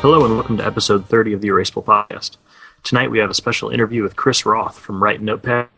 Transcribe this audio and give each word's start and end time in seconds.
Hello 0.00 0.24
and 0.24 0.34
welcome 0.34 0.56
to 0.58 0.64
episode 0.64 1.06
30 1.06 1.32
of 1.32 1.40
the 1.40 1.48
Erasable 1.48 1.84
Podcast. 1.84 2.36
Tonight 2.84 3.10
we 3.10 3.18
have 3.18 3.30
a 3.30 3.34
special 3.34 3.70
interview 3.70 4.02
with 4.04 4.14
Chris 4.14 4.42
Rothe 4.42 4.74
from 4.74 5.02
Write 5.02 5.20
Notepad, 5.20 5.68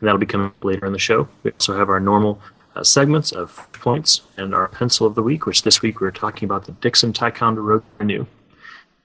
and 0.00 0.06
that'll 0.06 0.18
be 0.18 0.26
coming 0.26 0.48
up 0.48 0.64
later 0.64 0.84
in 0.84 0.92
the 0.92 0.98
show. 0.98 1.28
We 1.44 1.52
also 1.52 1.76
have 1.78 1.88
our 1.88 2.00
normal 2.00 2.40
uh, 2.74 2.82
segments 2.82 3.30
of 3.30 3.68
points 3.72 4.22
and 4.36 4.52
our 4.52 4.66
pencil 4.66 5.06
of 5.06 5.14
the 5.14 5.22
week, 5.22 5.46
which 5.46 5.62
this 5.62 5.80
week 5.80 6.00
we're 6.00 6.10
talking 6.10 6.46
about 6.46 6.66
the 6.66 6.72
Dixon 6.72 7.12
Ticonderoga 7.12 7.84
Renew. 7.98 8.26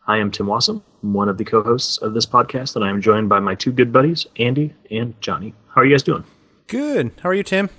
I 0.07 0.18
am 0.18 0.32
Tim 0.32 0.48
Wasem, 0.48 0.82
one 1.02 1.30
of 1.30 1.38
the 1.38 1.46
co-hosts 1.46 1.98
of 2.00 2.16
this 2.16 2.26
podcast, 2.26 2.76
and 2.76 2.84
I 2.84 2.90
am 2.90 3.00
joined 3.00 3.30
by 3.30 3.40
my 3.40 3.54
two 3.54 3.71
good 3.71 3.94
buddies, 3.94 4.26
Andy 4.38 4.74
and 4.90 5.14
Johnny. 5.21 5.54
How 5.70 5.82
are 5.82 5.86
you 5.86 5.92
guys 5.94 6.04
doing? 6.04 6.24
Good. 6.68 7.11
How 7.21 7.30
are 7.30 7.36
you, 7.36 7.44
Tim? 7.44 7.69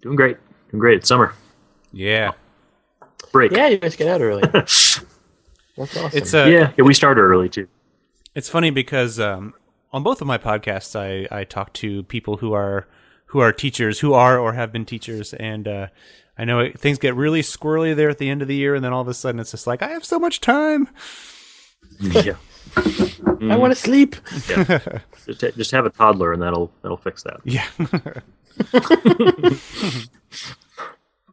Doing 0.00 0.16
great. 0.16 0.38
Doing 0.70 0.80
great. 0.80 0.98
It's 0.98 1.08
summer. 1.08 1.34
Yeah. 1.92 2.32
Break. 3.30 3.52
Yeah, 3.52 3.68
you 3.68 3.78
guys 3.78 3.94
get 3.94 4.08
out 4.08 4.22
early. 4.22 4.42
That's 5.76 5.96
awesome. 5.96 6.18
It's 6.18 6.34
uh, 6.34 6.44
yeah, 6.44 6.72
yeah, 6.76 6.84
we 6.84 6.94
started 6.94 7.20
early 7.20 7.48
too. 7.48 7.68
it's 8.34 8.48
funny 8.48 8.70
because 8.70 9.20
um, 9.20 9.54
on 9.92 10.02
both 10.02 10.20
of 10.20 10.26
my 10.26 10.38
podcasts, 10.38 10.96
I 10.96 11.28
I 11.34 11.44
talk 11.44 11.72
to 11.74 12.02
people 12.04 12.38
who 12.38 12.52
are 12.52 12.86
who 13.26 13.40
are 13.40 13.52
teachers, 13.52 14.00
who 14.00 14.14
are 14.14 14.38
or 14.38 14.54
have 14.54 14.72
been 14.72 14.84
teachers, 14.84 15.34
and 15.34 15.68
uh, 15.68 15.86
I 16.38 16.44
know 16.44 16.60
it, 16.60 16.78
things 16.78 16.98
get 16.98 17.14
really 17.14 17.42
squirrely 17.42 17.94
there 17.94 18.08
at 18.08 18.18
the 18.18 18.30
end 18.30 18.42
of 18.42 18.48
the 18.48 18.56
year, 18.56 18.74
and 18.74 18.84
then 18.84 18.92
all 18.92 19.02
of 19.02 19.08
a 19.08 19.14
sudden 19.14 19.40
it's 19.40 19.50
just 19.50 19.66
like 19.66 19.82
I 19.82 19.88
have 19.88 20.04
so 20.04 20.18
much 20.18 20.40
time. 20.40 20.88
yeah. 22.00 22.36
I 22.76 23.56
want 23.56 23.72
to 23.72 23.80
sleep. 23.80 24.16
yeah. 24.48 24.98
just, 25.26 25.56
just 25.56 25.70
have 25.70 25.86
a 25.86 25.90
toddler 25.90 26.32
and 26.32 26.42
that'll 26.42 26.72
that'll 26.82 26.96
fix 26.96 27.22
that. 27.22 27.40
Yeah. 27.44 27.66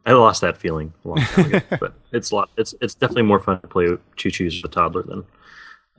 I 0.06 0.12
lost 0.12 0.42
that 0.42 0.58
feeling 0.58 0.92
a 1.04 1.08
long 1.08 1.18
time 1.18 1.46
ago, 1.46 1.60
but 1.80 1.94
it's 2.12 2.30
a 2.30 2.34
lot. 2.34 2.50
It's 2.56 2.74
it's 2.80 2.94
definitely 2.94 3.22
more 3.22 3.40
fun 3.40 3.60
to 3.60 3.68
play 3.68 3.86
choo 4.16 4.30
choos 4.30 4.62
with 4.62 4.70
a 4.70 4.74
toddler 4.74 5.02
than 5.02 5.24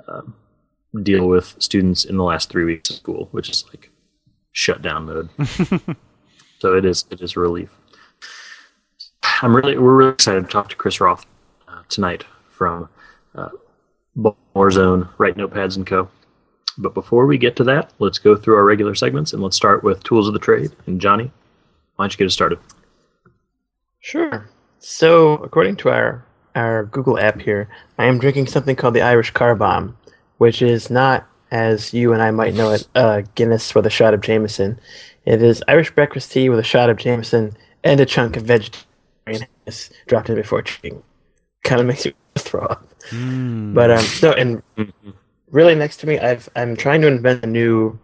um, 0.08 0.36
deal 1.02 1.28
with 1.28 1.56
students 1.60 2.06
in 2.06 2.18
the 2.18 2.24
last 2.24 2.50
three 2.50 2.66
weeks 2.66 2.90
of 2.90 2.98
school, 2.98 3.30
which 3.32 3.50
is 3.50 3.66
like 3.70 3.90
shutdown 4.52 5.06
mode. 5.06 5.30
so 6.60 6.76
it 6.76 6.86
is 6.86 7.06
it 7.10 7.22
is 7.22 7.36
a 7.36 7.40
relief. 7.40 7.70
I'm 9.42 9.56
really 9.56 9.78
we're 9.78 9.96
really 9.96 10.14
excited 10.14 10.46
to 10.46 10.52
talk 10.52 10.70
to 10.70 10.76
Chris 10.76 10.98
Rothe 10.98 11.26
uh, 11.68 11.82
tonight 11.90 12.24
from 12.50 12.88
uh, 13.34 13.50
Baltimore 14.16 14.72
Zone, 14.72 15.10
Write 15.18 15.36
Notepads 15.36 15.78
and 15.78 15.86
Co. 15.86 16.10
But 16.78 16.94
before 16.94 17.26
we 17.26 17.38
get 17.38 17.56
to 17.58 17.64
that, 17.66 17.92
let's 18.00 18.20
go 18.20 18.36
through 18.36 18.56
our 18.56 18.66
regular 18.66 18.96
segments 18.96 19.34
and 19.34 19.42
let's 19.42 19.56
start 19.56 19.84
with 19.84 20.04
tools 20.04 20.28
of 20.28 20.34
the 20.34 20.40
trade. 20.40 20.72
And 20.88 21.00
Johnny, 21.00 21.32
why 21.96 22.04
don't 22.04 22.14
you 22.14 22.18
get 22.18 22.28
us 22.28 22.34
started? 22.34 22.60
Sure. 24.06 24.48
So, 24.78 25.34
according 25.38 25.78
to 25.78 25.90
our 25.90 26.24
our 26.54 26.86
Google 26.86 27.18
app 27.18 27.42
here, 27.42 27.68
I 27.98 28.06
am 28.06 28.20
drinking 28.20 28.46
something 28.46 28.76
called 28.76 28.94
the 28.94 29.02
Irish 29.02 29.32
Car 29.32 29.56
Bomb, 29.56 29.98
which 30.38 30.62
is 30.62 30.92
not, 30.92 31.28
as 31.50 31.92
you 31.92 32.14
and 32.14 32.22
I 32.22 32.30
might 32.30 32.54
know 32.54 32.70
it, 32.70 32.88
uh, 32.94 33.24
Guinness 33.34 33.74
with 33.74 33.88
a 33.88 33.90
shot 33.90 34.14
of 34.14 34.22
Jameson. 34.22 34.80
It 35.26 35.42
is 35.42 35.64
Irish 35.68 35.90
breakfast 35.90 36.32
tea 36.32 36.50
with 36.50 36.60
a 36.60 36.64
shot 36.64 36.92
of 36.92 36.98
Jameson 36.98 37.58
and 37.84 38.00
a 38.00 38.06
chunk 38.06 38.38
of 38.38 38.44
vegetarian 38.44 39.48
dropped 40.06 40.30
in 40.30 40.36
before 40.36 40.62
drinking. 40.62 41.02
Kind 41.64 41.82
of 41.82 41.88
makes 41.88 42.06
you 42.06 42.14
throw 42.38 42.62
up. 42.62 42.88
But 43.12 43.90
um, 43.90 44.04
so 44.04 44.34
and 44.34 44.62
really 45.50 45.74
next 45.74 45.98
to 46.02 46.08
me, 46.08 46.20
I've 46.20 46.48
I'm 46.56 46.76
trying 46.78 47.02
to 47.02 47.08
invent 47.08 47.44
a 47.44 47.48
new 47.48 47.98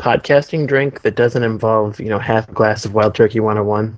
podcasting 0.00 0.66
drink 0.66 1.02
that 1.02 1.14
doesn't 1.14 1.44
involve 1.44 2.00
you 2.00 2.08
know 2.08 2.18
half 2.18 2.48
a 2.48 2.52
glass 2.52 2.84
of 2.84 2.94
Wild 2.94 3.14
Turkey 3.14 3.38
101 3.38 3.96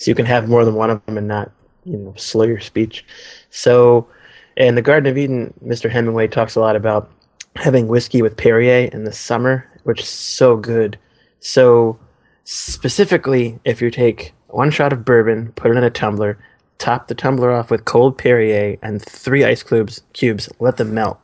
so 0.00 0.10
you 0.10 0.14
can 0.14 0.24
have 0.26 0.48
more 0.48 0.64
than 0.64 0.74
one 0.74 0.88
of 0.90 1.04
them 1.06 1.18
and 1.18 1.28
not 1.28 1.50
you 1.84 1.96
know 1.96 2.14
slow 2.16 2.44
your 2.44 2.60
speech. 2.60 3.04
So 3.50 4.08
in 4.56 4.74
the 4.74 4.82
garden 4.82 5.10
of 5.10 5.16
eden 5.16 5.54
mr 5.64 5.88
hemingway 5.90 6.26
talks 6.26 6.56
a 6.56 6.60
lot 6.60 6.74
about 6.76 7.10
having 7.56 7.86
whiskey 7.88 8.22
with 8.22 8.36
perrier 8.36 8.88
in 8.92 9.04
the 9.04 9.12
summer 9.12 9.66
which 9.84 10.00
is 10.00 10.08
so 10.08 10.56
good. 10.56 10.98
So 11.40 11.98
specifically 12.44 13.58
if 13.64 13.80
you 13.80 13.90
take 13.90 14.32
one 14.48 14.70
shot 14.70 14.92
of 14.92 15.04
bourbon 15.04 15.52
put 15.52 15.70
it 15.70 15.76
in 15.76 15.84
a 15.84 15.90
tumbler 15.90 16.36
top 16.78 17.08
the 17.08 17.14
tumbler 17.14 17.50
off 17.52 17.70
with 17.70 17.84
cold 17.84 18.16
perrier 18.18 18.76
and 18.82 19.00
three 19.02 19.44
ice 19.44 19.62
cubes 19.62 20.02
cubes 20.12 20.48
let 20.60 20.76
them 20.78 20.94
melt 20.94 21.18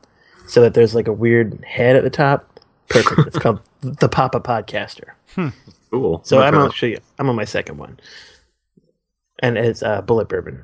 so 0.46 0.60
that 0.60 0.74
there's 0.74 0.94
like 0.94 1.08
a 1.08 1.12
weird 1.12 1.64
head 1.64 1.96
at 1.96 2.04
the 2.04 2.10
top. 2.10 2.60
Perfect. 2.88 3.26
It's 3.26 3.38
called 3.38 3.60
the 3.80 4.08
papa 4.08 4.38
podcaster. 4.40 5.10
Hmm. 5.34 5.48
Cool. 5.90 6.20
so 6.24 6.36
Much 6.36 6.46
I'm 6.46 6.52
better. 6.54 6.66
actually 6.66 6.98
I'm 7.18 7.28
on 7.28 7.34
my 7.36 7.44
second 7.44 7.78
one, 7.78 7.98
and 9.40 9.56
it's 9.58 9.82
uh, 9.82 10.02
Bulleit 10.02 10.28
bourbon. 10.28 10.62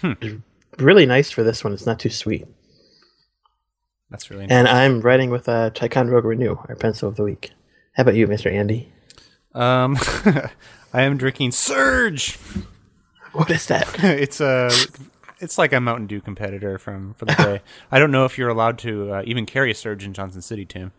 Hmm. 0.00 0.12
It's 0.20 0.42
Really 0.78 1.06
nice 1.06 1.30
for 1.30 1.42
this 1.42 1.64
one. 1.64 1.72
It's 1.72 1.86
not 1.86 1.98
too 1.98 2.10
sweet, 2.10 2.46
That's 4.10 4.30
really 4.30 4.46
nice. 4.46 4.52
and 4.52 4.68
I'm 4.68 5.00
writing 5.00 5.30
with 5.30 5.48
uh, 5.48 5.70
Ticonderoga 5.70 6.28
Renew, 6.28 6.56
our 6.68 6.76
pencil 6.76 7.08
of 7.08 7.16
the 7.16 7.24
week. 7.24 7.50
How 7.94 8.02
about 8.02 8.14
you, 8.14 8.26
Mister 8.28 8.48
Andy? 8.48 8.92
Um, 9.54 9.96
I 10.92 11.02
am 11.02 11.16
drinking 11.16 11.50
Surge. 11.52 12.38
What 13.32 13.50
is 13.50 13.66
that? 13.66 13.88
it's 14.04 14.40
a 14.40 14.70
it's 15.40 15.58
like 15.58 15.72
a 15.72 15.80
Mountain 15.80 16.06
Dew 16.06 16.20
competitor 16.20 16.78
from 16.78 17.14
from 17.14 17.26
the 17.26 17.34
day. 17.38 17.60
I 17.90 17.98
don't 17.98 18.12
know 18.12 18.24
if 18.24 18.38
you're 18.38 18.48
allowed 18.50 18.78
to 18.80 19.14
uh, 19.14 19.22
even 19.24 19.46
carry 19.46 19.72
a 19.72 19.74
Surge 19.74 20.04
in 20.04 20.12
Johnson 20.14 20.42
City, 20.42 20.64
Tim. 20.64 20.92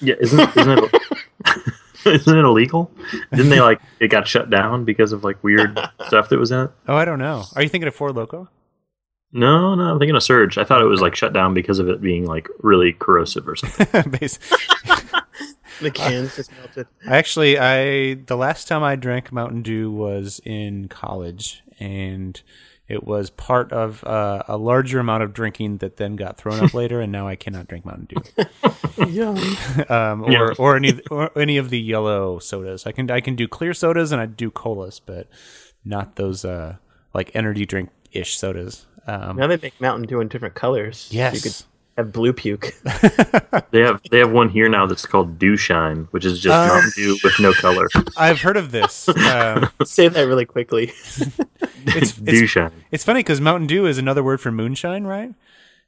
Yeah, 0.00 0.16
isn't 0.18 0.56
isn't 0.56 0.78
it 0.78 0.94
isn't 2.06 2.36
it 2.38 2.44
illegal? 2.44 2.90
Didn't 3.30 3.50
they 3.50 3.60
like 3.60 3.80
it 3.98 4.08
got 4.08 4.26
shut 4.26 4.50
down 4.50 4.84
because 4.84 5.12
of 5.12 5.24
like 5.24 5.42
weird 5.42 5.78
stuff 6.06 6.28
that 6.28 6.38
was 6.38 6.50
in 6.50 6.60
it? 6.60 6.70
Oh, 6.88 6.96
I 6.96 7.04
don't 7.04 7.18
know. 7.18 7.44
Are 7.54 7.62
you 7.62 7.68
thinking 7.68 7.88
of 7.88 7.94
Four 7.94 8.12
Loco? 8.12 8.48
No, 9.32 9.74
no, 9.76 9.84
I'm 9.84 9.98
thinking 9.98 10.16
of 10.16 10.22
Surge. 10.22 10.58
I 10.58 10.64
thought 10.64 10.82
it 10.82 10.86
was 10.86 11.00
like 11.00 11.14
shut 11.14 11.32
down 11.32 11.54
because 11.54 11.78
of 11.78 11.88
it 11.88 12.00
being 12.00 12.26
like 12.26 12.48
really 12.58 12.92
corrosive 12.92 13.48
or 13.48 13.56
something. 13.56 14.12
The 15.80 15.90
cans 15.90 16.36
just 16.36 16.52
melted. 16.52 16.86
Actually, 17.06 17.58
I 17.58 18.14
the 18.26 18.36
last 18.36 18.68
time 18.68 18.82
I 18.82 18.96
drank 18.96 19.32
Mountain 19.32 19.62
Dew 19.62 19.90
was 19.90 20.38
in 20.44 20.88
college, 20.88 21.62
and 21.78 22.40
it 22.90 23.04
was 23.04 23.30
part 23.30 23.72
of 23.72 24.02
uh, 24.04 24.42
a 24.48 24.56
larger 24.56 24.98
amount 24.98 25.22
of 25.22 25.32
drinking 25.32 25.78
that 25.78 25.96
then 25.96 26.16
got 26.16 26.36
thrown 26.36 26.60
up 26.62 26.74
later, 26.74 27.00
and 27.00 27.10
now 27.12 27.28
I 27.28 27.36
cannot 27.36 27.68
drink 27.68 27.84
Mountain 27.86 28.08
Dew 28.10 29.06
Yum. 29.08 29.36
um, 29.88 30.22
or 30.24 30.30
Yeah. 30.32 30.48
or 30.58 30.76
any 30.76 31.00
or 31.10 31.30
any 31.38 31.56
of 31.56 31.70
the 31.70 31.78
yellow 31.78 32.38
sodas. 32.40 32.86
I 32.86 32.92
can 32.92 33.10
I 33.10 33.20
can 33.20 33.36
do 33.36 33.46
clear 33.48 33.72
sodas 33.74 34.12
and 34.12 34.20
I 34.20 34.26
do 34.26 34.50
colas, 34.50 35.00
but 35.00 35.28
not 35.84 36.16
those 36.16 36.44
uh, 36.44 36.76
like 37.14 37.30
energy 37.34 37.64
drink 37.64 37.90
ish 38.12 38.36
sodas. 38.36 38.86
Um, 39.06 39.36
Now 39.36 39.46
they 39.46 39.56
make 39.56 39.80
Mountain 39.80 40.06
Dew 40.08 40.20
in 40.20 40.28
different 40.28 40.54
colors. 40.54 41.08
yes, 41.10 41.34
you 41.34 41.40
could 41.40 41.56
have 42.00 42.12
blue 42.12 42.32
puke. 42.32 42.74
they 43.70 43.80
have 43.80 44.00
they 44.10 44.18
have 44.18 44.30
one 44.32 44.48
here 44.48 44.68
now 44.68 44.86
that's 44.86 45.06
called 45.06 45.38
Dew 45.38 45.56
Shine, 45.56 46.08
which 46.10 46.24
is 46.24 46.40
just 46.40 46.54
Uh, 46.54 46.66
Mountain 46.74 46.92
Dew 46.96 47.16
with 47.22 47.38
no 47.40 47.52
color. 47.52 47.88
I've 48.16 48.40
heard 48.40 48.56
of 48.56 48.72
this. 48.72 49.08
Um, 49.08 49.68
Say 49.84 50.08
that 50.08 50.22
really 50.22 50.44
quickly. 50.44 50.92
it's, 51.86 52.12
Dew 52.12 52.42
it's 52.42 52.50
Shine. 52.50 52.72
It's 52.90 53.04
funny 53.04 53.20
because 53.20 53.40
Mountain 53.40 53.66
Dew 53.68 53.86
is 53.86 53.98
another 53.98 54.22
word 54.22 54.40
for 54.40 54.50
moonshine, 54.50 55.04
right? 55.04 55.32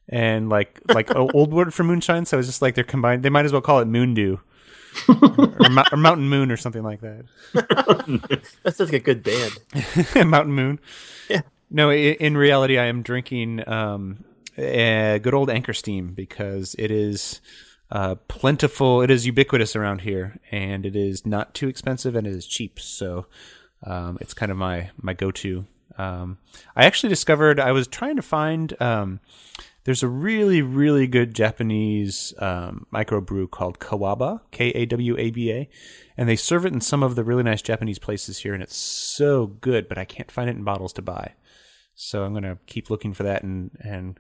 And 0.09 0.49
like 0.49 0.81
like 0.93 1.11
a 1.11 1.19
old 1.19 1.53
word 1.53 1.73
for 1.75 1.85
moonshine, 1.85 2.25
so 2.27 2.39
it's 2.39 2.49
just 2.49 2.63
like 2.63 2.75
they're 2.75 2.85
combined. 2.85 3.23
They 3.23 3.31
might 3.31 3.45
as 3.45 3.53
well 3.53 3.61
call 3.63 3.81
it 3.81 3.87
Moon 3.87 4.15
Dew 4.15 4.41
or, 5.09 5.71
Mo- 5.71 5.85
or 5.93 5.97
Mountain 5.97 6.29
Moon 6.29 6.51
or 6.51 6.57
something 6.57 6.83
like 6.83 7.01
that. 7.01 7.25
That's 8.63 8.81
like 8.81 8.93
a 8.93 8.99
good 8.99 9.23
band. 9.23 10.29
Mountain 10.29 10.53
Moon. 10.55 10.81
Yeah. 11.31 11.43
No, 11.71 11.89
i- 11.91 11.95
in 12.21 12.37
reality, 12.37 12.79
I 12.79 12.87
am 12.87 13.03
drinking 13.03 13.67
um, 13.69 14.25
a 14.59 15.19
good 15.23 15.35
old 15.35 15.51
Anchor 15.51 15.73
Steam 15.73 16.15
because 16.15 16.75
it 16.79 16.91
is 16.91 17.41
uh, 17.91 18.15
plentiful. 18.29 19.03
It 19.03 19.11
is 19.11 19.27
ubiquitous 19.27 19.77
around 19.77 20.01
here, 20.01 20.39
and 20.51 20.87
it 20.87 20.97
is 20.97 21.27
not 21.27 21.55
too 21.55 21.69
expensive, 21.69 22.17
and 22.17 22.27
it 22.27 22.35
is 22.35 22.47
cheap. 22.47 22.81
So 22.81 23.27
um, 23.85 24.19
it's 24.21 24.35
kind 24.35 24.51
of 24.51 24.59
my 24.59 24.91
my 25.01 25.13
go 25.13 25.31
to. 25.31 25.67
Um, 25.99 26.39
I 26.75 26.85
actually 26.85 27.11
discovered 27.11 27.61
I 27.61 27.73
was 27.73 27.87
trying 27.87 28.17
to 28.17 28.23
find. 28.23 28.81
Um, 28.81 29.21
there's 29.85 30.03
a 30.03 30.09
really 30.09 30.63
really 30.63 31.07
good 31.07 31.35
Japanese 31.35 32.33
um, 32.39 32.87
microbrew 32.93 33.51
called 33.51 33.79
Kawaba, 33.79 34.41
K 34.53 34.69
A 34.71 34.87
W 34.87 35.19
A 35.19 35.31
B 35.31 35.51
A, 35.51 35.69
and 36.17 36.29
they 36.29 36.37
serve 36.37 36.65
it 36.65 36.73
in 36.73 36.81
some 36.81 37.03
of 37.03 37.15
the 37.15 37.25
really 37.25 37.43
nice 37.43 37.63
Japanese 37.63 37.99
places 37.99 38.39
here, 38.39 38.55
and 38.55 38.63
it's 38.63 38.77
so 38.77 39.47
good. 39.47 39.89
But 39.89 39.99
I 39.99 40.05
can't 40.05 40.31
find 40.31 40.49
it 40.49 40.57
in 40.57 40.65
bottles 40.65 40.93
to 40.95 41.03
buy, 41.03 41.33
so 41.95 42.25
I'm 42.25 42.33
gonna 42.33 42.59
keep 42.67 42.91
looking 42.91 43.13
for 43.13 43.25
that, 43.25 43.43
and 43.43 43.71
and 43.83 44.19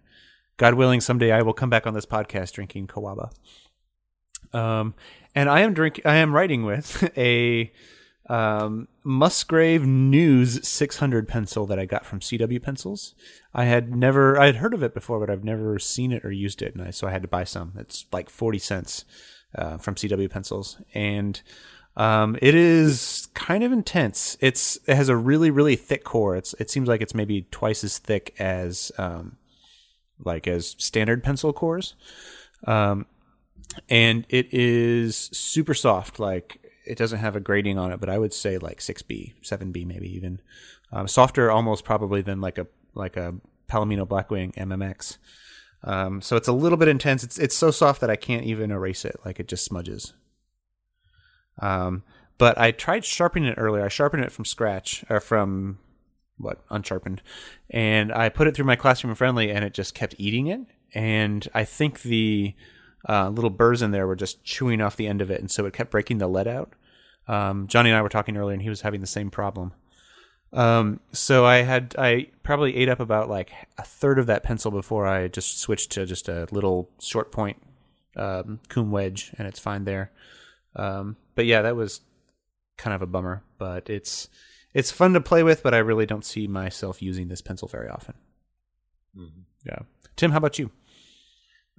God 0.62 0.74
willing, 0.74 1.00
someday 1.00 1.32
I 1.32 1.42
will 1.42 1.54
come 1.54 1.70
back 1.70 1.88
on 1.88 1.94
this 1.94 2.06
podcast 2.06 2.52
drinking 2.52 2.86
Kawaba. 2.86 3.32
Um, 4.52 4.94
and 5.34 5.50
I 5.50 5.62
am 5.62 5.74
drink 5.74 6.00
I 6.04 6.18
am 6.18 6.32
writing 6.32 6.64
with 6.64 7.02
a 7.18 7.72
um, 8.30 8.86
Musgrave 9.02 9.84
News 9.84 10.64
600 10.68 11.26
pencil 11.26 11.66
that 11.66 11.80
I 11.80 11.84
got 11.84 12.06
from 12.06 12.20
CW 12.20 12.62
Pencils. 12.62 13.16
I 13.52 13.64
had 13.64 13.92
never 13.92 14.38
I 14.38 14.46
had 14.46 14.54
heard 14.54 14.72
of 14.72 14.84
it 14.84 14.94
before, 14.94 15.18
but 15.18 15.30
I've 15.30 15.42
never 15.42 15.80
seen 15.80 16.12
it 16.12 16.24
or 16.24 16.30
used 16.30 16.62
it, 16.62 16.76
and 16.76 16.84
I, 16.84 16.90
so 16.92 17.08
I 17.08 17.10
had 17.10 17.22
to 17.22 17.28
buy 17.28 17.42
some. 17.42 17.72
It's 17.76 18.06
like 18.12 18.30
40 18.30 18.60
cents 18.60 19.04
uh, 19.56 19.78
from 19.78 19.96
CW 19.96 20.30
Pencils, 20.30 20.80
and 20.94 21.42
um, 21.96 22.38
it 22.40 22.54
is 22.54 23.26
kind 23.34 23.64
of 23.64 23.72
intense. 23.72 24.36
It's 24.38 24.78
it 24.86 24.94
has 24.94 25.08
a 25.08 25.16
really 25.16 25.50
really 25.50 25.74
thick 25.74 26.04
core. 26.04 26.36
It's 26.36 26.54
it 26.60 26.70
seems 26.70 26.86
like 26.86 27.00
it's 27.00 27.16
maybe 27.16 27.48
twice 27.50 27.82
as 27.82 27.98
thick 27.98 28.36
as 28.38 28.92
um, 28.96 29.38
like 30.24 30.46
as 30.46 30.74
standard 30.78 31.22
pencil 31.22 31.52
cores. 31.52 31.94
Um, 32.66 33.06
and 33.88 34.26
it 34.28 34.52
is 34.52 35.16
super 35.16 35.74
soft. 35.74 36.18
Like 36.18 36.58
it 36.86 36.98
doesn't 36.98 37.18
have 37.18 37.36
a 37.36 37.40
grading 37.40 37.78
on 37.78 37.92
it, 37.92 38.00
but 38.00 38.08
I 38.08 38.18
would 38.18 38.34
say 38.34 38.58
like 38.58 38.80
6B, 38.80 39.34
7B, 39.42 39.86
maybe 39.86 40.14
even 40.14 40.40
um, 40.90 41.08
softer, 41.08 41.50
almost 41.50 41.84
probably 41.84 42.22
than 42.22 42.40
like 42.40 42.58
a 42.58 42.66
like 42.94 43.16
a 43.16 43.34
Palomino 43.68 44.06
Blackwing 44.06 44.54
MMX. 44.54 45.18
Um, 45.84 46.20
so 46.20 46.36
it's 46.36 46.48
a 46.48 46.52
little 46.52 46.78
bit 46.78 46.88
intense. 46.88 47.24
It's 47.24 47.38
it's 47.38 47.56
so 47.56 47.70
soft 47.70 48.00
that 48.00 48.10
I 48.10 48.16
can't 48.16 48.44
even 48.44 48.70
erase 48.70 49.04
it. 49.04 49.16
Like 49.24 49.40
it 49.40 49.48
just 49.48 49.64
smudges. 49.64 50.12
Um, 51.58 52.02
but 52.38 52.58
I 52.58 52.70
tried 52.70 53.04
sharpening 53.04 53.48
it 53.48 53.58
earlier. 53.58 53.84
I 53.84 53.88
sharpened 53.88 54.24
it 54.24 54.32
from 54.32 54.44
scratch 54.44 55.04
or 55.08 55.20
from 55.20 55.78
what 56.42 56.62
unsharpened, 56.70 57.22
and 57.70 58.12
I 58.12 58.28
put 58.28 58.46
it 58.46 58.54
through 58.54 58.66
my 58.66 58.76
classroom 58.76 59.14
friendly, 59.14 59.50
and 59.50 59.64
it 59.64 59.72
just 59.72 59.94
kept 59.94 60.14
eating 60.18 60.48
it. 60.48 60.60
And 60.94 61.48
I 61.54 61.64
think 61.64 62.02
the 62.02 62.54
uh, 63.08 63.30
little 63.30 63.50
burrs 63.50 63.82
in 63.82 63.90
there 63.90 64.06
were 64.06 64.16
just 64.16 64.44
chewing 64.44 64.80
off 64.80 64.96
the 64.96 65.06
end 65.06 65.22
of 65.22 65.30
it, 65.30 65.40
and 65.40 65.50
so 65.50 65.64
it 65.66 65.72
kept 65.72 65.90
breaking 65.90 66.18
the 66.18 66.28
lead 66.28 66.48
out. 66.48 66.74
Um, 67.28 67.66
Johnny 67.66 67.90
and 67.90 67.96
I 67.96 68.02
were 68.02 68.08
talking 68.08 68.36
earlier, 68.36 68.54
and 68.54 68.62
he 68.62 68.68
was 68.68 68.82
having 68.82 69.00
the 69.00 69.06
same 69.06 69.30
problem. 69.30 69.72
Um, 70.52 71.00
so 71.12 71.46
I 71.46 71.58
had 71.58 71.94
I 71.98 72.28
probably 72.42 72.76
ate 72.76 72.88
up 72.88 73.00
about 73.00 73.30
like 73.30 73.50
a 73.78 73.82
third 73.82 74.18
of 74.18 74.26
that 74.26 74.42
pencil 74.42 74.70
before 74.70 75.06
I 75.06 75.28
just 75.28 75.58
switched 75.58 75.92
to 75.92 76.04
just 76.04 76.28
a 76.28 76.46
little 76.50 76.90
short 77.00 77.32
point 77.32 77.56
um, 78.16 78.60
KUM 78.68 78.90
wedge, 78.90 79.32
and 79.38 79.48
it's 79.48 79.58
fine 79.58 79.84
there. 79.84 80.10
Um, 80.76 81.16
but 81.34 81.46
yeah, 81.46 81.62
that 81.62 81.76
was 81.76 82.00
kind 82.76 82.94
of 82.94 83.02
a 83.02 83.06
bummer. 83.06 83.42
But 83.58 83.88
it's 83.88 84.28
it's 84.74 84.90
fun 84.90 85.12
to 85.14 85.20
play 85.20 85.42
with, 85.42 85.62
but 85.62 85.74
I 85.74 85.78
really 85.78 86.06
don't 86.06 86.24
see 86.24 86.46
myself 86.46 87.02
using 87.02 87.28
this 87.28 87.40
pencil 87.40 87.68
very 87.68 87.88
often. 87.88 88.14
Mm-hmm. 89.16 89.40
Yeah, 89.66 89.78
Tim, 90.16 90.32
how 90.32 90.38
about 90.38 90.58
you? 90.58 90.70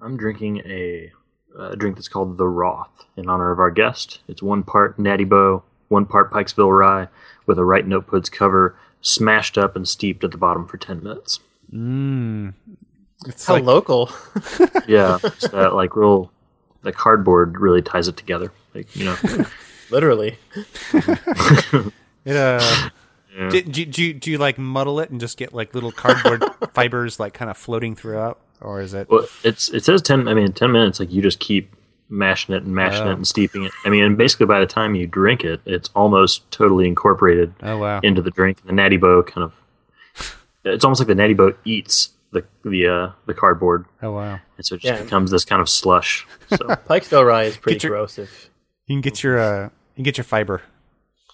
I'm 0.02 0.18
drinking 0.18 0.62
a, 0.66 1.12
a 1.60 1.76
drink 1.76 1.96
that's 1.96 2.08
called 2.08 2.38
the 2.38 2.46
Rothe 2.46 2.88
in 3.18 3.30
honor 3.30 3.52
of 3.52 3.60
our 3.60 3.72
guest. 3.72 4.20
It's 4.28 4.42
one 4.42 4.64
part 4.64 4.98
Natty 5.00 5.24
Boh, 5.26 5.64
one 5.88 6.06
part 6.06 6.32
Pikesville 6.32 6.78
Rye, 6.78 7.08
with 7.46 7.58
a 7.58 7.66
Write 7.66 7.88
Notepads 7.88 8.32
cover 8.32 8.78
smashed 9.02 9.58
up 9.58 9.76
and 9.76 9.88
steeped 9.88 10.24
at 10.24 10.32
the 10.32 10.38
bottom 10.38 10.68
for 10.68 10.78
10 10.78 11.04
minutes. 11.04 11.40
Mm. 11.72 12.54
It's 13.26 13.46
How 13.46 13.56
like, 13.56 13.64
local. 13.64 14.12
Yeah, 14.88 15.18
it's 15.24 15.48
that 15.50 15.76
like 15.76 15.96
real, 15.96 16.30
the 16.82 16.92
cardboard 16.92 17.58
really 17.58 17.82
ties 17.82 18.10
it 18.10 18.18
together. 18.18 18.52
Like, 18.74 18.94
you 18.96 19.06
know, 19.06 19.16
Literally. 19.94 20.38
it, 22.26 22.36
uh, 22.36 22.90
yeah. 23.38 23.50
do, 23.50 23.62
do, 23.62 23.86
do, 23.86 24.04
you, 24.04 24.14
do 24.14 24.32
you 24.32 24.38
like 24.38 24.58
muddle 24.58 25.00
it 25.00 25.10
and 25.10 25.20
just 25.20 25.38
get 25.38 25.54
like 25.54 25.74
little 25.74 25.92
cardboard 25.92 26.44
fibers 26.74 27.20
like 27.20 27.34
kind 27.34 27.50
of 27.52 27.58
floating 27.58 27.96
throughout? 27.96 28.40
Or 28.62 28.80
is 28.82 28.94
it? 28.94 29.10
Well, 29.10 29.28
it's 29.44 29.70
it 29.70 29.84
says 29.84 30.02
ten. 30.02 30.28
I 30.28 30.34
mean, 30.34 30.54
ten 30.54 30.72
minutes. 30.72 31.00
Like 31.00 31.12
you 31.12 31.22
just 31.22 31.40
keep 31.40 31.74
mashing 32.10 32.56
it 32.56 32.64
and 32.64 32.74
mashing 32.76 33.08
Oh. 33.08 33.12
it 33.12 33.14
and 33.16 33.28
steeping 33.28 33.64
it. 33.66 33.72
I 33.86 33.90
mean, 33.90 34.04
and 34.04 34.18
basically 34.18 34.46
by 34.46 34.60
the 34.60 34.66
time 34.66 34.96
you 34.96 35.06
drink 35.08 35.44
it, 35.44 35.60
it's 35.66 35.90
almost 35.96 36.50
totally 36.52 36.88
incorporated 36.88 37.54
Oh, 37.62 37.78
wow. 37.80 38.00
into 38.04 38.22
the 38.22 38.32
drink. 38.32 38.64
The 38.66 38.72
Natty 38.72 38.98
Boh 38.98 39.24
kind 39.24 39.44
of. 39.46 39.54
It's 40.64 40.86
almost 40.86 41.02
like 41.02 41.08
the 41.10 41.16
Natty 41.16 41.34
Boh 41.34 41.54
eats 41.66 42.10
the 42.32 42.46
the 42.64 42.88
uh, 42.88 43.12
the 43.26 43.34
cardboard, 43.34 43.86
Oh, 44.02 44.12
wow. 44.14 44.40
and 44.58 44.66
so 44.66 44.76
it 44.76 44.82
just 44.82 44.98
Yeah. 45.00 45.04
becomes 45.04 45.30
this 45.32 45.44
kind 45.44 45.62
of 45.62 45.68
slush. 45.68 46.26
So 46.50 46.56
Pikesville 46.58 47.26
Rye 47.28 47.44
is 47.44 47.58
pretty 47.58 47.76
Get 47.76 47.84
your- 47.84 47.92
corrosive. 47.94 48.50
You 48.88 48.96
can 48.96 49.02
get 49.02 49.24
your, 49.24 49.40
uh, 49.40 49.64
you 49.66 49.70
can 49.96 50.04
get 50.04 50.18
your 50.18 50.24
fiber. 50.26 50.62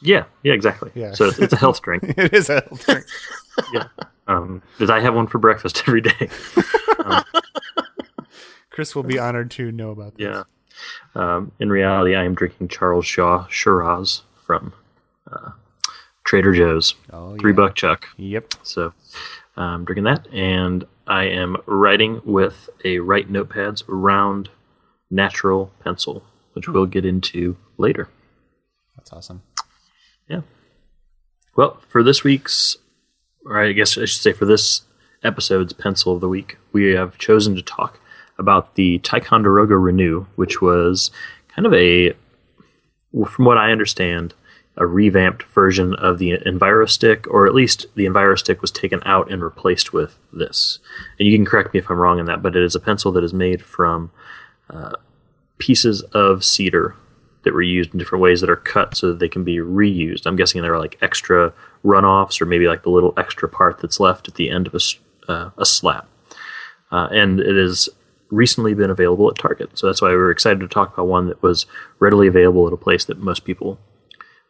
Yeah, 0.01 0.25
yeah, 0.43 0.53
exactly. 0.53 0.91
Yeah. 0.95 1.13
So 1.13 1.25
it's, 1.25 1.39
it's 1.39 1.53
a 1.53 1.57
health 1.57 1.81
drink. 1.81 2.03
it 2.17 2.33
is 2.33 2.49
a 2.49 2.61
health 2.61 2.85
drink. 2.85 3.05
Um, 4.27 4.61
because 4.73 4.91
I 4.91 4.99
have 4.99 5.15
one 5.15 5.25
for 5.25 5.39
breakfast 5.39 5.81
every 5.87 6.01
day. 6.01 6.29
Chris 8.69 8.95
will 8.95 9.01
be 9.01 9.17
honored 9.17 9.49
to 9.51 9.71
know 9.71 9.89
about 9.89 10.15
this. 10.17 10.23
Yeah. 10.27 10.43
Um, 11.15 11.51
in 11.59 11.69
reality, 11.69 12.13
I 12.15 12.25
am 12.25 12.35
drinking 12.35 12.67
Charles 12.67 13.07
Shaw 13.07 13.47
Shiraz 13.47 14.21
from 14.45 14.73
uh, 15.31 15.49
Trader 16.23 16.53
Joe's. 16.53 16.93
Oh, 17.11 17.37
Three 17.37 17.53
yeah. 17.53 17.55
buck 17.55 17.75
chuck. 17.75 18.07
Yep. 18.17 18.53
So 18.61 18.93
I'm 19.57 19.83
drinking 19.83 20.03
that, 20.03 20.27
and 20.31 20.85
I 21.07 21.23
am 21.23 21.57
writing 21.65 22.21
with 22.23 22.69
a 22.85 22.99
Write 22.99 23.31
Notepads 23.33 23.83
round 23.87 24.49
natural 25.09 25.71
pencil, 25.83 26.23
which 26.53 26.67
we'll 26.67 26.85
get 26.85 27.03
into 27.03 27.57
later. 27.79 28.09
That's 28.95 29.11
awesome. 29.11 29.41
Yeah. 30.29 30.41
Well, 31.55 31.81
for 31.89 32.03
this 32.03 32.23
week's, 32.23 32.77
or 33.45 33.59
I 33.59 33.73
guess 33.73 33.97
I 33.97 34.05
should 34.05 34.21
say 34.21 34.31
for 34.31 34.45
this 34.45 34.83
episode's 35.23 35.73
pencil 35.73 36.13
of 36.13 36.21
the 36.21 36.29
week, 36.29 36.57
we 36.71 36.93
have 36.93 37.17
chosen 37.17 37.55
to 37.55 37.61
talk 37.61 37.99
about 38.37 38.75
the 38.75 38.99
Ticonderoga 38.99 39.75
Renew, 39.75 40.25
which 40.35 40.61
was 40.61 41.11
kind 41.49 41.65
of 41.65 41.73
a, 41.73 42.13
from 43.27 43.45
what 43.45 43.57
I 43.57 43.71
understand, 43.71 44.33
a 44.77 44.85
revamped 44.85 45.43
version 45.43 45.93
of 45.95 46.19
the 46.19 46.37
EnviroStick, 46.37 47.27
or 47.29 47.45
at 47.45 47.53
least 47.53 47.87
the 47.95 48.05
EnviroStick 48.05 48.61
was 48.61 48.71
taken 48.71 49.01
out 49.03 49.29
and 49.29 49.43
replaced 49.43 49.91
with 49.91 50.17
this. 50.31 50.79
And 51.19 51.27
you 51.27 51.37
can 51.37 51.45
correct 51.45 51.73
me 51.73 51.79
if 51.79 51.89
I'm 51.89 51.97
wrong 51.97 52.19
in 52.19 52.27
that, 52.27 52.41
but 52.41 52.55
it 52.55 52.63
is 52.63 52.75
a 52.75 52.79
pencil 52.79 53.11
that 53.11 53.23
is 53.23 53.33
made 53.33 53.61
from 53.61 54.11
uh, 54.69 54.93
pieces 55.57 56.01
of 56.13 56.45
cedar 56.45 56.95
that 57.49 57.55
were 57.55 57.63
used 57.63 57.93
in 57.93 57.97
different 57.97 58.21
ways 58.21 58.41
that 58.41 58.49
are 58.49 58.55
cut 58.55 58.95
so 58.95 59.07
that 59.07 59.17
they 59.17 59.27
can 59.27 59.43
be 59.43 59.57
reused. 59.57 60.27
I'm 60.27 60.35
guessing 60.35 60.61
there 60.61 60.75
are 60.75 60.79
like 60.79 60.99
extra 61.01 61.51
runoffs 61.83 62.39
or 62.39 62.45
maybe 62.45 62.67
like 62.67 62.83
the 62.83 62.91
little 62.91 63.11
extra 63.17 63.49
part 63.49 63.79
that's 63.79 63.99
left 63.99 64.27
at 64.27 64.35
the 64.35 64.51
end 64.51 64.67
of 64.67 64.75
a, 64.75 65.31
uh, 65.31 65.49
a 65.57 65.65
slab. 65.65 66.05
Uh, 66.91 67.07
and 67.11 67.39
it 67.39 67.55
has 67.55 67.89
recently 68.29 68.75
been 68.75 68.91
available 68.91 69.27
at 69.31 69.39
Target. 69.39 69.79
So 69.79 69.87
that's 69.87 69.99
why 69.99 70.09
we 70.09 70.15
were 70.15 70.29
excited 70.29 70.59
to 70.59 70.67
talk 70.67 70.93
about 70.93 71.07
one 71.07 71.27
that 71.27 71.41
was 71.41 71.65
readily 71.97 72.27
available 72.27 72.67
at 72.67 72.73
a 72.73 72.77
place 72.77 73.03
that 73.05 73.17
most 73.17 73.45
people 73.45 73.79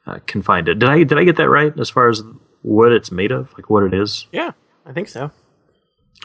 uh, 0.06 0.20
can 0.28 0.42
find 0.42 0.68
it. 0.68 0.80
Did 0.80 0.90
I 0.90 1.04
did 1.04 1.18
I 1.18 1.24
get 1.24 1.38
that 1.38 1.50
right 1.50 1.74
as 1.80 1.90
far 1.90 2.10
as 2.10 2.22
what 2.64 2.92
it's 2.92 3.12
made 3.14 3.32
of, 3.32 3.54
like 3.54 3.70
what 3.70 3.84
it 3.84 3.94
is? 3.94 4.28
Yeah, 4.34 4.52
I 4.86 4.92
think 4.92 5.08
so. 5.08 5.32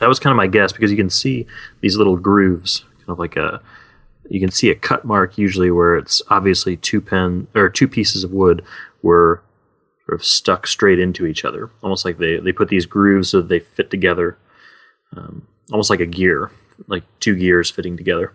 That 0.00 0.08
was 0.08 0.18
kind 0.18 0.32
of 0.32 0.36
my 0.36 0.48
guess 0.48 0.72
because 0.72 0.90
you 0.90 0.96
can 0.96 1.10
see 1.10 1.46
these 1.80 1.96
little 1.96 2.16
grooves, 2.16 2.80
kind 2.98 3.10
of 3.10 3.20
like 3.20 3.36
a. 3.36 3.62
You 4.28 4.40
can 4.40 4.50
see 4.50 4.70
a 4.70 4.74
cut 4.74 5.04
mark 5.04 5.36
usually 5.36 5.70
where 5.70 5.96
it's 5.96 6.22
obviously 6.28 6.76
two 6.76 7.00
pen 7.00 7.46
or 7.54 7.68
two 7.68 7.88
pieces 7.88 8.24
of 8.24 8.32
wood 8.32 8.64
were 9.02 9.42
sort 10.06 10.20
of 10.20 10.24
stuck 10.24 10.66
straight 10.66 10.98
into 10.98 11.26
each 11.26 11.44
other, 11.44 11.70
almost 11.82 12.04
like 12.04 12.18
they 12.18 12.38
they 12.38 12.52
put 12.52 12.68
these 12.68 12.86
grooves 12.86 13.30
so 13.30 13.38
that 13.38 13.48
they 13.48 13.60
fit 13.60 13.90
together, 13.90 14.38
um, 15.16 15.46
almost 15.70 15.90
like 15.90 16.00
a 16.00 16.06
gear, 16.06 16.50
like 16.86 17.04
two 17.20 17.36
gears 17.36 17.70
fitting 17.70 17.96
together. 17.96 18.32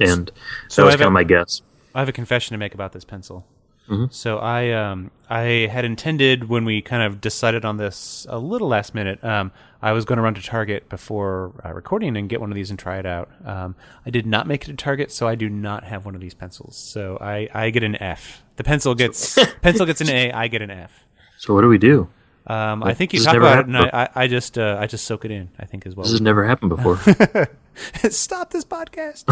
And 0.00 0.30
So 0.68 0.82
that 0.82 0.86
was 0.86 0.96
kind 0.96 1.06
of 1.06 1.12
my 1.12 1.24
guess. 1.24 1.62
I 1.94 1.98
have 1.98 2.08
a 2.08 2.12
confession 2.12 2.54
to 2.54 2.58
make 2.58 2.74
about 2.74 2.92
this 2.92 3.04
pencil. 3.04 3.44
Mhm. 3.90 4.12
So 4.12 4.38
I 4.38 4.70
um 4.70 5.10
I 5.28 5.68
had 5.70 5.84
intended 5.84 6.48
when 6.48 6.64
we 6.64 6.80
kind 6.80 7.02
of 7.02 7.20
decided 7.20 7.64
on 7.64 7.76
this 7.76 8.26
a 8.28 8.38
little 8.38 8.68
last 8.68 8.94
minute. 8.94 9.22
Um, 9.24 9.50
I 9.82 9.92
was 9.92 10.04
going 10.04 10.18
to 10.18 10.22
run 10.22 10.34
to 10.34 10.42
Target 10.42 10.88
before 10.88 11.52
uh, 11.64 11.72
recording 11.72 12.16
and 12.16 12.28
get 12.28 12.40
one 12.40 12.50
of 12.50 12.54
these 12.54 12.68
and 12.70 12.78
try 12.78 12.98
it 12.98 13.06
out. 13.06 13.30
Um, 13.44 13.74
I 14.04 14.10
did 14.10 14.26
not 14.26 14.46
make 14.46 14.62
it 14.62 14.66
to 14.66 14.74
Target, 14.74 15.10
so 15.10 15.26
I 15.26 15.34
do 15.34 15.48
not 15.48 15.84
have 15.84 16.04
one 16.04 16.14
of 16.14 16.20
these 16.20 16.34
pencils. 16.34 16.76
So 16.76 17.18
I 17.20 17.48
I 17.52 17.70
get 17.70 17.82
an 17.82 17.96
F. 18.00 18.42
The 18.56 18.64
pencil 18.64 18.94
gets 18.94 19.36
pencil 19.62 19.86
gets 19.86 20.00
an 20.00 20.10
A. 20.10 20.30
I 20.32 20.48
get 20.48 20.62
an 20.62 20.70
F. 20.70 21.04
So 21.38 21.54
what 21.54 21.62
do 21.62 21.68
we 21.68 21.78
do? 21.78 22.06
Um, 22.46 22.82
I 22.82 22.92
think 22.92 23.14
you 23.14 23.20
talk 23.24 23.34
about 23.34 23.60
it, 23.60 23.66
and 23.66 23.74
I, 23.78 23.90
I, 23.92 24.08
I 24.24 24.26
just 24.26 24.58
uh, 24.58 24.76
I 24.78 24.86
just 24.86 25.06
soak 25.06 25.24
it 25.24 25.30
in. 25.30 25.48
I 25.58 25.64
think 25.64 25.86
as 25.86 25.96
well. 25.96 26.02
This 26.04 26.12
has 26.12 26.20
never 26.20 26.46
happened 26.46 26.68
before. 26.68 26.98
Stop 28.10 28.50
this 28.50 28.64
podcast. 28.66 29.24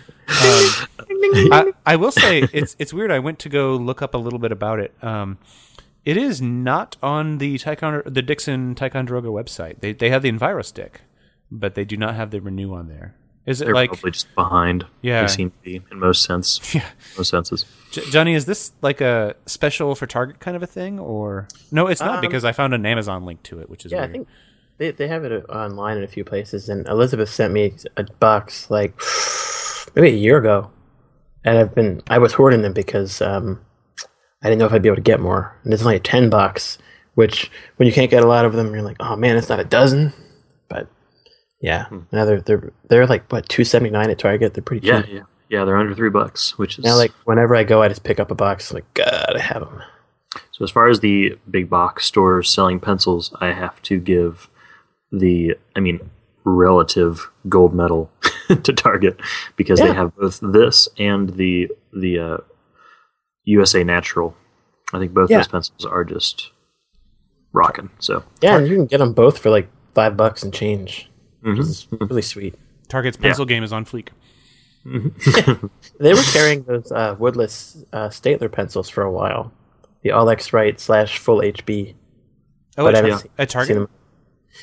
um, 0.28 0.88
I, 1.52 1.72
I 1.86 1.96
will 1.96 2.12
say 2.12 2.40
it's 2.52 2.76
it's 2.78 2.92
weird. 2.92 3.10
I 3.10 3.18
went 3.18 3.38
to 3.40 3.48
go 3.48 3.76
look 3.76 4.02
up 4.02 4.14
a 4.14 4.18
little 4.18 4.38
bit 4.38 4.52
about 4.52 4.80
it. 4.80 4.94
Um, 5.02 5.38
it 6.04 6.16
is 6.16 6.40
not 6.40 6.96
on 7.02 7.38
the 7.38 7.58
Ticonderoga, 7.58 8.10
the 8.10 8.22
Dixon 8.22 8.74
Ticonderoga 8.74 9.28
website. 9.28 9.80
They 9.80 9.92
they 9.92 10.10
have 10.10 10.22
the 10.22 10.30
EnviroStick, 10.30 10.96
but 11.50 11.74
they 11.74 11.84
do 11.84 11.96
not 11.96 12.14
have 12.14 12.30
the 12.30 12.40
Renew 12.40 12.74
on 12.74 12.88
there. 12.88 13.14
Is 13.44 13.60
it 13.60 13.66
They're 13.66 13.74
like 13.74 13.90
probably 13.90 14.10
just 14.10 14.32
behind. 14.34 14.86
Yeah. 15.02 15.22
they 15.22 15.28
seem 15.28 15.50
to 15.50 15.56
be 15.62 15.76
in 15.90 15.98
most 16.00 16.22
sense. 16.24 16.60
Yeah. 16.74 16.84
most 17.16 17.30
senses. 17.30 17.64
J- 17.92 18.02
Johnny? 18.10 18.34
Is 18.34 18.44
this 18.46 18.72
like 18.82 19.00
a 19.00 19.36
special 19.46 19.94
for 19.94 20.06
Target 20.08 20.40
kind 20.40 20.56
of 20.56 20.64
a 20.64 20.66
thing, 20.66 20.98
or 20.98 21.46
no? 21.70 21.86
It's 21.86 22.00
not 22.00 22.16
Um, 22.16 22.20
because 22.22 22.44
I 22.44 22.50
found 22.50 22.74
an 22.74 22.84
Amazon 22.84 23.24
link 23.24 23.44
to 23.44 23.60
it, 23.60 23.70
which 23.70 23.86
is 23.86 23.92
Yeah, 23.92 23.98
I 23.98 24.00
weird. 24.02 24.12
think 24.12 24.28
they 24.78 24.90
they 24.90 25.06
have 25.08 25.24
it 25.24 25.44
online 25.48 25.96
in 25.96 26.02
a 26.02 26.08
few 26.08 26.24
places. 26.24 26.68
And 26.68 26.88
Elizabeth 26.88 27.28
sent 27.30 27.52
me 27.52 27.74
a 27.96 28.02
box 28.18 28.68
like 28.68 29.00
maybe 29.96 30.10
a 30.10 30.18
year 30.20 30.36
ago, 30.38 30.70
and 31.44 31.58
I've 31.58 31.74
been 31.74 32.02
I 32.08 32.18
was 32.18 32.32
hoarding 32.34 32.62
them 32.62 32.72
because 32.72 33.20
um, 33.20 33.60
I 34.42 34.48
didn't 34.48 34.58
know 34.60 34.66
if 34.66 34.72
I'd 34.72 34.82
be 34.82 34.88
able 34.88 34.96
to 34.96 35.02
get 35.02 35.18
more. 35.20 35.56
And 35.64 35.72
it's 35.72 35.82
only 35.82 35.96
a 35.96 36.00
ten 36.00 36.30
bucks, 36.30 36.78
which 37.14 37.50
when 37.76 37.86
you 37.86 37.92
can't 37.92 38.10
get 38.10 38.22
a 38.22 38.26
lot 38.28 38.44
of 38.44 38.52
them, 38.52 38.72
you're 38.72 38.82
like, 38.82 38.98
oh 39.00 39.16
man, 39.16 39.36
it's 39.36 39.48
not 39.48 39.58
a 39.60 39.64
dozen. 39.64 40.12
But 40.68 40.88
yeah, 41.60 41.86
now 42.12 42.24
they're 42.24 42.40
they're 42.40 42.72
they're 42.88 43.06
like 43.06 43.30
what 43.32 43.48
two 43.48 43.64
seventy 43.64 43.90
nine 43.90 44.10
at 44.10 44.18
Target. 44.18 44.54
They're 44.54 44.62
pretty 44.62 44.86
Yeah, 44.86 45.02
cheap. 45.02 45.14
yeah, 45.14 45.20
yeah. 45.48 45.64
They're 45.64 45.76
under 45.78 45.94
three 45.94 46.10
bucks, 46.10 46.58
which 46.58 46.78
is 46.78 46.84
Now 46.84 46.96
like 46.96 47.12
whenever 47.24 47.56
I 47.56 47.64
go, 47.64 47.82
I 47.82 47.88
just 47.88 48.04
pick 48.04 48.20
up 48.20 48.30
a 48.30 48.34
box. 48.34 48.72
Like 48.72 48.84
God, 48.94 49.32
I 49.34 49.40
have 49.40 49.60
them. 49.60 49.82
So 50.52 50.64
as 50.64 50.70
far 50.70 50.88
as 50.88 51.00
the 51.00 51.38
big 51.50 51.70
box 51.70 52.04
stores 52.06 52.50
selling 52.50 52.80
pencils, 52.80 53.34
I 53.40 53.52
have 53.52 53.80
to 53.82 53.98
give 53.98 54.50
the 55.12 55.54
I 55.74 55.80
mean 55.80 56.10
relative 56.46 57.30
gold 57.48 57.74
medal 57.74 58.10
to 58.48 58.72
Target 58.72 59.20
because 59.56 59.78
Yeah. 59.80 59.88
they 59.88 59.92
have 59.94 60.14
both 60.16 60.38
this 60.42 60.88
and 60.98 61.30
the 61.30 61.68
the 61.92 62.18
uh, 62.18 62.36
USA 63.44 63.82
Natural. 63.84 64.34
I 64.94 64.98
think 65.00 65.12
both 65.12 65.28
Yeah. 65.30 65.38
those 65.38 65.48
pencils 65.48 65.84
are 65.84 66.04
just 66.04 66.52
rocking. 67.52 67.90
So 67.98 68.22
Yeah, 68.40 68.56
and 68.58 68.68
you 68.68 68.76
can 68.76 68.86
get 68.86 68.98
them 68.98 69.12
both 69.12 69.38
for 69.38 69.50
like 69.50 69.68
five 69.94 70.16
bucks 70.16 70.42
and 70.42 70.54
change. 70.54 71.10
Mhm. 71.44 71.58
Which 71.58 71.66
is 71.66 71.88
really 71.90 72.22
sweet. 72.22 72.54
Target's 72.88 73.16
pencil 73.16 73.44
game 73.44 73.64
is 73.64 73.72
on 73.72 73.84
fleek. 73.84 74.08
They 75.98 76.12
were 76.14 76.22
carrying 76.32 76.62
those 76.64 76.92
uh, 76.92 77.16
woodless 77.18 77.82
uh, 77.92 78.08
Staedtler 78.08 78.50
pencils 78.52 78.88
for 78.88 79.02
a 79.02 79.10
while. 79.10 79.52
The 80.02 80.12
All 80.12 80.28
X 80.30 80.52
Right 80.52 80.78
slash 80.78 81.18
Full 81.18 81.40
HB. 81.40 81.94
Oh, 82.78 82.84
But 82.84 82.94
I 82.94 82.98
haven't 82.98 83.10
yeah. 83.10 83.16
seen- 83.18 83.30
at 83.38 83.50
seen 83.50 83.58
Target. 83.58 83.76
them. 83.76 83.88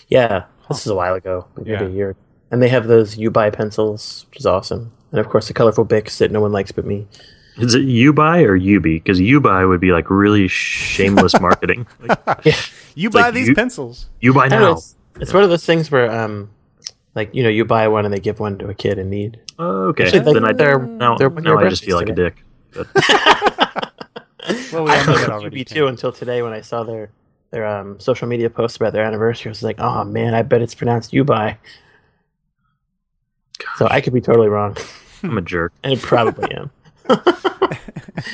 Yeah, 0.07 0.43
this 0.73 0.85
is 0.85 0.91
a 0.91 0.95
while 0.95 1.13
ago, 1.15 1.45
maybe 1.57 1.71
Yeah. 1.71 1.83
a 1.83 1.89
year. 1.89 2.15
And 2.51 2.61
they 2.61 2.69
have 2.69 2.87
those 2.87 3.17
U 3.17 3.31
buy 3.31 3.49
pencils, 3.49 4.25
which 4.29 4.39
is 4.39 4.45
awesome. 4.45 4.91
And 5.11 5.19
of 5.19 5.29
course, 5.29 5.47
the 5.47 5.53
colorful 5.53 5.85
Bics 5.85 6.17
that 6.19 6.31
no 6.31 6.41
one 6.41 6.51
likes 6.51 6.71
but 6.71 6.85
me. 6.85 7.07
is 7.57 7.73
it 7.75 7.83
you 7.83 8.13
buy 8.13 8.43
or 8.43 8.55
you 8.55 8.79
be? 8.79 8.95
Because 8.97 9.19
you 9.19 9.39
buy 9.41 9.63
would 9.65 9.79
be 9.79 9.91
like 9.91 10.09
really 10.09 10.47
shameless 10.47 11.39
marketing. 11.39 11.87
Like, 12.27 12.55
You 12.95 13.09
buy 13.09 13.21
like 13.23 13.33
these 13.33 13.47
you- 13.49 13.55
pencils. 13.55 14.07
you 14.21 14.33
buy 14.33 14.45
I 14.45 14.49
don't 14.49 14.61
now. 14.61 14.71
it's, 14.73 14.95
it's 15.19 15.33
one 15.33 15.43
of 15.43 15.49
those 15.49 15.65
things 15.65 15.89
where, 15.91 16.11
um, 16.11 16.49
like 17.15 17.33
you 17.33 17.41
know, 17.43 17.49
you 17.49 17.65
buy 17.65 17.87
one 17.87 18.05
and 18.05 18.13
they 18.13 18.19
give 18.19 18.39
one 18.39 18.57
to 18.59 18.67
a 18.69 18.73
kid 18.73 18.97
in 18.99 19.09
need. 19.09 19.39
Oh, 19.59 19.87
okay, 19.89 20.05
Actually, 20.05 20.19
they- 20.19 20.33
then 20.33 20.45
I 20.45 20.53
they're- 20.53 20.79
now, 20.79 21.15
they're 21.17 21.29
now 21.29 21.57
I 21.57 21.69
just 21.69 21.83
feel 21.85 21.97
like 21.97 22.09
a 22.09 22.13
dick. 22.15 22.43
Well, 24.73 24.83
we 24.83 24.91
I 24.91 24.99
all 24.99 25.05
know 25.05 25.13
that 25.17 25.25
thought 25.25 25.29
already. 25.41 25.61
UB 25.61 25.67
Tim. 25.67 25.75
too 25.77 25.87
until 25.87 26.11
today 26.11 26.41
when 26.41 26.51
I 26.53 26.61
saw 26.61 26.83
their 26.83 27.11
their 27.53 27.67
um, 27.67 27.99
social 27.99 28.27
media 28.27 28.49
posts 28.49 28.77
about 28.77 28.93
their 28.93 29.05
anniversary. 29.05 29.49
I 29.49 29.51
was 29.51 29.63
like, 29.63 29.79
oh 29.79 30.03
man, 30.03 30.33
I 30.33 30.41
bet 30.41 30.61
it's 30.61 30.73
pronounced 30.73 31.13
you 31.13 31.23
buy. 31.23 31.57
So 33.77 33.87
I 33.89 34.01
could 34.01 34.11
be 34.11 34.21
totally 34.21 34.49
wrong, 34.49 34.75
I'm 35.21 35.37
a 35.37 35.41
jerk. 35.41 35.71
and 35.83 35.93
I 35.93 36.01
probably 36.01 36.51
am. 36.53 36.71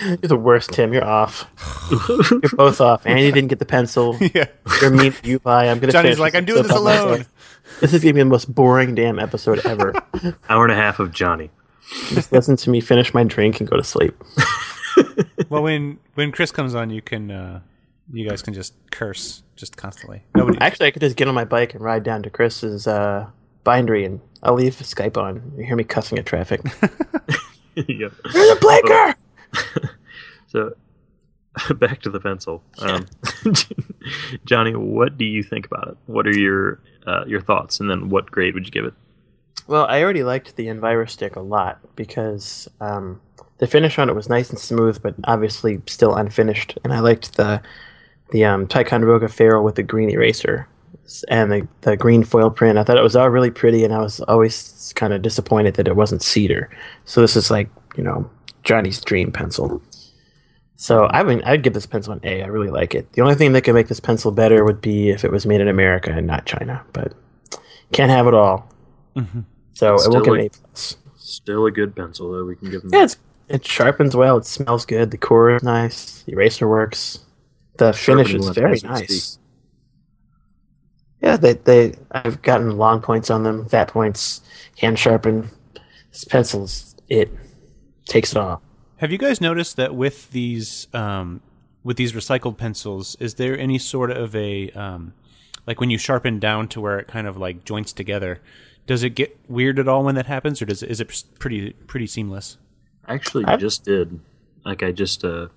You're 0.08 0.18
the 0.18 0.38
worst, 0.38 0.72
Tim. 0.72 0.94
You're 0.94 1.04
off. 1.04 1.48
You're 2.32 2.52
both 2.54 2.80
off. 2.80 3.06
And 3.06 3.20
Andy 3.20 3.32
didn't 3.32 3.50
get 3.50 3.60
the 3.60 3.66
pencil. 3.66 4.18
yeah. 4.34 4.46
You're 4.82 4.92
mean. 4.92 5.14
You 5.24 5.40
buy. 5.40 5.68
I'm 5.70 5.80
gonna. 5.80 5.92
Johnny's 5.92 6.20
like, 6.20 6.36
I'm 6.36 6.46
doing 6.46 6.64
this 6.64 6.72
alone. 6.72 7.10
myself. 7.10 7.80
This 7.82 7.94
is 7.94 8.02
gonna 8.02 8.14
be 8.14 8.20
the 8.20 8.26
most 8.26 8.54
boring 8.54 8.96
damn 8.96 9.20
episode 9.20 9.66
ever. 9.66 9.94
Hour 10.50 10.64
and 10.64 10.72
a 10.72 10.76
half 10.76 11.00
of 11.00 11.12
Johnny. 11.12 11.50
Just 12.10 12.32
listen 12.32 12.56
to 12.58 12.70
me 12.70 12.82
finish 12.82 13.14
my 13.14 13.24
drink 13.24 13.60
and 13.60 13.70
go 13.70 13.78
to 13.78 13.84
sleep. 13.84 14.16
Well, 15.50 15.64
when 15.64 15.98
when 16.14 16.32
Chris 16.32 16.52
comes 16.52 16.76
on, 16.76 16.90
you 16.90 17.02
can 17.02 17.32
uh, 17.32 17.62
you 18.12 18.28
guys 18.28 18.42
can 18.42 18.54
just 18.54 18.74
curse 18.92 19.44
just 19.56 19.78
constantly. 19.78 20.24
Nobody. 20.36 20.58
Actually, 20.60 20.88
I 20.88 20.92
could 20.92 21.02
just 21.02 21.16
get 21.16 21.28
on 21.28 21.36
my 21.36 21.46
bike 21.46 21.74
and 21.74 21.84
ride 21.84 22.04
down 22.04 22.24
to 22.24 22.30
Chris's 22.30 22.88
uh, 22.88 23.28
bindery, 23.64 24.06
and 24.06 24.20
I'll 24.44 24.56
leave 24.56 24.76
Skype 24.76 25.18
on. 25.18 25.54
You 25.58 25.66
hear 25.66 25.76
me 25.76 25.84
cussing 25.84 26.18
at 26.18 26.26
traffic. 26.26 26.62
yeah. 27.76 27.84
You're 27.86 28.10
the 28.24 28.58
blinker. 28.60 29.16
So 30.50 30.74
back 31.76 32.02
to 32.02 32.10
the 32.10 32.20
pencil. 32.20 32.64
Um, 32.80 33.06
Johnny, 34.46 34.76
what 34.76 35.18
do 35.18 35.26
you 35.26 35.44
think 35.44 35.66
about 35.66 35.90
it? 35.90 35.98
What 36.08 36.28
are 36.28 36.38
your 36.38 36.82
uh, 37.08 37.26
your 37.26 37.42
thoughts, 37.42 37.80
and 37.80 37.90
then 37.90 38.10
what 38.10 38.30
grade 38.30 38.54
would 38.54 38.66
you 38.66 38.72
give 38.72 38.86
it? 38.86 38.94
Well, 39.68 39.86
I 39.86 40.02
already 40.02 40.24
liked 40.24 40.56
the 40.56 40.68
Enviro 40.68 41.10
stick 41.10 41.36
a 41.36 41.42
lot 41.42 41.80
because 41.96 42.68
um, 42.82 43.22
the 43.60 43.68
finish 43.68 44.00
on 44.00 44.10
it 44.10 44.16
was 44.16 44.30
nice 44.30 44.50
and 44.50 44.58
smooth, 44.58 45.02
but 45.02 45.16
obviously 45.26 45.82
still 45.86 46.16
unfinished. 46.16 46.78
And 46.84 46.92
I 46.92 47.00
liked 47.00 47.38
the 47.38 47.62
the 48.32 48.46
um, 48.46 48.68
Ticonderoga 48.68 49.28
ferrule 49.28 49.64
with 49.64 49.76
the 49.76 49.84
green 49.84 50.10
eraser 50.10 50.68
and 51.30 51.52
the, 51.52 51.68
the 51.82 51.98
green 51.98 52.24
foil 52.24 52.50
print. 52.50 52.78
I 52.78 52.84
thought 52.84 52.98
it 52.98 53.04
was 53.04 53.16
all 53.16 53.30
really 53.30 53.52
pretty, 53.52 53.84
and 53.84 53.94
I 53.94 54.00
was 54.00 54.22
always 54.22 54.94
kind 54.96 55.14
of 55.14 55.22
disappointed 55.22 55.76
that 55.76 55.88
it 55.88 55.96
wasn't 55.96 56.22
cedar. 56.22 56.70
So 57.06 57.22
this 57.22 57.36
is 57.36 57.50
like 57.52 57.70
you 57.98 58.04
know 58.04 58.30
Johnny's 58.64 59.02
dream 59.02 59.32
pencil. 59.32 59.82
So 60.76 61.08
I 61.08 61.24
mean, 61.24 61.42
I'd 61.44 61.64
give 61.64 61.74
this 61.74 61.86
pencil 61.86 62.14
an 62.14 62.22
A. 62.24 62.44
I 62.44 62.48
really 62.48 62.70
like 62.70 62.96
it. 62.96 63.12
The 63.14 63.22
only 63.22 63.36
thing 63.36 63.52
that 63.54 63.64
could 63.64 63.74
make 63.76 63.88
this 63.88 64.00
pencil 64.00 64.32
better 64.32 64.64
would 64.64 64.82
be 64.82 65.10
if 65.10 65.24
it 65.26 65.32
was 65.32 65.46
made 65.46 65.62
in 65.62 65.68
America 65.68 66.12
and 66.12 66.26
not 66.28 66.46
China, 66.46 66.82
but 66.94 67.14
can't 67.92 68.12
have 68.12 68.28
it 68.28 68.34
all. 68.34 68.70
Mhm. 69.16 69.44
So 69.74 69.96
It's 69.96 70.06
it 70.06 70.10
won't 70.10 70.24
still 70.24 70.36
get 70.36 70.40
an 70.42 70.46
A 70.46 70.50
plus. 70.50 70.98
Still 71.18 71.66
a 71.66 71.72
good 71.72 71.96
pencil, 71.96 72.32
though. 72.32 72.46
We 72.46 72.56
can 72.56 72.70
give 72.72 72.82
them. 72.82 72.92
Yeah, 72.94 73.04
it's, 73.04 73.18
it 73.50 73.66
sharpens 73.66 74.16
well. 74.16 74.38
It 74.38 74.46
smells 74.46 74.86
good. 74.86 75.12
The 75.12 75.18
core 75.18 75.56
is 75.56 75.64
nice. 75.64 76.24
The 76.24 76.34
eraser 76.34 76.68
works. 76.68 77.20
The 77.80 77.94
finish 77.94 78.34
is 78.34 78.50
very 78.50 78.80
nice. 78.84 79.40
Yeah, 81.22 81.38
they 81.38 81.54
they 81.54 81.96
I've 82.12 82.42
gotten 82.42 82.78
long 82.78 83.02
points 83.02 83.30
on 83.30 83.44
them, 83.44 83.68
fat 83.68 83.88
points, 83.88 84.42
hand 84.78 85.00
sharpen. 85.00 85.50
This 86.12 86.26
pencil's 86.26 86.96
it 87.08 87.32
takes 88.06 88.32
it 88.32 88.38
all. 88.38 88.62
Have 88.98 89.12
you 89.12 89.18
guys 89.18 89.40
noticed 89.40 89.78
that 89.78 89.96
with 89.96 90.30
these 90.32 90.88
um, 90.94 91.40
with 91.84 91.96
these 91.96 92.12
recycled 92.12 92.58
pencils, 92.58 93.16
is 93.22 93.36
there 93.36 93.58
any 93.58 93.78
sort 93.78 94.12
of 94.12 94.36
a 94.36 94.72
um, 94.72 95.14
like 95.66 95.80
when 95.80 95.90
you 95.90 95.98
sharpen 95.98 96.38
down 96.38 96.68
to 96.70 96.82
where 96.82 97.00
it 97.00 97.08
kind 97.08 97.28
of 97.28 97.38
like 97.38 97.64
joints 97.64 97.94
together? 97.94 98.42
Does 98.88 99.04
it 99.04 99.12
get 99.12 99.40
weird 99.48 99.80
at 99.80 99.88
all 99.88 100.04
when 100.04 100.16
that 100.16 100.26
happens, 100.26 100.62
or 100.62 100.66
does 100.66 100.84
it, 100.84 100.92
is 100.92 101.00
it 101.00 101.24
pretty 101.40 101.72
pretty 101.88 102.08
seamless? 102.08 102.58
I 103.06 103.14
actually 103.14 103.46
I've- 103.46 103.62
just 103.62 103.86
did. 103.86 104.20
Like 104.66 104.84
I 104.84 104.92
just 104.92 105.24
uh, 105.24 105.48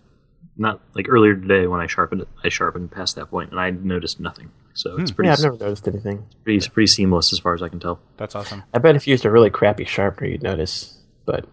not 0.56 0.80
like 0.94 1.06
earlier 1.08 1.34
today 1.34 1.66
when 1.66 1.80
I 1.80 1.86
sharpened 1.86 2.22
it. 2.22 2.28
I 2.44 2.48
sharpened 2.48 2.90
past 2.90 3.16
that 3.16 3.30
point, 3.30 3.50
and 3.50 3.60
I 3.60 3.70
noticed 3.70 4.20
nothing. 4.20 4.50
So 4.74 4.96
it's 4.98 5.10
hmm. 5.10 5.16
pretty 5.16 5.28
Yeah, 5.28 5.32
I've 5.34 5.42
never 5.42 5.56
noticed 5.56 5.88
anything. 5.88 6.24
pretty 6.44 6.68
pretty 6.68 6.86
seamless 6.86 7.32
as 7.32 7.38
far 7.38 7.54
as 7.54 7.62
I 7.62 7.68
can 7.68 7.80
tell. 7.80 8.00
That's 8.16 8.34
awesome. 8.34 8.62
I 8.72 8.78
bet 8.78 8.96
if 8.96 9.06
you 9.06 9.12
used 9.12 9.24
a 9.24 9.30
really 9.30 9.50
crappy 9.50 9.84
sharpener, 9.84 10.28
you'd 10.28 10.42
notice. 10.42 10.98
But 11.24 11.46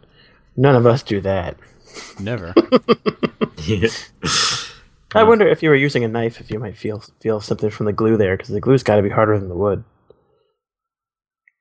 none 0.55 0.75
of 0.75 0.85
us 0.85 1.03
do 1.03 1.21
that. 1.21 1.57
Never. 2.19 2.53
I 5.15 5.23
wonder 5.23 5.47
if 5.47 5.63
you 5.63 5.69
were 5.69 5.75
using 5.75 6.03
a 6.03 6.07
knife, 6.07 6.39
if 6.39 6.51
you 6.51 6.59
might 6.59 6.77
feel 6.77 7.03
feel 7.19 7.41
something 7.41 7.69
from 7.69 7.87
the 7.87 7.93
glue 7.93 8.17
there, 8.17 8.37
because 8.37 8.49
the 8.49 8.59
glue's 8.59 8.83
got 8.83 8.97
to 8.97 9.01
be 9.01 9.09
harder 9.09 9.39
than 9.39 9.49
the 9.49 9.55
wood. 9.55 9.83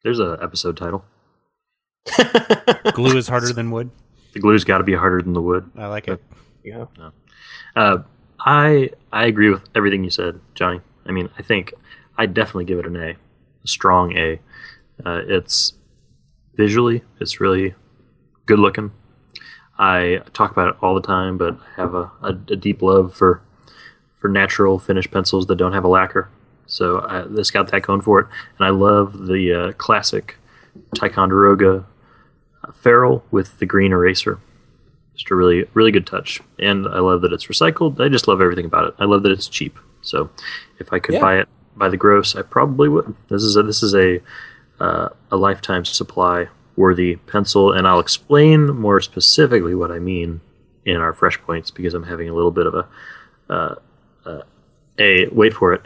There's 0.02 0.20
a 0.20 0.38
episode 0.40 0.76
title. 0.76 1.04
Glue 2.92 3.16
is 3.16 3.28
harder 3.28 3.52
than 3.52 3.70
wood. 3.70 3.90
The 4.32 4.40
glue's 4.40 4.64
got 4.64 4.78
to 4.78 4.84
be 4.84 4.94
harder 4.94 5.20
than 5.22 5.32
the 5.32 5.42
wood. 5.42 5.70
I 5.76 5.86
like 5.86 6.08
it. 6.08 6.22
Yeah. 6.64 6.86
know? 6.96 7.12
Uh, 7.76 7.98
I 8.40 8.90
I 9.12 9.26
agree 9.26 9.50
with 9.50 9.62
everything 9.74 10.04
you 10.04 10.10
said, 10.10 10.40
Johnny. 10.54 10.80
I 11.06 11.12
mean, 11.12 11.28
I 11.38 11.42
think 11.42 11.74
I 12.16 12.26
definitely 12.26 12.64
give 12.64 12.78
it 12.78 12.86
an 12.86 12.96
A, 12.96 13.10
a 13.10 13.66
strong 13.66 14.16
A. 14.16 14.40
Uh, 15.04 15.22
it's 15.26 15.74
visually, 16.54 17.02
it's 17.20 17.40
really 17.40 17.74
good 18.46 18.58
looking. 18.58 18.92
I 19.78 20.22
talk 20.32 20.50
about 20.50 20.70
it 20.70 20.76
all 20.82 20.94
the 20.94 21.06
time, 21.06 21.38
but 21.38 21.54
I 21.54 21.80
have 21.80 21.94
a, 21.94 22.10
a, 22.22 22.30
a 22.30 22.56
deep 22.56 22.82
love 22.82 23.14
for 23.14 23.42
for 24.18 24.28
natural 24.28 24.78
finish 24.80 25.08
pencils 25.08 25.46
that 25.46 25.56
don't 25.56 25.72
have 25.72 25.84
a 25.84 25.88
lacquer. 25.88 26.28
So 26.66 27.00
I, 27.08 27.22
this 27.22 27.50
got 27.50 27.70
that 27.70 27.82
going 27.82 28.00
for 28.02 28.20
it, 28.20 28.26
and 28.58 28.66
I 28.66 28.70
love 28.70 29.26
the 29.26 29.52
uh, 29.52 29.72
classic 29.72 30.36
Ticonderoga 30.94 31.86
ferrule 32.74 33.24
with 33.30 33.58
the 33.58 33.66
green 33.66 33.92
eraser 33.92 34.40
just 35.18 35.30
a 35.30 35.34
really 35.34 35.64
really 35.74 35.90
good 35.90 36.06
touch. 36.06 36.40
And 36.58 36.86
i 36.88 37.00
love 37.00 37.20
that 37.22 37.32
it's 37.34 37.46
recycled. 37.48 38.00
I 38.00 38.08
just 38.08 38.26
love 38.28 38.40
everything 38.40 38.64
about 38.64 38.86
it. 38.88 38.94
I 38.98 39.04
love 39.04 39.22
that 39.24 39.32
it's 39.32 39.48
cheap. 39.48 39.78
So 40.02 40.30
if 40.78 40.92
i 40.92 40.98
could 40.98 41.14
Yeah. 41.16 41.20
buy 41.20 41.38
it 41.40 41.48
by 41.76 41.88
the 41.90 41.96
gross 41.96 42.34
i 42.34 42.42
probably 42.42 42.88
would. 42.88 43.14
This 43.28 43.42
is 43.42 43.56
a 43.56 43.62
this 43.62 43.82
is 43.82 43.94
a 43.94 44.20
uh, 44.80 45.08
a 45.30 45.36
lifetime 45.36 45.84
supply 45.84 46.48
worthy 46.76 47.16
pencil. 47.16 47.72
And 47.72 47.86
i'll 47.86 48.00
explain 48.00 48.66
more 48.74 49.00
specifically 49.00 49.74
what 49.74 49.90
i 49.90 49.98
mean 49.98 50.40
in 50.84 50.96
our 50.96 51.12
fresh 51.12 51.38
points 51.42 51.70
because 51.70 51.92
i'm 51.94 52.04
having 52.04 52.28
a 52.30 52.34
little 52.34 52.50
bit 52.52 52.66
of 52.66 52.74
a 52.74 52.86
uh, 53.50 53.74
uh, 54.24 54.42
a 54.98 55.26
wait 55.28 55.52
for 55.54 55.72
it 55.74 55.82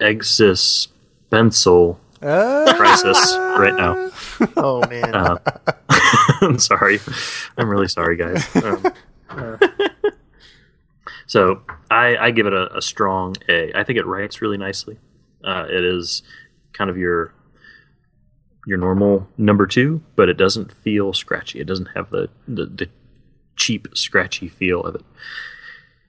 existential 0.00 1.98
crisis 2.20 3.36
right 3.36 3.74
now 3.76 4.10
Oh 4.56 4.86
man, 4.88 5.14
uh, 5.14 5.38
I'm 6.40 6.58
sorry. 6.58 7.00
I'm 7.56 7.68
really 7.68 7.88
sorry, 7.88 8.16
guys. 8.16 8.44
Um, 8.56 8.86
uh, 9.30 9.56
so 11.26 11.62
I, 11.90 12.16
I 12.16 12.30
give 12.30 12.46
it 12.46 12.52
a, 12.52 12.76
a 12.76 12.82
strong 12.82 13.36
A. 13.48 13.72
I 13.74 13.84
think 13.84 13.98
it 13.98 14.06
writes 14.06 14.40
really 14.40 14.56
nicely. 14.56 14.98
Uh, 15.42 15.66
it 15.68 15.84
is 15.84 16.22
kind 16.72 16.90
of 16.90 16.96
your 16.96 17.34
your 18.66 18.78
normal 18.78 19.26
number 19.38 19.66
two, 19.66 20.02
but 20.14 20.28
it 20.28 20.36
doesn't 20.36 20.72
feel 20.72 21.12
scratchy. 21.12 21.58
It 21.58 21.66
doesn't 21.66 21.88
have 21.94 22.10
the, 22.10 22.28
the, 22.46 22.66
the 22.66 22.88
cheap, 23.56 23.88
scratchy 23.94 24.46
feel 24.46 24.82
of 24.82 24.94
it. 24.94 25.04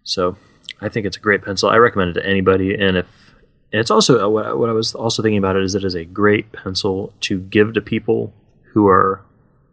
So 0.03 0.35
I 0.81 0.89
think 0.89 1.05
it's 1.05 1.15
a 1.15 1.21
great 1.21 1.41
pencil. 1.41 1.69
I 1.69 1.77
recommend 1.77 2.17
it 2.17 2.21
to 2.21 2.27
anybody. 2.27 2.75
And 2.75 2.97
if 2.97 3.28
and 3.71 3.79
it's 3.79 3.91
also 3.91 4.25
uh, 4.25 4.29
what, 4.29 4.45
I- 4.45 4.53
what 4.53 4.69
I 4.69 4.73
was 4.73 4.95
also 4.95 5.21
thinking 5.21 5.37
about 5.37 5.55
it 5.55 5.63
is 5.63 5.75
it 5.75 5.83
is 5.83 5.95
a 5.95 6.05
great 6.05 6.51
pencil 6.51 7.13
to 7.21 7.39
give 7.39 7.73
to 7.73 7.81
people 7.81 8.33
who 8.73 8.87
are 8.87 9.21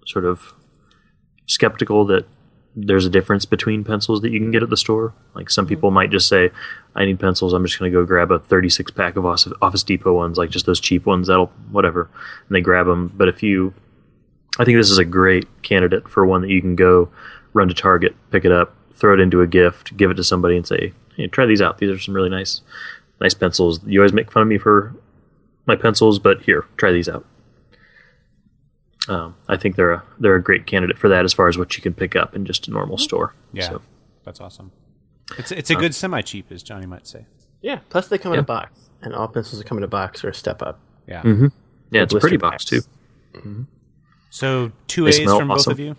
sort 0.07 0.25
of 0.25 0.55
skeptical 1.47 2.05
that 2.07 2.27
there's 2.79 3.07
a 3.07 3.11
difference 3.11 3.47
between 3.47 3.85
pencils 3.85 4.21
that 4.21 4.31
you 4.33 4.39
can 4.39 4.51
get 4.51 4.63
at 4.63 4.69
the 4.69 4.77
store. 4.77 5.15
Like 5.35 5.49
some 5.49 5.67
people 5.67 5.91
might 5.91 6.11
just 6.11 6.29
say, 6.29 6.51
"I 6.95 7.07
need 7.07 7.19
pencils. 7.19 7.55
I'm 7.55 7.65
just 7.65 7.79
going 7.79 7.91
to 7.91 7.97
go 7.99 8.05
grab 8.05 8.31
a 8.31 8.39
36 8.39 8.91
pack 8.91 9.17
of 9.17 9.25
Office, 9.25 9.51
Office 9.63 9.83
Depot 9.83 10.13
ones, 10.13 10.37
like 10.37 10.51
just 10.51 10.67
those 10.67 10.81
cheap 10.81 11.07
ones. 11.07 11.29
That'll 11.29 11.47
whatever." 11.71 12.11
And 12.49 12.55
they 12.57 12.61
grab 12.61 12.87
them. 12.87 13.11
But 13.17 13.29
if 13.29 13.43
you, 13.43 13.73
I 14.59 14.65
think 14.65 14.77
this 14.77 14.91
is 14.91 14.99
a 14.99 15.07
great 15.07 15.47
candidate 15.63 16.07
for 16.09 16.27
one 16.27 16.43
that 16.43 16.51
you 16.51 16.61
can 16.61 16.77
go 16.77 17.09
run 17.55 17.69
to 17.69 17.75
Target, 17.75 18.15
pick 18.31 18.45
it 18.45 18.53
up, 18.53 18.75
throw 18.95 19.15
it 19.15 19.21
into 19.21 19.41
a 19.41 19.47
gift, 19.47 19.97
give 19.97 20.11
it 20.11 20.15
to 20.15 20.25
somebody, 20.25 20.57
and 20.57 20.67
say, 20.67 20.93
"Hey, 21.17 21.29
try 21.29 21.47
these 21.47 21.63
out. 21.63 21.79
These 21.79 21.91
are 21.91 21.99
some 21.99 22.15
really 22.15 22.29
nice, 22.29 22.61
nice 23.21 23.35
pencils. 23.35 23.81
You 23.85 24.01
always 24.01 24.13
make 24.13 24.31
fun 24.31 24.43
of 24.43 24.49
me 24.49 24.59
for 24.59 24.95
my 25.67 25.77
pencils, 25.77 26.19
but 26.19 26.43
here, 26.43 26.65
try 26.77 26.93
these 26.93 27.09
out." 27.09 27.25
Um, 29.09 29.37
I 29.49 29.57
think 29.57 29.77
they're 29.77 29.93
a 29.93 30.03
they're 30.19 30.35
a 30.35 30.43
great 30.43 30.67
candidate 30.67 30.99
for 30.99 31.09
that 31.09 31.25
as 31.25 31.33
far 31.33 31.49
as 31.49 31.57
what 31.57 31.77
you 31.77 31.83
can 31.83 31.95
pick 31.95 32.17
up 32.17 32.35
in 32.35 32.45
just 32.45 32.67
a 32.67 32.71
normal 32.73 32.99
store. 32.99 33.35
Yeah, 33.53 33.69
So, 33.69 33.83
that's 34.25 34.41
awesome. 34.41 34.73
It's 35.39 35.53
it's 35.53 35.71
a 35.71 35.75
good 35.77 35.95
semi 35.95 36.21
cheap, 36.23 36.51
as 36.51 36.63
Johnny 36.63 36.87
might 36.87 37.07
say. 37.07 37.27
Yeah. 37.63 37.81
Plus, 37.89 38.09
they 38.09 38.19
come 38.19 38.33
in 38.33 38.39
a 38.39 38.43
box, 38.43 38.91
and 39.03 39.15
all 39.15 39.29
pencils 39.29 39.59
that 39.59 39.67
come 39.67 39.79
in 39.79 39.85
a 39.85 39.89
box 39.89 40.25
are 40.25 40.31
a 40.31 40.35
step 40.35 40.63
up. 40.63 40.81
Yeah. 41.07 41.23
yeah, 41.91 42.03
it's 42.03 42.15
a 42.15 42.19
pretty 42.19 42.37
blister 42.37 42.39
box 42.39 42.65
too. 42.65 42.81
packs. 43.33 43.47
So 44.31 44.73
two 44.89 45.05
They 45.05 45.11
A's 45.11 45.17
smell 45.23 45.39
from 45.39 45.49
both 45.49 45.67
of 45.69 45.79
you. 45.79 45.97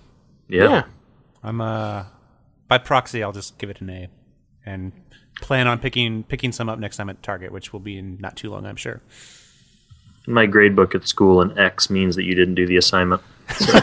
Yeah. 0.50 0.70
Yeah. 0.70 0.84
I'm 1.44 1.62
uh 1.62 2.06
by 2.68 2.78
proxy. 2.78 3.24
I'll 3.24 3.32
just 3.32 3.58
give 3.58 3.70
it 3.70 3.80
an 3.82 3.90
A, 3.90 4.10
and 4.66 4.92
plan 5.42 5.68
on 5.68 5.80
picking 5.80 6.24
picking 6.24 6.52
some 6.52 6.70
up 6.70 6.80
next 6.80 6.98
time 6.98 7.10
at 7.10 7.22
Target, 7.24 7.52
which 7.52 7.74
will 7.74 7.80
be 7.80 7.98
in 7.98 8.18
not 8.20 8.36
too 8.36 8.52
long, 8.52 8.66
I'm 8.66 8.76
sure. 8.76 9.02
In 10.28 10.34
my 10.34 10.46
grade 10.46 10.76
book 10.76 10.94
at 10.94 11.08
school, 11.08 11.42
an 11.42 11.58
X 11.58 11.90
means 11.90 12.16
that 12.16 12.24
you 12.24 12.36
didn't 12.36 12.56
do 12.56 12.68
the 12.68 12.78
assignment. 12.78 13.22
So, 13.50 13.66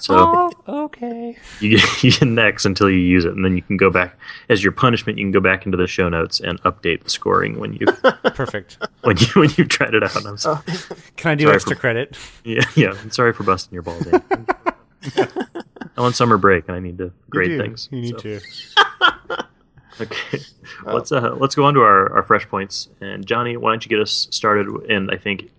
so 0.00 0.14
oh, 0.18 0.50
okay. 0.66 1.36
you, 1.60 1.78
get, 1.78 1.84
you 2.02 2.10
get 2.10 2.22
an 2.22 2.38
X 2.38 2.64
until 2.64 2.90
you 2.90 2.98
use 2.98 3.24
it, 3.24 3.32
and 3.32 3.44
then 3.44 3.54
you 3.54 3.62
can 3.62 3.76
go 3.76 3.90
back 3.90 4.18
as 4.48 4.62
your 4.62 4.72
punishment. 4.72 5.18
You 5.18 5.24
can 5.24 5.30
go 5.32 5.40
back 5.40 5.66
into 5.66 5.78
the 5.78 5.86
show 5.86 6.08
notes 6.08 6.40
and 6.40 6.60
update 6.62 7.04
the 7.04 7.10
scoring 7.10 7.58
when 7.60 7.74
you 7.74 7.86
Perfect. 8.34 8.76
when 9.02 9.16
you 9.18 9.26
when 9.34 9.50
you've 9.56 9.68
tried 9.68 9.94
it 9.94 10.02
out. 10.02 10.26
I'm 10.26 10.36
sorry. 10.36 10.60
Oh. 10.68 10.96
Can 11.16 11.30
I 11.30 11.34
do 11.36 11.44
Sorry 11.44 11.54
extra 11.54 11.76
for- 11.76 11.80
credit? 11.80 12.18
Yeah, 12.44 12.62
yeah. 12.74 12.92
I'm 13.00 13.10
sorry 13.10 13.32
for 13.32 13.44
busting 13.44 13.72
your 13.72 13.82
ball, 13.82 14.00
Dave. 14.00 14.20
I'm 15.96 16.04
on 16.04 16.12
summer 16.12 16.38
break 16.38 16.64
and 16.66 16.76
I 16.76 16.80
need 16.80 16.98
to 16.98 17.12
grade 17.30 17.52
you 17.52 17.58
things. 17.58 17.88
You 17.92 18.00
need 18.00 18.20
so- 18.20 18.40
to. 18.40 19.46
Okay, 20.00 20.40
let's 20.84 21.12
uh, 21.12 21.34
let's 21.38 21.54
go 21.54 21.64
on 21.64 21.74
to 21.74 21.80
our, 21.80 22.12
our 22.16 22.22
fresh 22.22 22.48
points. 22.48 22.88
And 23.00 23.26
Johnny, 23.26 23.56
why 23.56 23.70
don't 23.72 23.84
you 23.84 23.88
get 23.88 24.00
us 24.00 24.28
started? 24.30 24.66
And 24.88 25.10
I 25.10 25.16
think 25.16 25.50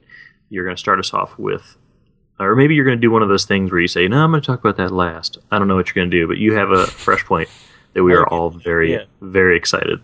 you're 0.49 0.63
going 0.65 0.75
to 0.75 0.79
start 0.79 0.99
us 0.99 1.13
off 1.13 1.37
with, 1.39 1.77
or 2.39 2.55
maybe 2.55 2.75
you're 2.75 2.85
going 2.85 2.97
to 2.97 3.01
do 3.01 3.11
one 3.11 3.21
of 3.23 3.29
those 3.29 3.45
things 3.45 3.71
where 3.71 3.79
you 3.81 3.87
say, 3.87 4.07
"No, 4.07 4.23
I'm 4.23 4.31
going 4.31 4.41
to 4.41 4.45
talk 4.47 4.59
about 4.59 4.77
that 4.77 4.91
last." 4.91 5.37
I 5.51 5.59
don't 5.59 5.67
know 5.67 5.75
what 5.75 5.87
you're 5.87 6.01
going 6.03 6.11
to 6.11 6.17
do, 6.17 6.27
but 6.27 6.37
you 6.37 6.53
have 6.55 6.71
a 6.71 6.87
fresh 6.87 7.23
point 7.25 7.49
that 7.93 8.03
we 8.03 8.13
are 8.13 8.21
Okay. 8.25 8.35
all 8.35 8.49
very 8.49 8.93
Yeah. 8.93 9.03
very 9.21 9.57
excited. 9.57 9.99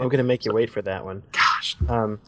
I'm 0.00 0.08
gonna 0.08 0.22
make 0.24 0.46
you 0.46 0.52
wait 0.54 0.70
for 0.70 0.80
that 0.82 1.04
one. 1.04 1.22
Gosh, 1.32 1.76
Um, 1.86 2.18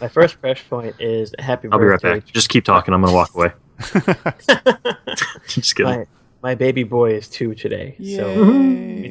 my 0.00 0.06
first 0.06 0.36
fresh 0.36 0.66
point 0.70 0.94
is 1.00 1.34
happy 1.40 1.68
I'll 1.72 1.78
be 1.78 1.84
right 1.86 2.00
back. 2.00 2.24
Just 2.26 2.48
keep 2.48 2.64
talking. 2.64 2.94
I'm 2.94 3.00
going 3.02 3.10
to 3.10 3.16
walk 3.16 3.34
away. 3.34 3.52
Just 5.48 5.74
kidding. 5.74 5.92
My, 5.92 6.06
my 6.42 6.54
baby 6.54 6.84
boy 6.84 7.14
is 7.14 7.28
two 7.28 7.54
today, 7.54 7.96
so 8.16 8.26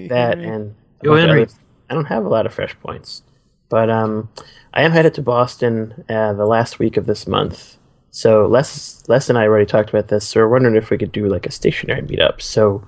that 0.10 0.38
and 0.40 0.76
Go 1.04 1.12
bunch 1.12 1.24
of 1.24 1.28
Henry. 1.28 1.42
others. 1.44 1.56
I 1.90 1.94
don't 1.94 2.06
have 2.06 2.26
a 2.26 2.30
lot 2.30 2.46
of 2.46 2.54
fresh 2.54 2.78
points, 2.82 3.24
but 3.70 3.90
um, 3.90 4.30
I 4.74 4.84
am 4.84 4.92
headed 4.92 5.14
to 5.16 5.22
Boston 5.22 6.04
uh, 6.10 6.34
the 6.34 6.46
last 6.46 6.80
week 6.80 6.98
of 6.98 7.06
this 7.06 7.28
month. 7.28 7.78
So 8.12 8.46
Les, 8.48 9.04
Les 9.08 9.30
and 9.30 9.38
I 9.38 9.44
already 9.44 9.66
talked 9.66 9.90
about 9.90 10.08
this. 10.08 10.28
So 10.28 10.40
we're 10.40 10.48
wondering 10.50 10.76
if 10.76 10.90
we 10.90 10.98
could 10.98 11.12
do 11.12 11.28
like 11.28 11.46
a 11.46 11.52
stationary 11.52 12.02
meetup. 12.02 12.42
So 12.42 12.88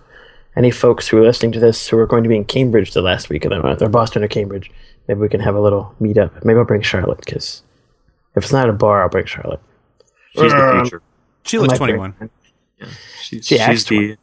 any 0.56 0.72
folks 0.72 1.08
who 1.08 1.18
are 1.18 1.24
listening 1.24 1.52
to 1.54 1.60
this 1.60 1.88
who 1.88 1.98
are 1.98 2.08
going 2.08 2.24
to 2.24 2.30
be 2.30 2.36
in 2.36 2.46
Cambridge 2.46 2.94
the 2.94 3.02
last 3.02 3.30
week 3.30 3.46
of 3.46 3.52
the 3.52 3.60
month, 3.62 3.82
or 3.82 3.90
Boston 3.90 4.24
or 4.24 4.28
Cambridge, 4.28 4.70
maybe 5.08 5.20
we 5.20 5.30
can 5.30 5.40
have 5.40 5.56
a 5.56 5.62
little 5.62 5.96
meetup. 6.02 6.44
Maybe 6.44 6.58
I'll 6.58 6.66
bring 6.66 6.82
Charlotte 6.82 7.20
because 7.24 7.64
if 8.36 8.44
it's 8.44 8.54
not 8.54 8.70
a 8.70 8.74
bar, 8.74 9.04
I'll 9.04 9.10
bring 9.10 9.26
Charlotte. 9.26 9.62
She's 10.34 10.52
the 10.52 10.58
Um, 10.58 10.82
future. 10.82 11.02
She 11.44 11.58
looks 11.60 11.78
21. 11.78 12.16
Yeah. 12.80 12.88
She's, 13.22 13.46
She 13.46 13.56
she's 13.56 13.60
acts 13.60 13.84
the 13.86 14.18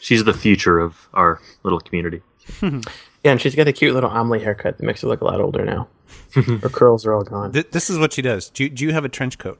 she's 0.00 0.24
the 0.24 0.32
future 0.34 0.78
of 0.78 1.08
our 1.14 1.40
little 1.64 1.80
community. 1.80 2.22
Yeah, 3.26 3.32
and 3.32 3.40
she's 3.40 3.56
got 3.56 3.66
a 3.66 3.72
cute 3.72 3.92
little 3.92 4.08
omelet 4.08 4.42
haircut 4.42 4.78
that 4.78 4.84
makes 4.84 5.00
her 5.00 5.08
look 5.08 5.20
a 5.20 5.24
lot 5.24 5.40
older 5.40 5.64
now. 5.64 5.88
Her 6.34 6.68
curls 6.68 7.04
are 7.04 7.12
all 7.12 7.24
gone. 7.24 7.50
Th- 7.50 7.68
this 7.72 7.90
is 7.90 7.98
what 7.98 8.12
she 8.12 8.22
does. 8.22 8.50
Do 8.50 8.62
you, 8.62 8.70
do 8.70 8.84
you 8.84 8.92
have 8.92 9.04
a 9.04 9.08
trench 9.08 9.36
coat? 9.36 9.58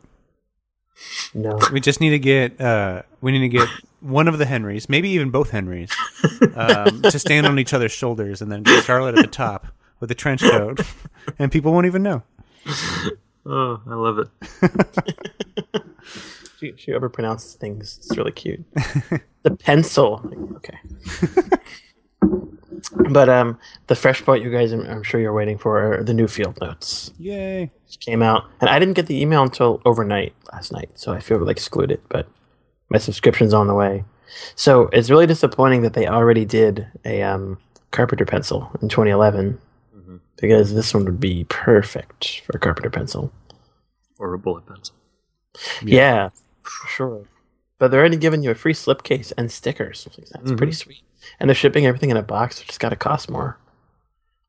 No. 1.35 1.59
We 1.73 1.81
just 1.81 2.01
need 2.01 2.11
to 2.11 2.21
get 2.21 2.61
uh, 2.61 3.03
we 3.21 3.33
need 3.33 3.41
to 3.41 3.49
get 3.49 3.69
one 3.99 4.29
of 4.29 4.39
the 4.39 4.47
Henrys, 4.47 4.89
maybe 4.89 5.09
even 5.09 5.31
both 5.31 5.51
Henrys, 5.51 5.91
um, 6.55 7.03
to 7.11 7.19
stand 7.19 7.45
on 7.45 7.59
each 7.59 7.75
other's 7.75 7.91
shoulders, 7.91 8.41
and 8.41 8.53
then 8.53 8.63
get 8.63 8.85
Charlotte 8.85 9.19
at 9.19 9.23
the 9.23 9.31
top 9.33 9.67
with 9.99 10.13
a 10.13 10.15
trench 10.15 10.43
coat, 10.43 10.83
and 11.37 11.51
people 11.51 11.73
won't 11.73 11.87
even 11.87 12.05
know. 12.05 12.23
Oh, 13.45 13.81
I 13.85 13.95
love 13.97 14.21
it. 14.21 15.83
She, 16.59 16.73
she 16.79 16.93
overpronounces 16.93 17.57
things. 17.57 17.99
It's 17.99 18.17
really 18.17 18.33
cute. 18.33 18.65
the 19.43 19.51
pencil. 19.59 20.23
Okay. 20.57 20.79
But 23.11 23.29
um, 23.29 23.59
the 23.87 23.95
fresh 23.97 24.25
part 24.25 24.41
you 24.43 24.51
guys, 24.51 24.73
I'm, 24.73 24.87
I'm 24.87 25.03
sure 25.03 25.21
you're 25.21 25.33
waiting 25.33 25.59
for 25.59 25.95
are 25.99 26.03
the 26.03 26.15
new 26.15 26.27
field 26.29 26.59
notes. 26.61 27.13
Yay! 27.19 27.71
Which 27.87 28.01
came 28.01 28.23
out, 28.23 28.45
and 28.61 28.69
I 28.71 28.79
didn't 28.79 28.95
get 28.95 29.07
the 29.07 29.21
email 29.21 29.43
until 29.43 29.81
overnight 29.85 30.35
last 30.53 30.73
night, 30.73 30.91
so 30.95 31.13
I 31.13 31.21
feel 31.21 31.39
like 31.39 31.57
excluded. 31.57 32.01
But 32.09 32.27
my 32.89 32.99
subscription's 32.99 33.55
on 33.55 33.67
the 33.67 33.75
way. 33.75 34.05
So 34.55 34.89
it's 34.93 35.11
really 35.11 35.27
disappointing 35.27 35.83
that 35.83 35.95
they 35.95 36.07
already 36.07 36.45
did 36.45 36.87
a 37.05 37.23
um, 37.23 37.59
Carpenter 37.91 38.25
pencil 38.27 38.71
in 38.83 38.89
2011, 38.89 39.59
Mhm. 39.97 40.21
because 40.41 40.75
this 40.75 40.93
one 40.93 41.05
would 41.05 41.21
be 41.21 41.45
perfect 41.49 42.41
for 42.45 42.57
a 42.57 42.61
Carpenter 42.61 42.91
pencil. 42.91 43.33
Or 44.19 44.35
a 44.35 44.39
bullet 44.39 44.67
pencil. 44.67 44.95
Yeah, 45.83 46.31
for 46.63 46.89
sure. 46.89 47.25
But 47.79 47.91
they're 47.91 48.01
already 48.01 48.17
giving 48.17 48.43
you 48.43 48.51
a 48.51 48.55
free 48.55 48.73
slipcase 48.73 49.33
and 49.37 49.51
stickers. 49.53 50.09
That's 50.33 50.53
pretty 50.53 50.73
sweet. 50.73 51.03
And 51.39 51.49
they're 51.49 51.55
shipping 51.55 51.85
everything 51.87 52.11
in 52.11 52.17
a 52.17 52.23
box, 52.23 52.59
which 52.61 52.69
has 52.69 52.79
got 52.79 52.89
to 52.91 52.97
cost 52.97 53.29
more. 53.31 53.59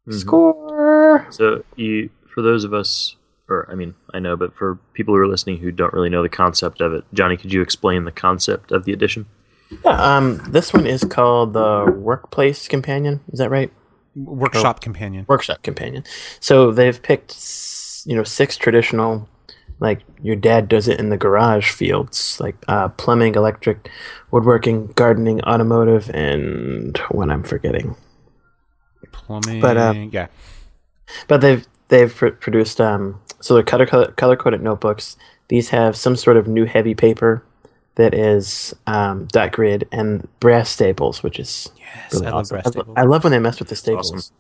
Mhm. 0.07 0.13
Score. 0.13 1.27
So 1.29 1.63
you, 1.75 2.09
for 2.33 2.41
those 2.41 2.63
of 2.63 2.73
us, 2.73 3.15
or 3.49 3.67
I 3.69 3.75
mean, 3.75 3.95
I 4.13 4.19
know, 4.19 4.37
but 4.37 4.55
for 4.55 4.79
people 4.93 5.13
who 5.13 5.19
are 5.19 5.27
listening 5.27 5.57
who 5.57 5.71
don't 5.71 5.93
really 5.93 6.09
know 6.09 6.21
the 6.23 6.29
concept 6.29 6.79
of 6.81 6.93
it, 6.93 7.03
Johnny, 7.13 7.35
could 7.37 7.51
you 7.51 7.61
explain 7.61 8.05
the 8.05 8.11
concept 8.11 8.71
of 8.71 8.85
the 8.85 8.93
edition? 8.93 9.25
Yeah, 9.83 10.15
um, 10.17 10.37
this 10.49 10.73
one 10.73 10.87
is 10.87 11.03
called 11.03 11.51
the 11.53 11.93
Workplace 11.97 12.69
Companion. 12.69 13.19
Is 13.33 13.39
that 13.39 13.49
right? 13.49 13.71
Workshop 14.15 14.79
companion. 14.81 15.25
Workshop 15.27 15.61
Companion. 15.61 16.03
So 16.39 16.71
they've 16.71 16.99
picked, 17.01 17.35
you 18.05 18.15
know, 18.15 18.23
six 18.23 18.55
traditional, 18.57 19.27
like 19.79 20.01
your 20.21 20.35
dad 20.35 20.67
does 20.67 20.87
it 20.87 20.99
in 20.99 21.09
the 21.09 21.17
garage 21.17 21.71
fields, 21.71 22.39
like 22.39 22.55
uh, 22.67 22.89
plumbing, 22.89 23.35
electric, 23.35 23.89
woodworking, 24.31 24.87
gardening, 24.95 25.41
automotive, 25.43 26.09
and 26.13 26.97
what 27.11 27.29
I'm 27.29 27.43
forgetting. 27.43 27.95
Plumbing. 29.11 29.61
But, 29.61 29.77
uh, 29.77 29.93
yeah, 30.11 30.27
But 31.27 31.41
they've 31.41 31.65
they've 31.89 32.13
pr- 32.13 32.29
produced 32.29 32.81
um 32.81 33.19
so 33.39 33.53
they're 33.53 33.63
color 33.63 33.85
color 33.85 34.35
coded 34.35 34.61
notebooks. 34.61 35.17
These 35.49 35.69
have 35.69 35.95
some 35.95 36.15
sort 36.15 36.37
of 36.37 36.47
new 36.47 36.65
heavy 36.65 36.93
paper 36.95 37.43
that 37.95 38.13
is 38.13 38.75
um, 38.85 39.25
dot 39.31 39.51
grid 39.53 39.87
and 39.91 40.27
brass 40.39 40.69
staples, 40.69 41.23
which 41.23 41.39
is 41.39 41.69
yes, 41.77 42.13
really 42.13 42.27
I 42.27 42.29
love 42.31 42.39
awesome. 42.41 42.55
brass 42.55 42.65
I, 42.65 42.69
lo- 42.69 42.71
staples. 42.71 42.93
I 42.97 43.03
love 43.03 43.23
when 43.23 43.31
they 43.31 43.39
mess 43.39 43.59
with 43.59 43.69
the 43.69 43.75
staples. 43.75 44.11
awesome. 44.11 44.35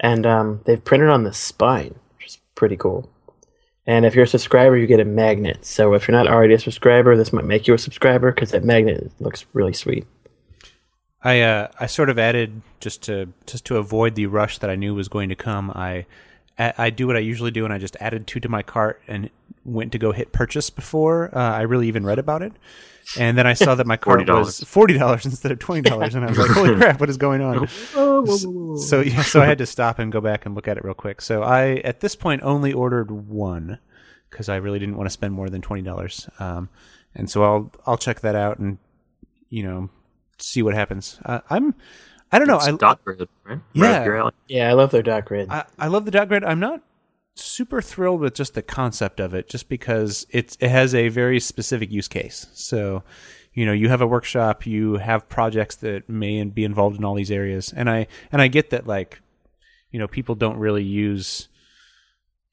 And 0.00 0.26
um, 0.26 0.60
they've 0.64 0.82
printed 0.84 1.08
on 1.08 1.24
the 1.24 1.32
spine, 1.32 1.94
which 2.18 2.26
is 2.26 2.38
pretty 2.54 2.76
cool. 2.76 3.08
And 3.86 4.04
if 4.04 4.14
you're 4.14 4.24
a 4.24 4.28
subscriber, 4.28 4.76
you 4.76 4.86
get 4.86 4.98
a 4.98 5.04
magnet. 5.04 5.64
So 5.64 5.94
if 5.94 6.08
you're 6.08 6.16
not 6.16 6.26
already 6.26 6.54
a 6.54 6.58
subscriber, 6.58 7.16
this 7.16 7.32
might 7.32 7.44
make 7.44 7.68
you 7.68 7.74
a 7.74 7.78
subscriber 7.78 8.32
because 8.32 8.50
that 8.50 8.64
magnet 8.64 9.12
looks 9.20 9.46
really 9.52 9.72
sweet. 9.72 10.06
I 11.22 11.40
uh, 11.40 11.68
I 11.80 11.86
sort 11.86 12.10
of 12.10 12.18
added 12.18 12.62
just 12.80 13.02
to 13.04 13.32
just 13.46 13.64
to 13.66 13.76
avoid 13.76 14.14
the 14.14 14.26
rush 14.26 14.58
that 14.58 14.70
I 14.70 14.76
knew 14.76 14.94
was 14.94 15.08
going 15.08 15.28
to 15.28 15.36
come. 15.36 15.70
I 15.70 16.06
I 16.58 16.90
do 16.90 17.06
what 17.06 17.16
I 17.16 17.20
usually 17.20 17.50
do, 17.50 17.64
and 17.64 17.72
I 17.72 17.78
just 17.78 17.96
added 18.00 18.26
two 18.26 18.40
to 18.40 18.48
my 18.48 18.62
cart 18.62 19.02
and 19.06 19.30
went 19.64 19.92
to 19.92 19.98
go 19.98 20.12
hit 20.12 20.32
purchase 20.32 20.70
before 20.70 21.36
uh, 21.36 21.52
I 21.52 21.62
really 21.62 21.88
even 21.88 22.04
read 22.04 22.18
about 22.18 22.42
it. 22.42 22.52
And 23.18 23.38
then 23.38 23.46
I 23.46 23.52
saw 23.54 23.74
that 23.76 23.86
my 23.86 23.96
card 23.96 24.28
was 24.28 24.60
$40. 24.60 24.66
forty 24.66 24.98
dollars 24.98 25.24
instead 25.24 25.52
of 25.52 25.58
twenty 25.58 25.82
dollars, 25.82 26.14
and 26.14 26.24
I 26.24 26.28
was 26.28 26.38
like, 26.38 26.50
"Holy 26.50 26.74
crap! 26.76 26.98
What 26.98 27.08
is 27.08 27.16
going 27.16 27.40
on?" 27.40 27.68
So 28.78 29.00
yeah, 29.00 29.22
so 29.22 29.40
I 29.40 29.46
had 29.46 29.58
to 29.58 29.66
stop 29.66 29.98
and 29.98 30.10
go 30.10 30.20
back 30.20 30.44
and 30.44 30.54
look 30.54 30.66
at 30.66 30.76
it 30.76 30.84
real 30.84 30.94
quick. 30.94 31.20
So 31.20 31.42
I 31.42 31.76
at 31.84 32.00
this 32.00 32.16
point 32.16 32.42
only 32.42 32.72
ordered 32.72 33.10
one 33.10 33.78
because 34.30 34.48
I 34.48 34.56
really 34.56 34.78
didn't 34.78 34.96
want 34.96 35.06
to 35.06 35.12
spend 35.12 35.34
more 35.34 35.48
than 35.48 35.62
twenty 35.62 35.82
dollars. 35.82 36.28
Um, 36.40 36.68
and 37.14 37.30
so 37.30 37.44
I'll 37.44 37.72
I'll 37.86 37.96
check 37.96 38.20
that 38.20 38.34
out 38.34 38.58
and 38.58 38.78
you 39.48 39.62
know 39.62 39.88
see 40.38 40.62
what 40.62 40.74
happens. 40.74 41.20
Uh, 41.24 41.40
I'm 41.48 41.74
I 42.32 42.38
don't 42.38 42.48
know. 42.48 42.56
It's 42.56 42.66
I, 42.66 42.72
dot 42.72 43.04
grid, 43.04 43.28
right? 43.44 43.60
Yeah. 43.72 43.86
Right 43.86 43.94
up 44.00 44.06
your 44.06 44.16
alley. 44.16 44.32
Yeah, 44.48 44.68
I 44.68 44.72
love 44.72 44.90
their 44.90 45.02
dot 45.02 45.24
grid. 45.24 45.48
I 45.50 45.64
I 45.78 45.86
love 45.86 46.04
the 46.04 46.10
dot 46.10 46.28
grid. 46.28 46.44
I'm 46.44 46.60
not 46.60 46.82
super 47.36 47.80
thrilled 47.80 48.20
with 48.20 48.34
just 48.34 48.54
the 48.54 48.62
concept 48.62 49.20
of 49.20 49.34
it, 49.34 49.48
just 49.48 49.68
because 49.68 50.26
it's 50.30 50.56
it 50.60 50.68
has 50.68 50.94
a 50.94 51.08
very 51.08 51.40
specific 51.40 51.90
use 51.90 52.08
case. 52.08 52.46
So 52.54 53.02
you 53.56 53.66
know 53.66 53.72
you 53.72 53.88
have 53.88 54.02
a 54.02 54.06
workshop 54.06 54.66
you 54.66 54.98
have 54.98 55.28
projects 55.28 55.76
that 55.76 56.08
may 56.08 56.44
be 56.44 56.62
involved 56.62 56.96
in 56.96 57.04
all 57.04 57.14
these 57.14 57.32
areas 57.32 57.72
and 57.74 57.90
i 57.90 58.06
and 58.30 58.40
i 58.40 58.46
get 58.46 58.70
that 58.70 58.86
like 58.86 59.20
you 59.90 59.98
know 59.98 60.06
people 60.06 60.36
don't 60.36 60.58
really 60.58 60.84
use 60.84 61.48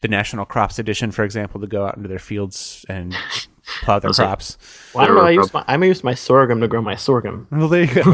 the 0.01 0.07
national 0.07 0.45
crops 0.45 0.79
edition 0.79 1.11
for 1.11 1.23
example 1.23 1.61
to 1.61 1.67
go 1.67 1.85
out 1.85 1.97
into 1.97 2.09
their 2.09 2.17
fields 2.17 2.83
and 2.89 3.15
plow 3.81 3.99
their 3.99 4.09
Those 4.09 4.19
are- 4.19 4.25
crops. 4.27 4.57
Well, 4.93 5.03
I 5.03 5.07
don't 5.07 5.15
know. 5.17 5.23
I 5.23 5.31
use 5.31 5.53
my 5.53 5.63
I 5.67 5.75
use 5.77 6.03
my 6.03 6.13
sorghum 6.13 6.61
to 6.61 6.67
grow 6.67 6.81
my 6.81 6.95
sorghum. 6.95 7.47
well 7.51 7.67
there 7.67 7.83
you 7.85 7.93
go. 7.93 8.01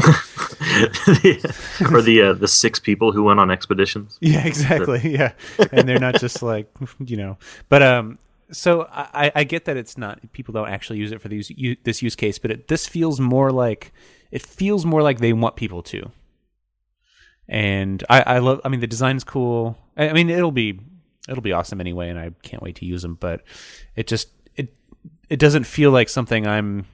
Or 1.90 2.02
the 2.02 2.22
uh, 2.30 2.32
the 2.34 2.48
six 2.48 2.78
people 2.78 3.12
who 3.12 3.24
went 3.24 3.40
on 3.40 3.50
expeditions. 3.50 4.18
yeah 4.22 4.46
exactly. 4.46 5.00
Yeah. 5.04 5.32
And 5.72 5.88
they're 5.88 5.98
not 5.98 6.20
just 6.20 6.42
like 6.42 6.70
you 7.04 7.16
know. 7.16 7.38
But 7.68 7.82
um 7.82 8.18
so 8.52 8.88
i 8.90 9.30
i 9.36 9.44
get 9.44 9.64
that 9.66 9.76
it's 9.76 9.96
not 9.96 10.18
people 10.32 10.52
don't 10.52 10.68
actually 10.68 10.98
use 10.98 11.12
it 11.12 11.20
for 11.22 11.28
these 11.28 11.50
u- 11.50 11.76
this 11.84 12.02
use 12.02 12.16
case 12.16 12.36
but 12.36 12.50
it, 12.50 12.66
this 12.66 12.84
feels 12.84 13.20
more 13.20 13.52
like 13.52 13.92
it 14.32 14.42
feels 14.42 14.84
more 14.84 15.02
like 15.02 15.20
they 15.20 15.32
want 15.32 15.54
people 15.54 15.82
to. 15.84 16.10
And 17.48 18.02
i 18.10 18.22
i 18.22 18.38
love 18.38 18.60
i 18.64 18.68
mean 18.68 18.80
the 18.80 18.86
design's 18.88 19.24
cool. 19.24 19.76
I, 19.96 20.08
I 20.08 20.12
mean 20.12 20.30
it'll 20.30 20.50
be 20.52 20.80
it'll 21.28 21.42
be 21.42 21.52
awesome 21.52 21.80
anyway 21.80 22.08
and 22.08 22.18
i 22.18 22.30
can't 22.42 22.62
wait 22.62 22.76
to 22.76 22.84
use 22.84 23.02
them 23.02 23.14
but 23.20 23.42
it 23.94 24.06
just 24.08 24.28
it 25.28 25.38
doesn't 25.38 25.64
feel 25.64 25.90
like 25.90 26.08
something 26.08 26.46
i'm 26.46 26.86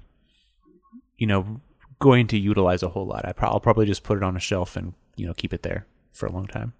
you 1.16 1.26
know 1.26 1.60
going 1.98 2.26
to 2.26 2.38
utilize 2.38 2.82
a 2.82 2.88
whole 2.88 3.06
lot 3.06 3.24
I 3.26 3.32
pro- 3.32 3.48
i'll 3.48 3.60
probably 3.60 3.86
just 3.86 4.02
put 4.02 4.16
it 4.16 4.22
on 4.22 4.36
a 4.36 4.40
shelf 4.40 4.76
and 4.76 4.92
you 5.16 5.26
know 5.26 5.34
keep 5.34 5.52
it 5.54 5.62
there 5.62 5.86
for 6.12 6.26
a 6.26 6.32
long 6.32 6.46
time 6.46 6.72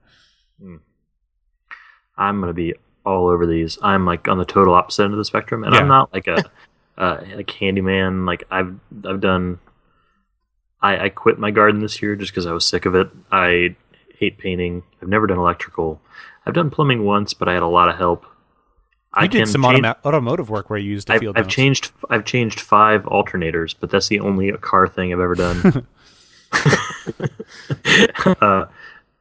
I'm 2.17 2.41
gonna 2.41 2.53
be 2.55 2.75
all 3.05 3.29
over 3.29 3.47
these. 3.47 3.79
I'm 3.83 4.05
like 4.07 4.27
on 4.29 4.39
the 4.39 4.45
total 4.45 4.75
opposite 4.75 5.05
end 5.05 5.13
of 5.13 5.19
the 5.19 5.25
spectrum, 5.25 5.65
and 5.65 5.75
Yeah. 5.75 5.81
I'm 5.81 5.89
not 5.89 6.13
like 6.13 6.27
a 6.27 6.43
uh, 6.99 7.21
like 7.35 7.51
handyman. 7.51 8.25
Like 8.27 8.45
I've 8.51 8.75
I've 9.05 9.21
done. 9.21 9.59
I, 10.81 11.05
I 11.05 11.09
quit 11.09 11.39
my 11.39 11.51
garden 11.51 11.81
this 11.81 12.01
year 12.03 12.17
just 12.17 12.33
because 12.33 12.47
I 12.47 12.53
was 12.53 12.65
sick 12.65 12.87
of 12.87 12.95
it. 12.95 13.09
I 13.31 13.77
hate 14.19 14.39
painting. 14.39 14.83
I've 15.03 15.09
never 15.09 15.27
done 15.27 15.39
electrical. 15.39 16.01
I've 16.47 16.55
done 16.55 16.71
plumbing 16.71 17.05
once, 17.05 17.35
but 17.35 17.49
I 17.49 17.55
had 17.55 17.63
a 17.63 17.67
lot 17.69 17.89
of 17.89 17.97
help. 17.97 18.25
I 19.17 19.27
did 19.27 19.49
some 19.49 19.63
change- 19.63 19.81
automa- 19.85 19.97
automotive 20.05 20.51
work 20.51 20.71
where 20.71 20.79
I 20.79 20.83
used 20.83 21.11
a 21.11 21.15
I've, 21.15 21.21
field 21.21 21.39
I've 21.39 21.49
changed. 21.49 21.91
I've 22.11 22.25
changed 22.25 22.61
five 22.61 23.03
alternators, 23.05 23.75
but 23.79 23.91
that's 23.91 24.09
the 24.09 24.21
only 24.21 24.53
car 24.53 24.87
thing 24.89 25.13
I've 25.13 25.21
ever 25.21 25.35
done. 25.35 25.87
uh, 28.41 28.67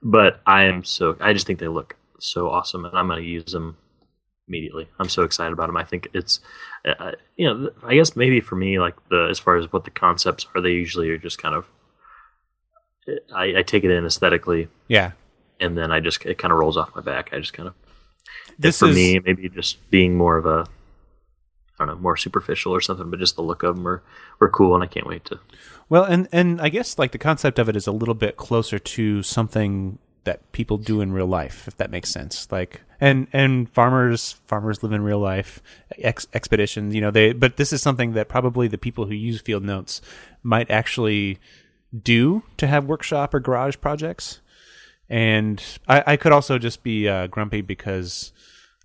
but 0.01 0.41
I 0.45 0.63
am 0.63 0.83
so. 0.83 1.17
I 1.19 1.33
just 1.33 1.47
think 1.47 1.59
they 1.59 1.67
look 1.67 1.95
so 2.19 2.49
awesome, 2.49 2.85
and 2.85 2.97
I'm 2.97 3.07
going 3.07 3.21
to 3.21 3.27
use 3.27 3.51
them 3.51 3.77
immediately. 4.47 4.87
I'm 4.99 5.09
so 5.09 5.23
excited 5.23 5.53
about 5.53 5.67
them. 5.67 5.77
I 5.77 5.83
think 5.83 6.07
it's, 6.13 6.39
uh, 6.85 7.13
you 7.35 7.47
know, 7.47 7.69
I 7.83 7.95
guess 7.95 8.15
maybe 8.15 8.39
for 8.41 8.55
me, 8.55 8.79
like 8.79 8.95
the 9.09 9.27
as 9.29 9.39
far 9.39 9.55
as 9.57 9.71
what 9.71 9.85
the 9.85 9.91
concepts 9.91 10.45
are, 10.53 10.61
they 10.61 10.71
usually 10.71 11.09
are 11.09 11.17
just 11.17 11.37
kind 11.41 11.55
of. 11.55 11.65
I, 13.35 13.57
I 13.57 13.61
take 13.61 13.83
it 13.83 13.91
in 13.91 14.03
aesthetically, 14.05 14.67
Yeah. 14.87 15.11
and 15.59 15.77
then 15.77 15.91
I 15.91 15.99
just 15.99 16.25
it 16.25 16.39
kind 16.39 16.51
of 16.51 16.57
rolls 16.57 16.75
off 16.75 16.95
my 16.95 17.01
back. 17.01 17.29
I 17.33 17.39
just 17.39 17.53
kind 17.53 17.67
of 17.69 17.75
This 18.57 18.79
for 18.79 18.89
is 18.89 18.95
me, 18.95 19.19
maybe 19.19 19.49
just 19.49 19.89
being 19.89 20.17
more 20.17 20.37
of 20.37 20.45
a, 20.45 20.65
I 21.79 21.85
don't 21.85 21.87
know, 21.87 22.01
more 22.01 22.17
superficial 22.17 22.73
or 22.73 22.81
something, 22.81 23.09
but 23.09 23.19
just 23.19 23.35
the 23.35 23.41
look 23.41 23.63
of 23.63 23.75
them 23.75 23.87
are, 23.87 24.01
are 24.41 24.49
cool, 24.49 24.75
and 24.75 24.83
I 24.83 24.87
can't 24.87 25.07
wait 25.07 25.25
to. 25.25 25.39
well, 25.89 26.03
and 26.03 26.27
and 26.31 26.61
I 26.61 26.69
guess 26.69 26.97
like 26.97 27.11
the 27.11 27.17
concept 27.17 27.59
of 27.59 27.69
it 27.69 27.75
is 27.75 27.87
a 27.87 27.91
little 27.91 28.15
bit 28.15 28.37
closer 28.37 28.79
to 28.79 29.23
something 29.23 29.99
that 30.23 30.51
people 30.51 30.77
do 30.77 31.01
in 31.01 31.13
real 31.13 31.27
life, 31.27 31.67
if 31.67 31.77
that 31.77 31.91
makes 31.91 32.09
sense. 32.09 32.47
Like 32.51 32.81
and 32.99 33.27
and 33.31 33.69
farmers 33.69 34.33
farmers 34.47 34.83
live 34.83 34.91
in 34.91 35.03
real 35.03 35.19
life, 35.19 35.61
ex- 35.97 36.27
expeditions, 36.33 36.95
you 36.95 37.01
know, 37.01 37.11
they. 37.11 37.33
But 37.33 37.57
this 37.57 37.71
is 37.71 37.81
something 37.81 38.13
that 38.13 38.27
probably 38.27 38.67
the 38.67 38.77
people 38.77 39.05
who 39.05 39.13
use 39.13 39.41
field 39.41 39.63
notes 39.63 40.01
might 40.43 40.71
actually 40.71 41.39
do 42.03 42.43
to 42.57 42.67
have 42.67 42.85
workshop 42.85 43.33
or 43.33 43.39
garage 43.39 43.75
projects. 43.79 44.41
And 45.09 45.63
I, 45.87 46.03
I 46.07 46.17
could 46.17 46.31
also 46.31 46.57
just 46.57 46.81
be 46.83 47.07
uh, 47.07 47.27
grumpy 47.27 47.61
because 47.61 48.33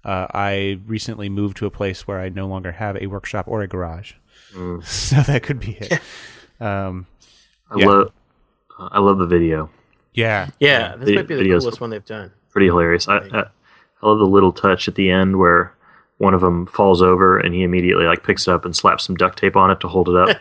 uh, 0.04 0.26
I 0.32 0.78
recently 0.86 1.28
moved 1.28 1.56
to 1.58 1.66
a 1.66 1.70
place 1.70 2.06
where 2.06 2.20
I 2.20 2.28
no 2.28 2.46
longer 2.46 2.72
have 2.72 2.96
a 2.96 3.06
workshop 3.06 3.46
or 3.48 3.62
a 3.62 3.66
garage. 3.68 4.12
So 4.82 5.16
that 5.22 5.42
could 5.44 5.60
be 5.60 5.78
it. 5.80 6.00
um, 6.60 7.06
I 7.70 7.78
Yeah. 7.78 7.86
love, 7.86 8.12
uh, 8.78 8.88
I 8.90 8.98
love 8.98 9.18
the 9.18 9.26
video. 9.26 9.70
yeah. 10.12 10.48
Yeah, 10.58 10.96
this 10.96 11.06
the 11.06 11.14
might 11.16 11.28
be 11.28 11.36
the 11.36 11.48
coolest 11.48 11.80
one 11.80 11.90
they've 11.90 12.04
done. 12.04 12.32
Pretty 12.50 12.66
hilarious. 12.66 13.06
I, 13.06 13.18
I, 13.18 13.40
I 14.02 14.06
love 14.06 14.18
the 14.18 14.26
little 14.26 14.52
touch 14.52 14.88
at 14.88 14.96
the 14.96 15.08
end 15.10 15.38
where 15.38 15.72
one 16.18 16.34
of 16.34 16.40
them 16.40 16.66
falls 16.66 17.00
over 17.00 17.38
and 17.38 17.54
he 17.54 17.62
immediately 17.62 18.04
like 18.06 18.24
picks 18.24 18.48
it 18.48 18.50
up 18.52 18.64
and 18.64 18.74
slaps 18.74 19.04
some 19.04 19.14
duct 19.14 19.38
tape 19.38 19.54
on 19.56 19.70
it 19.70 19.78
to 19.80 19.88
hold 19.88 20.08
it 20.08 20.16
up. 20.16 20.36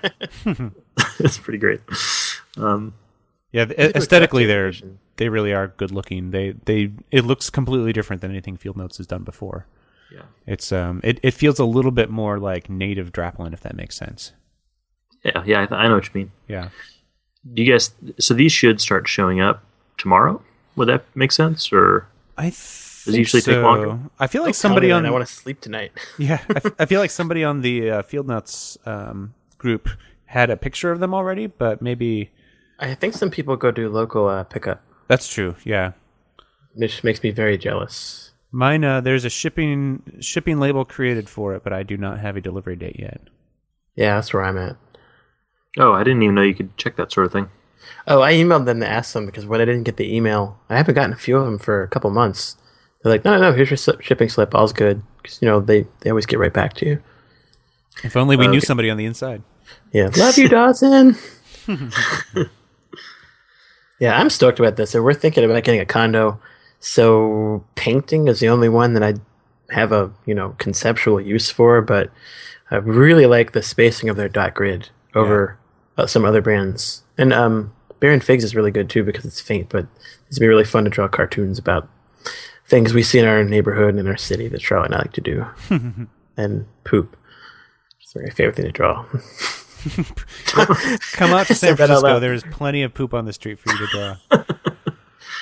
it's 1.19 1.37
pretty 1.37 1.59
great. 1.59 1.79
Um, 2.57 2.93
Yeah. 3.51 3.65
th- 3.65 3.77
They 3.77 3.87
do 3.87 3.91
a 3.93 3.97
aesthetically, 3.97 4.45
they're 4.45 4.67
edition. 4.67 4.99
they 5.17 5.29
really 5.29 5.53
are 5.53 5.67
good 5.69 5.91
looking. 5.91 6.31
They 6.31 6.51
they 6.65 6.91
it 7.11 7.25
looks 7.25 7.49
completely 7.49 7.93
different 7.93 8.21
than 8.21 8.31
anything 8.31 8.57
Field 8.57 8.77
Notes 8.77 8.97
has 8.97 9.07
done 9.07 9.23
before. 9.23 9.65
yeah, 10.13 10.23
It's 10.45 10.71
um 10.71 11.01
it, 11.03 11.19
it 11.23 11.31
feels 11.33 11.59
a 11.59 11.65
little 11.65 11.91
bit 11.91 12.09
more 12.09 12.39
like 12.39 12.69
native 12.69 13.11
Draplin, 13.11 13.53
if 13.53 13.61
that 13.61 13.75
makes 13.75 13.95
sense. 13.95 14.33
yeah, 15.23 15.43
yeah. 15.45 15.61
I, 15.61 15.65
th- 15.65 15.71
I 15.79 15.87
know 15.87 15.95
what 15.95 16.05
you 16.05 16.11
mean. 16.13 16.31
Yeah. 16.47 16.69
Do 17.53 17.63
you 17.63 17.71
guys? 17.71 17.91
So 18.19 18.33
these 18.33 18.51
should 18.51 18.79
start 18.81 19.07
showing 19.07 19.39
up 19.41 19.63
tomorrow. 19.97 20.41
Would 20.75 20.87
that 20.89 21.05
make 21.15 21.31
sense? 21.31 21.71
Or 21.73 22.07
I 22.37 22.47
it 22.47 22.55
usually 23.07 23.41
take 23.41 23.55
so. 23.55 23.61
longer? 23.61 23.99
I 24.19 24.27
feel 24.27 24.41
like 24.43 24.49
Don't 24.49 24.53
somebody 24.55 24.87
that, 24.89 24.93
on 24.95 25.05
I 25.05 25.09
want 25.11 25.25
to 25.27 25.33
sleep 25.33 25.61
tonight. 25.61 25.91
yeah, 26.17 26.39
I, 26.49 26.53
f- 26.63 26.73
I 26.79 26.85
feel 26.85 26.99
like 26.99 27.11
somebody 27.11 27.43
on 27.43 27.61
the 27.61 27.89
uh, 27.89 28.01
Field 28.03 28.27
Notes 28.27 28.77
um, 28.85 29.33
group 29.57 29.89
had 30.25 30.49
a 30.49 30.57
picture 30.57 30.91
of 30.91 30.99
them 30.99 31.13
already, 31.13 31.47
but 31.47 31.81
maybe 31.81 32.29
I 32.79 32.93
think 32.95 33.13
some 33.13 33.29
people 33.29 33.55
go 33.55 33.71
do 33.71 33.89
local 33.89 34.27
uh, 34.27 34.43
pickup, 34.45 34.81
that's 35.07 35.27
true. 35.27 35.55
Yeah, 35.65 35.91
which 36.73 37.03
makes 37.03 37.21
me 37.23 37.31
very 37.31 37.57
jealous. 37.57 38.31
mine. 38.51 38.83
Uh, 38.85 39.01
there's 39.01 39.25
a 39.25 39.29
shipping 39.29 40.01
shipping 40.21 40.59
label 40.59 40.85
created 40.85 41.29
for 41.29 41.53
it, 41.55 41.63
but 41.63 41.73
I 41.73 41.83
do 41.83 41.97
not 41.97 42.19
have 42.19 42.35
a 42.37 42.41
delivery 42.41 42.75
date 42.75 42.97
yet. 42.99 43.21
Yeah, 43.95 44.15
that's 44.15 44.33
where 44.33 44.43
I'm 44.43 44.57
at. 44.57 44.77
Oh, 45.77 45.93
I 45.93 46.03
didn't 46.03 46.23
even 46.23 46.35
know 46.35 46.41
you 46.41 46.55
could 46.55 46.75
check 46.77 46.95
that 46.95 47.11
sort 47.11 47.25
of 47.27 47.31
thing. 47.33 47.49
Oh, 48.07 48.21
I 48.21 48.33
emailed 48.33 48.65
them 48.65 48.79
to 48.79 48.87
ask 48.87 49.13
them 49.13 49.25
because 49.25 49.45
when 49.45 49.61
I 49.61 49.65
didn't 49.65 49.83
get 49.83 49.97
the 49.97 50.15
email, 50.15 50.59
I 50.69 50.77
haven't 50.77 50.95
gotten 50.95 51.13
a 51.13 51.17
few 51.17 51.37
of 51.37 51.45
them 51.45 51.59
for 51.59 51.83
a 51.83 51.87
couple 51.87 52.09
months. 52.11 52.55
They're 53.03 53.11
like, 53.11 53.23
no, 53.25 53.35
no, 53.35 53.41
no, 53.49 53.53
here's 53.53 53.69
your 53.69 53.77
slip, 53.77 54.01
shipping 54.01 54.29
slip. 54.29 54.53
All's 54.55 54.73
good. 54.73 55.01
'Cause, 55.23 55.39
you 55.41 55.47
know, 55.47 55.59
they, 55.59 55.85
they 56.01 56.09
always 56.09 56.25
get 56.25 56.39
right 56.39 56.53
back 56.53 56.73
to 56.75 56.85
you. 56.85 57.03
If 58.03 58.15
only 58.17 58.35
we 58.35 58.47
knew 58.47 58.57
Okay. 58.57 58.65
somebody 58.65 58.89
on 58.89 58.97
the 58.97 59.05
inside. 59.05 59.43
Yeah. 59.93 60.09
Love 60.17 60.37
you, 60.37 60.47
Dawson. 60.49 61.17
yeah, 63.99 64.17
I'm 64.17 64.29
stoked 64.29 64.59
about 64.59 64.75
this. 64.75 64.91
So 64.91 65.01
we're 65.01 65.13
thinking 65.13 65.43
about 65.43 65.63
getting 65.63 65.81
a 65.81 65.85
condo. 65.85 66.39
So 66.79 67.63
painting 67.75 68.27
is 68.27 68.39
the 68.39 68.49
only 68.49 68.69
one 68.69 68.93
that 68.93 69.03
I 69.03 69.15
have 69.73 69.91
a, 69.91 70.11
you 70.25 70.33
know, 70.33 70.55
conceptual 70.57 71.19
use 71.19 71.49
for, 71.49 71.81
but 71.81 72.09
I 72.71 72.77
really 72.77 73.25
like 73.25 73.51
the 73.51 73.61
spacing 73.61 74.09
of 74.09 74.15
their 74.15 74.29
dot 74.29 74.53
grid 74.53 74.89
over 75.15 75.57
uh, 75.97 76.07
some 76.07 76.25
other 76.25 76.41
brands. 76.41 77.03
And 77.17 77.33
um 77.33 77.73
Baron 77.99 78.21
Figs 78.21 78.43
is 78.43 78.55
really 78.55 78.71
good 78.71 78.89
too 78.89 79.03
because 79.03 79.25
it's 79.25 79.41
faint, 79.41 79.69
but 79.69 79.85
it's 80.27 80.39
be 80.39 80.47
really 80.47 80.63
fun 80.63 80.85
to 80.85 80.89
draw 80.89 81.07
cartoons 81.07 81.59
about 81.59 81.89
things 82.65 82.93
we 82.93 83.03
see 83.03 83.19
in 83.19 83.25
our 83.25 83.43
neighborhood 83.43 83.89
and 83.89 83.99
in 83.99 84.07
our 84.07 84.17
city 84.17 84.47
that 84.47 84.61
Charlotte 84.61 84.85
and 84.85 84.95
I 84.95 84.99
like 84.99 85.13
to 85.13 85.21
do. 85.21 85.45
and 86.37 86.65
poop. 86.85 87.17
It's 88.01 88.15
my 88.15 88.29
favorite 88.29 88.55
thing 88.55 88.65
to 88.65 88.71
draw. 88.71 89.05
Come 91.13 91.31
out 91.33 91.47
to 91.47 91.55
San 91.55 91.75
Said 91.75 91.77
that 91.77 91.89
out 91.89 91.99
Francisco. 92.01 92.19
There's 92.19 92.43
plenty 92.43 92.83
of 92.83 92.93
poop 92.93 93.13
on 93.13 93.25
the 93.25 93.33
street 93.33 93.59
for 93.59 93.71
you 93.71 93.77
to 93.77 93.87
draw. 93.87 94.41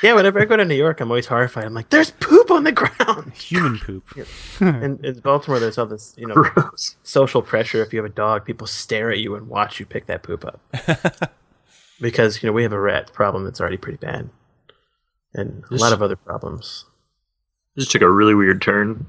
Yeah, 0.03 0.13
whenever 0.13 0.39
I 0.39 0.45
go 0.45 0.55
to 0.55 0.63
New 0.63 0.75
York, 0.75 1.01
I'm 1.01 1.09
always 1.09 1.25
horrified. 1.25 1.63
I'm 1.65 1.73
like, 1.73 1.89
"There's 1.89 2.11
poop 2.11 2.51
on 2.51 2.65
the 2.65 2.71
ground." 2.71 3.33
Human 3.33 3.79
poop. 3.79 4.03
And 4.59 5.03
in 5.03 5.19
Baltimore, 5.21 5.59
there's 5.59 5.79
all 5.79 5.87
this, 5.87 6.13
you 6.15 6.27
know, 6.27 6.35
Gross. 6.35 6.97
social 7.01 7.41
pressure. 7.41 7.81
If 7.81 7.93
you 7.93 7.97
have 7.97 8.05
a 8.05 8.13
dog, 8.13 8.45
people 8.45 8.67
stare 8.67 9.09
at 9.11 9.17
you 9.17 9.33
and 9.33 9.47
watch 9.47 9.79
you 9.79 9.87
pick 9.87 10.05
that 10.05 10.21
poop 10.21 10.45
up. 10.45 10.61
because 11.99 12.43
you 12.43 12.47
know 12.47 12.53
we 12.53 12.61
have 12.61 12.73
a 12.73 12.79
rat 12.79 13.11
problem 13.11 13.43
that's 13.43 13.59
already 13.59 13.77
pretty 13.77 13.97
bad, 13.97 14.29
and 15.33 15.63
a 15.65 15.69
This- 15.71 15.81
lot 15.81 15.93
of 15.93 16.03
other 16.03 16.15
problems. 16.15 16.85
This 17.75 17.87
took 17.87 18.03
a 18.03 18.09
really 18.09 18.35
weird 18.35 18.61
turn. 18.61 19.07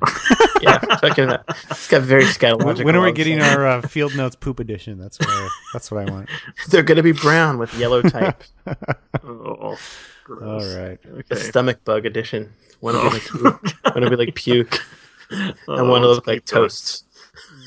Yeah, 0.61 0.79
talking 0.79 1.25
about, 1.25 1.45
it's 1.71 1.89
got 1.89 2.03
very 2.03 2.25
scatological. 2.25 2.85
when 2.85 2.97
are 2.97 3.01
we 3.01 3.07
all 3.07 3.11
of 3.11 3.15
a 3.15 3.17
getting 3.17 3.41
our 3.41 3.67
uh, 3.67 3.83
Field 3.83 4.15
Notes 4.17 4.37
poop 4.37 4.61
edition? 4.61 4.99
That's 4.99 5.19
what 5.19 5.29
I, 5.29 5.49
that's 5.73 5.91
what 5.91 6.07
I 6.07 6.11
want. 6.11 6.29
They're 6.71 6.83
going 6.83 6.97
to 6.97 7.03
be 7.03 7.13
brown 7.13 7.59
with 7.59 7.73
yellow 7.75 8.03
type. 8.03 8.43
oh, 9.25 9.77
gross. 10.25 10.43
All 10.75 10.81
right. 10.81 11.01
the 11.03 11.19
Okay. 11.21 11.37
stomach 11.37 11.85
bug 11.85 12.07
edition. 12.07 12.53
One 12.81 12.95
will 12.95 13.03
Oh, 13.03 13.11
be 13.11 13.15
like 13.15 13.27
poop. 13.27 13.95
One 13.95 14.03
will 14.05 14.11
be 14.11 14.17
like 14.17 14.35
puke. 14.35 14.79
Oh, 15.33 15.53
and 15.77 15.89
one 15.89 16.03
will 16.03 16.15
look 16.15 16.27
like 16.27 16.45
keep 16.45 16.55
going. 16.55 16.65
toast. 16.65 17.05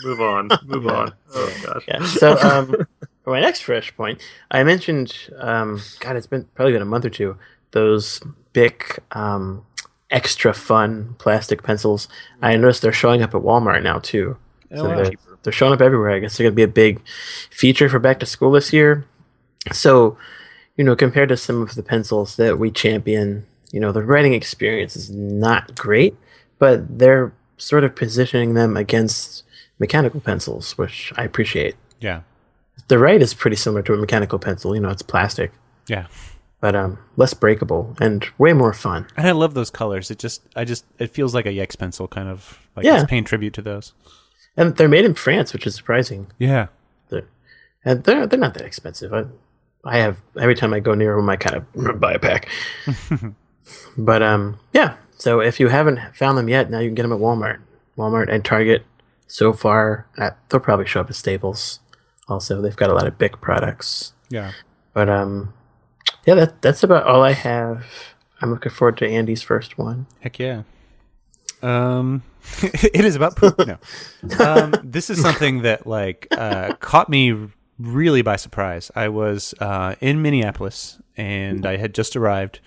Move 0.04 0.22
on. 0.22 0.50
Move 0.66 0.88
on. 0.88 1.14
Oh 1.34 1.54
gosh. 1.64 1.84
Yeah. 1.88 2.06
So, 2.06 2.38
um, 2.40 2.76
for 3.24 3.30
my 3.32 3.40
next 3.40 3.62
fresh 3.62 3.96
point, 3.96 4.22
I 4.50 4.64
mentioned, 4.64 5.30
um, 5.38 5.80
God, 6.00 6.16
it's 6.16 6.28
been 6.28 6.46
probably 6.56 6.74
been 6.74 6.82
a 6.82 6.86
month 6.86 7.06
or 7.06 7.10
two. 7.10 7.38
Those 7.72 8.20
big, 8.54 8.84
um, 9.12 9.66
extra 10.12 10.54
fun 10.54 11.16
plastic 11.18 11.64
pencils. 11.64 12.08
I 12.42 12.56
noticed 12.58 12.82
they're 12.82 12.92
showing 12.94 13.22
up 13.22 13.34
at 13.34 13.42
Walmart 13.42 13.82
now 13.84 14.00
too. 14.00 14.38
Oh, 14.72 14.76
So 14.78 14.90
wow. 14.90 14.96
they're 15.04 15.12
they're 15.44 15.54
showing 15.54 15.74
up 15.74 15.82
everywhere. 15.82 16.12
I 16.12 16.20
guess 16.20 16.38
they're 16.38 16.46
going 16.46 16.54
to 16.54 16.56
be 16.56 16.62
a 16.64 16.68
big 16.68 17.02
feature 17.50 17.90
for 17.90 17.98
back 17.98 18.20
to 18.20 18.28
school 18.28 18.52
this 18.52 18.72
year. 18.72 19.06
So, 19.72 20.16
you 20.78 20.84
know, 20.84 20.96
compared 20.96 21.30
to 21.30 21.38
some 21.38 21.64
of 21.64 21.74
the 21.74 21.82
pencils 21.82 22.36
that 22.36 22.60
we 22.60 22.70
champion, 22.70 23.48
you 23.72 23.80
know, 23.80 23.92
the 23.92 24.04
writing 24.04 24.34
experience 24.34 24.96
is 24.96 25.10
not 25.10 25.76
great, 25.76 26.16
but 26.60 27.00
they're 27.00 27.34
sort 27.58 27.84
of 27.84 27.96
positioning 27.96 28.54
them 28.54 28.78
against 28.78 29.44
mechanical 29.80 30.20
pencils, 30.20 30.78
which 30.78 31.12
I 31.18 31.24
appreciate. 31.24 31.76
Yeah. 32.00 32.22
The 32.88 33.00
write 33.00 33.22
is 33.24 33.34
pretty 33.34 33.56
similar 33.56 33.82
to 33.84 33.94
a 33.94 33.98
mechanical 33.98 34.38
pencil. 34.38 34.76
You 34.76 34.82
know, 34.82 34.90
it's 34.90 35.02
plastic, 35.02 35.52
Yeah. 35.88 36.06
But 36.62 36.76
um, 36.76 36.98
less 37.18 37.34
breakable 37.34 37.96
and 38.00 38.26
way 38.38 38.54
more 38.54 38.72
fun. 38.72 39.08
And 39.18 39.28
I 39.28 39.32
love 39.32 39.54
those 39.56 39.70
colors. 39.70 40.10
It 40.10 40.20
just, 40.20 40.42
I 40.56 40.64
just, 40.64 40.86
it 41.00 41.08
feels 41.12 41.36
like 41.36 41.46
a 41.46 41.50
Yex 41.50 41.78
pencil 41.78 42.08
kind 42.08 42.30
of 42.30 42.60
like 42.76 42.86
Yeah. 42.86 43.04
paying 43.06 43.26
tribute 43.26 43.54
to 43.56 43.62
those. 43.62 43.92
And 44.56 44.76
they're 44.78 44.88
made 44.88 45.04
in 45.06 45.16
France, 45.16 45.52
which 45.54 45.66
is 45.68 45.76
surprising. 45.76 46.28
Yeah. 46.40 46.68
They're, 47.10 47.24
and 47.84 48.04
they're 48.04 48.28
they're 48.28 48.40
not 48.40 48.54
that 48.54 48.64
expensive. 48.66 49.14
I, 49.14 49.26
I 49.84 49.98
have 49.98 50.22
every 50.40 50.56
time 50.56 50.74
I 50.74 50.80
go 50.80 50.94
near 50.94 51.16
them, 51.16 51.30
I 51.30 51.36
kind 51.36 51.56
of 51.58 52.00
buy 52.00 52.14
a 52.14 52.20
pack. 52.20 52.48
but 53.98 54.22
um, 54.22 54.60
yeah. 54.74 54.96
So 55.18 55.40
if 55.40 55.60
you 55.60 55.68
haven't 55.70 56.00
found 56.16 56.38
them 56.38 56.50
yet, 56.50 56.70
now 56.70 56.80
you 56.80 56.90
can 56.90 56.96
get 56.96 57.04
them 57.04 57.14
at 57.14 57.20
Walmart, 57.20 57.60
Walmart 57.98 58.30
and 58.32 58.44
Target. 58.44 58.86
So 59.28 59.54
far, 59.54 60.08
uh, 60.18 60.32
they'll 60.50 60.60
probably 60.60 60.86
show 60.86 61.00
up 61.02 61.10
at 61.10 61.16
Staples. 61.16 61.80
Also, 62.28 62.62
they've 62.62 62.76
got 62.76 62.90
a 62.90 62.94
lot 62.94 63.08
of 63.08 63.18
big 63.18 63.40
products. 63.40 64.14
Yeah. 64.30 64.52
But 64.94 65.10
um, 65.10 65.54
yeah, 66.26 66.36
that 66.36 66.62
that's 66.62 66.84
about 66.84 67.06
all 67.06 67.24
I 67.24 67.34
have. 67.34 67.86
I'm 68.42 68.52
looking 68.52 68.72
forward 68.72 68.98
to 68.98 69.08
Andy's 69.08 69.42
first 69.42 69.78
one. 69.78 70.08
Heck 70.20 70.40
yeah. 70.40 70.64
Um, 71.62 72.24
it 72.64 73.06
is 73.06 73.16
about 73.16 73.36
poop. 73.36 73.60
No, 73.60 73.78
um, 74.46 74.74
this 74.84 75.10
is 75.10 75.22
something 75.22 75.62
that 75.62 75.86
like 75.86 76.28
uh, 76.32 76.74
caught 76.76 77.10
me 77.10 77.50
really 77.80 78.22
by 78.22 78.36
surprise. 78.36 78.92
I 78.96 79.10
was 79.10 79.54
uh, 79.60 79.96
in 80.02 80.22
Minneapolis 80.22 81.00
and 81.18 81.66
I 81.66 81.78
had 81.78 81.94
just 81.94 82.16
arrived. 82.16 82.60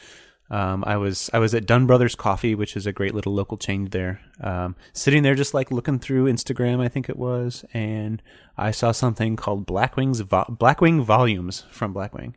Um, 0.50 0.84
I 0.86 0.96
was 0.96 1.30
I 1.32 1.38
was 1.38 1.54
at 1.54 1.66
Dunn 1.66 1.86
Brothers 1.86 2.14
Coffee, 2.14 2.54
which 2.54 2.76
is 2.76 2.86
a 2.86 2.92
great 2.92 3.14
little 3.14 3.34
local 3.34 3.56
chain 3.56 3.86
there. 3.86 4.20
Um, 4.40 4.76
sitting 4.92 5.22
there, 5.22 5.34
just 5.34 5.54
like 5.54 5.70
looking 5.70 5.98
through 5.98 6.26
Instagram, 6.26 6.80
I 6.80 6.88
think 6.88 7.08
it 7.08 7.16
was, 7.16 7.64
and 7.72 8.22
I 8.56 8.70
saw 8.70 8.92
something 8.92 9.36
called 9.36 9.66
Blackwing's 9.66 10.20
Vo- 10.20 10.44
Blackwing 10.50 11.02
Volumes 11.02 11.64
from 11.70 11.94
Blackwing. 11.94 12.34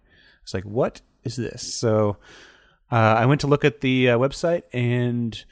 It's 0.48 0.54
like, 0.54 0.64
what 0.64 1.02
is 1.26 1.36
this? 1.36 1.74
So 1.74 2.16
uh, 2.90 2.96
I 2.96 3.26
went 3.26 3.42
to 3.42 3.48
look 3.48 3.66
at 3.66 3.82
the 3.82 4.12
uh, 4.12 4.18
website 4.18 4.64
and 4.72 5.44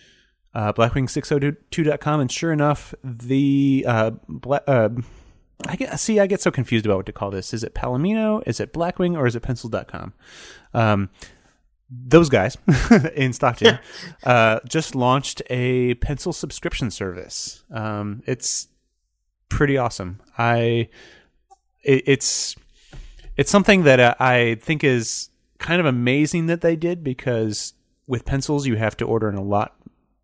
uh, 0.53 0.71
blackwing602.com, 0.71 2.21
and 2.21 2.31
sure 2.31 2.53
enough, 2.53 2.93
the 3.03 3.84
uh, 3.86 4.12
bla- 4.29 4.63
uh, 4.65 4.88
I 5.67 5.75
get 5.75 5.99
see 5.99 6.21
I 6.21 6.27
get 6.27 6.39
so 6.39 6.49
confused 6.49 6.86
about 6.86 6.95
what 6.95 7.05
to 7.08 7.12
call 7.12 7.29
this. 7.29 7.53
Is 7.53 7.62
it 7.62 7.75
Palomino? 7.75 8.41
Is 8.47 8.62
it 8.62 8.71
Blackwing? 8.71 9.17
Or 9.17 9.27
is 9.27 9.36
it 9.36 9.41
Pencil.com? 9.41 10.13
Um, 10.73 11.10
those 11.89 12.29
guys 12.29 12.58
in 13.17 13.34
Stockton 13.34 13.79
uh, 14.23 14.62
just 14.65 14.95
launched 14.95 15.41
a 15.49 15.95
pencil 15.95 16.31
subscription 16.31 16.89
service. 16.89 17.65
Um, 17.69 18.23
it's 18.25 18.69
pretty 19.49 19.77
awesome. 19.77 20.21
I 20.38 20.88
it, 21.84 22.03
it's 22.05 22.55
it's 23.38 23.52
something 23.52 23.84
that 23.84 24.00
uh, 24.00 24.15
I 24.19 24.58
think 24.62 24.84
is 24.84 25.30
kind 25.58 25.80
of 25.80 25.86
amazing 25.86 26.48
that 26.48 26.62
they 26.62 26.76
did 26.76 27.04
because 27.04 27.74
with 28.08 28.26
pencils 28.26 28.67
you 28.67 28.76
have 28.76 28.98
to 28.98 29.06
order 29.06 29.30
in 29.30 29.36
a 29.36 29.43
lot 29.43 29.76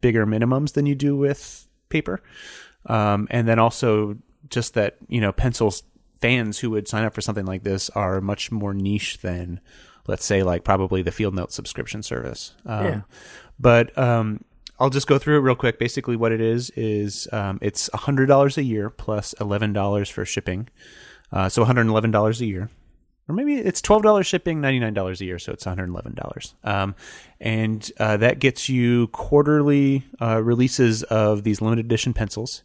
bigger 0.01 0.25
minimums 0.25 0.73
than 0.73 0.85
you 0.85 0.95
do 0.95 1.15
with 1.15 1.67
paper, 1.89 2.21
um, 2.85 3.27
and 3.31 3.47
then 3.47 3.59
also 3.59 4.17
just 4.49 4.73
that 4.73 4.97
you 5.07 5.21
know 5.21 5.31
pencils 5.31 5.83
fans 6.19 6.59
who 6.59 6.69
would 6.69 6.87
sign 6.87 7.03
up 7.03 7.13
for 7.13 7.21
something 7.21 7.45
like 7.45 7.63
this 7.63 7.89
are 7.91 8.21
much 8.21 8.51
more 8.51 8.73
niche 8.73 9.19
than 9.21 9.59
let's 10.07 10.25
say 10.25 10.43
like 10.43 10.63
probably 10.63 11.01
the 11.01 11.11
Field 11.11 11.33
Note 11.33 11.51
subscription 11.51 12.03
service. 12.03 12.53
Um, 12.65 12.85
Yeah. 12.85 13.01
But 13.59 13.95
um, 13.97 14.43
I'll 14.79 14.89
just 14.89 15.05
go 15.05 15.19
through 15.19 15.37
it 15.37 15.41
real 15.41 15.55
quick. 15.55 15.77
Basically, 15.77 16.15
what 16.15 16.31
it 16.31 16.41
is 16.41 16.71
is 16.71 17.27
um, 17.31 17.59
it's 17.61 17.89
hundred 17.93 18.25
dollars 18.25 18.57
a 18.57 18.63
year 18.63 18.89
plus 18.89 19.33
eleven 19.39 19.73
dollars 19.73 20.09
for 20.09 20.25
shipping, 20.25 20.69
uh, 21.31 21.49
so 21.49 21.61
one 21.61 21.67
hundred 21.67 21.87
eleven 21.87 22.09
dollars 22.09 22.41
a 22.41 22.45
year, 22.47 22.69
or 23.31 23.33
maybe 23.33 23.55
it's 23.55 23.81
twelve 23.81 24.03
dollars 24.03 24.27
shipping, 24.27 24.59
ninety 24.59 24.79
nine 24.79 24.93
dollars 24.93 25.21
a 25.21 25.25
year, 25.25 25.39
so 25.39 25.53
it's 25.53 25.65
one 25.65 25.77
hundred 25.77 25.89
eleven 25.89 26.13
dollars. 26.13 26.53
Um, 26.65 26.95
and 27.39 27.89
uh, 27.97 28.17
that 28.17 28.39
gets 28.39 28.67
you 28.67 29.07
quarterly 29.07 30.03
uh, 30.21 30.43
releases 30.43 31.03
of 31.03 31.43
these 31.43 31.61
limited 31.61 31.85
edition 31.85 32.13
pencils, 32.13 32.63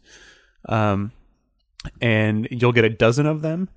um, 0.67 1.13
and 2.01 2.49
you'll 2.51 2.73
get 2.73 2.83
a 2.83 2.89
dozen 2.89 3.25
of 3.25 3.41
them. 3.41 3.69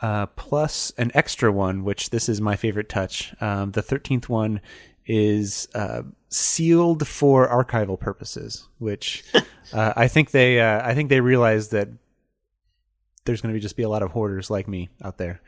Uh, 0.00 0.26
plus 0.26 0.92
an 0.98 1.12
extra 1.14 1.52
one, 1.52 1.84
which 1.84 2.10
this 2.10 2.28
is 2.28 2.40
my 2.40 2.56
favorite 2.56 2.88
touch. 2.88 3.32
Um, 3.40 3.70
the 3.70 3.82
thirteenth 3.82 4.28
one 4.28 4.60
is 5.06 5.68
uh, 5.76 6.02
sealed 6.28 7.06
for 7.06 7.48
archival 7.48 7.98
purposes, 7.98 8.68
which 8.78 9.22
uh, 9.72 9.92
I 9.94 10.08
think 10.08 10.32
they 10.32 10.60
uh, 10.60 10.84
I 10.84 10.94
think 10.94 11.08
they 11.08 11.20
realize 11.20 11.68
that 11.68 11.88
there's 13.24 13.40
going 13.40 13.52
to 13.52 13.56
be 13.56 13.60
just 13.60 13.76
be 13.76 13.82
a 13.84 13.88
lot 13.88 14.02
of 14.02 14.10
hoarders 14.10 14.50
like 14.50 14.66
me 14.66 14.88
out 15.04 15.16
there 15.18 15.40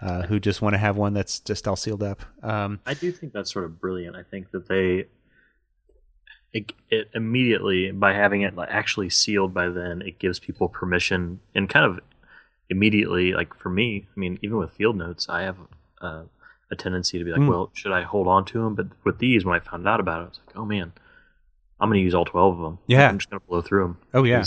uh, 0.00 0.22
who 0.22 0.40
just 0.40 0.62
want 0.62 0.74
to 0.74 0.78
have 0.78 0.96
one 0.96 1.12
that's 1.14 1.40
just 1.40 1.68
all 1.68 1.76
sealed 1.76 2.02
up. 2.02 2.22
Um, 2.42 2.80
I 2.86 2.94
do 2.94 3.12
think 3.12 3.32
that's 3.32 3.52
sort 3.52 3.64
of 3.66 3.80
brilliant. 3.80 4.16
I 4.16 4.22
think 4.22 4.50
that 4.52 4.66
they 4.68 5.06
it, 6.52 6.72
it 6.90 7.10
immediately 7.14 7.90
by 7.92 8.14
having 8.14 8.42
it 8.42 8.54
actually 8.68 9.10
sealed 9.10 9.52
by 9.52 9.68
then 9.68 10.00
it 10.02 10.18
gives 10.18 10.38
people 10.38 10.68
permission 10.68 11.40
and 11.54 11.68
kind 11.68 11.84
of 11.84 12.00
immediately 12.70 13.32
like 13.32 13.54
for 13.54 13.68
me 13.70 14.06
i 14.16 14.20
mean 14.20 14.38
even 14.42 14.56
with 14.56 14.70
field 14.72 14.96
notes 14.96 15.28
i 15.28 15.42
have 15.42 15.56
uh, 16.00 16.22
a 16.70 16.76
tendency 16.76 17.18
to 17.18 17.24
be 17.24 17.30
like 17.32 17.40
Mm. 17.40 17.48
well 17.50 17.70
should 17.74 17.92
i 17.92 18.02
hold 18.02 18.26
on 18.28 18.44
to 18.46 18.62
them 18.62 18.74
but 18.74 18.86
with 19.04 19.18
these 19.18 19.44
when 19.44 19.54
i 19.54 19.58
found 19.62 19.86
out 19.86 20.00
about 20.00 20.20
it 20.22 20.24
i 20.24 20.28
was 20.28 20.40
like 20.46 20.56
oh 20.56 20.64
man 20.64 20.92
i'm 21.80 21.88
going 21.90 21.98
to 22.00 22.04
use 22.04 22.14
all 22.14 22.24
12 22.24 22.56
of 22.58 22.62
them 22.62 22.78
Yeah. 22.86 23.08
i'm 23.10 23.18
just 23.18 23.28
going 23.30 23.40
to 23.40 23.46
blow 23.46 23.60
through 23.62 23.82
them 23.82 23.98
Oh, 24.14 24.24
yeah. 24.24 24.42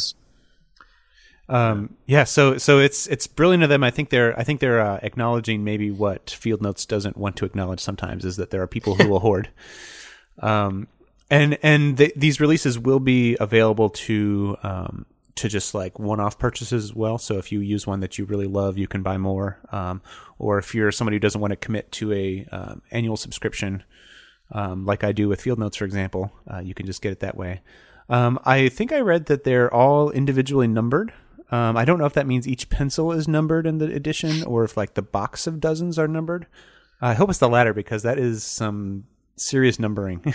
Um, 1.52 1.98
yeah, 2.06 2.24
so 2.24 2.58
so 2.58 2.80
it's 2.80 3.08
it's 3.08 3.28
brilliant 3.28 3.62
of 3.64 3.70
them. 3.70 3.84
I 3.84 3.92
think 3.92 4.10
they're 4.10 4.38
I 4.40 4.44
think 4.44 4.62
they're 4.62 4.80
uh, 4.80 5.00
acknowledging 5.04 5.66
maybe 5.66 5.92
what 5.92 6.30
Field 6.30 6.62
Notes 6.62 6.86
doesn't 6.86 7.18
want 7.18 7.36
to 7.36 7.46
acknowledge 7.46 7.82
sometimes 7.82 8.24
is 8.24 8.38
that 8.38 8.52
there 8.52 8.62
are 8.62 8.68
people 8.68 8.96
who 8.96 9.08
will 9.10 9.20
hoard. 9.20 9.50
Um, 10.40 10.88
and 11.30 11.58
and 11.62 11.98
th- 11.98 12.14
these 12.16 12.40
releases 12.40 12.80
will 12.80 13.02
be 13.02 13.36
available 13.38 13.90
to 13.90 14.56
um, 14.64 15.06
to 15.36 15.50
just 15.50 15.76
like 15.76 16.00
one-off 16.00 16.40
purchases 16.40 16.86
as 16.86 16.96
well. 16.96 17.18
So 17.18 17.38
if 17.38 17.52
you 17.52 17.60
use 17.60 17.86
one 17.86 18.00
that 18.00 18.18
you 18.18 18.24
really 18.24 18.48
love, 18.48 18.78
you 18.78 18.88
can 18.88 19.04
buy 19.04 19.18
more. 19.18 19.60
Um, 19.74 20.02
or 20.40 20.58
if 20.58 20.74
you're 20.74 20.92
somebody 20.92 21.16
who 21.16 21.20
doesn't 21.20 21.42
want 21.42 21.52
to 21.52 21.58
commit 21.58 21.92
to 21.94 22.14
a 22.14 22.46
um, 22.52 22.82
annual 22.92 23.18
subscription, 23.18 23.84
um, 24.52 24.86
like 24.86 25.04
I 25.04 25.12
do 25.12 25.28
with 25.28 25.42
Field 25.42 25.60
Notes, 25.60 25.76
for 25.76 25.86
example, 25.86 26.32
uh, 26.50 26.60
you 26.60 26.74
can 26.74 26.86
just 26.86 27.02
get 27.02 27.12
it 27.12 27.20
that 27.20 27.36
way. 27.36 27.62
Um, 28.10 28.40
I 28.46 28.70
think 28.70 28.92
I 28.92 29.00
read 29.00 29.26
that 29.28 29.44
they're 29.44 29.74
all 29.74 30.12
individually 30.12 30.68
numbered. 30.68 31.14
Um, 31.52 31.76
I 31.78 31.84
don't 31.86 32.00
know 32.00 32.06
if 32.06 32.14
that 32.14 32.28
means 32.28 32.48
each 32.48 32.70
pencil 32.70 33.12
is 33.12 33.28
numbered 33.28 33.68
in 33.68 33.78
the 33.78 33.94
edition 33.94 34.44
or 34.44 34.64
if 34.64 34.78
like 34.78 34.94
the 34.94 35.02
box 35.02 35.48
of 35.48 35.60
dozens 35.60 36.00
are 36.00 36.08
numbered. 36.08 36.48
I 37.02 37.14
hope 37.14 37.30
it's 37.30 37.40
the 37.40 37.50
latter 37.50 37.74
because 37.74 38.04
that 38.04 38.18
is 38.18 38.44
some 38.44 39.06
serious 39.36 39.80
numbering 39.80 40.22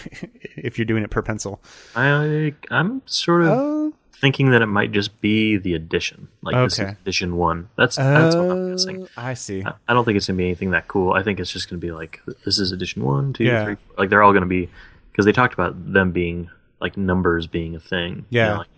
if 0.56 0.78
you're 0.78 0.84
doing 0.84 1.04
it 1.04 1.10
per 1.10 1.22
pencil. 1.22 1.62
i 1.94 2.52
i'm 2.72 3.02
sort 3.06 3.42
of 3.42 3.48
Oh, 3.50 3.92
thinking 4.20 4.50
that 4.50 4.62
it 4.62 4.66
might 4.66 4.90
just 4.90 5.20
be 5.20 5.58
the 5.58 5.74
edition 5.74 6.26
like 6.42 6.56
this 6.56 6.80
is 6.80 6.90
edition 6.90 7.36
one 7.36 7.68
that's 7.76 7.96
that's 7.96 8.34
what 8.34 8.50
i'm 8.50 8.70
guessing 8.72 9.02
oh, 9.04 9.08
I 9.16 9.34
see. 9.34 9.62
I- 9.64 9.74
I 9.86 9.94
don't 9.94 10.04
think 10.04 10.16
it's 10.16 10.26
gonna 10.26 10.38
be 10.38 10.46
anything 10.46 10.72
that 10.72 10.88
cool. 10.88 11.12
I 11.12 11.22
think 11.22 11.38
it's 11.38 11.52
just 11.52 11.70
gonna 11.70 11.78
be 11.78 11.92
like 11.92 12.20
this 12.44 12.58
is 12.58 12.72
edition 12.72 13.04
one, 13.04 13.32
two, 13.32 13.44
Yeah. 13.44 13.64
three. 13.64 13.76
Like 13.96 14.10
they're 14.10 14.22
all 14.24 14.32
gonna 14.32 14.46
be 14.46 14.68
because 15.12 15.24
they 15.24 15.32
talked 15.32 15.54
about 15.54 15.92
them 15.92 16.10
being 16.10 16.50
like 16.80 16.96
numbers 16.96 17.46
being 17.46 17.76
a 17.76 17.80
thing. 17.80 18.24
you 18.30 18.40
Yeah. 18.40 18.48
know, 18.48 18.58
like- 18.58 18.68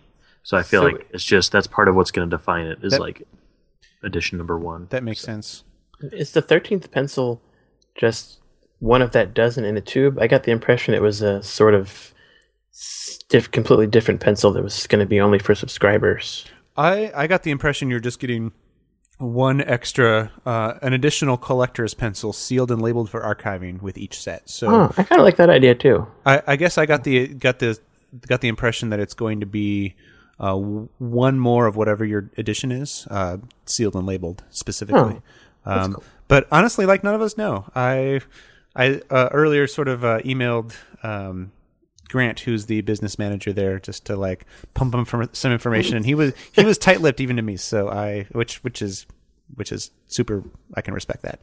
so 0.49 0.57
I 0.57 0.63
feel 0.63 0.81
So- 0.81 0.87
like 0.87 1.07
it's 1.13 1.23
just 1.23 1.51
that's 1.51 1.67
part 1.67 1.87
of 1.87 1.95
what's 1.95 2.09
gonna 2.09 2.25
define 2.27 2.65
it 2.65 2.79
is 2.81 2.93
That- 2.93 3.01
like 3.01 3.21
edition 4.03 4.37
number 4.39 4.57
one. 4.57 4.87
That 4.89 5.03
makes 5.03 5.21
sense. 5.21 5.63
Is 6.01 6.31
the 6.31 6.41
thirteenth 6.41 6.89
pencil 6.91 7.39
just 7.95 8.39
one 8.79 9.03
of 9.03 9.11
that 9.11 9.35
dozen 9.35 9.63
in 9.63 9.77
a 9.77 9.81
tube? 9.81 10.17
I 10.19 10.25
got 10.27 10.43
the 10.43 10.51
impression 10.51 10.93
it 10.95 11.01
was 11.03 11.21
a 11.21 11.43
sort 11.43 11.75
of 11.75 12.13
stiff, 12.71 13.51
completely 13.51 13.85
different 13.85 14.21
pencil 14.21 14.51
that 14.53 14.63
was 14.63 14.87
going 14.87 14.99
to 15.01 15.05
be 15.05 15.19
only 15.19 15.37
for 15.37 15.53
subscribers. 15.53 16.45
I, 16.77 17.11
I 17.13 17.27
got 17.27 17.43
the 17.43 17.51
impression 17.51 17.89
you're 17.89 17.99
just 17.99 18.19
getting 18.19 18.53
one 19.17 19.59
extra, 19.61 20.31
uh, 20.45 20.75
an 20.81 20.93
additional 20.93 21.35
collector's 21.37 21.93
pencil 21.93 22.31
sealed 22.31 22.71
and 22.71 22.81
labeled 22.81 23.09
for 23.09 23.21
archiving 23.21 23.81
with 23.81 23.97
each 23.97 24.19
set. 24.19 24.49
So 24.49 24.67
Oh, 24.69 24.93
I 24.97 25.03
kind 25.03 25.19
of 25.19 25.25
like 25.25 25.35
that 25.35 25.49
idea 25.49 25.75
too. 25.75 26.07
I, 26.25 26.41
I 26.47 26.55
guess 26.55 26.77
I 26.77 26.85
got 26.85 27.03
the 27.03 27.27
got 27.27 27.59
the 27.59 27.77
got 28.27 28.39
the 28.41 28.47
impression 28.47 28.89
that 28.91 28.99
it's 29.01 29.13
going 29.13 29.41
to 29.41 29.45
be 29.45 29.95
uh, 30.39 30.55
one 30.55 31.39
more 31.39 31.67
of 31.67 31.75
whatever 31.75 32.05
your 32.05 32.29
edition 32.37 32.71
is, 32.71 33.07
uh, 33.09 33.37
sealed 33.65 33.95
and 33.95 34.05
labeled 34.05 34.43
specifically. 34.49 35.21
um, 35.65 35.93
cool. 35.93 36.03
But 36.27 36.47
honestly, 36.51 36.85
like 36.85 37.03
none 37.03 37.15
of 37.15 37.21
us 37.21 37.37
know. 37.37 37.65
I 37.75 38.21
I 38.75 39.01
uh, 39.09 39.29
earlier 39.31 39.67
sort 39.67 39.87
of 39.87 40.05
uh, 40.05 40.19
emailed 40.19 40.73
um, 41.03 41.51
Grant, 42.07 42.39
who's 42.41 42.67
the 42.67 42.81
business 42.81 43.19
manager 43.19 43.51
there, 43.53 43.79
just 43.79 44.05
to 44.05 44.15
like 44.15 44.45
pump 44.73 44.93
him 44.93 45.05
for 45.05 45.27
some 45.33 45.51
information. 45.51 45.97
And 45.97 46.05
he 46.05 46.15
was 46.15 46.33
he 46.53 46.63
was 46.63 46.77
tight 46.77 47.01
lipped 47.01 47.19
even 47.19 47.35
to 47.35 47.41
me. 47.41 47.57
So 47.57 47.89
I 47.89 48.27
which 48.31 48.63
which 48.63 48.81
is 48.81 49.05
which 49.55 49.71
is 49.71 49.91
super. 50.07 50.43
I 50.75 50.81
can 50.81 50.93
respect 50.93 51.23
that. 51.23 51.39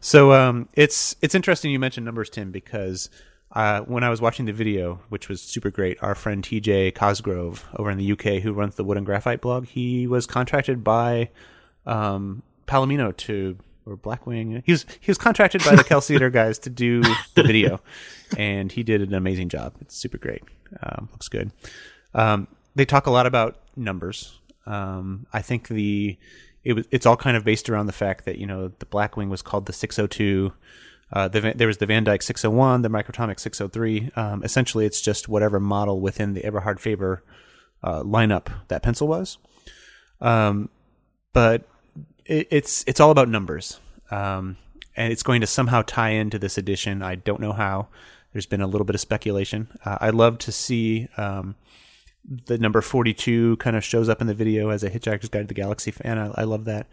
So 0.00 0.32
um, 0.32 0.68
it's 0.74 1.16
it's 1.20 1.34
interesting 1.34 1.70
you 1.70 1.78
mentioned 1.78 2.06
numbers, 2.06 2.30
Tim, 2.30 2.50
because 2.50 3.10
uh, 3.52 3.80
when 3.82 4.04
I 4.04 4.10
was 4.10 4.20
watching 4.20 4.46
the 4.46 4.52
video, 4.52 5.00
which 5.08 5.28
was 5.28 5.40
super 5.40 5.70
great, 5.70 6.02
our 6.02 6.14
friend 6.14 6.42
TJ 6.42 6.94
Cosgrove 6.94 7.64
over 7.76 7.90
in 7.90 7.98
the 7.98 8.12
UK, 8.12 8.42
who 8.42 8.52
runs 8.52 8.74
the 8.74 8.84
Wood 8.84 8.96
and 8.96 9.06
Graphite 9.06 9.40
blog, 9.40 9.66
he 9.66 10.06
was 10.06 10.26
contracted 10.26 10.84
by 10.84 11.30
um, 11.86 12.42
Palomino 12.66 13.16
to 13.16 13.56
or 13.86 13.96
Blackwing. 13.96 14.62
He 14.66 14.72
was 14.72 14.84
he 15.00 15.10
was 15.10 15.18
contracted 15.18 15.64
by 15.64 15.76
the 15.76 15.84
Cal 15.88 16.00
Cedar 16.00 16.30
guys 16.30 16.58
to 16.60 16.70
do 16.70 17.02
the 17.34 17.42
video, 17.42 17.80
and 18.36 18.70
he 18.70 18.82
did 18.82 19.00
an 19.00 19.14
amazing 19.14 19.48
job. 19.48 19.74
It's 19.80 19.96
super 19.96 20.18
great. 20.18 20.42
Um, 20.82 21.08
looks 21.12 21.28
good. 21.28 21.52
Um, 22.14 22.48
they 22.74 22.84
talk 22.84 23.06
a 23.06 23.10
lot 23.10 23.26
about 23.26 23.60
numbers. 23.76 24.40
Um, 24.66 25.26
I 25.32 25.40
think 25.40 25.68
the 25.68 26.18
it 26.64 26.72
was 26.72 26.86
it's 26.90 27.06
all 27.06 27.16
kind 27.16 27.36
of 27.36 27.44
based 27.44 27.70
around 27.70 27.86
the 27.86 27.92
fact 27.92 28.24
that 28.24 28.38
you 28.38 28.46
know 28.46 28.72
the 28.80 28.86
Blackwing 28.86 29.28
was 29.28 29.42
called 29.42 29.66
the 29.66 29.72
602. 29.72 30.52
Uh, 31.12 31.28
the, 31.28 31.52
there 31.54 31.68
was 31.68 31.78
the 31.78 31.86
Van 31.86 32.04
Dyke 32.04 32.22
601, 32.22 32.82
the 32.82 32.88
Microtomic 32.88 33.38
603. 33.38 34.10
Um, 34.16 34.42
essentially, 34.42 34.86
it's 34.86 35.00
just 35.00 35.28
whatever 35.28 35.60
model 35.60 36.00
within 36.00 36.34
the 36.34 36.44
Eberhard 36.44 36.80
Faber 36.80 37.22
uh, 37.82 38.02
lineup 38.02 38.48
that 38.68 38.82
pencil 38.82 39.06
was. 39.06 39.38
Um, 40.20 40.68
but 41.32 41.68
it, 42.24 42.48
it's 42.50 42.82
it's 42.86 42.98
all 42.98 43.10
about 43.10 43.28
numbers, 43.28 43.78
um, 44.10 44.56
and 44.96 45.12
it's 45.12 45.22
going 45.22 45.42
to 45.42 45.46
somehow 45.46 45.82
tie 45.82 46.10
into 46.10 46.38
this 46.38 46.58
edition. 46.58 47.02
I 47.02 47.14
don't 47.14 47.40
know 47.40 47.52
how. 47.52 47.88
There's 48.32 48.46
been 48.46 48.60
a 48.60 48.66
little 48.66 48.84
bit 48.84 48.94
of 48.94 49.00
speculation. 49.00 49.68
Uh, 49.84 49.98
I 50.00 50.10
love 50.10 50.38
to 50.38 50.52
see 50.52 51.08
um, 51.16 51.54
the 52.46 52.58
number 52.58 52.80
42 52.80 53.56
kind 53.58 53.76
of 53.76 53.84
shows 53.84 54.08
up 54.08 54.20
in 54.20 54.26
the 54.26 54.34
video 54.34 54.70
as 54.70 54.82
a 54.82 54.90
Hitchhiker's 54.90 55.28
Guide 55.28 55.42
to 55.42 55.46
the 55.46 55.54
Galaxy 55.54 55.90
fan. 55.90 56.18
I, 56.18 56.42
I 56.42 56.44
love 56.44 56.64
that. 56.64 56.86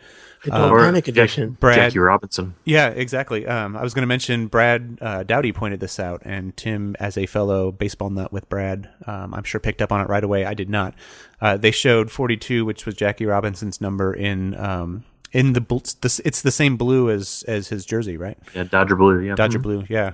The 0.44 0.56
um, 0.56 0.78
Panic 0.78 1.08
Edition. 1.08 1.52
Brad, 1.60 1.76
Jackie 1.76 2.00
Robinson. 2.00 2.56
Yeah, 2.66 2.90
exactly. 2.90 3.48
Um, 3.48 3.76
I 3.76 3.82
was 3.82 3.94
going 3.94 4.04
to 4.04 4.08
mention 4.08 4.48
Brad 4.48 4.98
uh, 5.02 5.24
Dowdy 5.24 5.52
pointed 5.52 5.80
this 5.80 6.00
out, 6.00 6.22
and 6.26 6.56
Tim, 6.56 6.96
as 7.00 7.18
a 7.18 7.26
fellow 7.26 7.72
baseball 7.72 8.10
nut 8.10 8.32
with 8.32 8.48
Brad, 8.50 8.90
um, 9.08 9.34
I'm 9.34 9.44
sure 9.44 9.60
picked 9.60 9.82
up 9.82 9.92
on 9.92 10.02
it 10.02 10.10
right 10.10 10.24
away. 10.24 10.46
I 10.46 10.54
did 10.54 10.70
not. 10.70 10.94
Uh, 11.42 11.58
they 11.58 11.72
showed 11.72 12.12
42, 12.12 12.66
which 12.66 12.86
was 12.86 12.96
Jackie 12.96 13.26
Robinson's 13.26 13.82
number 13.82 14.14
in 14.14 14.56
um, 14.56 15.04
in 15.32 15.54
the, 15.54 15.62
the 15.62 16.22
it's 16.24 16.42
the 16.42 16.52
same 16.52 16.78
blue 16.78 17.10
as 17.10 17.44
as 17.48 17.70
his 17.70 17.86
jersey, 17.86 18.18
right? 18.18 18.38
Yeah, 18.54 18.64
Dodger 18.64 18.96
blue. 18.96 19.20
Yeah, 19.20 19.36
Dodger 19.36 19.58
mm-hmm. 19.58 19.64
blue. 19.64 19.86
Yeah. 19.90 20.14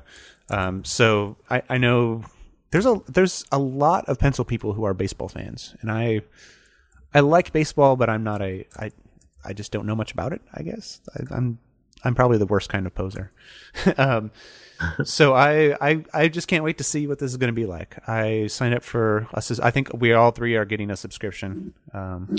Um, 0.49 0.83
so 0.83 1.37
I, 1.49 1.61
I 1.69 1.77
know 1.77 2.23
there's 2.71 2.85
a 2.85 3.01
there's 3.07 3.45
a 3.51 3.59
lot 3.59 4.05
of 4.05 4.19
pencil 4.19 4.45
people 4.45 4.73
who 4.73 4.83
are 4.83 4.93
baseball 4.93 5.29
fans, 5.29 5.75
and 5.81 5.91
I 5.91 6.21
I 7.13 7.21
like 7.21 7.51
baseball, 7.51 7.95
but 7.95 8.09
I'm 8.09 8.23
not 8.23 8.41
a 8.41 8.65
I 8.77 8.91
I 9.43 9.53
just 9.53 9.71
don't 9.71 9.85
know 9.85 9.95
much 9.95 10.11
about 10.11 10.33
it. 10.33 10.41
I 10.53 10.63
guess 10.63 11.01
I, 11.15 11.35
I'm 11.35 11.59
I'm 12.03 12.15
probably 12.15 12.37
the 12.37 12.45
worst 12.45 12.69
kind 12.69 12.85
of 12.85 12.95
poser. 12.95 13.31
um, 13.97 14.31
so 15.03 15.33
I, 15.33 15.75
I 15.81 16.05
I 16.13 16.27
just 16.27 16.47
can't 16.47 16.63
wait 16.63 16.77
to 16.77 16.83
see 16.83 17.07
what 17.07 17.19
this 17.19 17.31
is 17.31 17.37
going 17.37 17.53
to 17.53 17.59
be 17.59 17.65
like. 17.65 17.97
I 18.07 18.47
signed 18.47 18.73
up 18.73 18.83
for 18.83 19.27
us. 19.33 19.59
I 19.59 19.71
think 19.71 19.91
we 19.93 20.13
all 20.13 20.31
three 20.31 20.55
are 20.55 20.65
getting 20.65 20.89
a 20.89 20.97
subscription. 20.97 21.73
Um, 21.93 22.35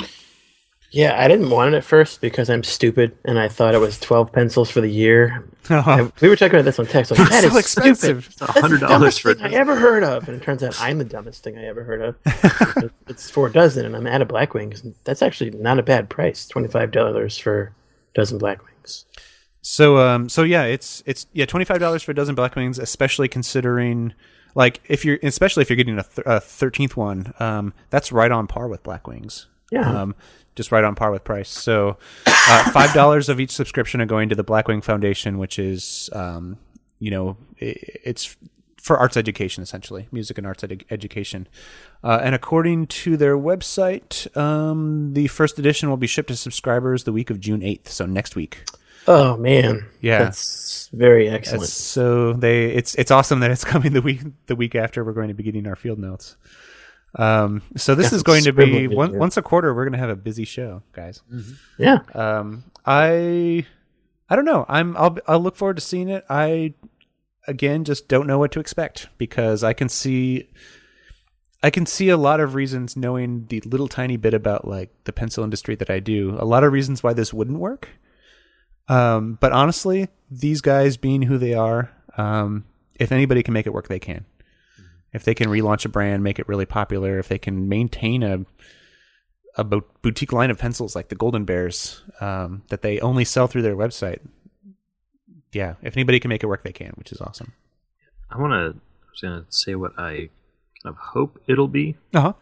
yeah, 0.92 1.22
I 1.22 1.28
didn't 1.28 1.50
want 1.50 1.72
it 1.72 1.78
at 1.78 1.84
first 1.84 2.20
because 2.20 2.50
I'm 2.50 2.64
stupid 2.64 3.16
and 3.24 3.38
I 3.38 3.48
thought 3.48 3.74
it 3.74 3.78
was 3.78 3.98
12 4.00 4.32
pencils 4.32 4.70
for 4.70 4.80
the 4.80 4.90
year. 4.90 5.44
Oh. 5.72 6.10
we 6.20 6.28
were 6.28 6.34
talking 6.34 6.56
about 6.56 6.64
this 6.64 6.80
on 6.80 6.86
text. 6.86 7.12
Like, 7.12 7.28
that 7.28 7.42
so 7.42 7.48
is 7.50 7.56
expensive. 7.56 8.24
Stupid. 8.24 8.56
It's 8.56 8.80
$100 8.82 9.20
for 9.20 9.34
thing 9.34 9.54
I 9.54 9.56
ever 9.56 9.76
heard 9.76 10.02
of. 10.02 10.26
And 10.26 10.36
it 10.36 10.42
turns 10.42 10.64
out 10.64 10.80
I'm 10.80 10.98
the 10.98 11.04
dumbest 11.04 11.44
thing 11.44 11.58
I 11.58 11.66
ever 11.66 11.84
heard 11.84 12.00
of. 12.00 12.90
it's 13.06 13.30
four 13.30 13.48
dozen 13.50 13.86
and 13.86 13.94
I'm 13.94 14.06
out 14.08 14.20
of 14.20 14.26
Blackwings. 14.26 14.92
That's 15.04 15.22
actually 15.22 15.50
not 15.50 15.78
a 15.78 15.84
bad 15.84 16.10
price 16.10 16.48
$25 16.52 17.40
for 17.40 17.62
a 17.62 17.72
dozen 18.14 18.40
Blackwings. 18.40 19.04
So, 19.62 19.98
um, 19.98 20.28
so 20.28 20.42
yeah, 20.42 20.64
it's, 20.64 21.04
it's, 21.06 21.28
yeah, 21.34 21.44
$25 21.44 22.02
for 22.02 22.10
a 22.10 22.14
dozen 22.14 22.34
Blackwings, 22.34 22.80
especially 22.80 23.28
considering 23.28 24.12
like 24.56 24.80
if 24.88 25.04
you're, 25.04 25.20
especially 25.22 25.60
if 25.62 25.70
you're 25.70 25.76
getting 25.76 26.00
a, 26.00 26.02
th- 26.02 26.26
a 26.26 26.40
13th 26.40 26.96
one, 26.96 27.32
um, 27.38 27.74
that's 27.90 28.10
right 28.10 28.32
on 28.32 28.48
par 28.48 28.66
with 28.66 28.82
Blackwings. 28.82 29.46
Yeah. 29.70 29.88
Um, 29.88 30.14
just 30.54 30.72
right 30.72 30.84
on 30.84 30.94
par 30.94 31.10
with 31.10 31.24
price. 31.24 31.48
So 31.48 31.98
uh, 32.26 32.70
five 32.72 32.92
dollars 32.92 33.28
of 33.28 33.40
each 33.40 33.52
subscription 33.52 34.00
are 34.00 34.06
going 34.06 34.28
to 34.28 34.34
the 34.34 34.44
Blackwing 34.44 34.82
Foundation, 34.82 35.38
which 35.38 35.58
is 35.58 36.10
um, 36.12 36.58
you 36.98 37.10
know 37.10 37.36
it, 37.58 38.00
it's 38.04 38.36
for 38.80 38.98
arts 38.98 39.16
education 39.16 39.62
essentially, 39.62 40.08
music 40.10 40.38
and 40.38 40.46
arts 40.46 40.64
ed- 40.64 40.84
education. 40.90 41.46
Uh, 42.02 42.18
and 42.22 42.34
according 42.34 42.86
to 42.86 43.16
their 43.16 43.36
website, 43.36 44.34
um, 44.36 45.12
the 45.12 45.26
first 45.26 45.58
edition 45.58 45.90
will 45.90 45.98
be 45.98 46.06
shipped 46.06 46.28
to 46.28 46.36
subscribers 46.36 47.04
the 47.04 47.12
week 47.12 47.30
of 47.30 47.40
June 47.40 47.62
eighth, 47.62 47.90
so 47.90 48.06
next 48.06 48.36
week. 48.36 48.64
Oh 49.06 49.36
man, 49.36 49.86
yeah, 50.00 50.24
that's 50.24 50.88
very 50.92 51.28
excellent. 51.28 51.62
That's, 51.62 51.72
so 51.72 52.34
they, 52.34 52.66
it's 52.66 52.94
it's 52.96 53.10
awesome 53.10 53.40
that 53.40 53.50
it's 53.50 53.64
coming 53.72 53.92
the 53.92 54.02
week 54.02 54.20
the 54.46 54.56
week 54.56 54.74
after 54.74 55.04
we're 55.04 55.12
going 55.12 55.28
to 55.28 55.34
be 55.34 55.42
getting 55.42 55.66
our 55.66 55.76
field 55.76 55.98
notes. 55.98 56.36
Um, 57.16 57.62
so 57.76 57.94
this 57.94 58.12
is 58.12 58.22
going 58.22 58.44
to 58.44 58.52
be 58.52 58.86
one, 58.86 59.18
once 59.18 59.36
a 59.36 59.42
quarter. 59.42 59.74
We're 59.74 59.84
going 59.84 59.92
to 59.94 59.98
have 59.98 60.10
a 60.10 60.16
busy 60.16 60.44
show, 60.44 60.82
guys. 60.92 61.22
Mm-hmm. 61.32 61.82
Yeah. 61.82 61.98
Um, 62.14 62.64
I, 62.86 63.66
I 64.28 64.36
don't 64.36 64.44
know. 64.44 64.64
I'm. 64.68 64.96
I'll. 64.96 65.18
I'll 65.26 65.40
look 65.40 65.56
forward 65.56 65.76
to 65.76 65.82
seeing 65.82 66.08
it. 66.08 66.24
I, 66.30 66.74
again, 67.46 67.84
just 67.84 68.08
don't 68.08 68.26
know 68.26 68.38
what 68.38 68.52
to 68.52 68.60
expect 68.60 69.08
because 69.18 69.64
I 69.64 69.72
can 69.72 69.88
see. 69.88 70.48
I 71.62 71.70
can 71.70 71.84
see 71.84 72.08
a 72.08 72.16
lot 72.16 72.40
of 72.40 72.54
reasons, 72.54 72.96
knowing 72.96 73.46
the 73.46 73.60
little 73.66 73.88
tiny 73.88 74.16
bit 74.16 74.32
about 74.32 74.66
like 74.66 74.90
the 75.04 75.12
pencil 75.12 75.44
industry 75.44 75.74
that 75.76 75.90
I 75.90 75.98
do. 75.98 76.36
A 76.38 76.44
lot 76.44 76.64
of 76.64 76.72
reasons 76.72 77.02
why 77.02 77.12
this 77.12 77.34
wouldn't 77.34 77.58
work. 77.58 77.88
Um, 78.88 79.36
but 79.40 79.52
honestly, 79.52 80.08
these 80.30 80.60
guys 80.62 80.96
being 80.96 81.22
who 81.22 81.38
they 81.38 81.54
are, 81.54 81.90
um, 82.16 82.64
if 82.94 83.12
anybody 83.12 83.42
can 83.42 83.52
make 83.52 83.66
it 83.66 83.74
work, 83.74 83.88
they 83.88 83.98
can 83.98 84.24
if 85.12 85.24
they 85.24 85.34
can 85.34 85.48
relaunch 85.48 85.84
a 85.84 85.88
brand, 85.88 86.22
make 86.22 86.38
it 86.38 86.48
really 86.48 86.66
popular, 86.66 87.18
if 87.18 87.28
they 87.28 87.38
can 87.38 87.68
maintain 87.68 88.22
a 88.22 88.44
a 89.56 89.64
boutique 89.64 90.32
line 90.32 90.50
of 90.50 90.58
pencils 90.58 90.94
like 90.94 91.08
the 91.08 91.16
Golden 91.16 91.44
Bears 91.44 92.02
um, 92.20 92.62
that 92.68 92.82
they 92.82 93.00
only 93.00 93.24
sell 93.24 93.48
through 93.48 93.62
their 93.62 93.76
website. 93.76 94.20
Yeah, 95.52 95.74
if 95.82 95.96
anybody 95.96 96.20
can 96.20 96.28
make 96.28 96.44
it 96.44 96.46
work, 96.46 96.62
they 96.62 96.72
can, 96.72 96.92
which 96.94 97.10
is 97.10 97.20
awesome. 97.20 97.52
I 98.30 98.38
want 98.38 98.52
to. 98.52 98.80
I 98.80 99.10
was 99.10 99.20
gonna 99.20 99.44
say 99.48 99.74
what 99.74 99.92
I 99.98 100.30
kind 100.82 100.94
of 100.94 100.96
hope 100.96 101.40
it'll 101.46 101.68
be. 101.68 101.96
Uh-huh. 102.14 102.34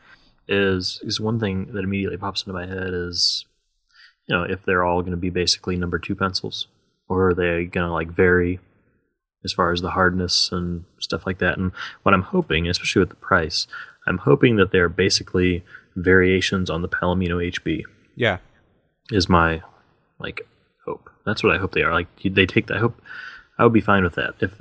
Is 0.47 1.01
is 1.03 1.21
one 1.21 1.41
thing 1.41 1.73
that 1.73 1.85
immediately 1.85 2.19
pops 2.19 2.43
into 2.43 2.53
my 2.53 2.67
head 2.67 2.93
is, 2.93 3.47
you 4.27 4.37
know, 4.37 4.43
if 4.43 4.65
they're 4.65 4.85
all 4.85 5.01
going 5.01 5.13
to 5.13 5.19
be 5.19 5.31
basically 5.31 5.77
number 5.77 5.99
two 5.99 6.15
pencils, 6.15 6.69
or 7.09 7.31
are 7.31 7.35
they 7.35 7.65
going 7.65 7.87
to 7.87 7.93
like 7.93 8.09
vary 8.09 8.61
as 9.45 9.53
far 9.53 9.73
as 9.73 9.81
the 9.81 9.91
hardness 9.91 10.51
and 10.53 10.85
stuff 10.99 11.27
like 11.27 11.39
that. 11.39 11.59
And 11.59 11.73
what 12.03 12.15
I'm 12.15 12.23
hoping, 12.23 12.69
especially 12.69 13.01
with 13.01 13.11
the 13.11 13.17
price, 13.17 13.67
I'm 14.07 14.19
hoping 14.19 14.57
that 14.57 14.73
they're 14.73 14.89
basically 14.89 15.65
variations 15.97 16.71
on 16.71 16.83
the 16.83 16.89
Palomino 16.89 17.37
HB. 17.37 17.83
Yeah, 18.15 18.39
is 19.11 19.29
my 19.29 19.63
like 20.19 20.47
hope. 20.85 21.11
That's 21.25 21.43
what 21.43 21.55
I 21.55 21.59
hope 21.59 21.73
they 21.73 21.83
are. 21.83 21.93
Like 21.93 22.09
they 22.25 22.47
take 22.47 22.67
that. 22.67 22.79
I 22.79 22.81
hope 22.81 23.01
I 23.59 23.65
would 23.65 23.73
be 23.73 23.81
fine 23.81 24.03
with 24.03 24.15
that 24.15 24.35
if 24.41 24.61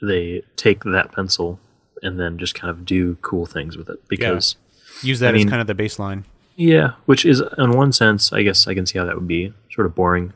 they 0.00 0.42
take 0.56 0.84
that 0.84 1.12
pencil 1.12 1.58
and 2.02 2.18
then 2.18 2.38
just 2.38 2.54
kind 2.54 2.70
of 2.70 2.84
do 2.84 3.16
cool 3.16 3.46
things 3.46 3.76
with 3.76 3.88
it 3.88 4.06
because 4.08 4.56
yeah. 5.02 5.08
use 5.08 5.20
that 5.20 5.30
I 5.30 5.38
mean, 5.38 5.46
as 5.46 5.50
kind 5.50 5.60
of 5.60 5.66
the 5.66 5.82
baseline. 5.82 6.24
Yeah, 6.56 6.92
which 7.06 7.24
is 7.24 7.42
in 7.56 7.72
one 7.72 7.92
sense, 7.92 8.32
I 8.32 8.42
guess 8.42 8.66
I 8.66 8.74
can 8.74 8.84
see 8.84 8.98
how 8.98 9.04
that 9.04 9.14
would 9.14 9.28
be 9.28 9.52
sort 9.72 9.86
of 9.86 9.94
boring. 9.94 10.32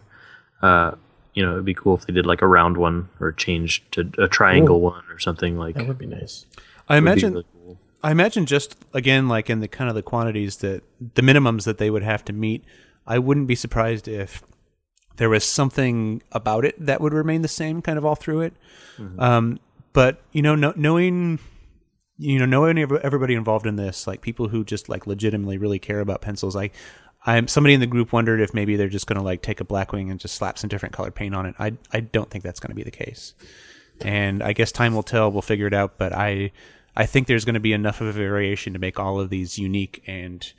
Uh, 0.63 0.93
you 1.35 1.45
know, 1.45 1.53
it'd 1.53 1.65
be 1.65 1.75
cool 1.75 1.95
if 1.95 2.07
they 2.07 2.13
did 2.13 2.27
like 2.27 2.43
a 2.43 2.47
round 2.47 2.77
one 2.77 3.09
or 3.21 3.33
change 3.33 3.83
to 3.93 4.11
a 4.19 4.29
triangle 4.29 4.77
Ooh. 4.77 4.91
one 4.91 5.05
or 5.11 5.19
something 5.19 5.57
like. 5.57 5.77
That 5.77 5.89
would 5.89 5.99
be 5.99 6.07
nice. 6.07 6.47
I 6.89 6.97
imagine. 6.97 7.33
Really 7.33 7.47
cool. 7.53 7.79
I 8.03 8.11
imagine 8.11 8.47
just 8.47 8.77
again, 8.93 9.29
like 9.29 9.49
in 9.49 9.61
the 9.61 9.69
kind 9.69 9.89
of 9.89 9.95
the 9.95 10.03
quantities 10.03 10.59
that 10.59 10.83
the 11.15 11.23
minimums 11.23 11.65
that 11.65 11.79
they 11.79 11.91
would 11.91 12.03
have 12.03 12.25
to 12.27 12.33
meet. 12.33 12.65
I 13.07 13.19
wouldn't 13.19 13.49
be 13.49 13.57
surprised 13.57 14.07
if 14.07 14.43
there 15.17 15.29
was 15.29 15.45
something 15.45 16.23
about 16.33 16.65
it 16.65 16.75
that 16.85 17.01
would 17.01 17.13
remain 17.13 17.43
the 17.43 17.49
same, 17.49 17.83
kind 17.83 17.99
of 17.99 18.05
all 18.05 18.15
through 18.15 18.43
it. 18.43 18.55
Mm-hmm. 18.97 19.21
Um, 19.21 19.61
but 19.93 20.23
you 20.33 20.43
know, 20.43 20.55
no, 20.55 20.73
knowing 20.77 21.39
you 22.19 22.39
know 22.39 22.47
knowing 22.47 22.79
everybody 22.79 23.35
involved 23.35 23.67
in 23.67 23.77
this 23.77 24.07
like 24.07 24.21
people 24.21 24.49
who 24.49 24.65
just 24.65 24.89
like 24.89 25.07
legitimately 25.07 25.59
really 25.59 25.79
care 25.79 26.01
about 26.01 26.21
pencils 26.21 26.55
i 26.55 26.71
I'm 27.25 27.47
somebody 27.49 27.75
in 27.75 27.81
the 27.81 27.87
group 27.87 28.13
wondered 28.13 28.41
if 28.41 28.53
maybe 28.53 28.77
they're 28.77 28.89
just 28.89 29.07
going 29.07 29.19
to 29.19 29.25
like 29.25 29.43
take 29.43 29.61
a 29.61 29.65
Blackwing 29.65 30.11
and 30.11 30.19
just 30.19 30.35
slap 30.35 30.59
some 30.59 30.69
different 30.69 30.95
colored 30.95 31.15
paint 31.15 31.35
on 31.35 31.47
it. 31.47 31.55
I 31.59 31.77
I 31.93 32.01
don't 32.01 32.31
think 32.31 32.43
that's 32.45 32.61
going 32.61 32.71
to 32.71 32.77
be 32.77 32.83
the 32.83 32.91
case, 32.91 33.35
and 34.01 34.43
I 34.43 34.53
guess 34.53 34.73
time 34.73 34.95
will 34.95 35.03
tell. 35.03 35.31
We'll 35.31 35.43
figure 35.43 35.67
it 35.67 35.75
out. 35.75 35.99
But 35.99 36.13
I 36.13 36.53
I 36.97 37.07
think 37.07 37.27
there's 37.27 37.45
going 37.45 37.55
to 37.55 37.61
be 37.61 37.73
enough 37.73 38.01
of 38.01 38.09
a 38.09 38.13
variation 38.13 38.73
to 38.73 38.79
make 38.79 38.99
all 38.99 39.21
of 39.21 39.31
these 39.31 39.59
unique 39.59 40.03
and 40.07 40.53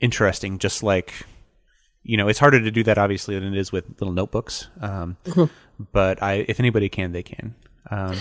interesting. 0.00 0.58
Just 0.58 0.82
like 0.82 1.12
you 2.02 2.16
know, 2.16 2.28
it's 2.28 2.38
harder 2.38 2.60
to 2.60 2.70
do 2.70 2.82
that 2.84 2.96
obviously 2.96 3.38
than 3.38 3.52
it 3.52 3.58
is 3.58 3.72
with 3.72 3.84
little 4.00 4.14
notebooks. 4.14 4.68
Um, 4.80 5.16
mm-hmm. 5.24 5.52
But 5.92 6.22
I, 6.22 6.46
if 6.48 6.58
anybody 6.58 6.88
can, 6.88 7.12
they 7.12 7.22
can. 7.22 7.54
Um, 7.90 8.16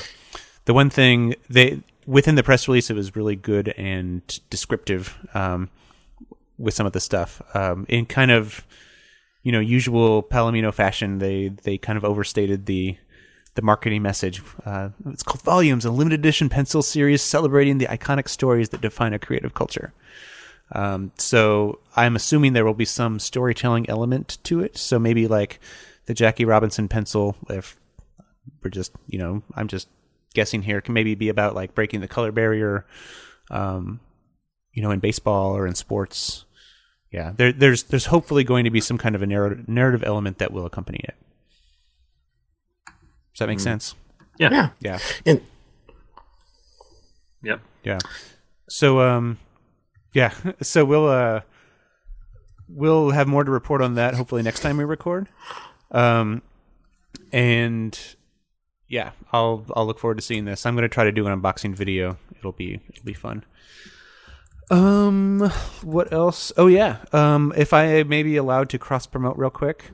the 0.66 0.74
one 0.74 0.90
thing 0.90 1.36
they 1.50 1.82
within 2.06 2.36
the 2.36 2.44
press 2.44 2.68
release, 2.68 2.90
it 2.90 2.96
was 2.96 3.16
really 3.16 3.36
good 3.36 3.70
and 3.70 4.22
descriptive 4.50 5.16
um, 5.34 5.70
with 6.58 6.74
some 6.74 6.86
of 6.86 6.94
the 6.94 7.00
stuff. 7.00 7.42
Um, 7.54 7.86
in 7.90 8.06
kind 8.06 8.32
of 8.32 8.66
you 9.44 9.52
know 9.52 9.60
usual 9.60 10.24
Palomino 10.24 10.74
fashion, 10.74 11.20
they 11.20 11.50
they 11.50 11.78
kind 11.78 11.98
of 11.98 12.06
overstated 12.06 12.66
the 12.66 12.98
the 13.56 13.62
marketing 13.62 14.02
message. 14.02 14.42
Uh, 14.66 14.90
it's 15.08 15.24
called 15.24 15.42
Volumes, 15.42 15.84
a 15.84 15.92
limited 15.92 16.20
edition 16.20 16.48
pencil 16.48 16.82
series 16.82 17.22
celebrating 17.22 17.80
the 17.80 17.88
iconic 17.88 18.30
stories 18.30 18.70
that 18.70 18.82
define 18.82 19.14
a 19.14 19.20
creative 19.20 19.54
culture. 19.54 19.94
Um, 20.72 21.12
so 21.18 21.80
I'm 21.96 22.16
assuming 22.16 22.54
there 22.54 22.66
will 22.66 22.74
be 22.74 22.86
some 22.86 23.20
storytelling 23.20 23.90
element 23.90 24.38
to 24.44 24.62
it. 24.62 24.78
So 24.78 25.00
maybe 25.00 25.28
like 25.28 25.60
the 26.06 26.14
Jackie 26.14 26.46
Robinson 26.46 26.88
pencil, 26.88 27.36
if 27.50 27.78
we're 28.64 28.70
just, 28.70 28.92
you 29.08 29.18
know, 29.20 29.44
I'm 29.56 29.68
just 29.68 29.88
guessing 30.34 30.62
here, 30.62 30.82
can 30.82 30.94
maybe 30.94 31.16
be 31.16 31.30
about 31.30 31.56
like 31.56 31.74
breaking 31.74 32.02
the 32.02 32.08
color 32.08 32.32
barrier, 32.32 32.86
um, 33.50 34.00
you 34.74 34.82
know, 34.82 34.92
in 34.92 35.00
baseball 35.00 35.56
or 35.56 35.68
in 35.68 35.76
sports. 35.76 36.46
Yeah, 37.12 37.32
there, 37.36 37.52
there's 37.54 37.84
there's 37.84 38.08
hopefully 38.08 38.44
going 38.44 38.66
to 38.66 38.70
be 38.70 38.82
some 38.82 38.98
kind 38.98 39.16
of 39.16 39.22
a 39.22 39.28
narrative, 39.28 39.68
narrative 39.68 40.04
element 40.04 40.40
that 40.40 40.52
will 40.52 40.66
accompany 40.66 41.00
it. 41.04 41.16
Does 42.86 43.40
that 43.40 43.48
make 43.48 43.60
sense? 43.60 43.96
Yeah. 44.40 44.50
Yeah. 44.52 44.70
Yeah. 44.80 45.00
And 45.26 45.42
Yep. 47.44 47.62
Yeah. 47.84 48.00
So 48.68 49.00
um 49.00 49.38
yeah, 50.14 50.34
so 50.62 50.84
we'll 50.84 51.08
uh 51.08 51.42
we'll 52.68 53.12
have 53.12 53.28
more 53.28 53.44
to 53.44 53.52
report 53.52 53.82
on 53.82 53.96
that 53.96 54.16
hopefully 54.16 54.44
next 54.44 54.60
time 54.62 54.78
we 54.78 54.84
record. 54.84 55.28
Um 55.92 56.42
and 57.32 57.98
yeah, 58.88 59.12
I'll 59.32 59.66
I'll 59.76 59.86
look 59.86 60.00
forward 60.00 60.18
to 60.18 60.24
seeing 60.24 60.46
this. 60.46 60.66
I'm 60.66 60.76
going 60.76 60.84
to 60.84 60.90
try 60.90 61.04
to 61.04 61.12
do 61.12 61.28
an 61.28 61.42
unboxing 61.42 61.76
video. 61.76 62.18
It'll 62.38 62.52
be 62.54 62.80
it'll 62.90 63.06
be 63.06 63.14
fun. 63.14 63.44
Um 64.70 65.50
what 65.82 66.12
else? 66.12 66.52
Oh 66.58 66.68
yeah. 66.68 66.98
Um 67.14 67.54
if 67.56 67.74
I 67.74 68.04
may 68.04 68.24
be 68.24 68.36
allowed 68.38 68.70
to 68.70 68.80
cross 68.80 69.06
promote 69.08 69.38
real 69.38 69.50
quick. 69.50 69.92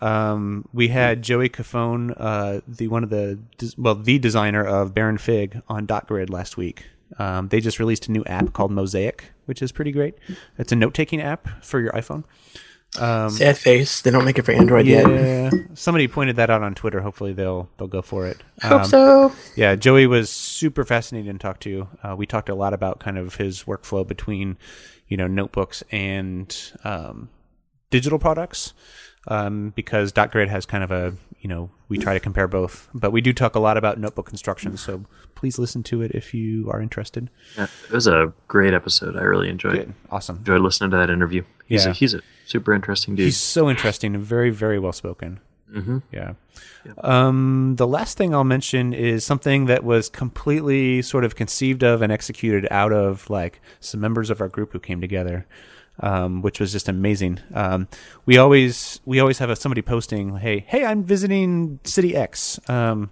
Um, 0.00 0.66
we 0.72 0.88
had 0.88 1.20
Joey 1.22 1.50
Cofone, 1.50 2.14
uh, 2.16 2.62
the 2.66 2.88
one 2.88 3.04
of 3.04 3.10
the 3.10 3.38
well, 3.76 3.94
the 3.94 4.18
designer 4.18 4.64
of 4.64 4.94
Baron 4.94 5.18
Fig 5.18 5.60
on 5.68 5.84
Dot 5.84 6.06
Grid 6.08 6.30
last 6.30 6.56
week. 6.56 6.86
Um, 7.18 7.48
they 7.48 7.60
just 7.60 7.78
released 7.78 8.08
a 8.08 8.12
new 8.12 8.24
app 8.24 8.52
called 8.52 8.70
Mosaic, 8.70 9.30
which 9.44 9.60
is 9.60 9.72
pretty 9.72 9.92
great. 9.92 10.14
It's 10.58 10.72
a 10.72 10.76
note 10.76 10.94
taking 10.94 11.20
app 11.20 11.48
for 11.62 11.80
your 11.80 11.92
iPhone. 11.92 12.24
Sad 12.94 13.56
face. 13.58 14.00
They 14.02 14.10
don't 14.10 14.24
make 14.24 14.38
it 14.38 14.42
for 14.42 14.52
Android 14.52 14.86
yet. 14.86 15.08
Yeah, 15.08 15.50
somebody 15.74 16.08
pointed 16.08 16.36
that 16.36 16.50
out 16.50 16.62
on 16.62 16.74
Twitter. 16.74 17.00
Hopefully 17.00 17.32
they'll 17.32 17.68
they'll 17.78 17.88
go 17.88 18.02
for 18.02 18.26
it. 18.26 18.42
Hope 18.62 18.82
Um, 18.82 18.84
so. 18.88 19.32
yeah, 19.56 19.76
Joey 19.76 20.06
was 20.06 20.28
super 20.30 20.84
fascinating 20.84 21.32
to 21.32 21.38
talk 21.38 21.60
to. 21.60 21.88
Uh, 22.02 22.16
we 22.16 22.26
talked 22.26 22.48
a 22.48 22.54
lot 22.54 22.74
about 22.74 22.98
kind 23.00 23.18
of 23.18 23.36
his 23.36 23.64
workflow 23.64 24.06
between, 24.06 24.56
you 25.08 25.16
know, 25.16 25.26
notebooks 25.26 25.82
and 25.90 26.56
um, 26.84 27.28
digital 27.90 28.18
products. 28.18 28.72
Um, 29.28 29.74
because 29.76 30.14
DotGrid 30.14 30.48
has 30.48 30.64
kind 30.64 30.82
of 30.82 30.90
a, 30.90 31.12
you 31.40 31.48
know, 31.48 31.70
we 31.90 31.98
try 31.98 32.14
to 32.14 32.20
compare 32.20 32.48
both, 32.48 32.88
but 32.94 33.10
we 33.12 33.20
do 33.20 33.34
talk 33.34 33.54
a 33.54 33.60
lot 33.60 33.76
about 33.76 34.00
notebook 34.00 34.24
construction. 34.26 34.78
So 34.78 35.04
please 35.34 35.58
listen 35.58 35.82
to 35.84 36.00
it 36.00 36.12
if 36.12 36.32
you 36.32 36.70
are 36.70 36.80
interested. 36.80 37.28
Yeah, 37.54 37.66
it 37.84 37.92
was 37.92 38.06
a 38.06 38.32
great 38.48 38.72
episode. 38.72 39.16
I 39.18 39.20
really 39.20 39.50
enjoyed 39.50 39.74
Good, 39.74 39.94
awesome. 40.10 40.38
enjoyed 40.38 40.62
listening 40.62 40.90
to 40.92 40.96
that 40.96 41.10
interview. 41.10 41.44
He's 41.66 41.84
Yeah. 41.84 41.90
a, 41.90 41.94
he's 41.94 42.14
a 42.14 42.22
super 42.50 42.72
interesting 42.72 43.14
dude. 43.14 43.26
He's 43.26 43.36
so 43.36 43.70
interesting 43.70 44.14
and 44.14 44.24
very, 44.24 44.50
very 44.50 44.78
well 44.78 44.92
spoken. 44.92 45.40
Mm-hmm. 45.72 45.98
Yeah. 46.12 46.32
Um, 46.98 47.76
the 47.76 47.86
last 47.86 48.16
thing 48.18 48.34
I'll 48.34 48.44
mention 48.44 48.92
is 48.92 49.24
something 49.24 49.66
that 49.66 49.84
was 49.84 50.08
completely 50.08 51.02
sort 51.02 51.24
of 51.24 51.36
conceived 51.36 51.82
of 51.82 52.02
and 52.02 52.10
executed 52.10 52.66
out 52.70 52.92
of 52.92 53.30
like 53.30 53.60
some 53.78 54.00
members 54.00 54.30
of 54.30 54.40
our 54.40 54.48
group 54.48 54.72
who 54.72 54.80
came 54.80 55.00
together, 55.00 55.46
um, 56.00 56.42
which 56.42 56.58
was 56.58 56.72
just 56.72 56.88
amazing. 56.88 57.38
Um, 57.54 57.86
we 58.26 58.36
always 58.36 59.00
we 59.04 59.20
always 59.20 59.38
have 59.38 59.50
a, 59.50 59.54
somebody 59.56 59.82
posting, 59.82 60.36
"Hey, 60.38 60.64
hey, 60.66 60.84
I'm 60.84 61.04
visiting 61.04 61.78
City 61.84 62.16
X. 62.16 62.58
Um, 62.68 63.10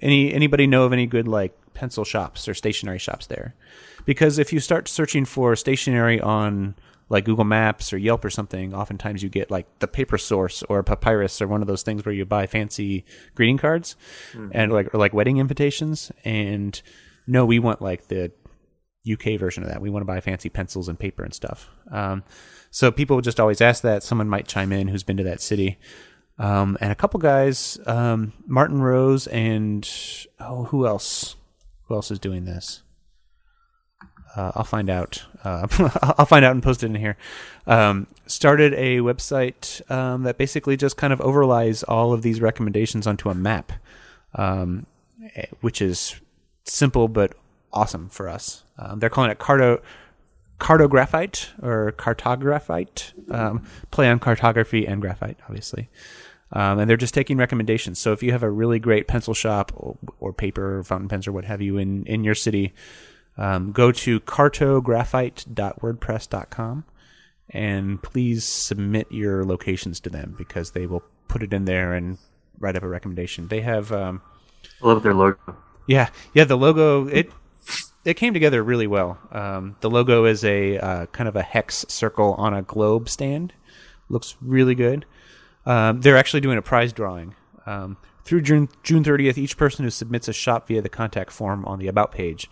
any 0.00 0.32
anybody 0.32 0.66
know 0.66 0.84
of 0.84 0.92
any 0.92 1.06
good 1.06 1.28
like 1.28 1.54
pencil 1.74 2.04
shops 2.04 2.48
or 2.48 2.54
stationery 2.54 2.98
shops 2.98 3.26
there 3.26 3.54
because 4.04 4.38
if 4.38 4.52
you 4.52 4.60
start 4.60 4.88
searching 4.88 5.24
for 5.24 5.56
stationery 5.56 6.20
on 6.20 6.74
like 7.12 7.26
Google 7.26 7.44
Maps 7.44 7.92
or 7.92 7.98
Yelp 7.98 8.24
or 8.24 8.30
something, 8.30 8.74
oftentimes 8.74 9.22
you 9.22 9.28
get 9.28 9.50
like 9.50 9.66
the 9.80 9.86
Paper 9.86 10.16
Source 10.16 10.62
or 10.62 10.82
Papyrus 10.82 11.42
or 11.42 11.46
one 11.46 11.60
of 11.60 11.68
those 11.68 11.82
things 11.82 12.06
where 12.06 12.14
you 12.14 12.24
buy 12.24 12.46
fancy 12.46 13.04
greeting 13.34 13.58
cards 13.58 13.96
and 14.52 14.72
like 14.72 14.94
or 14.94 14.98
like 14.98 15.12
wedding 15.12 15.36
invitations. 15.36 16.10
And 16.24 16.80
no, 17.26 17.44
we 17.44 17.58
want 17.58 17.82
like 17.82 18.08
the 18.08 18.32
UK 19.10 19.38
version 19.38 19.62
of 19.62 19.68
that. 19.68 19.82
We 19.82 19.90
want 19.90 20.00
to 20.00 20.06
buy 20.06 20.20
fancy 20.20 20.48
pencils 20.48 20.88
and 20.88 20.98
paper 20.98 21.22
and 21.22 21.34
stuff. 21.34 21.68
Um, 21.90 22.24
so 22.70 22.90
people 22.90 23.20
just 23.20 23.38
always 23.38 23.60
ask 23.60 23.82
that. 23.82 24.02
Someone 24.02 24.28
might 24.30 24.48
chime 24.48 24.72
in 24.72 24.88
who's 24.88 25.02
been 25.02 25.18
to 25.18 25.24
that 25.24 25.42
city. 25.42 25.78
Um, 26.38 26.78
and 26.80 26.90
a 26.90 26.94
couple 26.94 27.20
guys, 27.20 27.78
um, 27.84 28.32
Martin 28.46 28.80
Rose 28.80 29.26
and 29.26 29.88
oh, 30.40 30.64
who 30.64 30.86
else? 30.86 31.36
Who 31.84 31.94
else 31.94 32.10
is 32.10 32.18
doing 32.18 32.46
this? 32.46 32.81
Uh, 34.34 34.52
I'll 34.54 34.64
find 34.64 34.88
out. 34.88 35.24
Uh, 35.44 35.66
I'll 36.18 36.26
find 36.26 36.44
out 36.44 36.52
and 36.52 36.62
post 36.62 36.82
it 36.82 36.86
in 36.86 36.94
here. 36.94 37.16
Um, 37.66 38.06
started 38.26 38.72
a 38.74 38.98
website 38.98 39.88
um, 39.90 40.22
that 40.22 40.38
basically 40.38 40.76
just 40.76 40.96
kind 40.96 41.12
of 41.12 41.20
overlays 41.20 41.82
all 41.82 42.12
of 42.12 42.22
these 42.22 42.40
recommendations 42.40 43.06
onto 43.06 43.28
a 43.28 43.34
map, 43.34 43.72
um, 44.34 44.86
eh, 45.34 45.46
which 45.60 45.82
is 45.82 46.20
simple 46.64 47.08
but 47.08 47.34
awesome 47.72 48.08
for 48.08 48.28
us. 48.28 48.64
Um, 48.78 48.98
they're 48.98 49.10
calling 49.10 49.30
it 49.30 49.38
Carto 49.38 49.80
cartographite 50.58 51.48
or 51.60 51.92
cartographite. 51.92 53.12
Um, 53.30 53.64
play 53.90 54.08
on 54.08 54.20
cartography 54.20 54.86
and 54.86 55.00
graphite, 55.00 55.38
obviously. 55.48 55.90
Um, 56.52 56.78
and 56.78 56.88
they're 56.88 56.96
just 56.96 57.14
taking 57.14 57.36
recommendations. 57.36 57.98
So 57.98 58.12
if 58.12 58.22
you 58.22 58.30
have 58.30 58.42
a 58.42 58.50
really 58.50 58.78
great 58.78 59.08
pencil 59.08 59.34
shop 59.34 59.72
or, 59.74 59.96
or 60.20 60.32
paper 60.32 60.78
or 60.78 60.84
fountain 60.84 61.08
pens 61.08 61.26
or 61.26 61.32
what 61.32 61.46
have 61.46 61.60
you 61.60 61.78
in, 61.78 62.04
in 62.06 62.22
your 62.22 62.34
city, 62.34 62.74
um, 63.36 63.72
go 63.72 63.92
to 63.92 64.20
cartographite.wordpress.com 64.20 66.84
and 67.50 68.02
please 68.02 68.44
submit 68.44 69.06
your 69.10 69.44
locations 69.44 70.00
to 70.00 70.10
them 70.10 70.34
because 70.36 70.72
they 70.72 70.86
will 70.86 71.02
put 71.28 71.42
it 71.42 71.52
in 71.52 71.64
there 71.64 71.94
and 71.94 72.18
write 72.58 72.76
up 72.76 72.82
a 72.82 72.88
recommendation. 72.88 73.48
They 73.48 73.60
have, 73.60 73.92
um, 73.92 74.22
I 74.82 74.86
love 74.86 75.02
their 75.02 75.14
logo. 75.14 75.56
yeah, 75.86 76.10
yeah. 76.34 76.44
The 76.44 76.56
logo 76.56 77.06
it 77.08 77.30
it 78.04 78.14
came 78.14 78.34
together 78.34 78.62
really 78.62 78.86
well. 78.86 79.18
Um, 79.30 79.76
the 79.80 79.90
logo 79.90 80.24
is 80.24 80.44
a 80.44 80.78
uh, 80.78 81.06
kind 81.06 81.28
of 81.28 81.36
a 81.36 81.42
hex 81.42 81.84
circle 81.88 82.34
on 82.34 82.54
a 82.54 82.62
globe 82.62 83.08
stand. 83.08 83.52
Looks 84.08 84.36
really 84.40 84.74
good. 84.74 85.06
Um, 85.64 86.00
they're 86.00 86.16
actually 86.16 86.40
doing 86.40 86.58
a 86.58 86.62
prize 86.62 86.92
drawing. 86.92 87.34
Um, 87.66 87.96
through 88.24 88.42
June 88.42 88.68
June 88.82 89.04
30th, 89.04 89.38
each 89.38 89.56
person 89.56 89.84
who 89.84 89.90
submits 89.90 90.28
a 90.28 90.32
shot 90.32 90.66
via 90.68 90.82
the 90.82 90.88
contact 90.88 91.32
form 91.32 91.64
on 91.64 91.78
the 91.78 91.88
About 91.88 92.12
page 92.12 92.50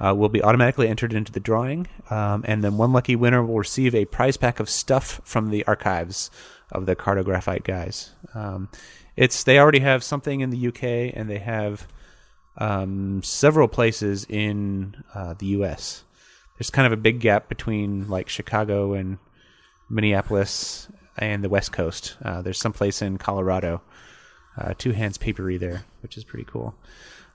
uh, 0.00 0.14
will 0.14 0.28
be 0.28 0.42
automatically 0.42 0.88
entered 0.88 1.12
into 1.12 1.32
the 1.32 1.40
drawing, 1.40 1.86
um, 2.10 2.44
and 2.46 2.62
then 2.62 2.76
one 2.76 2.92
lucky 2.92 3.16
winner 3.16 3.42
will 3.44 3.58
receive 3.58 3.94
a 3.94 4.04
prize 4.04 4.36
pack 4.36 4.60
of 4.60 4.68
stuff 4.68 5.20
from 5.24 5.50
the 5.50 5.64
archives 5.64 6.30
of 6.70 6.86
the 6.86 6.96
Cartographite 6.96 7.64
guys. 7.64 8.10
Um, 8.34 8.68
it's 9.16 9.44
they 9.44 9.58
already 9.58 9.80
have 9.80 10.02
something 10.02 10.40
in 10.40 10.50
the 10.50 10.68
UK, 10.68 11.14
and 11.14 11.28
they 11.28 11.38
have 11.38 11.86
um, 12.56 13.22
several 13.22 13.68
places 13.68 14.26
in 14.28 15.02
uh, 15.14 15.34
the 15.34 15.46
U.S. 15.46 16.04
There's 16.58 16.70
kind 16.70 16.86
of 16.86 16.92
a 16.92 17.00
big 17.00 17.20
gap 17.20 17.48
between 17.48 18.08
like 18.08 18.28
Chicago 18.28 18.94
and 18.94 19.18
Minneapolis 19.88 20.88
and 21.18 21.44
the 21.44 21.48
West 21.48 21.72
Coast. 21.72 22.16
Uh, 22.22 22.42
there's 22.42 22.60
some 22.60 22.72
place 22.72 23.02
in 23.02 23.18
Colorado, 23.18 23.82
uh, 24.56 24.74
Two 24.76 24.92
Hands 24.92 25.16
Paperie 25.18 25.56
there, 25.58 25.84
which 26.02 26.16
is 26.16 26.24
pretty 26.24 26.44
cool. 26.44 26.74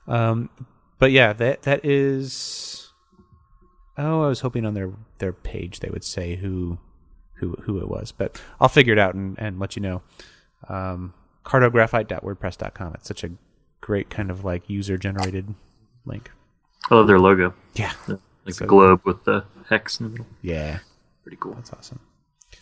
Um, 0.06 0.50
but 0.98 1.10
yeah, 1.12 1.32
that 1.34 1.62
that 1.62 1.84
is. 1.84 2.90
Oh, 3.96 4.22
I 4.22 4.28
was 4.28 4.40
hoping 4.40 4.64
on 4.64 4.74
their 4.74 4.92
their 5.18 5.32
page 5.32 5.80
they 5.80 5.90
would 5.90 6.04
say 6.04 6.36
who 6.36 6.78
who 7.34 7.52
who 7.62 7.78
it 7.78 7.88
was, 7.88 8.12
but 8.12 8.40
I'll 8.60 8.68
figure 8.68 8.92
it 8.92 8.98
out 8.98 9.14
and, 9.14 9.36
and 9.38 9.58
let 9.58 9.76
you 9.76 9.82
know. 9.82 10.02
Um, 10.68 11.14
cartographite.wordpress.com. 11.44 12.94
It's 12.94 13.08
such 13.08 13.24
a 13.24 13.30
great 13.80 14.10
kind 14.10 14.30
of 14.30 14.44
like 14.44 14.68
user 14.68 14.96
generated 14.98 15.54
link. 16.04 16.30
I 16.90 16.94
love 16.94 17.06
their 17.06 17.18
logo. 17.18 17.54
Yeah, 17.74 17.92
Like 18.08 18.54
So- 18.54 18.64
the 18.64 18.66
globe 18.66 19.00
with 19.04 19.24
the 19.24 19.44
hex 19.68 20.00
in 20.00 20.06
the 20.06 20.10
middle. 20.10 20.26
yeah, 20.42 20.78
Pretty 21.22 21.36
cool. 21.40 21.54
that's 21.54 21.72
awesome. 21.72 22.00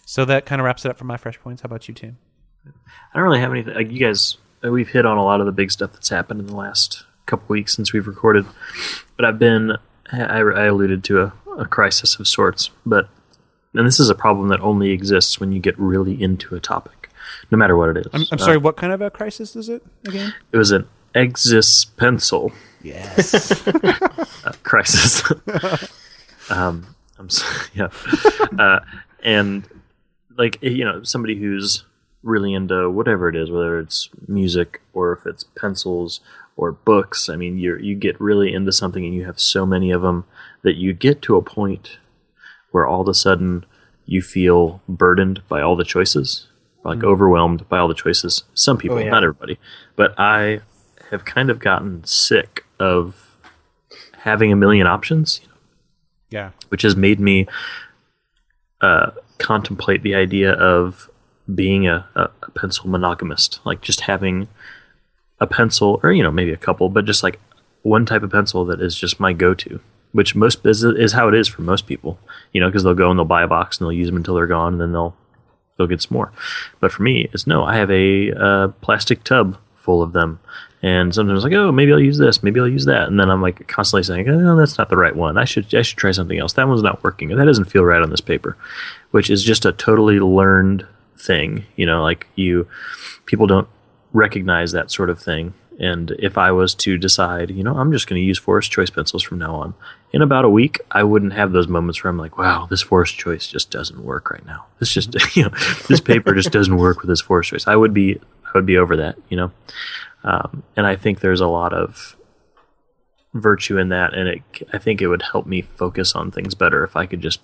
So 0.04 0.24
that 0.24 0.46
kind 0.46 0.60
of 0.60 0.64
wraps 0.66 0.84
it 0.84 0.90
up 0.90 0.98
for 0.98 1.04
my 1.04 1.16
fresh 1.16 1.38
points. 1.40 1.62
How 1.62 1.66
about 1.66 1.88
you, 1.88 1.94
Tim? 1.94 2.18
I 2.66 2.70
don't 3.14 3.22
really 3.24 3.40
have 3.40 3.50
anything. 3.52 3.74
Like 3.74 3.90
you 3.90 3.98
guys, 4.00 4.36
we've 4.62 4.88
hit 4.88 5.06
on 5.06 5.16
a 5.18 5.24
lot 5.24 5.40
of 5.40 5.46
the 5.46 5.52
big 5.52 5.70
stuff 5.70 5.92
that's 5.92 6.08
happened 6.08 6.40
in 6.40 6.46
the 6.46 6.56
last 6.56 7.04
couple 7.26 7.46
weeks 7.48 7.74
since 7.74 7.92
we've 7.92 8.06
recorded. 8.06 8.46
But 9.16 9.24
I've 9.24 9.38
been, 9.38 9.72
I, 10.12 10.20
I 10.40 10.64
alluded 10.66 11.04
to 11.04 11.22
a, 11.22 11.32
a 11.58 11.66
crisis 11.66 12.18
of 12.18 12.26
sorts. 12.28 12.70
But 12.84 13.08
and 13.74 13.86
this 13.86 14.00
is 14.00 14.08
a 14.08 14.14
problem 14.14 14.48
that 14.48 14.60
only 14.60 14.90
exists 14.90 15.38
when 15.40 15.52
you 15.52 15.60
get 15.60 15.78
really 15.78 16.20
into 16.22 16.54
a 16.54 16.60
topic, 16.60 17.10
no 17.50 17.58
matter 17.58 17.76
what 17.76 17.90
it 17.90 17.98
is. 17.98 18.06
I'm, 18.12 18.22
I'm 18.32 18.38
Uh, 18.40 18.44
sorry. 18.44 18.56
What 18.56 18.76
kind 18.76 18.92
of 18.92 19.00
a 19.00 19.10
crisis 19.10 19.54
is 19.56 19.68
it 19.68 19.82
again? 20.06 20.34
it 20.52 20.56
was 20.56 20.70
an 20.70 20.88
Exis 21.14 21.86
pencil. 21.96 22.52
Yes. 22.82 23.66
uh, 24.44 24.52
crisis. 24.62 25.22
um, 26.50 26.94
I'm 27.18 27.28
sorry, 27.30 27.66
yeah, 27.74 27.88
uh, 28.58 28.80
and 29.22 29.64
like 30.36 30.58
you 30.62 30.84
know 30.84 31.02
somebody 31.02 31.34
who's 31.36 31.84
really 32.26 32.52
into 32.52 32.90
whatever 32.90 33.28
it 33.28 33.36
is, 33.36 33.50
whether 33.50 33.78
it's 33.78 34.08
music 34.28 34.82
or 34.92 35.12
if 35.12 35.26
it's 35.26 35.44
pencils 35.44 36.20
or 36.56 36.72
books. 36.72 37.28
I 37.28 37.36
mean, 37.36 37.58
you 37.58 37.76
you 37.78 37.94
get 37.94 38.20
really 38.20 38.52
into 38.52 38.72
something 38.72 39.04
and 39.04 39.14
you 39.14 39.24
have 39.26 39.40
so 39.40 39.64
many 39.64 39.90
of 39.90 40.02
them 40.02 40.24
that 40.62 40.76
you 40.76 40.92
get 40.92 41.22
to 41.22 41.36
a 41.36 41.42
point 41.42 41.98
where 42.70 42.86
all 42.86 43.02
of 43.02 43.08
a 43.08 43.14
sudden 43.14 43.64
you 44.04 44.22
feel 44.22 44.80
burdened 44.88 45.42
by 45.48 45.60
all 45.60 45.76
the 45.76 45.84
choices, 45.84 46.48
like 46.84 47.02
overwhelmed 47.02 47.68
by 47.68 47.78
all 47.78 47.88
the 47.88 47.94
choices. 47.94 48.44
Some 48.54 48.78
people, 48.78 48.96
Oh, 48.98 49.00
yeah. 49.00 49.10
not 49.10 49.22
everybody, 49.24 49.58
but 49.96 50.14
I 50.18 50.60
have 51.10 51.24
kind 51.24 51.50
of 51.50 51.58
gotten 51.58 52.04
sick 52.04 52.64
of 52.78 53.38
having 54.18 54.52
a 54.52 54.56
million 54.56 54.86
options, 54.86 55.40
yeah. 56.30 56.50
which 56.68 56.82
has 56.82 56.96
made 56.96 57.20
me 57.20 57.46
uh, 58.80 59.10
contemplate 59.38 60.02
the 60.02 60.14
idea 60.14 60.52
of 60.52 61.08
being 61.54 61.86
a, 61.86 62.06
a, 62.14 62.30
a 62.42 62.50
pencil 62.52 62.88
monogamist, 62.88 63.60
like 63.64 63.80
just 63.80 64.02
having 64.02 64.48
a 65.40 65.46
pencil, 65.46 66.00
or 66.02 66.12
you 66.12 66.22
know 66.22 66.30
maybe 66.30 66.52
a 66.52 66.56
couple, 66.56 66.88
but 66.88 67.04
just 67.04 67.22
like 67.22 67.38
one 67.82 68.06
type 68.06 68.22
of 68.22 68.30
pencil 68.30 68.64
that 68.64 68.80
is 68.80 68.96
just 68.96 69.20
my 69.20 69.32
go-to, 69.32 69.80
which 70.12 70.34
most 70.34 70.64
is, 70.66 70.82
is 70.82 71.12
how 71.12 71.28
it 71.28 71.34
is 71.34 71.46
for 71.46 71.62
most 71.62 71.86
people, 71.86 72.18
you 72.52 72.60
know, 72.60 72.68
because 72.68 72.82
they'll 72.82 72.94
go 72.94 73.10
and 73.10 73.18
they'll 73.18 73.24
buy 73.24 73.42
a 73.42 73.48
box 73.48 73.78
and 73.78 73.84
they'll 73.84 73.92
use 73.92 74.08
them 74.08 74.16
until 74.16 74.34
they're 74.34 74.46
gone, 74.46 74.74
and 74.74 74.80
then 74.80 74.92
they'll 74.92 75.16
they'll 75.76 75.86
get 75.86 76.02
some 76.02 76.14
more. 76.14 76.32
But 76.80 76.92
for 76.92 77.02
me, 77.02 77.28
it's 77.32 77.46
no, 77.46 77.64
I 77.64 77.76
have 77.76 77.90
a 77.90 78.32
uh, 78.32 78.68
plastic 78.80 79.24
tub 79.24 79.58
full 79.76 80.02
of 80.02 80.12
them. 80.12 80.40
And 80.82 81.14
sometimes 81.14 81.42
like, 81.42 81.52
oh, 81.54 81.72
maybe 81.72 81.92
I'll 81.92 82.00
use 82.00 82.18
this, 82.18 82.42
maybe 82.42 82.60
I'll 82.60 82.68
use 82.68 82.84
that, 82.84 83.08
and 83.08 83.18
then 83.18 83.30
I'm 83.30 83.40
like 83.40 83.66
constantly 83.66 84.02
saying, 84.02 84.28
oh, 84.28 84.56
that's 84.56 84.78
not 84.78 84.88
the 84.88 84.96
right 84.96 85.16
one. 85.16 85.38
I 85.38 85.44
should, 85.44 85.74
I 85.74 85.82
should 85.82 85.98
try 85.98 86.12
something 86.12 86.38
else. 86.38 86.52
That 86.52 86.68
one's 86.68 86.82
not 86.82 87.02
working. 87.02 87.28
That 87.30 87.44
doesn't 87.44 87.64
feel 87.64 87.84
right 87.84 88.02
on 88.02 88.10
this 88.10 88.20
paper, 88.20 88.56
which 89.10 89.30
is 89.30 89.42
just 89.42 89.64
a 89.64 89.72
totally 89.72 90.20
learned 90.20 90.86
thing. 91.18 91.66
You 91.76 91.86
know, 91.86 92.02
like 92.02 92.26
you, 92.34 92.68
people 93.26 93.46
don't 93.46 93.68
recognize 94.12 94.72
that 94.72 94.90
sort 94.90 95.10
of 95.10 95.20
thing. 95.20 95.54
And 95.78 96.12
if 96.18 96.38
I 96.38 96.52
was 96.52 96.74
to 96.76 96.96
decide, 96.96 97.50
you 97.50 97.62
know, 97.62 97.76
I'm 97.76 97.92
just 97.92 98.06
going 98.06 98.20
to 98.20 98.24
use 98.24 98.38
Forest 98.38 98.70
Choice 98.70 98.88
pencils 98.88 99.22
from 99.22 99.38
now 99.38 99.56
on, 99.56 99.74
in 100.10 100.22
about 100.22 100.46
a 100.46 100.50
week, 100.50 100.80
I 100.90 101.02
wouldn't 101.02 101.34
have 101.34 101.52
those 101.52 101.68
moments 101.68 102.02
where 102.02 102.10
I'm 102.10 102.16
like, 102.16 102.38
wow, 102.38 102.66
this 102.70 102.80
Forest 102.80 103.18
Choice 103.18 103.46
just 103.46 103.70
doesn't 103.70 104.02
work 104.02 104.30
right 104.30 104.44
now. 104.46 104.66
This 104.78 104.94
just, 104.94 105.14
you 105.36 105.44
know, 105.44 105.50
this 105.88 106.00
paper 106.00 106.34
just 106.34 106.50
doesn't 106.50 106.76
work 106.76 107.00
with 107.00 107.10
this 107.10 107.20
Forest 107.20 107.50
Choice. 107.50 107.66
I 107.66 107.76
would 107.76 107.92
be, 107.92 108.18
I 108.46 108.50
would 108.54 108.64
be 108.64 108.78
over 108.78 108.96
that, 108.96 109.18
you 109.28 109.36
know. 109.36 109.52
Um, 110.24 110.62
and 110.76 110.86
I 110.86 110.96
think 110.96 111.20
there's 111.20 111.42
a 111.42 111.46
lot 111.46 111.74
of 111.74 112.16
virtue 113.34 113.76
in 113.76 113.90
that, 113.90 114.14
and 114.14 114.28
it, 114.28 114.42
I 114.72 114.78
think 114.78 115.02
it 115.02 115.08
would 115.08 115.22
help 115.22 115.46
me 115.46 115.60
focus 115.60 116.14
on 116.14 116.30
things 116.30 116.54
better 116.54 116.84
if 116.84 116.96
I 116.96 117.04
could 117.04 117.20
just 117.20 117.40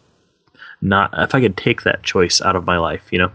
not, 0.81 1.11
if 1.17 1.35
I 1.35 1.41
could 1.41 1.57
take 1.57 1.83
that 1.83 2.03
choice 2.03 2.41
out 2.41 2.57
of 2.57 2.65
my 2.65 2.79
life, 2.79 3.09
you 3.13 3.19
know 3.19 3.31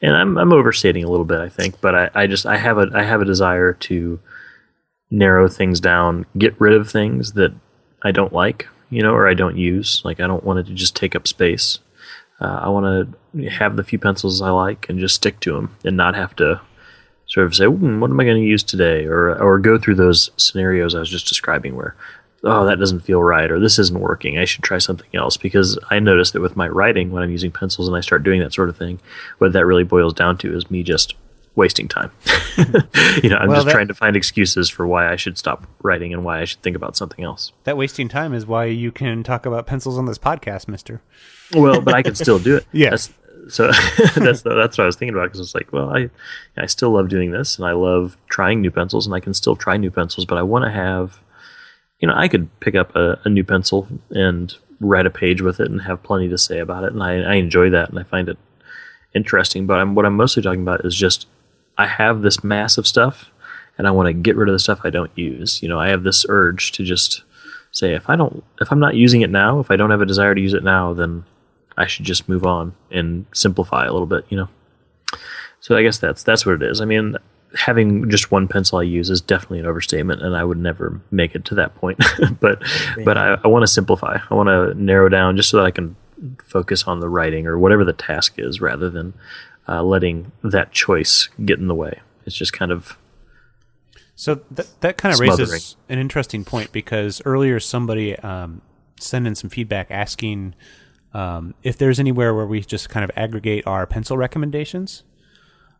and 0.00 0.16
I'm 0.16 0.38
I'm 0.38 0.52
overstating 0.52 1.04
a 1.04 1.10
little 1.10 1.24
bit, 1.24 1.40
I 1.40 1.48
think, 1.48 1.80
but 1.80 1.94
I, 1.94 2.10
I 2.14 2.26
just 2.26 2.46
I 2.46 2.56
have 2.56 2.78
a 2.78 2.88
I 2.94 3.02
have 3.02 3.20
a 3.20 3.24
desire 3.26 3.72
to 3.74 4.20
narrow 5.10 5.48
things 5.48 5.80
down, 5.80 6.26
get 6.36 6.60
rid 6.60 6.74
of 6.74 6.90
things 6.90 7.32
that 7.32 7.52
I 8.02 8.12
don't 8.12 8.32
like, 8.32 8.68
you 8.90 9.02
know, 9.02 9.12
or 9.12 9.28
I 9.28 9.34
don't 9.34 9.56
use. 9.56 10.02
Like 10.04 10.20
I 10.20 10.26
don't 10.26 10.44
want 10.44 10.60
it 10.60 10.66
to 10.66 10.74
just 10.74 10.94
take 10.94 11.16
up 11.16 11.26
space. 11.26 11.78
Uh, 12.40 12.60
I 12.62 12.68
want 12.68 13.16
to 13.34 13.50
have 13.50 13.76
the 13.76 13.82
few 13.82 13.98
pencils 13.98 14.40
I 14.40 14.50
like 14.50 14.88
and 14.88 15.00
just 15.00 15.16
stick 15.16 15.40
to 15.40 15.54
them, 15.54 15.76
and 15.84 15.96
not 15.96 16.14
have 16.14 16.36
to 16.36 16.60
sort 17.26 17.46
of 17.46 17.54
say, 17.54 17.66
"What 17.66 18.10
am 18.10 18.20
I 18.20 18.24
going 18.24 18.40
to 18.40 18.48
use 18.48 18.62
today?" 18.62 19.06
or 19.06 19.36
or 19.42 19.58
go 19.58 19.78
through 19.78 19.96
those 19.96 20.30
scenarios 20.36 20.94
I 20.94 21.00
was 21.00 21.10
just 21.10 21.28
describing 21.28 21.74
where. 21.74 21.96
Oh, 22.44 22.64
that 22.66 22.78
doesn't 22.78 23.00
feel 23.00 23.22
right, 23.22 23.50
or 23.50 23.58
this 23.58 23.78
isn't 23.80 23.98
working. 23.98 24.38
I 24.38 24.44
should 24.44 24.62
try 24.62 24.78
something 24.78 25.08
else 25.12 25.36
because 25.36 25.76
I 25.90 25.98
noticed 25.98 26.34
that 26.34 26.40
with 26.40 26.54
my 26.56 26.68
writing, 26.68 27.10
when 27.10 27.22
I'm 27.22 27.30
using 27.32 27.50
pencils 27.50 27.88
and 27.88 27.96
I 27.96 28.00
start 28.00 28.22
doing 28.22 28.40
that 28.40 28.52
sort 28.54 28.68
of 28.68 28.76
thing, 28.76 29.00
what 29.38 29.52
that 29.54 29.66
really 29.66 29.82
boils 29.84 30.14
down 30.14 30.38
to 30.38 30.54
is 30.56 30.70
me 30.70 30.82
just 30.84 31.14
wasting 31.56 31.88
time. 31.88 32.12
you 33.22 33.28
know, 33.30 33.36
I'm 33.38 33.48
Well, 33.48 33.56
just 33.56 33.66
that- 33.66 33.72
trying 33.72 33.88
to 33.88 33.94
find 33.94 34.14
excuses 34.14 34.70
for 34.70 34.86
why 34.86 35.10
I 35.12 35.16
should 35.16 35.36
stop 35.36 35.66
writing 35.82 36.12
and 36.12 36.24
why 36.24 36.40
I 36.40 36.44
should 36.44 36.62
think 36.62 36.76
about 36.76 36.96
something 36.96 37.24
else. 37.24 37.50
That 37.64 37.76
wasting 37.76 38.08
time 38.08 38.32
is 38.32 38.46
why 38.46 38.66
you 38.66 38.92
can 38.92 39.24
talk 39.24 39.44
about 39.44 39.66
pencils 39.66 39.98
on 39.98 40.06
this 40.06 40.18
podcast, 40.18 40.68
Mister. 40.68 41.02
Well, 41.54 41.80
but 41.80 41.94
I 41.94 42.02
can 42.02 42.14
still 42.14 42.38
do 42.38 42.56
it. 42.56 42.66
Yeah. 42.72 42.94
So 43.48 43.70
that's 44.16 44.42
that's 44.42 44.76
what 44.76 44.80
I 44.80 44.86
was 44.86 44.94
thinking 44.96 45.14
about 45.14 45.24
because 45.24 45.40
it's 45.40 45.54
like, 45.54 45.72
well, 45.72 45.88
I 45.90 46.10
I 46.56 46.66
still 46.66 46.90
love 46.90 47.08
doing 47.08 47.30
this 47.32 47.56
and 47.58 47.66
I 47.66 47.72
love 47.72 48.16
trying 48.28 48.60
new 48.60 48.70
pencils 48.70 49.06
and 49.06 49.14
I 49.14 49.20
can 49.20 49.32
still 49.34 49.56
try 49.56 49.76
new 49.78 49.90
pencils, 49.90 50.26
but 50.26 50.36
I 50.38 50.42
want 50.42 50.64
to 50.66 50.70
have, 50.70 51.18
you 52.00 52.08
know, 52.08 52.14
I 52.16 52.28
could 52.28 52.48
pick 52.60 52.74
up 52.74 52.94
a, 52.94 53.20
a 53.24 53.28
new 53.28 53.44
pencil 53.44 53.88
and 54.10 54.54
write 54.80 55.06
a 55.06 55.10
page 55.10 55.42
with 55.42 55.60
it 55.60 55.70
and 55.70 55.82
have 55.82 56.02
plenty 56.02 56.28
to 56.28 56.38
say 56.38 56.58
about 56.58 56.84
it, 56.84 56.92
and 56.92 57.02
I, 57.02 57.20
I 57.20 57.34
enjoy 57.34 57.70
that 57.70 57.90
and 57.90 57.98
I 57.98 58.04
find 58.04 58.28
it 58.28 58.38
interesting. 59.14 59.66
But 59.66 59.80
I'm, 59.80 59.94
what 59.94 60.06
I'm 60.06 60.16
mostly 60.16 60.42
talking 60.42 60.62
about 60.62 60.84
is 60.84 60.94
just 60.94 61.26
I 61.76 61.86
have 61.86 62.22
this 62.22 62.44
mass 62.44 62.78
of 62.78 62.86
stuff 62.86 63.30
and 63.78 63.86
I 63.86 63.92
want 63.92 64.08
to 64.08 64.12
get 64.12 64.36
rid 64.36 64.48
of 64.48 64.52
the 64.52 64.58
stuff 64.58 64.80
I 64.84 64.90
don't 64.90 65.16
use. 65.16 65.62
You 65.62 65.68
know, 65.68 65.78
I 65.78 65.88
have 65.88 66.02
this 66.02 66.26
urge 66.28 66.72
to 66.72 66.84
just 66.84 67.22
say 67.70 67.94
if 67.94 68.08
I 68.08 68.16
don't 68.16 68.42
if 68.60 68.72
I'm 68.72 68.80
not 68.80 68.96
using 68.96 69.22
it 69.22 69.30
now, 69.30 69.60
if 69.60 69.70
I 69.70 69.76
don't 69.76 69.90
have 69.90 70.00
a 70.00 70.06
desire 70.06 70.34
to 70.34 70.40
use 70.40 70.54
it 70.54 70.64
now, 70.64 70.92
then 70.92 71.24
I 71.76 71.86
should 71.86 72.04
just 72.04 72.28
move 72.28 72.44
on 72.44 72.74
and 72.90 73.26
simplify 73.32 73.86
a 73.86 73.92
little 73.92 74.06
bit, 74.06 74.24
you 74.28 74.36
know. 74.36 74.48
So 75.60 75.76
I 75.76 75.82
guess 75.82 75.98
that's 75.98 76.22
that's 76.22 76.44
what 76.44 76.56
it 76.56 76.62
is. 76.62 76.80
I 76.80 76.84
mean, 76.84 77.16
having 77.56 78.10
just 78.10 78.30
one 78.30 78.48
pencil 78.48 78.78
I 78.78 78.82
use 78.82 79.10
is 79.10 79.20
definitely 79.20 79.60
an 79.60 79.66
overstatement, 79.66 80.22
and 80.22 80.36
I 80.36 80.44
would 80.44 80.58
never 80.58 81.00
make 81.10 81.34
it 81.34 81.44
to 81.46 81.54
that 81.56 81.74
point. 81.76 82.02
but 82.40 82.62
but 83.04 83.16
I, 83.18 83.38
I 83.44 83.48
want 83.48 83.62
to 83.62 83.66
simplify. 83.66 84.18
I 84.30 84.34
want 84.34 84.48
to 84.48 84.74
narrow 84.82 85.08
down 85.08 85.36
just 85.36 85.50
so 85.50 85.58
that 85.58 85.66
I 85.66 85.70
can 85.70 85.96
focus 86.44 86.84
on 86.84 87.00
the 87.00 87.08
writing 87.08 87.46
or 87.46 87.58
whatever 87.58 87.84
the 87.84 87.92
task 87.92 88.34
is, 88.38 88.60
rather 88.60 88.90
than 88.90 89.14
uh, 89.68 89.82
letting 89.82 90.32
that 90.42 90.72
choice 90.72 91.28
get 91.44 91.58
in 91.58 91.68
the 91.68 91.74
way. 91.74 92.00
It's 92.26 92.36
just 92.36 92.52
kind 92.52 92.72
of 92.72 92.98
So 94.16 94.40
that 94.50 94.80
that 94.80 94.96
kind 94.98 95.12
of 95.12 95.16
Smothering. 95.18 95.48
raises 95.50 95.76
an 95.88 95.98
interesting 95.98 96.44
point 96.44 96.72
because 96.72 97.22
earlier 97.24 97.60
somebody 97.60 98.16
um, 98.16 98.60
sent 99.00 99.26
in 99.26 99.34
some 99.34 99.48
feedback 99.50 99.90
asking 99.90 100.54
um, 101.14 101.54
if 101.62 101.78
there's 101.78 101.98
anywhere 101.98 102.34
where 102.34 102.46
we 102.46 102.60
just 102.60 102.90
kind 102.90 103.04
of 103.04 103.10
aggregate 103.16 103.66
our 103.66 103.86
pencil 103.86 104.16
recommendations. 104.18 105.04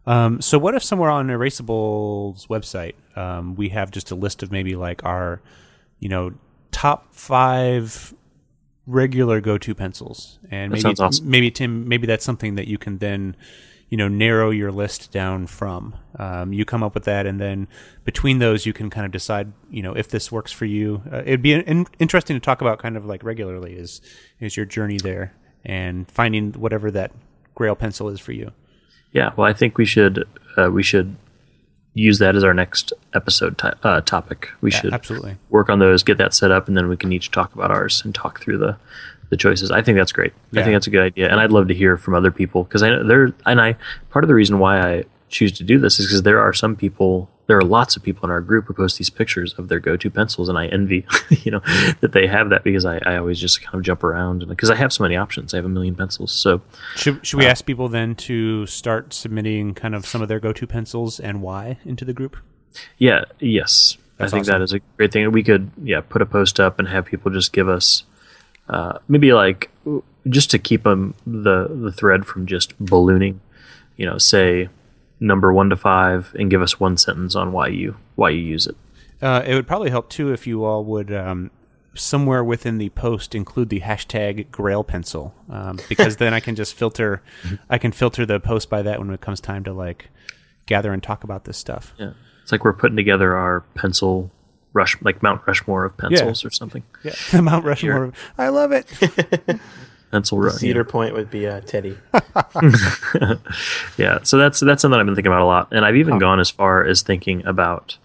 Um, 0.08 0.40
so 0.40 0.58
what 0.58 0.74
if 0.74 0.82
somewhere 0.82 1.10
on 1.10 1.28
Erasable's 1.28 2.46
website 2.46 2.94
um, 3.14 3.56
we 3.56 3.68
have 3.70 3.90
just 3.90 4.10
a 4.10 4.14
list 4.14 4.42
of 4.42 4.50
maybe 4.50 4.76
like 4.76 5.04
our, 5.04 5.42
you 5.98 6.08
know, 6.08 6.32
top 6.70 7.12
five 7.14 8.14
regular 8.86 9.40
go-to 9.40 9.74
pencils, 9.74 10.38
and 10.50 10.72
That 10.72 10.82
maybe 10.82 11.00
awesome. 11.00 11.30
maybe 11.30 11.50
Tim, 11.50 11.88
maybe 11.88 12.06
that's 12.06 12.24
something 12.24 12.54
that 12.54 12.68
you 12.68 12.78
can 12.78 12.98
then, 12.98 13.36
you 13.90 13.98
know, 13.98 14.08
narrow 14.08 14.50
your 14.50 14.72
list 14.72 15.12
down 15.12 15.46
from. 15.46 15.94
Um, 16.18 16.52
you 16.52 16.64
come 16.64 16.82
up 16.82 16.94
with 16.94 17.04
that, 17.04 17.26
and 17.26 17.40
then 17.40 17.68
between 18.04 18.38
those, 18.38 18.64
you 18.64 18.72
can 18.72 18.88
kind 18.88 19.04
of 19.04 19.12
decide, 19.12 19.52
you 19.70 19.82
know, 19.82 19.94
if 19.94 20.08
this 20.08 20.32
works 20.32 20.52
for 20.52 20.64
you. 20.64 21.02
Uh, 21.12 21.18
it'd 21.26 21.42
be 21.42 21.52
in, 21.52 21.86
interesting 21.98 22.36
to 22.36 22.40
talk 22.40 22.60
about 22.60 22.78
kind 22.78 22.96
of 22.96 23.04
like 23.04 23.22
regularly 23.22 23.74
is 23.74 24.00
is 24.40 24.56
your 24.56 24.66
journey 24.66 24.98
there 24.98 25.34
and 25.64 26.10
finding 26.10 26.52
whatever 26.52 26.90
that 26.90 27.12
Grail 27.54 27.74
pencil 27.74 28.08
is 28.08 28.20
for 28.20 28.32
you. 28.32 28.52
Yeah, 29.12 29.32
well, 29.36 29.48
I 29.48 29.52
think 29.52 29.78
we 29.78 29.84
should 29.84 30.26
uh, 30.56 30.70
we 30.70 30.82
should 30.82 31.16
use 31.94 32.18
that 32.20 32.36
as 32.36 32.44
our 32.44 32.54
next 32.54 32.92
episode 33.14 33.60
uh, 33.82 34.00
topic. 34.02 34.50
We 34.60 34.70
Yeah, 34.70 34.80
should 34.80 34.92
absolutely. 34.94 35.36
work 35.50 35.68
on 35.68 35.78
those, 35.78 36.02
get 36.02 36.18
that 36.18 36.34
set 36.34 36.50
up, 36.50 36.68
and 36.68 36.76
then 36.76 36.88
we 36.88 36.96
can 36.96 37.12
each 37.12 37.30
talk 37.30 37.54
about 37.54 37.70
ours 37.70 38.02
and 38.04 38.14
talk 38.14 38.40
through 38.40 38.58
the 38.58 38.76
the 39.30 39.36
choices. 39.36 39.70
I 39.70 39.82
think 39.82 39.98
that's 39.98 40.12
great. 40.12 40.32
I 40.56 40.62
think 40.62 40.74
that's 40.74 40.86
a 40.86 40.90
good 40.90 41.02
idea, 41.02 41.30
and 41.30 41.38
I'd 41.40 41.52
love 41.52 41.68
to 41.68 41.74
hear 41.74 41.96
from 41.98 42.14
other 42.14 42.30
people 42.30 42.64
because 42.64 42.82
I 42.82 42.90
know 42.90 43.06
there 43.06 43.34
and 43.44 43.60
I 43.60 43.76
part 44.10 44.24
of 44.24 44.28
the 44.28 44.34
reason 44.34 44.58
why 44.58 44.80
I 44.80 45.04
choose 45.28 45.52
to 45.52 45.64
do 45.64 45.78
this 45.78 45.98
is 45.98 46.06
because 46.06 46.22
there 46.22 46.40
are 46.40 46.52
some 46.52 46.76
people. 46.76 47.30
There 47.46 47.56
are 47.56 47.62
lots 47.62 47.96
of 47.96 48.02
people 48.02 48.24
in 48.26 48.30
our 48.30 48.42
group 48.42 48.66
who 48.66 48.74
post 48.74 48.98
these 48.98 49.08
pictures 49.08 49.54
of 49.54 49.68
their 49.68 49.80
go-to 49.80 50.10
pencils, 50.10 50.50
and 50.50 50.58
I 50.58 50.66
envy, 50.66 51.06
you 51.30 51.50
know, 51.50 51.60
that 52.00 52.12
they 52.12 52.26
have 52.26 52.50
that 52.50 52.62
because 52.62 52.84
I, 52.84 52.98
I 52.98 53.16
always 53.16 53.40
just 53.40 53.62
kind 53.62 53.74
of 53.74 53.82
jump 53.82 54.04
around 54.04 54.46
because 54.48 54.68
I 54.68 54.74
have 54.74 54.92
so 54.92 55.02
many 55.02 55.16
options. 55.16 55.54
I 55.54 55.56
have 55.56 55.64
a 55.64 55.70
million 55.70 55.94
pencils, 55.94 56.32
so 56.32 56.60
Should 56.96 57.26
should 57.26 57.38
we 57.38 57.46
ask 57.46 57.64
people 57.64 57.88
then 57.88 58.14
to 58.16 58.66
start 58.66 59.14
submitting 59.14 59.74
kind 59.74 59.94
of 59.94 60.04
some 60.04 60.20
of 60.20 60.28
their 60.28 60.40
go-to 60.40 60.66
pencils 60.66 61.18
and 61.18 61.40
why 61.40 61.78
into 61.84 62.04
the 62.04 62.12
group? 62.12 62.36
Yeah, 62.98 63.24
yes. 63.40 63.96
That's 64.18 64.32
I 64.32 64.36
think 64.36 64.42
awesome. 64.42 64.60
that 64.60 64.64
is 64.64 64.72
a 64.72 64.80
great 64.96 65.12
thing. 65.12 65.30
We 65.30 65.42
could, 65.44 65.70
yeah, 65.82 66.00
put 66.00 66.22
a 66.22 66.26
post 66.26 66.58
up 66.58 66.78
and 66.78 66.88
have 66.88 67.06
people 67.06 67.30
just 67.30 67.52
give 67.52 67.68
us, 67.68 68.02
uh, 68.68 68.98
maybe 69.06 69.32
like, 69.32 69.70
just 70.28 70.50
to 70.50 70.58
keep 70.58 70.82
them 70.82 71.14
the 71.26 71.68
the 71.68 71.92
thread 71.92 72.26
from 72.26 72.46
just 72.46 72.74
ballooning. 72.78 73.40
You 73.96 74.06
know, 74.06 74.18
say 74.18 74.68
number 75.20 75.52
one 75.52 75.70
to 75.70 75.76
five, 75.76 76.34
and 76.38 76.50
give 76.50 76.62
us 76.62 76.78
one 76.78 76.96
sentence 76.96 77.34
on 77.34 77.52
why 77.52 77.68
you 77.68 77.96
why 78.14 78.30
you 78.30 78.40
use 78.40 78.66
it. 78.66 78.76
Uh, 79.20 79.42
it 79.46 79.54
would 79.54 79.66
probably 79.66 79.90
help 79.90 80.08
too 80.08 80.32
if 80.32 80.46
you 80.46 80.64
all 80.64 80.84
would 80.84 81.12
um, 81.12 81.50
somewhere 81.94 82.44
within 82.44 82.78
the 82.78 82.90
post 82.90 83.34
include 83.34 83.68
the 83.68 83.80
hashtag 83.80 84.50
Grail 84.50 84.84
Pencil, 84.84 85.34
um, 85.50 85.78
because 85.88 86.16
then 86.16 86.34
I 86.34 86.40
can 86.40 86.54
just 86.54 86.74
filter, 86.74 87.22
I 87.68 87.78
can 87.78 87.92
filter 87.92 88.24
the 88.24 88.40
post 88.40 88.70
by 88.70 88.82
that 88.82 88.98
when 88.98 89.10
it 89.10 89.20
comes 89.20 89.40
time 89.40 89.64
to 89.64 89.72
like 89.72 90.10
gather 90.66 90.92
and 90.92 91.02
talk 91.02 91.24
about 91.24 91.44
this 91.44 91.56
stuff. 91.56 91.94
Yeah, 91.98 92.12
it's 92.42 92.52
like 92.52 92.64
we're 92.64 92.72
putting 92.72 92.96
together 92.96 93.34
our 93.34 93.60
pencil 93.74 94.30
rush 94.72 95.00
like 95.02 95.22
Mount 95.22 95.42
Rushmore 95.46 95.84
of 95.84 95.96
pencils 95.96 96.44
or 96.44 96.50
something. 96.50 96.82
Yeah, 97.02 97.14
Mount 97.40 97.64
Rushmore. 97.64 98.12
I 98.36 98.48
love 98.48 98.72
it. 98.72 98.86
Pencil 100.10 100.38
Ru- 100.38 100.50
Cedar 100.50 100.84
Point 100.84 101.14
would 101.14 101.30
be 101.30 101.46
uh, 101.46 101.60
Teddy. 101.60 101.96
yeah 103.98 104.18
so 104.22 104.36
that's 104.38 104.60
that's 104.60 104.82
something 104.82 104.98
i've 104.98 105.06
been 105.06 105.14
thinking 105.14 105.32
about 105.32 105.42
a 105.42 105.46
lot 105.46 105.68
and 105.72 105.84
i've 105.84 105.96
even 105.96 106.18
gone 106.18 106.40
as 106.40 106.50
far 106.50 106.84
as 106.84 107.02
thinking 107.02 107.44
about 107.46 107.98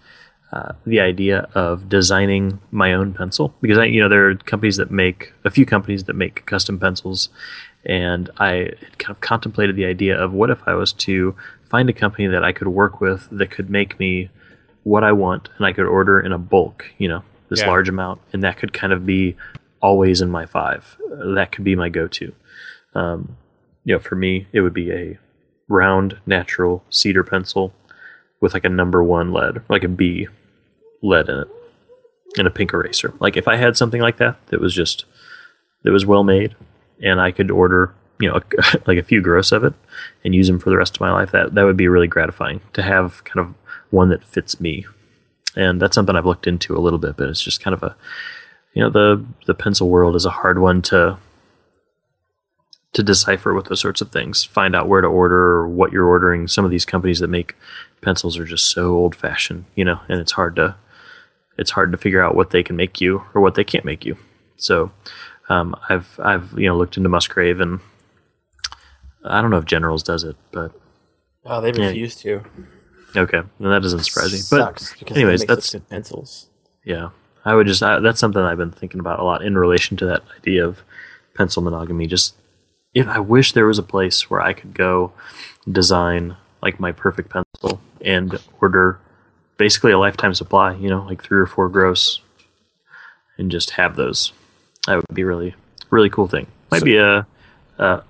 uh, 0.52 0.72
the 0.86 1.00
idea 1.00 1.48
of 1.54 1.88
designing 1.88 2.60
my 2.70 2.92
own 2.92 3.12
pencil 3.12 3.54
because 3.60 3.76
I, 3.78 3.84
you 3.86 4.00
know 4.00 4.08
there 4.08 4.28
are 4.30 4.34
companies 4.36 4.76
that 4.76 4.90
make 4.90 5.32
a 5.44 5.50
few 5.50 5.66
companies 5.66 6.04
that 6.04 6.14
make 6.14 6.46
custom 6.46 6.78
pencils 6.78 7.28
and 7.84 8.30
i 8.38 8.48
had 8.80 8.98
kind 8.98 9.10
of 9.10 9.20
contemplated 9.20 9.76
the 9.76 9.84
idea 9.84 10.16
of 10.20 10.32
what 10.32 10.50
if 10.50 10.60
i 10.66 10.74
was 10.74 10.92
to 10.92 11.34
find 11.64 11.88
a 11.90 11.92
company 11.92 12.26
that 12.28 12.44
i 12.44 12.52
could 12.52 12.68
work 12.68 13.00
with 13.00 13.28
that 13.30 13.50
could 13.50 13.68
make 13.70 13.98
me 13.98 14.30
what 14.84 15.02
i 15.02 15.12
want 15.12 15.48
and 15.56 15.66
i 15.66 15.72
could 15.72 15.86
order 15.86 16.20
in 16.20 16.32
a 16.32 16.38
bulk 16.38 16.84
you 16.98 17.08
know 17.08 17.22
this 17.48 17.60
Yeah. 17.60 17.68
large 17.68 17.88
amount 17.88 18.20
and 18.32 18.42
that 18.44 18.56
could 18.56 18.72
kind 18.72 18.92
of 18.92 19.04
be 19.04 19.36
always 19.84 20.20
in 20.20 20.30
my 20.30 20.46
five 20.46 20.96
that 21.36 21.52
could 21.52 21.64
be 21.64 21.76
my 21.76 21.88
go-to 21.88 22.32
um, 22.94 23.36
you 23.84 23.94
know 23.94 24.00
for 24.00 24.16
me 24.16 24.46
it 24.52 24.60
would 24.62 24.74
be 24.74 24.90
a 24.90 25.18
round 25.68 26.18
natural 26.26 26.84
cedar 26.90 27.24
pencil 27.24 27.72
with 28.40 28.54
like 28.54 28.64
a 28.64 28.68
number 28.68 29.02
one 29.02 29.32
lead, 29.32 29.62
like 29.68 29.84
a 29.84 29.88
B 29.88 30.28
lead 31.02 31.28
in 31.28 31.38
it, 31.40 31.48
and 32.36 32.46
a 32.46 32.50
pink 32.50 32.72
eraser. 32.72 33.14
Like 33.18 33.36
if 33.36 33.48
I 33.48 33.56
had 33.56 33.76
something 33.76 34.02
like 34.02 34.18
that 34.18 34.36
that 34.48 34.60
was 34.60 34.74
just 34.74 35.04
that 35.82 35.92
was 35.92 36.06
well 36.06 36.24
made, 36.24 36.54
and 37.02 37.20
I 37.20 37.30
could 37.30 37.50
order 37.50 37.94
you 38.20 38.28
know 38.28 38.40
like 38.86 38.98
a 38.98 39.02
few 39.02 39.20
gross 39.20 39.50
of 39.50 39.64
it 39.64 39.74
and 40.24 40.34
use 40.34 40.46
them 40.46 40.58
for 40.58 40.70
the 40.70 40.76
rest 40.76 40.96
of 40.96 41.00
my 41.00 41.10
life, 41.10 41.32
that 41.32 41.54
that 41.54 41.64
would 41.64 41.76
be 41.76 41.88
really 41.88 42.06
gratifying 42.06 42.60
to 42.74 42.82
have 42.82 43.24
kind 43.24 43.40
of 43.46 43.54
one 43.90 44.10
that 44.10 44.24
fits 44.24 44.60
me. 44.60 44.86
And 45.56 45.80
that's 45.80 45.94
something 45.94 46.16
I've 46.16 46.26
looked 46.26 46.48
into 46.48 46.76
a 46.76 46.82
little 46.82 46.98
bit, 46.98 47.16
but 47.16 47.28
it's 47.28 47.42
just 47.42 47.62
kind 47.62 47.74
of 47.74 47.82
a 47.82 47.96
you 48.74 48.82
know 48.82 48.90
the 48.90 49.24
the 49.46 49.54
pencil 49.54 49.88
world 49.88 50.14
is 50.16 50.24
a 50.26 50.30
hard 50.30 50.58
one 50.58 50.82
to 50.82 51.16
to 52.92 53.02
decipher 53.02 53.52
with 53.52 53.66
those 53.66 53.80
sorts 53.80 54.00
of 54.00 54.12
things, 54.12 54.44
find 54.44 54.76
out 54.76 54.88
where 54.88 55.00
to 55.00 55.08
order 55.08 55.36
or 55.56 55.68
what 55.68 55.90
you're 55.90 56.06
ordering. 56.06 56.46
Some 56.46 56.64
of 56.64 56.70
these 56.70 56.84
companies 56.84 57.18
that 57.18 57.26
make 57.28 57.56
pencils 58.02 58.38
are 58.38 58.44
just 58.44 58.66
so 58.70 58.92
old 58.94 59.16
fashioned, 59.16 59.64
you 59.74 59.84
know, 59.84 59.98
and 60.08 60.20
it's 60.20 60.32
hard 60.32 60.54
to 60.56 60.76
it's 61.58 61.72
hard 61.72 61.90
to 61.92 61.98
figure 61.98 62.22
out 62.22 62.34
what 62.36 62.50
they 62.50 62.62
can 62.62 62.76
make 62.76 63.00
you 63.00 63.24
or 63.34 63.40
what 63.40 63.54
they 63.56 63.64
can't 63.64 63.84
make 63.84 64.04
you. 64.04 64.16
So 64.56 64.92
um, 65.48 65.74
I've 65.88 66.18
I've 66.22 66.52
you 66.58 66.68
know 66.68 66.76
looked 66.76 66.96
into 66.96 67.08
Musgrave 67.08 67.60
and 67.60 67.80
I 69.24 69.40
don't 69.40 69.50
know 69.50 69.58
if 69.58 69.64
Generals 69.64 70.02
does 70.02 70.22
it, 70.24 70.36
but 70.52 70.72
Oh, 71.46 71.60
they 71.60 71.72
Yeah. 71.72 71.88
refuse 71.88 72.14
to. 72.16 72.42
okay, 73.16 73.42
well, 73.58 73.70
that 73.70 73.82
doesn't 73.82 74.04
surprise 74.04 74.32
me. 74.32 74.40
But 74.50 74.92
because 74.98 75.16
anyways, 75.16 75.44
that's 75.44 75.72
good 75.72 75.88
pencils. 75.88 76.48
yeah, 76.84 77.10
I 77.44 77.54
would 77.54 77.66
just 77.66 77.82
I, 77.82 78.00
that's 78.00 78.20
something 78.20 78.40
I've 78.42 78.58
been 78.58 78.70
thinking 78.70 79.00
about 79.00 79.18
a 79.20 79.24
lot 79.24 79.42
in 79.44 79.56
relation 79.56 79.96
to 79.98 80.06
that 80.06 80.22
idea 80.38 80.66
of 80.66 80.82
pencil 81.34 81.62
monogamy. 81.62 82.06
Just 82.06 82.34
if 82.94 83.06
I 83.08 83.18
wish 83.18 83.52
there 83.52 83.66
was 83.66 83.78
a 83.78 83.82
place 83.82 84.30
where 84.30 84.40
I 84.40 84.52
could 84.52 84.74
go 84.74 85.12
design 85.70 86.36
like 86.62 86.80
my 86.80 86.92
perfect 86.92 87.30
pencil 87.30 87.80
and 88.00 88.38
order 88.60 88.98
basically 89.56 89.92
a 89.92 89.98
lifetime 89.98 90.34
supply, 90.34 90.74
you 90.74 90.88
know, 90.88 91.02
like 91.04 91.22
three 91.22 91.38
or 91.38 91.46
four 91.46 91.68
gross, 91.68 92.20
and 93.38 93.50
just 93.50 93.70
have 93.70 93.96
those. 93.96 94.32
That 94.86 94.96
would 94.96 95.06
be 95.14 95.24
really 95.24 95.54
really 95.90 96.10
cool 96.10 96.28
thing. 96.28 96.46
Might 96.70 96.78
So- 96.80 96.84
be 96.84 96.96
a, 96.96 97.26
a 97.78 98.02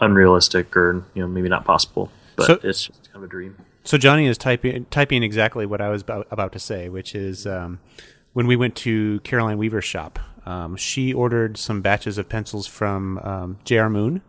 unrealistic 0.00 0.76
or 0.76 1.04
you 1.14 1.22
know 1.22 1.28
maybe 1.28 1.48
not 1.48 1.64
possible, 1.64 2.10
but 2.36 2.46
So- 2.46 2.60
it's 2.62 2.86
just 2.86 3.04
kind 3.12 3.16
of 3.16 3.24
a 3.24 3.28
dream. 3.28 3.56
So 3.84 3.98
Johnny 3.98 4.26
is 4.26 4.38
typing 4.38 4.84
typing 4.90 5.22
exactly 5.24 5.66
what 5.66 5.80
I 5.80 5.88
was 5.88 6.02
about, 6.02 6.28
about 6.30 6.52
to 6.52 6.60
say, 6.60 6.88
which 6.88 7.16
is 7.16 7.48
um, 7.48 7.80
when 8.32 8.46
we 8.46 8.56
went 8.56 8.76
to 8.76 9.20
Caroline 9.20 9.58
Weaver's 9.58 9.84
shop, 9.84 10.18
um, 10.46 10.76
she 10.76 11.12
ordered 11.12 11.56
some 11.56 11.82
batches 11.82 12.18
of 12.18 12.28
pencils 12.28 12.66
from 12.66 13.18
um, 13.18 13.58
J.R. 13.64 13.90
Moon, 13.90 14.22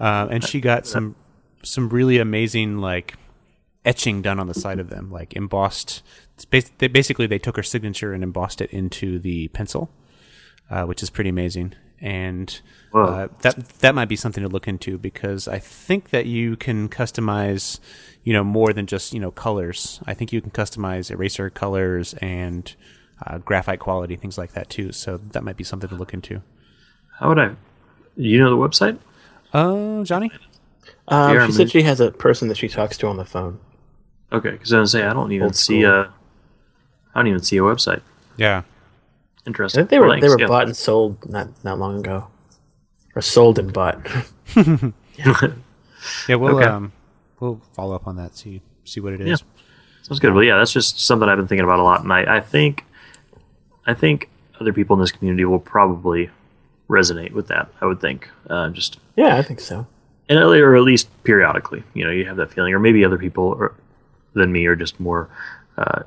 uh, 0.00 0.28
and 0.30 0.44
she 0.44 0.60
got 0.60 0.86
some 0.86 1.16
some 1.62 1.88
really 1.88 2.18
amazing 2.18 2.78
like 2.78 3.16
etching 3.84 4.22
done 4.22 4.38
on 4.38 4.46
the 4.48 4.54
side 4.54 4.78
of 4.78 4.90
them, 4.90 5.10
like 5.10 5.34
embossed. 5.34 6.02
They, 6.50 6.88
basically, 6.88 7.26
they 7.26 7.38
took 7.38 7.56
her 7.56 7.62
signature 7.62 8.12
and 8.12 8.22
embossed 8.22 8.60
it 8.60 8.70
into 8.70 9.18
the 9.18 9.48
pencil, 9.48 9.90
uh, 10.70 10.84
which 10.84 11.02
is 11.02 11.08
pretty 11.10 11.30
amazing. 11.30 11.74
And 11.98 12.60
uh, 12.92 13.28
that 13.40 13.68
that 13.80 13.94
might 13.94 14.08
be 14.08 14.16
something 14.16 14.42
to 14.42 14.50
look 14.50 14.68
into 14.68 14.98
because 14.98 15.48
I 15.48 15.58
think 15.58 16.10
that 16.10 16.26
you 16.26 16.56
can 16.56 16.90
customize, 16.90 17.80
you 18.22 18.34
know, 18.34 18.44
more 18.44 18.74
than 18.74 18.86
just 18.86 19.14
you 19.14 19.20
know 19.20 19.30
colors. 19.30 20.00
I 20.06 20.12
think 20.12 20.30
you 20.30 20.42
can 20.42 20.50
customize 20.50 21.10
eraser 21.10 21.48
colors 21.48 22.12
and 22.14 22.74
uh, 23.24 23.38
graphite 23.38 23.78
quality, 23.80 24.16
things 24.16 24.36
like 24.38 24.52
that 24.52 24.68
too. 24.68 24.92
So 24.92 25.16
that 25.18 25.44
might 25.44 25.56
be 25.56 25.64
something 25.64 25.88
to 25.88 25.94
look 25.94 26.12
into. 26.12 26.42
How 27.18 27.28
would 27.28 27.38
I? 27.38 27.52
You 28.16 28.38
know 28.38 28.50
the 28.50 28.56
website? 28.56 28.98
Uh, 29.52 30.02
Johnny. 30.04 30.30
Um, 31.08 31.46
she 31.46 31.52
said 31.52 31.70
she 31.70 31.82
has 31.82 32.00
a 32.00 32.10
person 32.10 32.48
that 32.48 32.56
she 32.56 32.68
talks 32.68 32.96
to 32.98 33.06
on 33.06 33.16
the 33.16 33.24
phone. 33.24 33.60
Okay, 34.32 34.50
because 34.50 34.72
I 34.72 34.80
was 34.80 34.92
gonna 34.92 35.02
say 35.04 35.08
I 35.08 35.12
don't 35.14 35.30
even 35.32 35.44
Old 35.46 35.56
see 35.56 35.82
school. 35.82 35.92
a, 35.94 36.14
I 37.14 37.20
don't 37.20 37.28
even 37.28 37.42
see 37.42 37.56
a 37.58 37.60
website. 37.60 38.02
Yeah. 38.36 38.62
I 38.64 39.48
Interesting. 39.48 39.82
think 39.82 39.90
they 39.90 39.98
were 40.00 40.08
Thanks, 40.10 40.22
they 40.24 40.28
were 40.28 40.40
yeah. 40.40 40.46
bought 40.48 40.64
and 40.66 40.76
sold 40.76 41.28
not 41.30 41.48
not 41.64 41.78
long 41.78 42.00
ago, 42.00 42.26
or 43.14 43.22
sold 43.22 43.58
and 43.58 43.72
bought. 43.72 43.98
Yeah. 46.28 46.34
We'll 46.36 46.56
Okay. 46.58 46.66
um, 46.66 46.92
we'll 47.40 47.60
follow 47.74 47.94
up 47.94 48.06
on 48.06 48.16
that. 48.16 48.36
See 48.36 48.60
see 48.84 49.00
what 49.00 49.12
it 49.12 49.20
is. 49.20 49.28
Yeah. 49.40 49.62
Sounds 50.02 50.20
good. 50.20 50.32
Well, 50.34 50.44
yeah, 50.44 50.58
that's 50.58 50.72
just 50.72 51.00
something 51.00 51.28
I've 51.28 51.36
been 51.38 51.48
thinking 51.48 51.64
about 51.64 51.78
a 51.80 51.82
lot, 51.82 52.02
and 52.02 52.12
I, 52.12 52.36
I 52.36 52.40
think, 52.40 52.84
I 53.86 53.94
think 53.94 54.28
other 54.60 54.72
people 54.72 54.94
in 54.94 55.00
this 55.00 55.12
community 55.12 55.44
will 55.44 55.58
probably 55.58 56.30
resonate 56.88 57.32
with 57.32 57.48
that. 57.48 57.68
I 57.80 57.86
would 57.86 58.00
think, 58.00 58.28
uh, 58.48 58.70
just 58.70 58.98
yeah, 59.16 59.36
I 59.36 59.42
think 59.42 59.60
so. 59.60 59.86
and 60.28 60.38
at- 60.38 60.44
or 60.44 60.76
at 60.76 60.82
least 60.82 61.08
periodically, 61.24 61.82
you 61.94 62.04
know, 62.04 62.10
you 62.10 62.24
have 62.26 62.36
that 62.36 62.52
feeling, 62.52 62.72
or 62.74 62.78
maybe 62.78 63.04
other 63.04 63.18
people 63.18 63.56
are, 63.60 63.74
than 64.34 64.52
me 64.52 64.66
are 64.66 64.76
just 64.76 64.98
more 65.00 65.28
uh, 65.78 66.02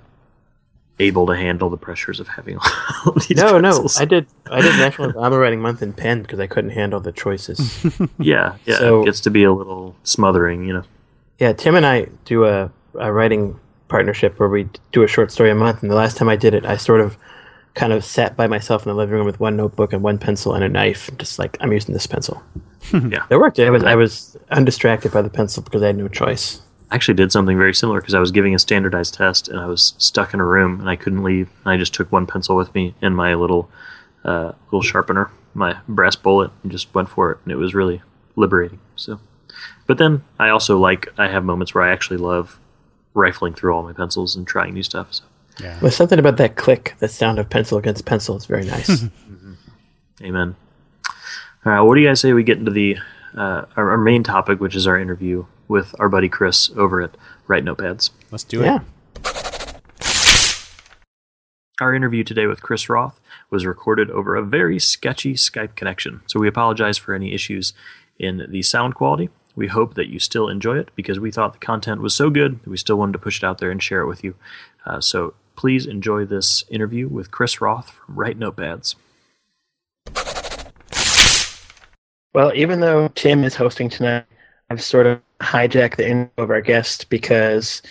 able 0.99 1.25
to 1.27 1.35
handle 1.35 1.69
the 1.69 1.77
pressures 1.77 2.19
of 2.19 2.27
having 2.27 2.57
all 3.05 3.13
these 3.13 3.37
No, 3.37 3.57
no, 3.59 3.69
pencils. 3.71 3.99
I 3.99 4.05
did 4.05 4.27
I 4.49 4.61
did 4.61 4.77
National 4.77 5.11
Drama 5.13 5.37
Writing 5.39 5.61
Month 5.61 5.81
in 5.81 5.93
pen 5.93 6.21
because 6.21 6.39
I 6.39 6.47
couldn't 6.47 6.71
handle 6.71 6.99
the 6.99 7.11
choices. 7.11 7.85
yeah, 8.19 8.55
yeah, 8.65 8.77
So- 8.77 9.01
it 9.01 9.05
gets 9.05 9.19
to 9.21 9.29
be 9.31 9.43
a 9.43 9.51
little 9.53 9.95
smothering, 10.03 10.65
you 10.65 10.73
know. 10.73 10.83
yeah, 11.39 11.53
Tim 11.53 11.75
and 11.75 11.85
I 11.85 12.07
do 12.25 12.45
a, 12.45 12.71
a 12.95 13.11
writing 13.13 13.59
partnership 13.87 14.39
where 14.39 14.49
we 14.49 14.69
do 14.91 15.03
a 15.03 15.07
short 15.07 15.31
story 15.31 15.49
a 15.51 15.55
month, 15.55 15.81
and 15.81 15.89
the 15.91 15.95
last 15.95 16.17
time 16.17 16.29
I 16.29 16.35
did 16.35 16.53
it, 16.53 16.65
I 16.65 16.77
sort 16.77 17.01
of 17.01 17.17
kind 17.79 17.93
of 17.93 18.03
sat 18.03 18.35
by 18.35 18.45
myself 18.45 18.85
in 18.85 18.89
the 18.89 18.95
living 18.95 19.15
room 19.15 19.25
with 19.25 19.39
one 19.39 19.55
notebook 19.55 19.93
and 19.93 20.03
one 20.03 20.17
pencil 20.17 20.53
and 20.53 20.65
a 20.65 20.67
knife, 20.67 21.09
just 21.17 21.39
like 21.39 21.55
I'm 21.61 21.71
using 21.71 21.93
this 21.93 22.07
pencil. 22.07 22.43
Yeah. 22.91 23.25
It 23.29 23.37
worked. 23.37 23.59
I 23.59 23.69
was 23.69 23.83
I 23.83 23.93
was 23.93 24.35
undistracted 24.49 25.11
by 25.11 25.21
the 25.21 25.29
pencil 25.29 25.61
because 25.61 25.83
I 25.83 25.87
had 25.87 25.97
no 25.97 26.07
choice. 26.07 26.61
I 26.89 26.95
actually 26.95 27.13
did 27.13 27.31
something 27.31 27.55
very 27.55 27.73
similar 27.73 28.01
because 28.01 28.15
I 28.15 28.19
was 28.19 28.31
giving 28.31 28.55
a 28.55 28.59
standardized 28.59 29.13
test 29.13 29.47
and 29.47 29.59
I 29.59 29.67
was 29.67 29.93
stuck 29.99 30.33
in 30.33 30.39
a 30.39 30.45
room 30.45 30.79
and 30.79 30.89
I 30.89 30.95
couldn't 30.95 31.23
leave. 31.23 31.49
And 31.63 31.73
I 31.73 31.77
just 31.77 31.93
took 31.93 32.11
one 32.11 32.25
pencil 32.25 32.55
with 32.55 32.73
me 32.73 32.95
and 32.99 33.15
my 33.15 33.35
little 33.35 33.69
uh, 34.23 34.53
little 34.71 34.81
sharpener, 34.81 35.29
my 35.53 35.77
brass 35.87 36.15
bullet, 36.15 36.49
and 36.63 36.71
just 36.71 36.91
went 36.95 37.09
for 37.09 37.31
it. 37.31 37.37
And 37.43 37.51
it 37.51 37.57
was 37.57 37.75
really 37.75 38.01
liberating. 38.35 38.79
So, 38.95 39.19
but 39.85 39.99
then 39.99 40.23
I 40.39 40.49
also 40.49 40.79
like 40.79 41.09
I 41.15 41.27
have 41.27 41.43
moments 41.43 41.75
where 41.75 41.83
I 41.83 41.91
actually 41.91 42.17
love 42.17 42.59
rifling 43.13 43.53
through 43.53 43.73
all 43.75 43.83
my 43.83 43.93
pencils 43.93 44.35
and 44.35 44.47
trying 44.47 44.73
new 44.73 44.83
stuff. 44.83 45.13
So, 45.13 45.25
Yeah. 45.61 45.77
There's 45.79 45.95
something 45.95 46.19
about 46.19 46.37
that 46.37 46.55
click, 46.55 46.95
that 46.99 47.11
sound 47.11 47.39
of 47.39 47.49
pencil 47.49 47.77
against 47.77 48.05
pencil. 48.05 48.35
It's 48.35 48.45
very 48.45 48.65
nice. 48.65 49.05
amen. 50.21 50.55
All 51.65 51.71
right, 51.73 51.81
what 51.81 51.95
do 51.95 52.01
you 52.01 52.07
guys 52.07 52.21
say 52.21 52.33
we 52.33 52.43
get 52.43 52.57
into 52.57 52.71
the 52.71 52.97
uh, 53.35 53.65
our, 53.75 53.91
our 53.91 53.97
main 53.97 54.23
topic, 54.23 54.59
which 54.59 54.75
is 54.75 54.87
our 54.87 54.97
interview 54.97 55.45
with 55.67 55.93
our 55.99 56.09
buddy 56.09 56.29
Chris 56.29 56.71
over 56.75 57.01
at 57.01 57.15
Write 57.47 57.63
Notepads. 57.63 58.09
Let's 58.31 58.43
do 58.43 58.61
it. 58.61 58.65
yeah. 58.65 58.79
Our 61.79 61.93
interview 61.93 62.23
today 62.25 62.45
with 62.45 62.61
Chris 62.61 62.87
Rothe 62.89 63.13
was 63.49 63.65
recorded 63.65 64.11
over 64.11 64.35
a 64.35 64.43
very 64.43 64.79
sketchy 64.79 65.35
Skype 65.35 65.75
connection, 65.75 66.21
so 66.27 66.39
we 66.39 66.47
apologize 66.47 66.97
for 66.97 67.13
any 67.13 67.33
issues 67.33 67.73
in 68.17 68.45
the 68.49 68.61
sound 68.61 68.95
quality. 68.95 69.29
We 69.55 69.67
hope 69.67 69.93
that 69.93 70.09
you 70.09 70.19
still 70.19 70.49
enjoy 70.49 70.77
it 70.77 70.89
because 70.95 71.19
we 71.19 71.31
thought 71.31 71.53
the 71.53 71.59
content 71.59 72.01
was 72.01 72.13
so 72.13 72.29
good 72.29 72.61
that 72.63 72.69
we 72.69 72.77
still 72.77 72.97
wanted 72.97 73.13
to 73.13 73.19
push 73.19 73.41
it 73.41 73.45
out 73.45 73.59
there 73.59 73.71
and 73.71 73.81
share 73.81 74.01
it 74.01 74.07
with 74.07 74.23
you. 74.23 74.35
Uh, 74.85 74.99
so 74.99 75.33
please 75.59 75.85
enjoy 75.85 76.23
this 76.23 76.63
interview 76.69 77.09
with 77.09 77.31
Chris 77.31 77.59
Rothe 77.59 77.83
from 77.83 78.15
Write 78.15 78.39
Notepads. 78.39 78.95
Well, 82.33 82.53
even 82.55 82.79
though 82.79 83.09
Tim 83.09 83.43
is 83.43 83.55
hosting 83.55 83.89
tonight, 83.89 84.23
I've 84.69 84.81
sort 84.81 85.05
of 85.05 85.19
hijacked 85.41 85.97
the 85.97 86.07
intro 86.07 86.45
of 86.45 86.49
our 86.49 86.61
guest 86.61 87.09
because 87.09 87.81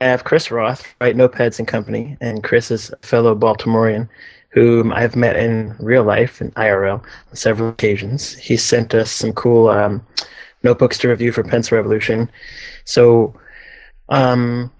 I 0.00 0.06
have 0.06 0.24
Chris 0.24 0.48
Rothe, 0.48 0.82
Write 1.00 1.14
Notepads 1.14 1.60
and 1.60 1.68
Company, 1.68 2.16
and 2.20 2.42
Chris 2.42 2.72
is 2.72 2.90
a 2.90 3.06
fellow 3.06 3.36
Baltimorean 3.36 4.08
whom 4.48 4.92
I've 4.92 5.14
met 5.14 5.36
in 5.36 5.76
real 5.78 6.02
life 6.02 6.40
in 6.40 6.50
IRL 6.52 7.00
on 7.00 7.36
several 7.36 7.68
occasions. 7.68 8.34
He 8.34 8.56
sent 8.56 8.92
us 8.92 9.12
some 9.12 9.32
cool 9.34 9.68
um, 9.68 10.04
notebooks 10.64 10.98
to 10.98 11.08
review 11.08 11.30
for 11.30 11.44
Pencil 11.44 11.76
Revolution. 11.76 12.28
So, 12.84 13.38
um, 14.08 14.72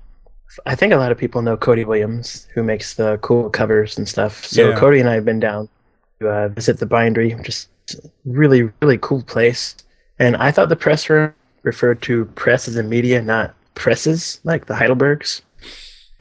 I 0.66 0.74
think 0.74 0.92
a 0.92 0.96
lot 0.96 1.12
of 1.12 1.18
people 1.18 1.42
know 1.42 1.56
Cody 1.56 1.84
Williams, 1.84 2.46
who 2.54 2.62
makes 2.62 2.94
the 2.94 3.18
cool 3.22 3.50
covers 3.50 3.98
and 3.98 4.08
stuff. 4.08 4.44
So 4.44 4.70
Yeah. 4.70 4.78
Cody 4.78 5.00
and 5.00 5.08
I 5.08 5.14
have 5.14 5.24
been 5.24 5.40
down 5.40 5.68
to 6.20 6.28
uh, 6.28 6.48
visit 6.48 6.78
the 6.78 6.86
bindery, 6.86 7.36
just 7.42 7.68
really, 8.24 8.70
really 8.80 8.98
cool 8.98 9.22
place. 9.22 9.76
And 10.18 10.36
I 10.36 10.50
thought 10.50 10.68
the 10.68 10.76
press 10.76 11.10
room 11.10 11.32
referred 11.62 12.02
to 12.02 12.26
press 12.36 12.68
as 12.68 12.76
a 12.76 12.82
media, 12.82 13.20
not 13.20 13.54
presses 13.74 14.40
like 14.44 14.66
the 14.66 14.74
Heidelbergs. 14.74 15.40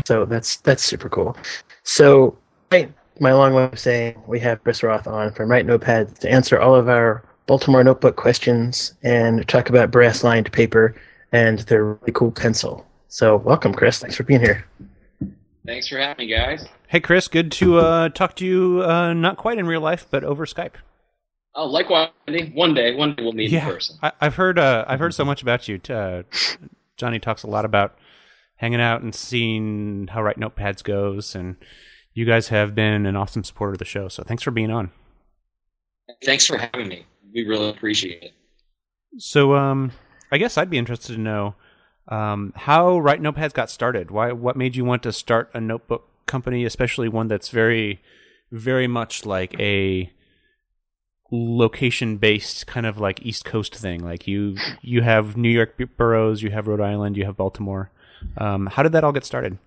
So 0.06 0.26
that's 0.26 0.58
that's 0.58 0.84
super 0.84 1.10
cool. 1.10 1.38
So 1.84 2.38
right, 2.72 2.92
my 3.20 3.34
long 3.34 3.54
way 3.54 3.66
of 3.66 3.80
saying 3.80 4.22
we 4.28 4.40
have 4.40 4.64
Chris 4.64 4.82
Rothe 4.82 5.08
on 5.08 5.32
from 5.34 5.50
Write 5.50 5.66
Notepad 5.66 6.16
to 6.22 6.30
answer 6.30 6.60
all 6.60 6.76
of 6.76 6.90
our 6.90 7.24
Baltimore 7.46 7.84
notebook 7.84 8.16
questions 8.16 8.94
and 9.04 9.48
talk 9.48 9.70
about 9.70 9.92
brass 9.92 10.24
lined 10.24 10.52
paper 10.52 10.96
and 11.32 11.60
their 11.60 11.86
really 11.86 12.14
cool 12.14 12.32
pencil. 12.32 12.86
So 13.14 13.38
welcome, 13.38 13.76
Chris. 13.76 14.00
Thanks 14.00 14.16
for 14.16 14.24
being 14.24 14.40
here. 14.40 14.66
Thanks 15.68 15.88
for 15.88 16.00
having 16.00 16.26
me, 16.26 16.34
guys. 16.34 16.66
Hey, 16.88 17.00
Chris, 17.00 17.28
good 17.28 17.52
to 17.52 17.78
uh, 17.78 18.10
talk 18.10 18.36
to 18.38 18.46
you. 18.46 18.82
Uh, 18.84 19.14
not 19.14 19.38
quite 19.38 19.60
in 19.60 19.68
real 19.68 19.82
life, 19.82 20.08
but 20.10 20.24
over 20.24 20.48
Skype. 20.48 20.74
Oh, 21.54 21.68
likewise, 21.68 22.10
Andy. 22.26 22.52
One 22.56 22.74
day, 22.74 22.96
one 22.96 23.14
day 23.14 23.22
we'll 23.22 23.34
meet 23.34 23.54
in 23.54 23.62
person. 23.62 24.00
I, 24.02 24.14
I've 24.20 24.34
heard. 24.34 24.58
Uh, 24.58 24.84
I've 24.88 24.98
heard 24.98 25.14
so 25.14 25.24
much 25.24 25.44
about 25.44 25.68
you. 25.68 25.80
Uh, 25.88 26.24
Johnny 26.98 27.20
talks 27.20 27.44
a 27.44 27.48
lot 27.48 27.66
about 27.66 27.96
hanging 28.56 28.82
out 28.82 29.04
and 29.04 29.14
seeing 29.14 30.08
how 30.08 30.24
Write 30.24 30.40
Notepads 30.40 30.84
goes, 30.84 31.36
and 31.36 31.58
you 32.16 32.26
guys 32.26 32.48
have 32.48 32.74
been 32.74 33.06
an 33.06 33.16
awesome 33.16 33.44
supporter 33.44 33.74
of 33.74 33.78
the 33.78 33.86
show. 33.86 34.08
So 34.08 34.24
thanks 34.24 34.42
for 34.42 34.50
being 34.50 34.72
on. 34.72 34.90
Thanks 36.26 36.48
for 36.48 36.58
having 36.58 36.88
me. 36.88 37.06
We 37.32 37.46
really 37.46 37.70
appreciate 37.70 38.24
it. 38.24 38.34
So, 39.20 39.54
um, 39.54 39.92
I 40.32 40.40
guess 40.40 40.58
I'd 40.58 40.72
be 40.72 40.80
interested 40.80 41.14
to 41.14 41.20
know 41.20 41.54
um, 42.08 42.54
how 42.56 42.98
Write 43.00 43.22
Notepads 43.22 43.54
got 43.54 43.70
started. 43.70 44.12
Why? 44.12 44.32
What 44.32 44.56
made 44.56 44.76
you 44.76 44.86
want 44.86 45.04
to 45.04 45.14
start 45.14 45.50
a 45.54 45.62
notebook 45.62 46.08
company, 46.26 46.66
especially 46.66 47.10
one 47.10 47.28
that's 47.28 47.50
very, 47.50 48.02
very 48.52 48.88
much 48.88 49.26
like 49.26 49.60
a 49.60 50.12
location-based 51.32 52.68
kind 52.68 52.86
of 52.86 53.00
like 53.00 53.26
East 53.26 53.46
Coast 53.46 53.76
thing? 53.76 54.04
Like 54.04 54.28
you, 54.28 54.58
you 54.82 55.02
have 55.02 55.38
New 55.38 55.50
York 55.50 55.80
boroughs, 55.98 56.42
you 56.42 56.52
have 56.52 56.68
Rhode 56.68 56.82
Island, 56.82 57.18
you 57.18 57.26
have 57.26 57.38
Baltimore. 57.38 57.90
Um, 58.38 58.68
how 58.68 58.84
did 58.84 58.92
that 58.92 59.04
all 59.04 59.12
get 59.12 59.26
started? 59.26 59.58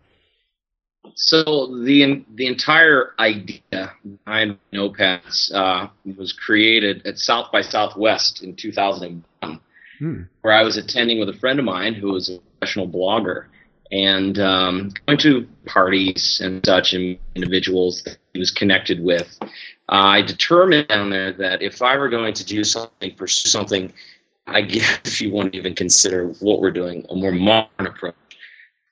So 1.14 1.66
the 1.84 2.24
the 2.34 2.46
entire 2.46 3.14
idea 3.18 3.92
behind 4.24 4.58
Notepads 4.72 5.52
uh, 5.54 5.88
was 6.16 6.32
created 6.32 7.06
at 7.06 7.18
South 7.18 7.50
by 7.52 7.62
Southwest 7.62 8.42
in 8.42 8.54
2001, 8.54 9.60
Hmm. 9.98 10.22
where 10.42 10.52
I 10.52 10.62
was 10.62 10.76
attending 10.76 11.18
with 11.18 11.28
a 11.30 11.38
friend 11.38 11.58
of 11.58 11.64
mine 11.64 11.94
who 11.94 12.12
was 12.12 12.28
a 12.28 12.38
professional 12.38 12.88
blogger 12.88 13.46
and 13.90 14.38
um, 14.38 14.92
going 15.06 15.18
to 15.18 15.48
parties 15.64 16.40
and 16.42 16.64
such 16.64 16.92
and 16.92 17.18
individuals 17.34 18.02
that 18.02 18.18
he 18.32 18.38
was 18.38 18.50
connected 18.50 19.02
with. 19.02 19.38
Uh, 19.42 19.46
I 19.88 20.22
determined 20.22 20.88
down 20.88 21.10
there 21.10 21.32
that 21.34 21.62
if 21.62 21.80
I 21.80 21.96
were 21.96 22.08
going 22.08 22.34
to 22.34 22.44
do 22.44 22.64
something, 22.64 23.14
pursue 23.14 23.48
something, 23.48 23.92
I 24.46 24.62
guess 24.62 25.00
if 25.04 25.20
you 25.20 25.30
want 25.30 25.52
to 25.52 25.58
even 25.58 25.74
consider 25.74 26.28
what 26.40 26.60
we're 26.60 26.72
doing, 26.72 27.06
a 27.08 27.14
more 27.14 27.32
modern 27.32 27.86
approach. 27.86 28.14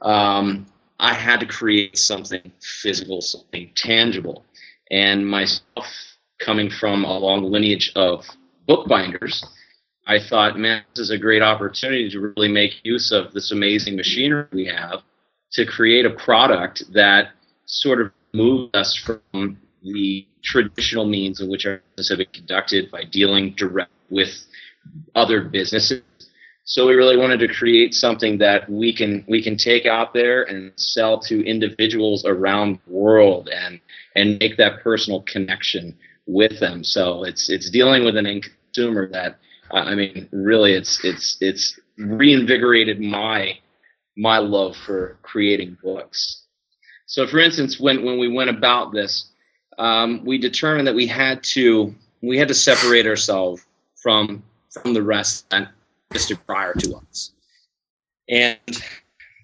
Um, 0.01 0.67
I 1.01 1.13
had 1.13 1.41
to 1.41 1.47
create 1.47 1.99
something 1.99 2.53
physical, 2.61 3.21
something 3.21 3.71
tangible. 3.75 4.45
And 4.91 5.27
myself, 5.27 5.87
coming 6.39 6.71
from 6.71 7.05
a 7.05 7.19
long 7.19 7.43
lineage 7.43 7.93
of 7.97 8.25
bookbinders, 8.67 9.45
I 10.07 10.19
thought, 10.19 10.59
man, 10.59 10.83
this 10.95 11.05
is 11.05 11.11
a 11.11 11.19
great 11.19 11.43
opportunity 11.43 12.11
to 12.11 12.21
really 12.21 12.49
make 12.49 12.85
use 12.85 13.11
of 13.11 13.33
this 13.33 13.53
amazing 13.53 13.97
machinery 13.97 14.47
we 14.53 14.67
have 14.67 15.01
to 15.53 15.65
create 15.65 16.05
a 16.05 16.11
product 16.11 16.85
that 16.93 17.29
sort 17.67 18.01
of 18.01 18.13
moves 18.35 18.71
us 18.75 18.95
from 18.97 19.59
the 19.83 20.27
traditional 20.43 21.07
means 21.07 21.41
in 21.41 21.49
which 21.49 21.65
our 21.65 21.81
business 21.97 22.09
have 22.11 22.19
been 22.19 22.27
conducted 22.35 22.91
by 22.91 23.05
dealing 23.05 23.55
direct 23.57 23.91
with 24.11 24.45
other 25.15 25.43
businesses. 25.43 26.03
So 26.65 26.87
we 26.87 26.95
really 26.95 27.17
wanted 27.17 27.39
to 27.41 27.49
create 27.49 27.95
something 27.95 28.39
that 28.39 28.69
we 28.71 28.95
can 28.95 29.25
we 29.29 29.43
can 29.43 29.57
take 29.57 29.85
out 29.85 30.15
there 30.15 30.45
and 30.45 30.73
sell 30.77 31.19
to 31.21 31.47
individuals 31.47 32.25
around 32.25 32.79
the 32.87 32.93
world 32.93 33.49
and 33.51 33.81
and 34.17 34.39
make 34.39 34.57
that 34.57 34.83
personal 34.83 35.23
connection 35.23 35.97
with 36.27 36.61
them. 36.61 36.83
So 36.83 37.25
it's 37.25 37.51
it's 37.51 37.71
dealing 37.71 38.05
with 38.05 38.17
an 38.17 38.27
end 38.27 38.47
consumer 38.73 39.09
that 39.11 39.39
I 39.71 39.95
mean 39.95 40.29
really 40.33 40.75
it's 40.75 41.05
it's 41.05 41.37
it's 41.41 41.79
reinvigorated 41.97 43.01
my 43.01 43.59
my 44.17 44.39
love 44.39 44.77
for 44.77 45.19
creating 45.23 45.77
books. 45.83 46.43
So 47.07 47.27
for 47.27 47.39
instance, 47.39 47.79
when 47.79 48.05
when 48.05 48.19
we 48.19 48.29
went 48.29 48.51
about 48.51 48.93
this, 48.93 49.31
um, 49.79 50.25
we 50.25 50.39
determined 50.39 50.87
that 50.87 50.95
we 50.95 51.07
had 51.07 51.43
to 51.55 51.95
we 52.23 52.39
had 52.39 52.49
to 52.49 52.55
separate 52.55 53.07
ourselves 53.07 53.65
from 53.97 54.43
from 54.71 54.95
the 54.95 55.03
rest 55.03 55.49
that 55.51 55.71
existed 56.11 56.39
prior 56.47 56.75
to 56.75 56.97
us. 56.97 57.33
And 58.29 58.59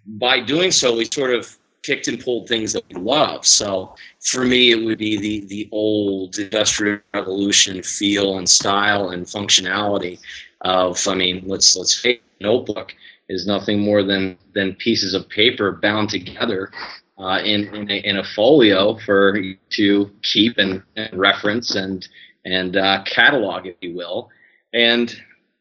by 0.06 0.40
doing 0.40 0.70
so, 0.70 0.96
we 0.96 1.04
sort 1.04 1.34
of 1.34 1.56
picked 1.82 2.08
and 2.08 2.22
pulled 2.22 2.48
things 2.48 2.72
that 2.72 2.84
we 2.88 3.00
love. 3.00 3.46
So 3.46 3.94
for 4.20 4.44
me, 4.44 4.70
it 4.70 4.84
would 4.84 4.98
be 4.98 5.16
the 5.18 5.46
the 5.46 5.68
old 5.72 6.38
industrial 6.38 7.00
revolution 7.14 7.82
feel 7.82 8.38
and 8.38 8.48
style 8.48 9.10
and 9.10 9.26
functionality 9.26 10.18
of. 10.62 11.06
I 11.08 11.14
mean, 11.14 11.42
let's 11.46 11.76
let's 11.76 11.98
face 11.98 12.20
notebook 12.40 12.94
is 13.28 13.46
nothing 13.46 13.80
more 13.80 14.02
than 14.02 14.36
than 14.54 14.74
pieces 14.74 15.14
of 15.14 15.28
paper 15.28 15.72
bound 15.72 16.10
together 16.10 16.70
uh, 17.18 17.40
in 17.44 17.74
in 17.74 17.90
a, 17.90 17.96
in 17.98 18.16
a 18.18 18.24
folio 18.24 18.98
for 18.98 19.36
you 19.36 19.56
to 19.70 20.10
keep 20.22 20.58
and, 20.58 20.82
and 20.96 21.18
reference 21.18 21.74
and 21.74 22.08
and 22.44 22.76
uh, 22.76 23.02
catalog, 23.04 23.66
if 23.66 23.76
you 23.80 23.94
will. 23.94 24.30
And 24.72 25.14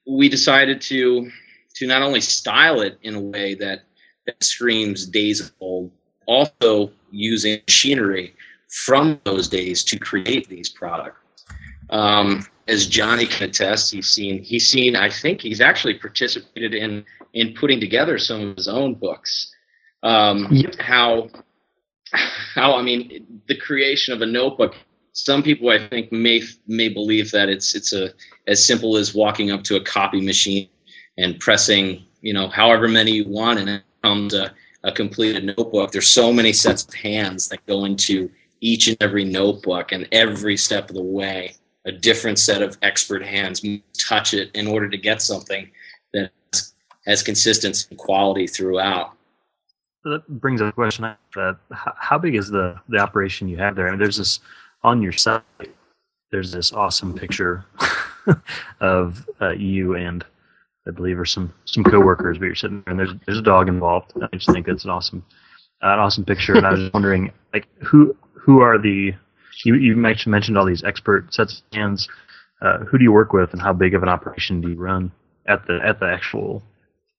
we 0.08 0.30
decided 0.30 0.82
to 0.82 1.30
to 1.76 1.88
not 1.88 2.02
only 2.02 2.22
style 2.22 2.82
it 2.82 2.98
in 3.02 3.16
a 3.16 3.22
way 3.22 3.56
that, 3.56 3.84
that 4.26 4.44
screams 4.44 5.06
days 5.06 5.52
old, 5.60 5.92
also 6.30 6.92
using 7.12 7.60
machinery 7.68 8.36
from 8.68 9.20
those 9.24 9.48
days 9.50 9.84
to 9.84 9.98
create 9.98 10.48
these 10.48 10.70
products. 10.70 11.46
Um, 11.90 12.46
as 12.68 12.86
Johnny 12.86 13.26
can 13.26 13.50
attest, 13.50 13.92
he's 13.92 14.08
seen 14.08 14.44
he's 14.44 14.68
seen. 14.70 14.96
I 14.96 15.10
think 15.10 15.42
he's 15.42 15.60
actually 15.60 15.96
participated 15.96 16.76
in 16.76 17.04
in 17.34 17.54
putting 17.56 17.80
together 17.80 18.20
some 18.20 18.50
of 18.50 18.58
his 18.58 18.68
own 18.68 18.94
books. 18.94 19.52
Um, 20.04 20.48
Yep. 20.52 20.76
How 20.80 21.30
how 22.56 22.76
I 22.76 22.82
mean 22.84 23.42
the 23.48 23.58
creation 23.58 24.14
of 24.14 24.22
a 24.22 24.26
notebook. 24.26 24.76
Some 25.14 25.42
people 25.42 25.70
I 25.70 25.80
think 25.90 26.12
may 26.12 26.44
may 26.68 26.90
believe 26.90 27.32
that 27.32 27.50
it's 27.50 27.76
it's 27.76 27.92
a 27.92 28.14
as 28.46 28.64
simple 28.64 28.98
as 28.98 29.16
walking 29.16 29.50
up 29.50 29.64
to 29.64 29.76
a 29.76 29.84
copy 29.84 30.22
machine 30.22 30.70
and 31.18 31.40
pressing, 31.40 32.04
you 32.22 32.34
know, 32.34 32.48
however 32.48 32.88
many 32.88 33.12
you 33.12 33.28
want, 33.28 33.60
and 33.60 33.70
it 33.70 33.84
comes 34.04 34.34
a, 34.36 34.54
a 34.84 34.92
completed 34.92 35.44
notebook. 35.46 35.92
There's 35.92 36.08
so 36.08 36.32
many 36.32 36.54
sets 36.54 36.86
of 36.86 36.94
hands 36.94 37.48
that 37.50 37.66
go 37.66 37.86
into 37.86 38.30
each 38.62 38.88
and 38.88 38.98
every 39.00 39.24
notebook, 39.26 39.92
and 39.92 40.08
every 40.12 40.58
step 40.58 40.90
of 40.90 40.96
the 40.96 41.02
way, 41.04 41.56
a 41.86 41.92
different 41.92 42.40
set 42.40 42.62
of 42.62 42.78
expert 42.82 43.24
hands 43.24 43.64
touch 43.98 44.34
it 44.34 44.52
in 44.54 44.68
order 44.68 44.90
to 44.90 44.98
get 44.98 45.22
something 45.22 45.70
that 46.14 46.32
has 47.06 47.24
consistency 47.24 47.88
and 47.90 48.00
quality 48.00 48.48
throughout. 48.48 49.14
That 50.04 50.28
brings 50.28 50.62
up 50.62 50.70
a 50.70 50.72
question 50.72 51.06
how, 51.34 51.56
how 51.72 52.18
big 52.18 52.36
is 52.36 52.50
the 52.50 52.80
the 52.88 52.98
operation 52.98 53.48
you 53.48 53.58
have 53.58 53.76
there? 53.76 53.88
I 53.88 53.92
mean, 53.92 54.00
there's 54.00 54.18
this 54.18 54.40
on 54.84 55.02
your 55.02 55.12
site. 55.12 55.44
There's 56.32 56.52
this 56.52 56.72
awesome 56.72 57.14
picture 57.14 57.66
of 58.80 59.28
uh, 59.42 59.52
you 59.52 59.96
and 59.96 60.24
I 60.90 60.92
believe 60.92 61.20
are 61.20 61.26
some 61.26 61.54
some 61.66 61.84
coworkers, 61.84 62.40
but 62.40 62.46
you're 62.46 62.56
sitting 62.56 62.82
there 62.86 62.92
and 62.92 63.00
there's 63.00 63.14
there's 63.26 63.38
a 63.38 63.44
dog 63.44 63.70
involved. 63.70 64.12
I 64.22 64.36
just 64.36 64.52
think 64.52 64.66
that's 64.66 64.84
an 64.84 64.90
awesome 64.90 65.24
uh, 65.84 65.94
an 65.94 66.00
awesome 66.00 66.26
picture. 66.26 66.56
And 66.56 66.66
I 66.66 66.72
was 66.72 66.92
wondering, 66.94 67.32
like, 67.54 67.68
who 67.82 68.16
who 68.34 68.62
are 68.62 68.78
the 68.78 69.14
you 69.64 69.76
you 69.76 69.96
mentioned 69.96 70.58
all 70.58 70.66
these 70.66 70.84
expert 70.84 71.34
sets 71.34 71.60
of 71.60 71.78
hands. 71.78 72.10
Uh, 72.62 72.80
who 72.80 72.98
do 72.98 73.04
you 73.04 73.12
work 73.12 73.32
with, 73.32 73.54
and 73.54 73.62
how 73.62 73.72
big 73.72 73.94
of 73.94 74.04
an 74.04 74.10
operation 74.10 74.60
do 74.60 74.70
you 74.70 74.76
run 74.76 75.12
at 75.48 75.66
the 75.68 75.80
at 75.86 76.00
the 76.00 76.08
actual 76.08 76.62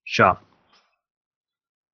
shop? 0.05 0.45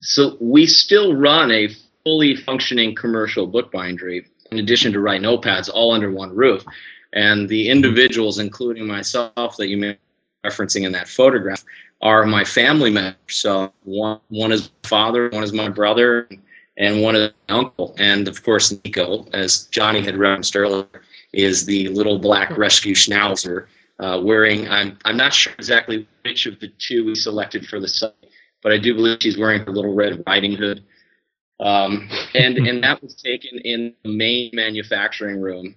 So 0.01 0.37
we 0.41 0.67
still 0.67 1.15
run 1.15 1.53
a 1.53 1.69
fully 2.05 2.37
functioning 2.37 2.95
commercial 2.95 3.51
bookbindery 3.51 4.25
in 4.51 4.59
addition 4.59 4.93
to 4.93 5.01
write 5.01 5.21
notepads 5.21 5.69
all 5.73 5.93
under 5.93 6.11
one 6.11 6.35
roof. 6.35 6.65
And 7.13 7.49
the 7.49 7.69
individuals, 7.69 8.39
including 8.39 8.87
myself, 8.87 9.57
that 9.57 9.69
you 9.69 9.97
referencing 10.47 10.85
in 10.85 10.93
that 10.93 11.09
photograph, 11.09 11.65
are 12.03 12.27
my 12.27 12.45
family 12.45 12.91
members. 12.91 13.17
So 13.29 13.73
one 13.85 14.21
one 14.29 14.53
is 14.53 14.71
my 14.83 14.89
father, 14.89 15.29
one 15.31 15.45
is 15.45 15.53
my 15.53 15.69
brother, 15.69 16.29
and 16.77 17.03
one 17.03 17.17
is 17.17 17.33
my 17.49 17.55
uncle. 17.55 17.95
And 17.99 18.29
of 18.29 18.43
course, 18.43 18.73
Nico, 18.85 19.27
as 19.33 19.65
Johnny 19.67 20.03
had 20.03 20.17
referenced 20.17 20.57
earlier, 20.57 20.87
is 21.33 21.67
the 21.67 21.89
little 21.89 22.19
black 22.19 22.57
rescue 22.57 22.95
schnauzer 22.95 23.67
uh, 24.01 24.21
wearing. 24.23 24.69
I'm 24.69 24.99
I'm 25.05 25.17
not 25.17 25.33
sure 25.33 25.53
exactly 25.59 26.07
which 26.25 26.47
of 26.47 26.61
the 26.61 26.69
two 26.79 27.05
we 27.07 27.15
selected 27.15 27.67
for 27.67 27.81
the 27.81 27.89
site, 27.89 28.13
but 28.63 28.73
I 28.73 28.79
do 28.79 28.95
believe 28.95 29.19
she's 29.21 29.39
wearing 29.39 29.65
her 29.65 29.73
little 29.73 29.95
red 29.95 30.23
riding 30.27 30.57
hood. 30.57 30.85
Um, 31.61 32.09
and 32.35 32.59
and 32.59 32.83
that 32.85 33.03
was 33.03 33.15
taken 33.15 33.59
in 33.65 33.95
the 34.05 34.11
main 34.11 34.51
manufacturing 34.53 35.41
room. 35.41 35.75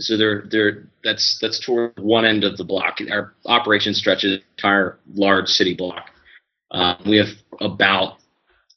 So 0.00 0.16
they're 0.16 0.42
they're 0.50 0.88
that's 1.02 1.38
that's 1.40 1.58
toward 1.58 1.98
one 1.98 2.24
end 2.24 2.44
of 2.44 2.56
the 2.56 2.64
block. 2.64 2.98
Our 3.10 3.34
operation 3.46 3.94
stretches 3.94 4.40
entire 4.56 4.98
large 5.14 5.48
city 5.48 5.74
block. 5.74 6.10
Uh, 6.70 6.94
we 7.04 7.16
have 7.16 7.30
about 7.60 8.18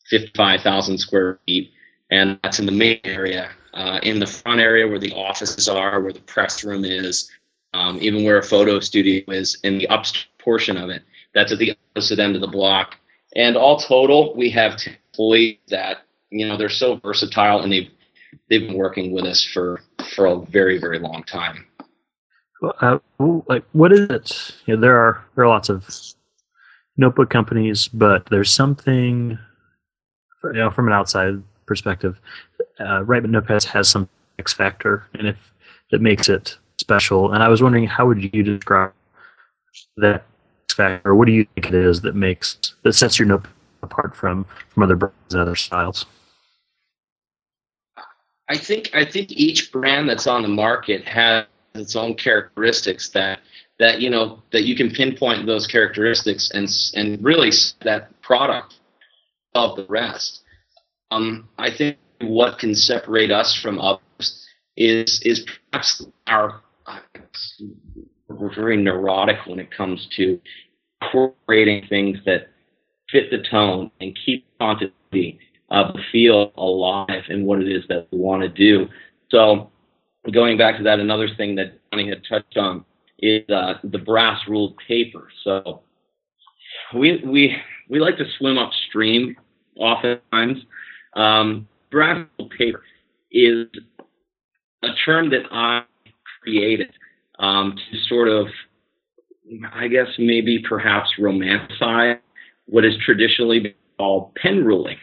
fifty-five 0.09 0.61
thousand 0.61 0.97
square 0.97 1.39
feet, 1.45 1.71
and 2.09 2.39
that's 2.43 2.59
in 2.59 2.65
the 2.65 2.71
main 2.71 2.99
area. 3.03 3.51
Uh, 3.73 3.99
in 4.03 4.19
the 4.19 4.27
front 4.27 4.59
area 4.59 4.85
where 4.85 4.99
the 4.99 5.13
offices 5.13 5.69
are, 5.69 6.01
where 6.01 6.11
the 6.11 6.19
press 6.21 6.65
room 6.65 6.83
is, 6.83 7.31
um, 7.73 7.97
even 8.01 8.25
where 8.25 8.37
a 8.37 8.43
photo 8.43 8.81
studio 8.81 9.23
is, 9.29 9.59
in 9.63 9.77
the 9.77 9.85
upstairs 9.85 10.27
portion 10.41 10.77
of 10.77 10.89
it, 10.89 11.03
that's 11.33 11.51
at 11.51 11.57
the 11.59 11.75
opposite 11.95 12.19
end 12.19 12.35
of 12.35 12.41
the 12.41 12.47
block. 12.47 12.95
And 13.35 13.55
all 13.55 13.79
total, 13.79 14.35
we 14.35 14.49
have 14.49 14.77
employees 14.85 15.59
that 15.69 15.99
you 16.29 16.47
know 16.47 16.57
they're 16.57 16.69
so 16.69 16.95
versatile 16.95 17.61
and 17.61 17.71
they've 17.71 17.89
they've 18.51 18.67
been 18.67 18.77
working 18.77 19.11
with 19.11 19.25
us 19.25 19.43
for 19.43 19.81
for 20.13 20.27
a 20.27 20.37
very 20.37 20.77
very 20.77 20.99
long 20.99 21.23
time. 21.23 21.65
Uh, 22.79 22.99
like 23.47 23.63
what 23.71 23.91
is 23.91 24.01
it? 24.01 24.51
You 24.67 24.75
know, 24.75 24.81
there 24.81 24.97
are 24.97 25.25
there 25.35 25.45
are 25.45 25.47
lots 25.47 25.69
of 25.69 25.87
notebook 26.97 27.31
companies, 27.31 27.87
but 27.87 28.27
there's 28.29 28.51
something 28.51 29.39
you 30.43 30.53
know 30.53 30.69
from 30.69 30.87
an 30.87 30.93
outside 30.93 31.41
perspective. 31.65 32.19
Uh, 32.79 33.03
right, 33.03 33.21
but 33.21 33.31
Notepads 33.31 33.63
has 33.63 33.89
some 33.89 34.07
X 34.37 34.53
factor, 34.53 35.07
and 35.15 35.27
if 35.27 35.37
that 35.91 36.01
makes 36.01 36.29
it 36.29 36.57
special. 36.77 37.31
And 37.31 37.41
I 37.41 37.47
was 37.47 37.63
wondering, 37.63 37.87
how 37.87 38.05
would 38.07 38.21
you 38.35 38.43
describe 38.43 38.93
that 39.97 40.25
X 40.65 40.75
factor? 40.75 41.15
What 41.15 41.25
do 41.25 41.31
you 41.31 41.47
think 41.55 41.67
it 41.67 41.75
is 41.75 42.01
that 42.01 42.15
makes 42.15 42.75
that 42.83 42.93
sets 42.93 43.17
your 43.17 43.27
notebook 43.27 43.51
apart 43.81 44.15
from 44.15 44.45
from 44.69 44.83
other 44.83 44.95
brands 44.95 45.33
and 45.33 45.41
other 45.41 45.55
styles? 45.55 46.05
I 48.51 48.57
think 48.57 48.89
I 48.93 49.05
think 49.05 49.31
each 49.31 49.71
brand 49.71 50.09
that's 50.09 50.27
on 50.27 50.41
the 50.41 50.49
market 50.49 51.05
has 51.05 51.45
its 51.73 51.95
own 51.95 52.15
characteristics 52.15 53.07
that 53.11 53.39
that 53.79 54.01
you 54.01 54.09
know 54.09 54.43
that 54.51 54.63
you 54.63 54.75
can 54.75 54.91
pinpoint 54.91 55.45
those 55.45 55.65
characteristics 55.65 56.51
and 56.53 56.67
and 56.93 57.23
really 57.23 57.51
that 57.83 58.21
product 58.21 58.81
of 59.55 59.77
the 59.77 59.85
rest. 59.85 60.43
Um, 61.11 61.47
I 61.57 61.71
think 61.71 61.97
what 62.19 62.59
can 62.59 62.75
separate 62.75 63.31
us 63.31 63.55
from 63.55 63.79
others 63.79 64.45
is 64.75 65.21
is 65.21 65.45
perhaps 65.71 66.05
our 66.27 66.61
we're 68.27 68.53
very 68.53 68.75
neurotic 68.75 69.45
when 69.45 69.59
it 69.59 69.71
comes 69.71 70.09
to 70.17 70.41
incorporating 71.01 71.87
things 71.87 72.17
that 72.25 72.49
fit 73.09 73.31
the 73.31 73.43
tone 73.49 73.91
and 74.01 74.17
keep 74.25 74.45
continuity 74.59 75.39
uh, 75.71 75.93
feel 76.11 76.51
alive 76.57 77.23
in 77.29 77.45
what 77.45 77.61
it 77.61 77.71
is 77.71 77.83
that 77.89 78.07
we 78.11 78.19
want 78.19 78.43
to 78.43 78.49
do. 78.49 78.87
So, 79.29 79.71
going 80.31 80.57
back 80.57 80.77
to 80.77 80.83
that, 80.83 80.99
another 80.99 81.29
thing 81.37 81.55
that 81.55 81.79
Johnny 81.91 82.09
had 82.09 82.21
touched 82.29 82.57
on 82.57 82.85
is 83.19 83.49
uh, 83.49 83.75
the 83.83 83.97
brass 83.97 84.39
ruled 84.47 84.75
paper. 84.87 85.29
So, 85.43 85.81
we 86.93 87.23
we 87.25 87.55
we 87.89 87.99
like 87.99 88.17
to 88.17 88.25
swim 88.37 88.57
upstream 88.57 89.35
oftentimes. 89.77 90.57
Um, 91.15 91.67
brass 91.89 92.25
ruled 92.37 92.51
paper 92.57 92.83
is 93.31 93.67
a 94.83 94.89
term 95.05 95.29
that 95.29 95.43
I 95.51 95.83
created 96.41 96.91
um, 97.39 97.75
to 97.75 97.97
sort 98.09 98.27
of, 98.27 98.47
I 99.73 99.87
guess, 99.87 100.07
maybe 100.17 100.63
perhaps 100.67 101.09
romanticize 101.19 102.19
what 102.65 102.85
is 102.85 102.93
traditionally 103.05 103.75
called 103.97 104.33
pen 104.35 104.63
ruling. 104.65 104.97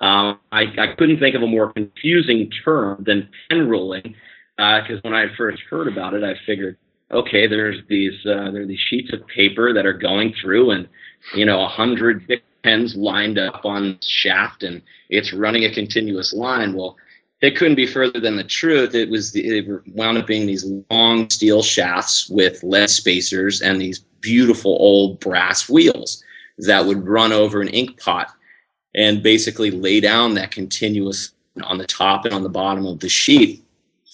Uh, 0.00 0.34
I, 0.50 0.62
I 0.78 0.94
couldn't 0.96 1.18
think 1.18 1.34
of 1.34 1.42
a 1.42 1.46
more 1.46 1.72
confusing 1.72 2.50
term 2.64 3.04
than 3.06 3.28
pen 3.48 3.68
ruling 3.68 4.14
because 4.56 4.98
uh, 4.98 5.00
when 5.02 5.14
I 5.14 5.26
first 5.36 5.62
heard 5.68 5.88
about 5.88 6.14
it, 6.14 6.24
I 6.24 6.34
figured, 6.46 6.76
okay, 7.10 7.46
there's 7.46 7.78
these 7.88 8.14
uh, 8.26 8.50
there 8.50 8.62
are 8.62 8.66
these 8.66 8.80
sheets 8.80 9.12
of 9.12 9.26
paper 9.26 9.72
that 9.72 9.86
are 9.86 9.92
going 9.92 10.34
through, 10.40 10.70
and 10.70 10.88
you 11.34 11.44
know, 11.44 11.62
a 11.62 11.68
hundred 11.68 12.30
pens 12.62 12.94
lined 12.96 13.38
up 13.38 13.64
on 13.64 13.98
shaft, 14.02 14.62
and 14.62 14.82
it's 15.08 15.32
running 15.32 15.64
a 15.64 15.74
continuous 15.74 16.32
line. 16.32 16.74
Well, 16.74 16.96
it 17.40 17.56
couldn't 17.56 17.76
be 17.76 17.86
further 17.86 18.20
than 18.20 18.36
the 18.36 18.44
truth. 18.44 18.94
It 18.94 19.08
was 19.08 19.32
the, 19.32 19.58
it 19.58 19.66
wound 19.94 20.18
up 20.18 20.26
being 20.26 20.46
these 20.46 20.64
long 20.90 21.28
steel 21.30 21.62
shafts 21.62 22.28
with 22.28 22.62
lead 22.62 22.90
spacers 22.90 23.62
and 23.62 23.80
these 23.80 24.00
beautiful 24.20 24.76
old 24.78 25.20
brass 25.20 25.68
wheels 25.68 26.22
that 26.58 26.84
would 26.84 27.06
run 27.06 27.32
over 27.32 27.62
an 27.62 27.68
ink 27.68 27.98
pot 27.98 28.30
and 28.94 29.22
basically 29.22 29.70
lay 29.70 30.00
down 30.00 30.34
that 30.34 30.50
continuous 30.50 31.32
on 31.62 31.78
the 31.78 31.86
top 31.86 32.24
and 32.24 32.34
on 32.34 32.42
the 32.42 32.48
bottom 32.48 32.86
of 32.86 33.00
the 33.00 33.08
sheet. 33.08 33.64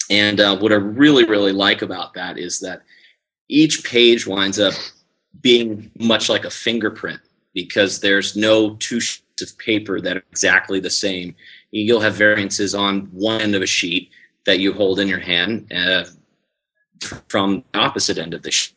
And 0.09 0.39
uh, 0.39 0.57
what 0.57 0.71
I 0.71 0.75
really, 0.75 1.25
really 1.25 1.51
like 1.51 1.81
about 1.81 2.13
that 2.13 2.37
is 2.37 2.59
that 2.59 2.83
each 3.49 3.83
page 3.83 4.27
winds 4.27 4.59
up 4.59 4.73
being 5.41 5.91
much 5.99 6.29
like 6.29 6.45
a 6.45 6.49
fingerprint 6.49 7.19
because 7.53 7.99
there's 7.99 8.35
no 8.35 8.75
two 8.75 8.99
sheets 8.99 9.41
of 9.41 9.57
paper 9.57 9.99
that 10.01 10.17
are 10.17 10.23
exactly 10.31 10.79
the 10.79 10.89
same. 10.89 11.35
You'll 11.71 12.01
have 12.01 12.15
variances 12.15 12.73
on 12.73 13.01
one 13.11 13.41
end 13.41 13.55
of 13.55 13.61
a 13.61 13.67
sheet 13.67 14.11
that 14.45 14.59
you 14.59 14.73
hold 14.73 14.99
in 14.99 15.07
your 15.07 15.19
hand 15.19 15.71
uh, 15.73 16.05
from 17.27 17.63
the 17.73 17.79
opposite 17.79 18.17
end 18.17 18.33
of 18.33 18.41
the 18.43 18.51
sheet. 18.51 18.75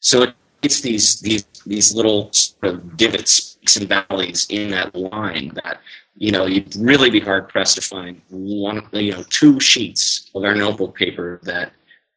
So 0.00 0.32
it's 0.62 0.80
these 0.80 1.20
these 1.20 1.44
these 1.66 1.94
little 1.94 2.32
sort 2.32 2.74
of 2.74 2.96
divots, 2.96 3.57
peaks 3.68 3.76
and 3.76 3.88
valleys 3.88 4.46
in 4.50 4.70
that 4.70 4.94
line 4.94 5.52
that 5.64 5.80
you 6.16 6.32
know 6.32 6.46
you'd 6.46 6.74
really 6.76 7.10
be 7.10 7.20
hard 7.20 7.48
pressed 7.48 7.74
to 7.74 7.82
find 7.82 8.20
one 8.30 8.86
you 8.92 9.12
know 9.12 9.22
two 9.28 9.60
sheets 9.60 10.30
of 10.34 10.44
our 10.44 10.54
notebook 10.54 10.96
paper 10.96 11.40
that 11.42 11.72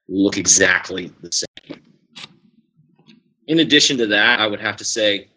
look 0.07 0.37
exactly 0.37 1.11
the 1.21 1.31
same. 1.31 1.81
In 3.47 3.59
addition 3.59 3.97
to 3.97 4.07
that, 4.07 4.39
I 4.39 4.47
would 4.47 4.59
have 4.61 4.77
to 4.77 4.85
say 4.85 5.27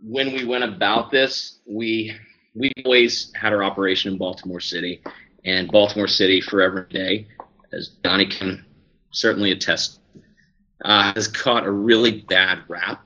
when 0.00 0.32
we 0.32 0.44
went 0.44 0.64
about 0.64 1.10
this, 1.10 1.58
we 1.66 2.14
we 2.54 2.72
always 2.84 3.32
had 3.34 3.52
our 3.52 3.62
operation 3.62 4.12
in 4.12 4.18
Baltimore 4.18 4.60
City, 4.60 5.02
and 5.44 5.70
Baltimore 5.70 6.08
City 6.08 6.40
forever 6.40 6.86
day, 6.90 7.26
as 7.72 7.90
Johnny 8.04 8.26
can 8.26 8.64
certainly 9.10 9.52
attest 9.52 10.00
uh, 10.84 11.12
has 11.14 11.28
caught 11.28 11.64
a 11.64 11.70
really 11.70 12.22
bad 12.22 12.58
rap, 12.68 13.04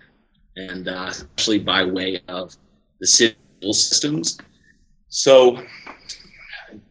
and 0.59 0.88
uh, 0.88 1.06
especially 1.09 1.59
by 1.59 1.84
way 1.84 2.20
of 2.28 2.56
the 3.00 3.06
civil 3.06 3.72
systems. 3.72 4.38
So, 5.09 5.62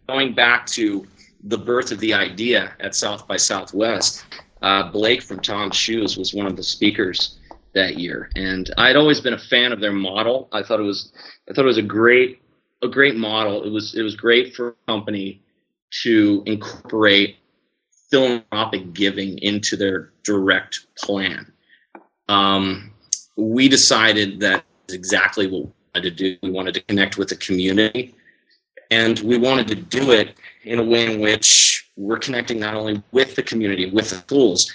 going 0.07 0.33
back 0.33 0.65
to 0.67 1.05
the 1.43 1.57
birth 1.57 1.91
of 1.91 1.99
the 1.99 2.13
idea 2.13 2.73
at 2.79 2.95
South 2.95 3.27
by 3.27 3.37
Southwest, 3.37 4.25
uh, 4.61 4.91
Blake 4.91 5.21
from 5.21 5.39
Tom's 5.39 5.75
Shoes 5.75 6.17
was 6.17 6.33
one 6.33 6.47
of 6.47 6.55
the 6.55 6.63
speakers 6.63 7.37
that 7.73 7.97
year, 7.97 8.31
and 8.35 8.73
I'd 8.77 8.95
always 8.95 9.21
been 9.21 9.33
a 9.33 9.39
fan 9.39 9.71
of 9.71 9.79
their 9.79 9.91
model. 9.91 10.49
I 10.51 10.63
thought 10.63 10.79
it 10.79 10.83
was, 10.83 11.11
I 11.49 11.53
thought 11.53 11.65
it 11.65 11.67
was 11.67 11.77
a 11.77 11.83
great, 11.83 12.41
a 12.81 12.87
great 12.87 13.15
model. 13.15 13.63
It 13.63 13.69
was, 13.69 13.95
it 13.95 14.01
was 14.01 14.15
great 14.15 14.55
for 14.55 14.69
a 14.69 14.73
company 14.87 15.43
to 16.03 16.43
incorporate 16.45 17.37
philanthropic 18.09 18.93
giving 18.93 19.37
into 19.39 19.75
their 19.75 20.13
direct 20.23 20.87
plan. 20.97 21.51
Um, 22.29 22.93
we 23.37 23.69
decided 23.69 24.39
that 24.41 24.63
exactly 24.89 25.47
what 25.47 25.63
we 25.63 25.71
wanted 25.93 26.03
to 26.03 26.11
do. 26.11 26.37
We 26.41 26.49
wanted 26.49 26.73
to 26.73 26.81
connect 26.81 27.17
with 27.17 27.29
the 27.29 27.35
community, 27.37 28.15
and 28.91 29.19
we 29.19 29.37
wanted 29.37 29.67
to 29.69 29.75
do 29.75 30.11
it 30.11 30.37
in 30.63 30.79
a 30.79 30.83
way 30.83 31.13
in 31.13 31.21
which 31.21 31.89
we're 31.95 32.19
connecting 32.19 32.59
not 32.59 32.73
only 32.73 33.01
with 33.11 33.35
the 33.35 33.43
community, 33.43 33.89
with 33.89 34.09
the 34.09 34.17
schools, 34.17 34.71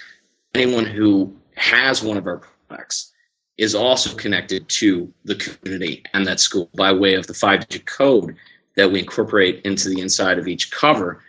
anyone 0.55 0.85
who 0.85 1.35
has 1.55 2.03
one 2.03 2.17
of 2.17 2.25
our 2.25 2.41
products 2.67 3.11
is 3.57 3.75
also 3.75 4.15
connected 4.15 4.67
to 4.67 5.13
the 5.25 5.35
community 5.35 6.03
and 6.13 6.25
that 6.25 6.39
school 6.39 6.69
by 6.75 6.91
way 6.91 7.13
of 7.13 7.27
the 7.27 7.33
five 7.33 7.67
digit 7.67 7.85
code 7.85 8.35
that 8.75 8.91
we 8.91 8.99
incorporate 8.99 9.61
into 9.63 9.89
the 9.89 10.01
inside 10.01 10.39
of 10.39 10.47
each 10.47 10.71
cover 10.71 11.21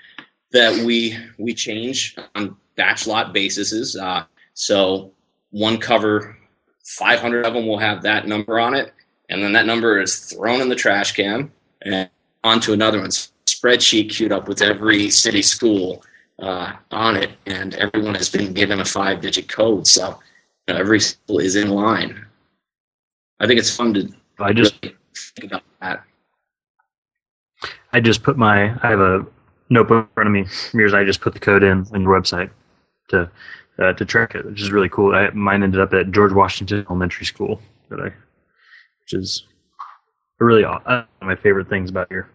that 0.53 0.85
we 0.85 1.17
we 1.39 1.53
change 1.53 2.17
on 2.35 2.57
batch 2.77 3.07
lot 3.07 3.35
basis. 3.35 3.97
Uh, 3.97 4.25
so 4.55 5.13
one 5.51 5.79
cover, 5.79 6.37
500 6.85 7.47
of 7.47 7.55
them 7.55 7.67
will 7.67 7.79
have 7.79 8.03
that 8.03 8.29
number 8.29 8.59
on 8.61 8.75
it, 8.75 8.93
and 9.29 9.43
then 9.43 9.53
that 9.53 9.67
number 9.67 10.01
is 10.01 10.17
thrown 10.17 10.61
in 10.61 10.69
the 10.69 10.75
trash 10.75 11.13
can 11.13 11.51
and 11.83 12.09
onto 12.43 12.73
another 12.73 13.01
one's 13.01 13.33
spreadsheet 13.47 14.11
queued 14.11 14.33
up 14.33 14.49
with 14.49 14.61
every 14.61 15.11
city 15.11 15.43
school 15.43 16.05
uh, 16.41 16.73
on 16.91 17.17
it, 17.17 17.31
and 17.47 17.75
everyone 17.75 18.15
has 18.15 18.29
been 18.29 18.53
given 18.53 18.81
a 18.81 18.85
five-digit 18.85 19.49
code, 19.49 19.87
so 19.87 20.19
you 20.67 20.75
know, 20.75 20.81
every 20.81 21.01
school 21.01 21.39
is 21.39 21.57
in 21.57 21.71
line. 21.71 22.25
I 23.41 23.47
think 23.47 23.59
it's 23.59 23.75
fun 23.75 23.95
to. 23.95 24.13
I 24.39 24.53
just 24.53 24.75
really 24.83 24.97
think 25.15 25.53
about 25.53 25.63
that. 25.81 26.05
I 27.93 28.01
just 28.01 28.23
put 28.23 28.37
my. 28.37 28.75
I 28.83 28.91
have 28.91 29.01
a 29.01 29.27
notebook 29.71 30.07
in 30.07 30.15
front 30.15 30.27
of 30.29 30.33
me. 30.33 30.47
Mirrors, 30.73 30.95
I 30.95 31.05
just 31.05 31.21
put 31.21 31.35
the 31.35 31.41
code 31.41 31.63
in 31.63 31.87
on 31.93 32.03
your 32.03 32.21
website 32.21 32.51
to 33.09 33.31
uh, 33.79 33.93
to 33.93 34.05
track 34.05 34.35
it, 34.35 34.45
which 34.45 34.61
is 34.61 34.71
really 34.71 34.89
cool. 34.89 35.15
I, 35.15 35.31
mine 35.31 35.63
ended 35.63 35.81
up 35.81 35.93
at 35.93 36.11
George 36.11 36.33
Washington 36.33 36.87
Elementary 36.89 37.27
School, 37.27 37.61
that 37.91 38.01
I, 38.01 38.05
which 38.05 39.13
is 39.13 39.45
really 40.39 40.65
uh, 40.65 41.05
my 41.23 41.37
favorite 41.37 41.69
things 41.69 41.91
about 41.91 42.11
your 42.11 42.29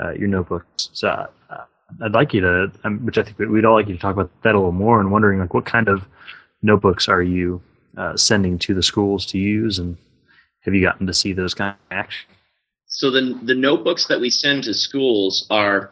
uh, 0.00 0.12
your 0.12 0.28
notebooks. 0.28 0.90
So 0.92 1.08
uh, 1.08 1.64
I'd 2.02 2.12
like 2.12 2.34
you 2.34 2.40
to, 2.42 2.72
um, 2.84 3.04
which 3.06 3.18
I 3.18 3.22
think 3.22 3.38
we'd 3.38 3.64
all 3.64 3.74
like 3.74 3.88
you 3.88 3.94
to 3.94 4.00
talk 4.00 4.14
about 4.14 4.30
that 4.42 4.54
a 4.54 4.58
little 4.58 4.72
more, 4.72 5.00
and 5.00 5.10
wondering 5.10 5.38
like 5.40 5.54
what 5.54 5.64
kind 5.64 5.88
of 5.88 6.06
notebooks 6.62 7.08
are 7.08 7.22
you 7.22 7.62
uh, 7.96 8.16
sending 8.16 8.58
to 8.58 8.74
the 8.74 8.82
schools 8.82 9.24
to 9.26 9.38
use, 9.38 9.78
and 9.78 9.96
have 10.60 10.74
you 10.74 10.82
gotten 10.82 11.06
to 11.06 11.14
see 11.14 11.32
those 11.32 11.54
kind 11.54 11.70
of 11.70 11.96
action? 11.96 12.28
So 12.86 13.10
the 13.10 13.38
the 13.42 13.54
notebooks 13.54 14.06
that 14.06 14.20
we 14.20 14.30
send 14.30 14.64
to 14.64 14.74
schools 14.74 15.46
are 15.50 15.90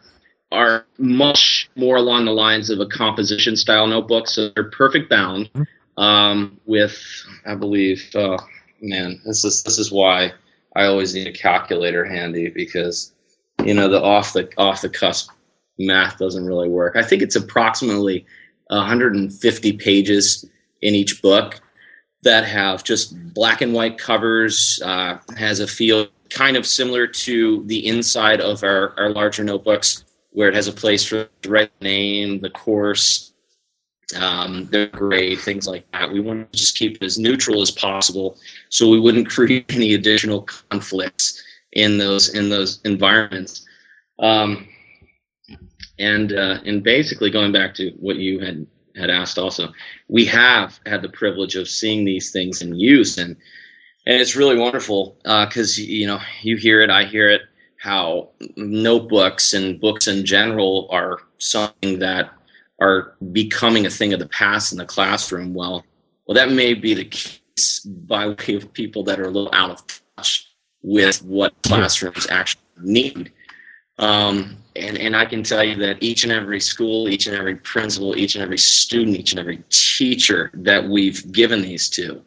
are 0.51 0.85
much 0.97 1.69
more 1.75 1.97
along 1.97 2.25
the 2.25 2.31
lines 2.31 2.69
of 2.69 2.79
a 2.79 2.85
composition 2.85 3.55
style 3.55 3.87
notebook. 3.87 4.27
So 4.27 4.49
they're 4.49 4.69
perfect 4.71 5.09
bound 5.09 5.49
um, 5.97 6.59
with, 6.65 6.97
I 7.45 7.55
believe, 7.55 8.03
uh, 8.15 8.37
man, 8.81 9.19
this 9.25 9.43
is 9.43 9.63
this 9.63 9.79
is 9.79 9.91
why 9.91 10.33
I 10.75 10.85
always 10.85 11.13
need 11.13 11.27
a 11.27 11.33
calculator 11.33 12.05
handy 12.05 12.49
because 12.49 13.13
you 13.63 13.73
know 13.73 13.89
the 13.89 14.01
off 14.01 14.33
the 14.33 14.49
off 14.57 14.81
the 14.81 14.89
cusp 14.89 15.31
math 15.79 16.17
doesn't 16.17 16.45
really 16.45 16.69
work. 16.69 16.95
I 16.95 17.03
think 17.03 17.21
it's 17.21 17.35
approximately 17.35 18.25
150 18.67 19.73
pages 19.73 20.45
in 20.81 20.95
each 20.95 21.21
book 21.21 21.59
that 22.23 22.45
have 22.45 22.83
just 22.83 23.15
black 23.33 23.61
and 23.61 23.73
white 23.73 23.97
covers, 23.97 24.81
uh, 24.83 25.17
has 25.37 25.59
a 25.59 25.67
feel 25.67 26.07
kind 26.29 26.57
of 26.57 26.65
similar 26.65 27.05
to 27.05 27.63
the 27.65 27.85
inside 27.85 28.41
of 28.41 28.63
our, 28.63 28.93
our 28.97 29.11
larger 29.11 29.43
notebooks, 29.43 30.04
where 30.35 30.49
it 30.49 30.55
has 30.55 30.67
a 30.67 30.73
place 30.73 31.05
for 31.05 31.29
the 31.41 31.49
right 31.49 31.71
name, 31.81 32.39
the 32.39 32.49
course, 32.49 33.33
um, 34.17 34.69
grade, 34.91 35.39
things 35.39 35.65
like 35.65 35.89
that. 35.93 36.11
We 36.11 36.19
want 36.19 36.51
to 36.51 36.57
just 36.57 36.77
keep 36.77 36.97
it 36.97 37.03
as 37.03 37.17
neutral 37.17 37.61
as 37.61 37.71
possible, 37.71 38.37
so 38.69 38.89
we 38.89 38.99
wouldn't 38.99 39.29
create 39.35 39.73
any 39.73 39.93
additional 39.93 40.41
conflicts 40.41 41.41
in 41.71 41.97
those 41.97 42.35
in 42.35 42.49
those 42.49 42.81
environments. 42.83 43.65
Um, 44.19 44.67
and 45.99 46.33
uh, 46.33 46.59
and 46.65 46.83
basically 46.83 47.31
going 47.31 47.53
back 47.53 47.73
to 47.75 47.91
what 47.91 48.17
you 48.17 48.39
had 48.39 48.67
had 48.97 49.09
asked 49.09 49.37
also, 49.37 49.73
we 50.09 50.25
have 50.25 50.79
had 50.85 51.01
the 51.01 51.09
privilege 51.09 51.55
of 51.55 51.69
seeing 51.69 52.03
these 52.03 52.31
things 52.31 52.61
in 52.61 52.77
use, 52.77 53.17
and 53.17 53.37
and 54.05 54.21
it's 54.21 54.35
really 54.35 54.57
wonderful 54.57 55.17
because 55.23 55.79
uh, 55.79 55.81
you 55.81 56.07
know 56.07 56.19
you 56.41 56.57
hear 56.57 56.81
it, 56.81 56.89
I 56.89 57.05
hear 57.05 57.29
it, 57.29 57.43
how 57.85 58.29
notebooks 58.57 59.53
and 59.53 59.79
books 59.79 60.07
in 60.07 60.25
general 60.25 60.87
are 60.89 61.19
something 61.37 61.99
that 61.99 62.31
are 62.81 63.13
becoming 63.31 63.85
a 63.85 63.91
thing 63.91 64.11
of 64.11 64.19
the 64.19 64.27
past 64.29 64.71
in 64.71 64.79
the 64.79 64.85
classroom. 64.85 65.53
Well, 65.53 65.85
well, 66.25 66.33
that 66.33 66.51
may 66.51 66.73
be 66.73 66.95
the 66.95 67.05
case 67.05 67.81
by 67.81 68.29
way 68.29 68.55
of 68.55 68.73
people 68.73 69.03
that 69.03 69.19
are 69.19 69.25
a 69.25 69.29
little 69.29 69.53
out 69.53 69.69
of 69.69 69.83
touch 70.17 70.51
with 70.81 71.23
what 71.23 71.53
classrooms 71.61 72.25
actually 72.31 72.63
need. 72.81 73.31
Um, 73.99 74.57
and, 74.75 74.97
and 74.97 75.15
I 75.15 75.25
can 75.25 75.43
tell 75.43 75.63
you 75.63 75.75
that 75.75 76.01
each 76.01 76.23
and 76.23 76.33
every 76.33 76.59
school, 76.61 77.07
each 77.07 77.27
and 77.27 77.37
every 77.37 77.57
principal, 77.57 78.17
each 78.17 78.33
and 78.33 78.43
every 78.43 78.57
student, 78.57 79.15
each 79.15 79.31
and 79.31 79.39
every 79.39 79.63
teacher 79.69 80.49
that 80.55 80.83
we've 80.89 81.31
given 81.31 81.61
these 81.61 81.87
to 81.91 82.23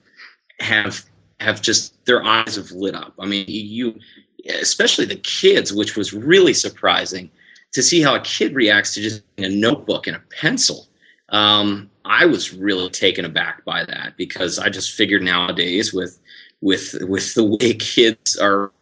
have 0.61 1.05
have 1.41 1.61
just 1.61 2.05
their 2.05 2.25
eyes 2.25 2.55
have 2.55 2.71
lit 2.71 2.95
up. 2.95 3.15
I 3.19 3.27
mean, 3.27 3.45
you, 3.49 3.99
especially 4.47 5.05
the 5.05 5.17
kids, 5.17 5.73
which 5.73 5.97
was 5.97 6.13
really 6.13 6.55
surprising 6.55 7.31
to 7.73 7.83
see 7.83 8.01
how 8.01 8.15
a 8.15 8.21
kid 8.21 8.55
reacts 8.55 8.95
to 8.95 9.01
just 9.01 9.23
a 9.39 9.49
notebook 9.49 10.07
and 10.07 10.17
a 10.17 10.23
pencil. 10.41 10.87
Um, 11.31 11.91
I 12.05 12.25
was 12.25 12.55
really 12.55 12.89
taken 12.89 13.25
aback 13.25 13.65
by 13.65 13.85
that 13.85 14.17
because 14.17 14.59
I 14.59 14.71
just 14.71 14.95
figured 14.95 15.23
nowadays 15.23 15.93
with 15.93 16.19
with 16.61 16.95
with 17.03 17.35
the 17.35 17.45
way 17.45 17.75
kids 17.75 18.37
are 18.37 18.73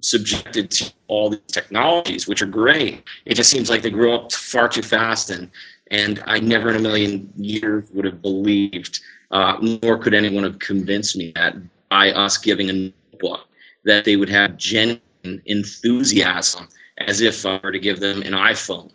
subjected 0.00 0.70
to 0.70 0.92
all 1.06 1.30
these 1.30 1.40
technologies, 1.48 2.26
which 2.26 2.42
are 2.42 2.46
great. 2.46 3.04
It 3.26 3.34
just 3.34 3.50
seems 3.50 3.70
like 3.70 3.82
they 3.82 3.90
grow 3.90 4.14
up 4.14 4.32
far 4.32 4.68
too 4.68 4.82
fast, 4.82 5.30
and 5.30 5.50
and 5.90 6.22
I 6.26 6.40
never 6.40 6.70
in 6.70 6.76
a 6.76 6.80
million 6.80 7.30
years 7.36 7.90
would 7.92 8.06
have 8.06 8.22
believed, 8.22 9.00
uh, 9.30 9.58
nor 9.82 9.98
could 9.98 10.14
anyone 10.14 10.44
have 10.44 10.58
convinced 10.58 11.16
me 11.16 11.32
that 11.36 11.56
by 11.90 12.10
us 12.12 12.38
giving 12.38 12.70
a 12.70 12.92
book 13.18 13.46
that 13.84 14.04
they 14.04 14.16
would 14.16 14.28
have 14.28 14.56
genuine 14.56 15.00
enthusiasm, 15.46 16.68
as 16.98 17.20
if 17.20 17.44
I 17.46 17.60
were 17.62 17.72
to 17.72 17.78
give 17.78 18.00
them 18.00 18.22
an 18.22 18.32
iPhone. 18.32 18.92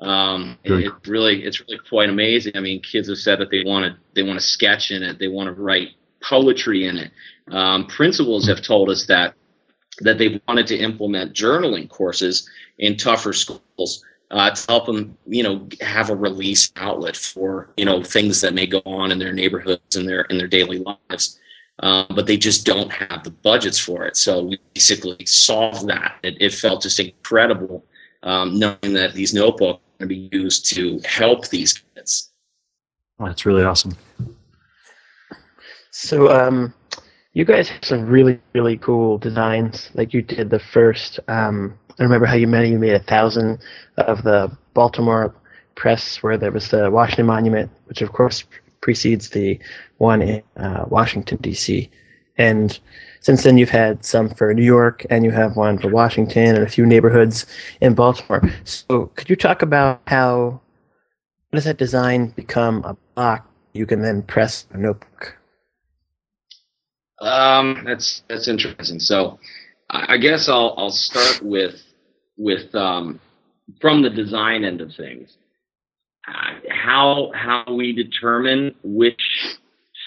Um, 0.00 0.58
it, 0.64 0.92
really, 1.06 1.44
it's 1.44 1.60
really 1.60 1.78
quite 1.88 2.08
amazing. 2.08 2.52
I 2.56 2.60
mean, 2.60 2.80
kids 2.80 3.08
have 3.08 3.18
said 3.18 3.38
that 3.40 3.50
they 3.50 3.62
want 3.64 3.84
to, 3.84 4.00
they 4.14 4.22
want 4.22 4.40
to 4.40 4.44
sketch 4.44 4.90
in 4.90 5.02
it, 5.02 5.18
they 5.18 5.28
want 5.28 5.54
to 5.54 5.60
write 5.60 5.90
poetry 6.22 6.86
in 6.86 6.96
it. 6.96 7.10
Um, 7.50 7.86
principals 7.86 8.46
have 8.48 8.62
told 8.62 8.90
us 8.90 9.06
that 9.06 9.34
that 10.00 10.18
they 10.18 10.40
wanted 10.48 10.66
to 10.68 10.78
implement 10.78 11.34
journaling 11.34 11.88
courses 11.88 12.48
in 12.78 12.96
tougher 12.96 13.34
schools 13.34 14.02
uh, 14.30 14.50
to 14.50 14.66
help 14.68 14.86
them, 14.86 15.16
you 15.26 15.42
know, 15.42 15.68
have 15.80 16.10
a 16.10 16.16
release 16.16 16.72
outlet 16.76 17.16
for 17.16 17.70
you 17.76 17.84
know 17.84 18.02
things 18.02 18.40
that 18.40 18.54
may 18.54 18.66
go 18.66 18.80
on 18.86 19.10
in 19.12 19.18
their 19.18 19.32
neighborhoods 19.32 19.96
and 19.96 20.08
their 20.08 20.22
in 20.22 20.38
their 20.38 20.46
daily 20.46 20.78
lives. 20.78 21.38
Um, 21.82 22.06
but 22.10 22.26
they 22.26 22.36
just 22.36 22.66
don't 22.66 22.92
have 22.92 23.24
the 23.24 23.30
budgets 23.30 23.78
for 23.78 24.04
it. 24.04 24.16
So 24.16 24.42
we 24.42 24.58
basically 24.74 25.24
solved 25.24 25.86
that. 25.88 26.16
It, 26.22 26.36
it 26.40 26.52
felt 26.52 26.82
just 26.82 27.00
incredible 27.00 27.84
um, 28.22 28.58
knowing 28.58 28.92
that 28.92 29.14
these 29.14 29.32
notebooks 29.32 29.80
are 30.00 30.06
going 30.06 30.08
to 30.08 30.28
be 30.28 30.36
used 30.36 30.66
to 30.74 31.00
help 31.06 31.48
these 31.48 31.72
kids. 31.94 32.32
That's 33.18 33.46
really 33.46 33.64
awesome. 33.64 33.96
So, 35.90 36.30
um, 36.30 36.74
you 37.32 37.44
guys 37.44 37.68
have 37.68 37.84
some 37.84 38.06
really 38.06 38.40
really 38.54 38.76
cool 38.78 39.18
designs 39.18 39.90
like 39.94 40.12
you 40.12 40.22
did 40.22 40.50
the 40.50 40.58
first 40.58 41.20
um, 41.28 41.78
i 41.98 42.02
remember 42.02 42.26
how 42.26 42.34
you 42.34 42.46
made 42.46 42.70
you 42.70 42.78
made 42.78 42.94
a 42.94 43.02
thousand 43.04 43.58
of 43.98 44.22
the 44.24 44.50
baltimore 44.74 45.34
press 45.76 46.22
where 46.22 46.36
there 46.36 46.50
was 46.50 46.68
the 46.70 46.90
washington 46.90 47.26
monument 47.26 47.70
which 47.86 48.02
of 48.02 48.12
course 48.12 48.44
precedes 48.80 49.30
the 49.30 49.58
one 49.98 50.22
in 50.22 50.42
uh, 50.56 50.84
washington 50.88 51.38
d.c 51.38 51.90
and 52.38 52.78
since 53.20 53.42
then 53.42 53.58
you've 53.58 53.68
had 53.70 54.04
some 54.04 54.28
for 54.30 54.52
new 54.54 54.64
york 54.64 55.04
and 55.10 55.24
you 55.24 55.30
have 55.30 55.56
one 55.56 55.78
for 55.78 55.88
washington 55.88 56.54
and 56.56 56.64
a 56.64 56.68
few 56.68 56.86
neighborhoods 56.86 57.46
in 57.80 57.94
baltimore 57.94 58.42
so 58.64 59.06
could 59.16 59.28
you 59.28 59.36
talk 59.36 59.62
about 59.62 60.00
how 60.06 60.60
does 61.52 61.64
that 61.64 61.78
design 61.78 62.28
become 62.28 62.82
a 62.84 62.96
block 63.14 63.48
you 63.72 63.86
can 63.86 64.02
then 64.02 64.22
press 64.22 64.66
a 64.72 64.78
notebook 64.78 65.36
um, 67.20 67.82
that's 67.84 68.22
that's 68.28 68.48
interesting. 68.48 68.98
So, 68.98 69.38
I 69.90 70.16
guess 70.16 70.48
I'll 70.48 70.74
I'll 70.76 70.90
start 70.90 71.42
with 71.42 71.82
with 72.36 72.74
um, 72.74 73.20
from 73.80 74.02
the 74.02 74.10
design 74.10 74.64
end 74.64 74.80
of 74.80 74.94
things. 74.94 75.36
How 76.68 77.30
how 77.34 77.64
we 77.74 77.92
determine 77.92 78.74
which 78.82 79.22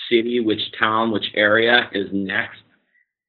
city, 0.09 0.39
which 0.39 0.61
town, 0.78 1.11
which 1.11 1.32
area 1.36 1.89
is 1.93 2.07
next 2.11 2.61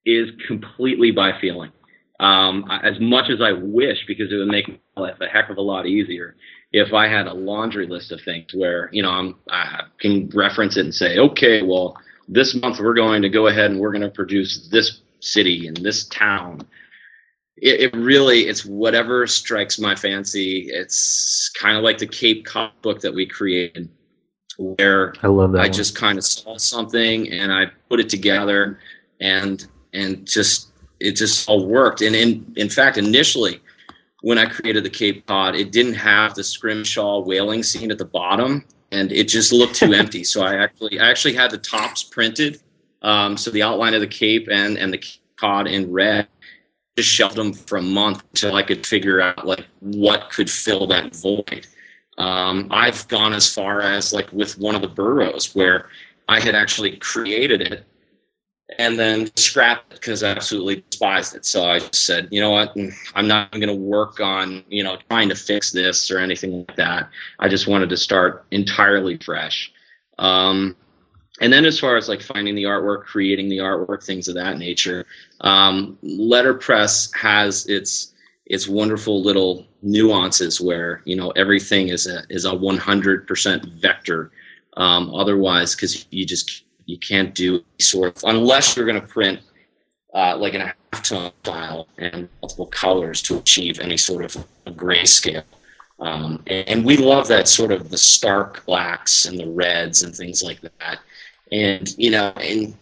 is 0.05 0.29
completely 0.47 1.11
by 1.11 1.31
feeling. 1.39 1.71
Um, 2.19 2.65
as 2.83 2.93
much 3.01 3.29
as 3.29 3.41
I 3.41 3.51
wish, 3.51 3.97
because 4.07 4.31
it 4.31 4.35
would 4.35 4.47
make 4.47 4.67
my 4.95 5.01
life 5.01 5.17
a 5.19 5.27
heck 5.27 5.49
of 5.49 5.57
a 5.57 5.61
lot 5.61 5.85
easier 5.85 6.35
if 6.71 6.93
I 6.93 7.07
had 7.07 7.27
a 7.27 7.33
laundry 7.33 7.87
list 7.87 8.11
of 8.11 8.21
things 8.21 8.51
where 8.53 8.89
you 8.91 9.01
know 9.01 9.09
I'm, 9.09 9.35
I 9.49 9.83
can 9.99 10.29
reference 10.33 10.77
it 10.77 10.85
and 10.85 10.93
say, 10.93 11.17
okay, 11.17 11.61
well, 11.61 11.97
this 12.27 12.55
month 12.55 12.79
we're 12.79 12.93
going 12.93 13.21
to 13.21 13.29
go 13.29 13.47
ahead 13.47 13.71
and 13.71 13.79
we're 13.79 13.91
going 13.91 14.01
to 14.01 14.09
produce 14.09 14.67
this 14.71 14.99
city 15.19 15.67
and 15.67 15.77
this 15.77 16.05
town. 16.07 16.67
It, 17.57 17.93
it 17.93 17.95
really, 17.95 18.47
it's 18.47 18.65
whatever 18.65 19.25
strikes 19.27 19.79
my 19.79 19.95
fancy. 19.95 20.69
It's 20.69 21.49
kind 21.49 21.77
of 21.77 21.83
like 21.83 21.97
the 21.97 22.07
Cape 22.07 22.45
Cod 22.45 22.71
book 22.81 22.99
that 23.01 23.13
we 23.13 23.25
created, 23.25 23.89
where 24.57 25.13
I 25.23 25.27
love 25.27 25.53
that. 25.53 25.59
I 25.59 25.65
one. 25.65 25.73
just 25.73 25.95
kind 25.95 26.17
of 26.17 26.25
saw 26.25 26.57
something 26.57 27.31
and 27.31 27.51
I 27.53 27.67
put 27.89 27.99
it 27.99 28.09
together, 28.09 28.79
and 29.21 29.65
and 29.93 30.25
just 30.27 30.69
it 30.99 31.13
just 31.13 31.47
all 31.47 31.65
worked. 31.65 32.01
And 32.01 32.15
in 32.15 32.53
in 32.57 32.69
fact, 32.69 32.97
initially 32.97 33.61
when 34.21 34.37
I 34.37 34.45
created 34.47 34.83
the 34.83 34.89
Cape 34.89 35.25
Cod, 35.27 35.55
it 35.55 35.71
didn't 35.71 35.93
have 35.93 36.33
the 36.33 36.43
scrimshaw 36.43 37.19
whaling 37.19 37.63
scene 37.63 37.91
at 37.91 37.97
the 37.97 38.05
bottom 38.05 38.65
and 38.91 39.11
it 39.11 39.27
just 39.27 39.51
looked 39.51 39.75
too 39.75 39.93
empty. 39.93 40.23
So 40.23 40.43
I 40.43 40.55
actually 40.55 40.99
I 40.99 41.09
actually 41.09 41.33
had 41.33 41.51
the 41.51 41.57
tops 41.57 42.03
printed, 42.03 42.61
um, 43.01 43.37
so 43.37 43.51
the 43.51 43.63
outline 43.63 43.93
of 43.93 44.01
the 44.01 44.07
cape 44.07 44.47
and 44.49 44.77
and 44.77 44.93
the 44.93 45.03
cod 45.35 45.67
in 45.67 45.91
red. 45.91 46.27
Just 46.97 47.09
shelved 47.09 47.35
them 47.35 47.53
for 47.53 47.77
a 47.77 47.81
month 47.81 48.23
until 48.31 48.55
I 48.55 48.63
could 48.63 48.85
figure 48.85 49.21
out 49.21 49.45
like 49.45 49.65
what 49.79 50.29
could 50.29 50.49
fill 50.49 50.87
that 50.87 51.15
void. 51.15 51.67
Um, 52.17 52.67
I've 52.71 53.07
gone 53.09 53.33
as 53.33 53.53
far 53.53 53.81
as 53.81 54.13
like 54.13 54.31
with 54.31 54.57
one 54.57 54.75
of 54.75 54.81
the 54.81 54.87
boroughs 54.87 55.53
where 55.53 55.89
I 56.29 56.39
had 56.39 56.55
actually 56.55 56.95
created 56.97 57.61
it 57.61 57.85
and 58.79 58.97
then 58.97 59.29
scrapped 59.35 59.93
it 59.93 59.99
because 59.99 60.23
I 60.23 60.29
absolutely 60.29 60.83
despised 60.89 61.35
it. 61.35 61.45
So 61.45 61.65
I 61.65 61.79
said, 61.91 62.29
you 62.31 62.41
know 62.41 62.51
what, 62.51 62.75
I'm 63.13 63.27
not 63.27 63.51
going 63.51 63.67
to 63.67 63.75
work 63.75 64.19
on, 64.19 64.63
you 64.69 64.83
know, 64.83 64.97
trying 65.09 65.29
to 65.29 65.35
fix 65.35 65.71
this 65.71 66.09
or 66.09 66.17
anything 66.17 66.65
like 66.65 66.75
that. 66.77 67.09
I 67.39 67.47
just 67.47 67.67
wanted 67.67 67.89
to 67.89 67.97
start 67.97 68.45
entirely 68.51 69.17
fresh. 69.17 69.71
Um, 70.17 70.75
and 71.41 71.51
then 71.51 71.65
as 71.65 71.79
far 71.79 71.97
as 71.97 72.07
like 72.07 72.21
finding 72.21 72.55
the 72.55 72.63
artwork, 72.63 73.03
creating 73.03 73.49
the 73.49 73.57
artwork, 73.57 74.03
things 74.03 74.27
of 74.27 74.35
that 74.35 74.57
nature, 74.57 75.05
um, 75.41 75.97
letterpress 76.01 77.11
has 77.13 77.65
its 77.67 78.13
its 78.45 78.67
wonderful 78.67 79.23
little 79.23 79.65
nuances 79.81 80.61
where 80.61 81.01
you 81.05 81.15
know 81.15 81.31
everything 81.31 81.89
is 81.89 82.07
a 82.07 82.23
is 82.29 82.45
a 82.45 82.51
100% 82.51 83.81
vector. 83.81 84.31
Um, 84.77 85.13
otherwise, 85.13 85.75
because 85.75 86.05
you 86.09 86.25
just 86.25 86.63
you 86.85 86.97
can't 86.97 87.33
do 87.33 87.63
sort 87.79 88.15
of 88.15 88.23
unless 88.23 88.75
you're 88.75 88.85
going 88.85 89.01
to 89.01 89.07
print 89.07 89.39
uh, 90.13 90.37
like 90.37 90.53
an 90.53 90.71
halftone 90.93 91.31
file 91.43 91.87
and 91.97 92.29
multiple 92.41 92.67
colors 92.67 93.21
to 93.23 93.37
achieve 93.37 93.79
any 93.79 93.97
sort 93.97 94.23
of 94.23 94.45
a 94.65 94.71
grayscale. 94.71 95.43
Um, 95.99 96.41
and, 96.47 96.67
and, 96.67 96.85
we 96.85 96.97
love 96.97 97.29
that 97.29 97.47
sort 97.47 97.71
of 97.71 97.89
the 97.89 97.97
stark 97.97 98.65
blacks 98.65 99.25
and 99.25 99.39
the 99.39 99.47
reds 99.47 100.03
and 100.03 100.13
things 100.13 100.43
like 100.43 100.59
that. 100.59 100.99
And 101.51 101.93
you 101.97 102.11
know, 102.11 102.29
and 102.37 102.75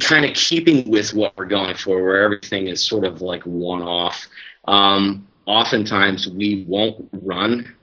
kind 0.00 0.24
of 0.24 0.34
keeping 0.34 0.90
with 0.90 1.14
what 1.14 1.36
we're 1.36 1.46
going 1.46 1.76
for, 1.76 2.02
where 2.02 2.22
everything 2.22 2.68
is 2.68 2.86
sort 2.86 3.04
of 3.04 3.20
like 3.20 3.42
one 3.42 3.82
off. 3.82 4.26
Um, 4.66 5.26
oftentimes, 5.46 6.28
we 6.28 6.64
won't 6.68 7.08
run 7.12 7.74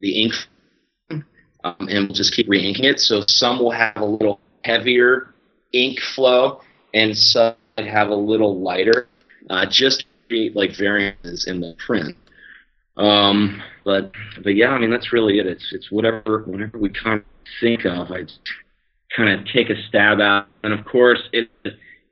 the 0.00 0.22
ink, 0.22 0.34
um, 1.10 1.24
and 1.78 2.08
we'll 2.08 2.14
just 2.14 2.34
keep 2.34 2.48
re-inking 2.48 2.84
it. 2.84 3.00
So 3.00 3.24
some 3.28 3.58
will 3.58 3.70
have 3.70 3.96
a 3.96 4.04
little 4.04 4.40
heavier 4.64 5.34
ink 5.72 6.00
flow, 6.00 6.60
and 6.94 7.16
some 7.16 7.54
have 7.78 8.08
a 8.08 8.14
little 8.14 8.60
lighter, 8.60 9.08
uh, 9.50 9.66
just 9.66 10.04
create 10.28 10.54
like 10.56 10.76
variances 10.76 11.46
in 11.46 11.60
the 11.60 11.74
print. 11.78 12.16
Um, 12.96 13.62
but 13.84 14.12
but 14.42 14.54
yeah, 14.54 14.70
I 14.70 14.78
mean 14.78 14.90
that's 14.90 15.12
really 15.12 15.38
it. 15.38 15.46
It's 15.46 15.72
it's 15.72 15.90
whatever 15.90 16.42
whatever 16.46 16.78
we 16.78 16.90
kind 16.90 17.20
of 17.20 17.24
think 17.60 17.84
of. 17.86 18.10
I 18.12 18.26
kind 19.16 19.28
of 19.28 19.46
take 19.46 19.70
a 19.70 19.74
stab 19.88 20.20
at. 20.20 20.46
And 20.62 20.72
of 20.72 20.84
course, 20.84 21.20
it, 21.32 21.48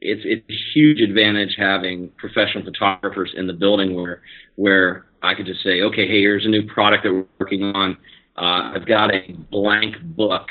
it's 0.01 0.23
it's 0.25 0.45
a 0.49 0.55
huge 0.75 1.01
advantage 1.01 1.57
having 1.59 2.11
professional 2.17 2.65
photographers 2.65 3.33
in 3.37 3.47
the 3.47 3.53
building 3.53 3.95
where 3.95 4.23
where 4.57 5.07
I 5.23 5.35
could 5.35 5.47
just 5.47 5.63
say, 5.63 5.83
okay, 5.83 6.07
hey, 6.07 6.21
here's 6.21 6.47
a 6.47 6.49
new 6.49 6.67
product 6.67 7.05
that 7.05 7.13
we're 7.13 7.27
working 7.39 7.63
on. 7.63 7.97
Uh, 8.37 8.73
I've 8.75 8.87
got 8.87 9.15
a 9.15 9.33
blank 9.51 9.97
book 10.03 10.49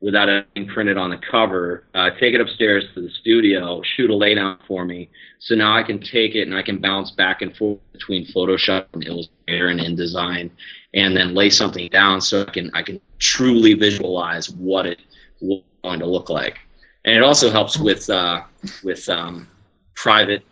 without 0.00 0.28
anything 0.28 0.72
printed 0.72 0.96
on 0.96 1.10
the 1.10 1.18
cover. 1.30 1.84
Uh, 1.94 2.10
take 2.20 2.34
it 2.34 2.40
upstairs 2.40 2.84
to 2.94 3.00
the 3.00 3.10
studio, 3.20 3.80
shoot 3.96 4.10
a 4.10 4.12
laydown 4.12 4.58
for 4.66 4.84
me. 4.84 5.08
So 5.38 5.54
now 5.54 5.76
I 5.76 5.82
can 5.82 6.00
take 6.00 6.34
it 6.34 6.42
and 6.42 6.54
I 6.54 6.62
can 6.62 6.80
bounce 6.80 7.12
back 7.12 7.40
and 7.40 7.56
forth 7.56 7.80
between 7.92 8.26
Photoshop 8.26 8.86
and 8.92 9.04
Illustrator 9.06 9.68
and 9.68 9.80
InDesign, 9.80 10.50
and 10.94 11.16
then 11.16 11.34
lay 11.34 11.50
something 11.50 11.88
down 11.88 12.20
so 12.20 12.42
I 12.42 12.50
can 12.50 12.70
I 12.74 12.82
can 12.82 13.00
truly 13.18 13.74
visualize 13.74 14.50
what 14.50 14.86
it 14.86 15.00
going 15.82 16.00
to 16.00 16.06
look 16.06 16.30
like. 16.30 16.58
And 17.04 17.16
it 17.16 17.22
also 17.22 17.50
helps 17.50 17.78
with 17.78 18.08
uh, 18.08 18.42
with 18.84 19.08
um, 19.08 19.48
private 19.94 20.44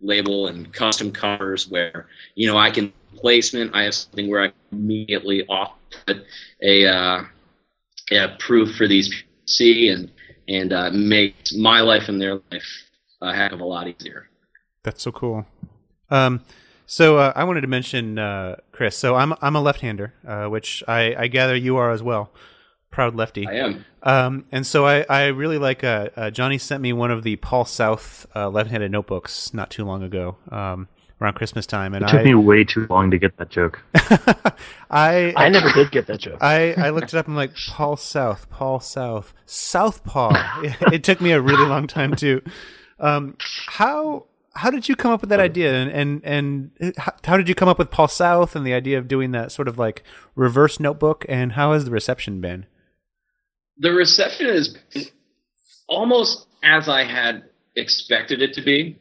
label 0.00 0.46
and 0.46 0.72
custom 0.72 1.12
covers 1.12 1.68
where 1.68 2.06
you 2.34 2.46
know 2.46 2.56
I 2.56 2.70
can 2.70 2.92
placement. 3.16 3.74
I 3.74 3.82
have 3.84 3.94
something 3.94 4.30
where 4.30 4.44
I 4.44 4.52
immediately 4.72 5.46
off 5.46 5.74
a, 6.62 6.86
uh, 6.86 7.24
a 8.12 8.36
proof 8.38 8.76
for 8.76 8.88
these 8.88 9.08
people 9.08 9.32
to 9.46 9.52
see 9.52 9.88
and 9.88 10.10
and 10.48 10.72
uh, 10.72 10.90
makes 10.90 11.54
my 11.54 11.80
life 11.80 12.08
and 12.08 12.20
their 12.20 12.40
life 12.50 12.90
a 13.20 13.34
heck 13.34 13.52
of 13.52 13.60
a 13.60 13.64
lot 13.64 13.86
easier. 13.86 14.28
That's 14.82 15.02
so 15.02 15.12
cool. 15.12 15.46
Um, 16.08 16.40
so 16.86 17.18
uh, 17.18 17.32
I 17.36 17.44
wanted 17.44 17.60
to 17.60 17.66
mention 17.68 18.18
uh, 18.18 18.56
Chris. 18.72 18.96
So 18.96 19.16
I'm 19.16 19.34
I'm 19.42 19.54
a 19.54 19.60
left-hander, 19.60 20.14
uh, 20.26 20.46
which 20.46 20.82
I, 20.88 21.14
I 21.16 21.26
gather 21.26 21.54
you 21.54 21.76
are 21.76 21.90
as 21.90 22.02
well 22.02 22.30
proud 22.90 23.14
lefty. 23.14 23.46
I 23.46 23.54
am. 23.54 23.84
Um, 24.02 24.44
and 24.50 24.66
so 24.66 24.86
I, 24.86 25.04
I 25.08 25.26
really 25.26 25.58
like 25.58 25.84
uh, 25.84 26.08
uh, 26.16 26.30
Johnny 26.30 26.58
sent 26.58 26.82
me 26.82 26.92
one 26.92 27.10
of 27.10 27.22
the 27.22 27.36
Paul 27.36 27.64
South 27.64 28.26
uh, 28.34 28.48
left-handed 28.48 28.90
notebooks 28.90 29.52
not 29.54 29.70
too 29.70 29.84
long 29.84 30.02
ago, 30.02 30.36
um, 30.50 30.88
around 31.20 31.34
Christmas 31.34 31.66
time, 31.66 31.94
and 31.94 32.04
it 32.04 32.08
took 32.08 32.20
I, 32.20 32.24
me 32.24 32.34
way 32.34 32.64
too 32.64 32.86
long 32.88 33.10
to 33.10 33.18
get 33.18 33.36
that 33.36 33.50
joke. 33.50 33.82
I 34.90 35.32
I 35.36 35.48
never 35.50 35.70
did 35.72 35.90
get 35.90 36.06
that 36.06 36.18
joke. 36.18 36.38
I, 36.40 36.72
I 36.72 36.90
looked 36.90 37.12
it 37.12 37.14
up. 37.14 37.28
I'm 37.28 37.36
like 37.36 37.54
Paul 37.68 37.96
South, 37.96 38.48
Paul 38.50 38.80
South, 38.80 39.34
Southpaw. 39.46 40.62
it, 40.62 40.76
it 40.94 41.04
took 41.04 41.20
me 41.20 41.32
a 41.32 41.40
really 41.40 41.66
long 41.66 41.86
time 41.86 42.14
too. 42.16 42.42
Um, 42.98 43.36
how 43.66 44.26
how 44.54 44.70
did 44.70 44.88
you 44.88 44.96
come 44.96 45.12
up 45.12 45.20
with 45.20 45.30
that 45.30 45.40
idea 45.40 45.74
and 45.74 45.90
and 46.24 46.24
and 46.24 46.94
how 47.24 47.36
did 47.36 47.48
you 47.48 47.54
come 47.54 47.68
up 47.68 47.78
with 47.78 47.90
Paul 47.90 48.08
South 48.08 48.56
and 48.56 48.66
the 48.66 48.74
idea 48.74 48.98
of 48.98 49.06
doing 49.06 49.32
that 49.32 49.52
sort 49.52 49.68
of 49.68 49.78
like 49.78 50.02
reverse 50.34 50.80
notebook 50.80 51.24
and 51.28 51.52
how 51.52 51.72
has 51.72 51.84
the 51.84 51.90
reception 51.90 52.40
been? 52.40 52.66
The 53.80 53.92
reception 53.92 54.46
is 54.46 54.76
almost 55.88 56.46
as 56.62 56.88
I 56.88 57.04
had 57.04 57.44
expected 57.74 58.42
it 58.42 58.52
to 58.54 58.62
be, 58.62 58.98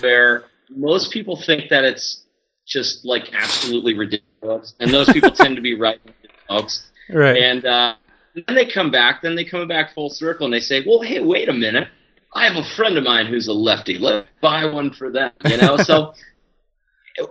where 0.00 0.44
most 0.68 1.12
people 1.12 1.40
think 1.40 1.70
that 1.70 1.84
it's 1.84 2.24
just 2.66 3.04
like 3.04 3.32
absolutely 3.32 3.94
ridiculous, 3.94 4.74
and 4.80 4.92
those 4.92 5.10
people 5.12 5.30
tend 5.32 5.56
to 5.56 5.62
be 5.62 5.74
right, 5.74 6.00
folks. 6.48 6.90
Right. 7.08 7.36
And 7.36 7.64
uh, 7.64 7.94
then 8.34 8.56
they 8.56 8.66
come 8.66 8.90
back, 8.90 9.22
then 9.22 9.36
they 9.36 9.44
come 9.44 9.66
back 9.68 9.94
full 9.94 10.10
circle, 10.10 10.44
and 10.44 10.52
they 10.52 10.60
say, 10.60 10.84
"Well, 10.86 11.00
hey, 11.00 11.20
wait 11.20 11.48
a 11.48 11.54
minute." 11.54 11.88
I 12.34 12.44
have 12.44 12.56
a 12.56 12.68
friend 12.76 12.98
of 12.98 13.04
mine 13.04 13.26
who's 13.26 13.48
a 13.48 13.52
lefty. 13.52 13.96
Let's 13.96 14.28
buy 14.42 14.66
one 14.66 14.92
for 14.92 15.10
them. 15.10 15.30
You 15.48 15.56
know, 15.56 15.78
so 15.78 16.12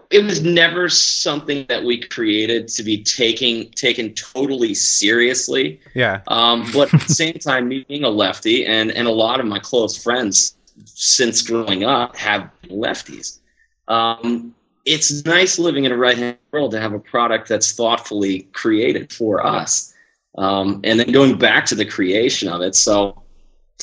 it 0.09 0.23
was 0.23 0.43
never 0.43 0.89
something 0.89 1.65
that 1.69 1.83
we 1.83 1.99
created 1.99 2.67
to 2.69 2.83
be 2.83 3.03
taking 3.03 3.69
taken 3.71 4.13
totally 4.13 4.73
seriously. 4.73 5.79
Yeah. 5.93 6.21
Um, 6.27 6.69
but 6.73 6.93
at 6.93 7.01
the 7.01 7.13
same 7.13 7.35
time, 7.35 7.67
me 7.67 7.85
being 7.87 8.03
a 8.03 8.09
lefty, 8.09 8.65
and 8.65 8.91
and 8.91 9.07
a 9.07 9.11
lot 9.11 9.39
of 9.39 9.45
my 9.45 9.59
close 9.59 10.01
friends 10.01 10.55
since 10.85 11.41
growing 11.41 11.83
up 11.83 12.15
have 12.15 12.49
lefties. 12.65 13.39
Um, 13.87 14.55
it's 14.85 15.25
nice 15.25 15.57
living 15.57 15.85
in 15.85 15.91
a 15.91 15.97
right-hand 15.97 16.37
world 16.51 16.71
to 16.71 16.79
have 16.79 16.93
a 16.93 16.99
product 16.99 17.47
that's 17.47 17.71
thoughtfully 17.73 18.41
created 18.53 19.11
for 19.11 19.45
us. 19.45 19.93
Um, 20.37 20.81
and 20.83 20.99
then 20.99 21.11
going 21.11 21.37
back 21.37 21.65
to 21.67 21.75
the 21.75 21.85
creation 21.85 22.49
of 22.49 22.61
it. 22.61 22.75
So 22.75 23.21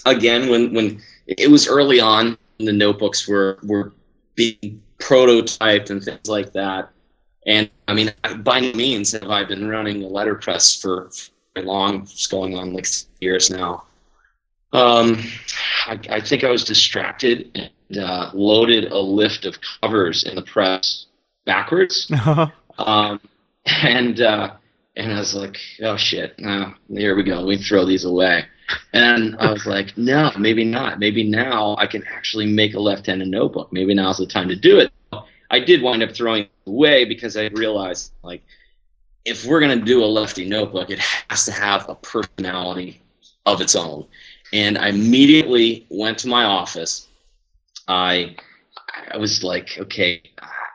again, 0.04 0.48
when 0.48 0.74
when 0.74 1.02
it 1.26 1.50
was 1.50 1.68
early 1.68 2.00
on, 2.00 2.36
the 2.58 2.72
notebooks 2.72 3.28
were 3.28 3.58
were 3.62 3.92
being 4.34 4.82
prototyped 5.02 5.90
and 5.90 6.02
things 6.02 6.28
like 6.28 6.52
that. 6.52 6.90
And 7.46 7.68
I 7.88 7.94
mean, 7.94 8.12
by 8.38 8.60
no 8.60 8.72
means 8.72 9.12
have 9.12 9.30
I 9.30 9.44
been 9.44 9.68
running 9.68 10.02
a 10.02 10.06
letterpress 10.06 10.80
for 10.80 11.10
very 11.54 11.66
long. 11.66 12.02
It's 12.02 12.26
going 12.26 12.56
on 12.56 12.72
like 12.72 12.86
years 13.20 13.50
now. 13.50 13.84
Um, 14.72 15.22
I, 15.86 15.98
I, 16.08 16.20
think 16.20 16.44
I 16.44 16.50
was 16.50 16.64
distracted 16.64 17.50
and 17.54 17.98
uh, 17.98 18.30
loaded 18.32 18.90
a 18.90 18.98
lift 18.98 19.44
of 19.44 19.58
covers 19.82 20.24
in 20.24 20.34
the 20.34 20.42
press 20.42 21.06
backwards. 21.44 22.10
um, 22.78 23.20
and 23.66 24.20
uh, 24.20 24.54
and 24.96 25.12
I 25.12 25.18
was 25.18 25.34
like, 25.34 25.58
oh 25.82 25.96
shit, 25.96 26.38
no, 26.38 26.74
here 26.88 27.16
we 27.16 27.22
go. 27.22 27.44
We 27.46 27.56
throw 27.56 27.84
these 27.84 28.04
away. 28.04 28.44
And 28.92 29.36
I 29.38 29.50
was 29.52 29.66
like, 29.66 29.96
no, 29.96 30.30
maybe 30.38 30.64
not. 30.64 30.98
Maybe 30.98 31.24
now 31.24 31.76
I 31.78 31.86
can 31.86 32.04
actually 32.06 32.46
make 32.46 32.74
a 32.74 32.80
left-handed 32.80 33.28
notebook. 33.28 33.72
Maybe 33.72 33.94
now's 33.94 34.18
the 34.18 34.26
time 34.26 34.48
to 34.48 34.56
do 34.56 34.78
it. 34.78 34.92
I 35.50 35.60
did 35.60 35.82
wind 35.82 36.02
up 36.02 36.12
throwing 36.12 36.44
it 36.44 36.50
away 36.66 37.04
because 37.04 37.36
I 37.36 37.46
realized, 37.48 38.12
like, 38.22 38.42
if 39.24 39.44
we're 39.44 39.60
going 39.60 39.78
to 39.78 39.84
do 39.84 40.02
a 40.02 40.06
lefty 40.06 40.48
notebook, 40.48 40.90
it 40.90 40.98
has 40.98 41.44
to 41.44 41.52
have 41.52 41.88
a 41.88 41.94
personality 41.94 43.00
of 43.46 43.60
its 43.60 43.76
own. 43.76 44.06
And 44.52 44.78
I 44.78 44.88
immediately 44.88 45.86
went 45.90 46.18
to 46.18 46.28
my 46.28 46.44
office. 46.44 47.06
I 47.88 48.36
I 49.10 49.16
was 49.16 49.42
like, 49.42 49.76
okay, 49.78 50.22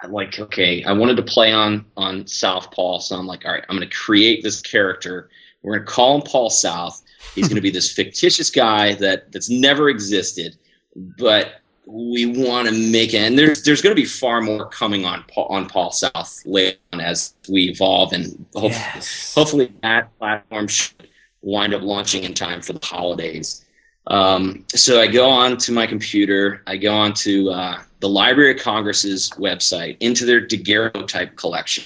like 0.05 0.39
okay, 0.39 0.83
I 0.83 0.91
wanted 0.93 1.17
to 1.17 1.23
play 1.23 1.51
on 1.51 1.85
on 1.95 2.27
Southpaw, 2.27 2.99
so 2.99 3.15
I'm 3.15 3.27
like, 3.27 3.45
all 3.45 3.51
right, 3.51 3.63
I'm 3.69 3.77
going 3.77 3.87
to 3.87 3.95
create 3.95 4.43
this 4.43 4.61
character. 4.61 5.29
We're 5.63 5.77
going 5.77 5.85
to 5.85 5.91
call 5.91 6.15
him 6.15 6.21
Paul 6.21 6.49
South. 6.49 7.01
He's 7.33 7.47
going 7.47 7.55
to 7.55 7.61
be 7.61 7.71
this 7.71 7.91
fictitious 7.95 8.49
guy 8.49 8.93
that 8.95 9.31
that's 9.31 9.49
never 9.49 9.89
existed, 9.89 10.57
but 10.95 11.61
we 11.87 12.25
want 12.25 12.67
to 12.67 12.73
make 12.73 13.13
it. 13.13 13.17
And 13.17 13.39
there's 13.39 13.63
there's 13.63 13.81
going 13.81 13.95
to 13.95 14.01
be 14.01 14.07
far 14.07 14.41
more 14.41 14.67
coming 14.67 15.05
on 15.05 15.23
Paul, 15.27 15.45
on 15.45 15.67
Paul 15.67 15.91
South 15.91 16.41
later 16.45 16.77
on 16.93 16.99
as 16.99 17.33
we 17.49 17.69
evolve, 17.69 18.13
and 18.13 18.45
hopefully, 18.53 18.71
yes. 18.71 19.33
hopefully 19.33 19.73
that 19.83 20.15
platform 20.19 20.67
should 20.67 21.07
wind 21.41 21.73
up 21.73 21.81
launching 21.81 22.23
in 22.23 22.33
time 22.33 22.61
for 22.61 22.73
the 22.73 22.85
holidays. 22.85 23.63
Um, 24.07 24.65
so 24.69 25.01
I 25.01 25.07
go 25.07 25.29
on 25.29 25.57
to 25.57 25.71
my 25.71 25.85
computer. 25.85 26.63
I 26.65 26.77
go 26.77 26.93
on 26.93 27.13
to 27.15 27.49
uh, 27.51 27.81
the 27.99 28.09
Library 28.09 28.51
of 28.51 28.59
Congress's 28.59 29.29
website 29.31 29.97
into 29.99 30.25
their 30.25 30.45
daguerreotype 30.45 31.35
collection, 31.35 31.85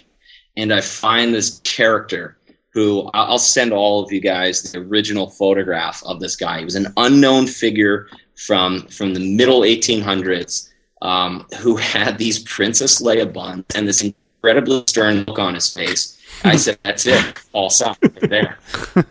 and 0.56 0.74
I 0.74 0.82
find 0.82 1.34
this 1.34 1.60
character 1.64 2.38
who 2.74 3.10
I'll 3.14 3.38
send 3.38 3.74
all 3.74 4.04
of 4.04 4.12
you 4.12 4.22
guys 4.22 4.72
the 4.72 4.80
original 4.80 5.30
photograph 5.30 6.02
of 6.06 6.20
this 6.20 6.36
guy. 6.36 6.60
He 6.60 6.66
was 6.66 6.76
an 6.76 6.94
unknown 6.98 7.48
figure 7.48 8.08
from 8.36 8.88
from 8.88 9.14
the 9.14 9.36
middle 9.36 9.62
1800s 9.62 10.70
um, 11.02 11.46
who 11.60 11.76
had 11.94 12.18
these 12.18 12.40
Princess 12.40 13.02
Leia 13.02 13.32
buns 13.32 13.66
and 13.76 13.88
this 13.88 14.02
incredibly 14.02 14.84
stern 14.88 15.24
look 15.26 15.40
on 15.40 15.56
his 15.56 15.74
face. 15.74 16.18
I 16.44 16.56
said, 16.56 16.80
"That's 16.84 17.06
it, 17.06 17.40
Paul 17.52 17.70
South 17.70 17.98
right 18.02 18.30
there." 18.30 18.58
so, 18.74 18.96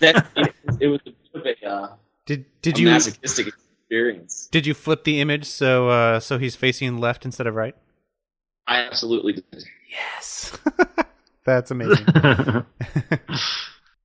that, 0.00 0.26
it, 0.36 0.54
it, 0.78 0.86
was 0.86 1.00
a 1.06 1.12
of 1.34 1.46
a, 1.46 1.66
uh, 1.66 1.94
did 2.26 2.44
did 2.62 2.78
a 2.78 2.80
you 2.80 2.86
masochistic 2.86 3.48
experience. 3.48 4.48
Did 4.50 4.66
you 4.66 4.74
flip 4.74 5.04
the 5.04 5.20
image 5.20 5.44
so 5.44 5.88
uh, 5.88 6.20
so 6.20 6.38
he's 6.38 6.56
facing 6.56 6.98
left 6.98 7.24
instead 7.24 7.46
of 7.46 7.54
right? 7.54 7.76
I 8.66 8.78
absolutely 8.82 9.34
did. 9.34 9.64
Yes. 9.88 10.56
That's 11.44 11.70
amazing. 11.70 12.06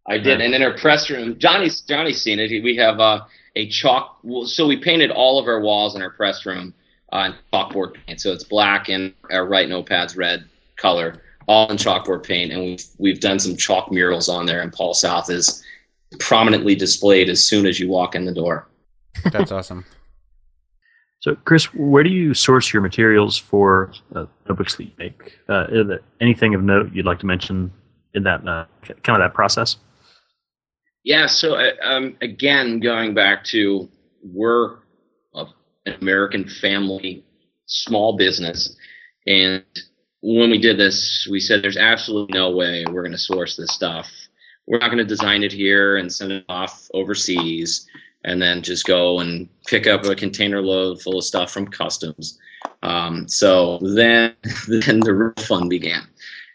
I 0.08 0.18
did, 0.18 0.40
and 0.40 0.54
in 0.54 0.62
our 0.62 0.78
press 0.78 1.10
room, 1.10 1.38
Johnny's 1.38 1.82
Johnny's 1.82 2.22
seen 2.22 2.40
it. 2.40 2.50
We 2.64 2.76
have 2.78 3.00
uh, 3.00 3.26
a 3.56 3.70
chalk. 3.70 4.20
So 4.46 4.68
we 4.68 4.78
painted 4.78 5.12
all 5.12 5.40
of 5.40 5.48
our 5.48 5.60
walls 5.60 5.96
in 5.96 6.02
our 6.02 6.12
press 6.12 6.46
room 6.46 6.74
uh, 7.12 7.32
in 7.32 7.36
chalkboard 7.52 7.96
paint. 8.06 8.22
So 8.22 8.32
it's 8.32 8.44
black 8.44 8.90
and 8.90 9.14
our 9.32 9.46
Write 9.46 9.70
Notepad's 9.70 10.16
red 10.16 10.46
color, 10.76 11.22
all 11.48 11.70
in 11.70 11.78
chalkboard 11.78 12.24
paint, 12.24 12.52
and 12.52 12.62
we've 12.62 12.86
we've 12.98 13.20
done 13.20 13.40
some 13.40 13.56
chalk 13.56 13.92
murals 13.92 14.30
on 14.30 14.46
there. 14.46 14.62
And 14.62 14.72
Paul 14.72 14.94
South 14.94 15.30
is 15.30 15.64
prominently 16.20 16.76
displayed 16.76 17.30
as 17.30 17.44
soon 17.44 17.66
as 17.66 17.80
you 17.80 17.90
walk 17.90 18.16
in 18.16 18.26
the 18.26 18.34
door. 18.34 18.68
That's 19.32 19.52
awesome. 19.52 19.86
So, 21.22 21.34
Chris, 21.44 21.74
where 21.74 22.04
do 22.04 22.12
you 22.12 22.36
source 22.36 22.72
your 22.72 22.84
materials 22.84 23.36
for 23.36 23.92
uh, 24.14 24.28
notebooks 24.48 24.76
that 24.76 24.84
you 24.84 24.92
make? 25.00 25.40
Uh, 25.50 25.66
is 25.72 25.88
there 25.88 26.02
anything 26.22 26.54
of 26.54 26.62
note 26.62 26.94
you'd 26.94 27.08
like 27.08 27.18
to 27.22 27.26
mention 27.26 27.74
in 28.14 28.22
that 28.24 28.48
uh, 28.48 28.66
kind 29.02 29.20
of 29.20 29.26
that 29.28 29.34
process? 29.34 29.78
Yeah. 31.04 31.26
So, 31.26 31.56
uh, 31.56 31.72
um, 31.82 32.16
again, 32.22 32.80
going 32.80 33.16
back 33.16 33.44
to 33.46 33.90
we're 34.24 34.76
an 35.34 35.94
American 36.00 36.48
family 36.48 37.24
small 37.66 38.18
business, 38.18 38.76
and 39.26 39.64
when 40.22 40.52
we 40.52 40.60
did 40.60 40.78
this, 40.78 41.28
we 41.32 41.40
said 41.40 41.64
there's 41.64 41.78
absolutely 41.78 42.38
no 42.38 42.52
way 42.52 42.86
we're 42.88 43.02
going 43.02 43.12
to 43.14 43.18
source 43.18 43.56
this 43.56 43.72
stuff. 43.72 44.08
We're 44.68 44.80
not 44.80 44.88
going 44.88 44.98
to 44.98 45.06
design 45.06 45.44
it 45.44 45.52
here 45.52 45.98
and 45.98 46.12
send 46.12 46.32
it 46.32 46.46
off 46.50 46.90
overseas 46.94 47.88
and 48.24 48.42
then 48.42 48.64
just 48.64 48.86
go 48.86 49.20
and 49.20 49.48
pick 49.68 49.86
up 49.86 50.04
a 50.06 50.16
container 50.16 50.62
load 50.62 51.02
full 51.02 51.20
of 51.20 51.24
stuff 51.24 51.52
from 51.52 51.68
customs. 51.68 52.40
Um, 52.82 53.28
so 53.28 53.78
then, 53.80 54.34
then 54.68 55.00
the 55.02 55.14
real 55.14 55.34
fun 55.38 55.70
began. 55.70 56.08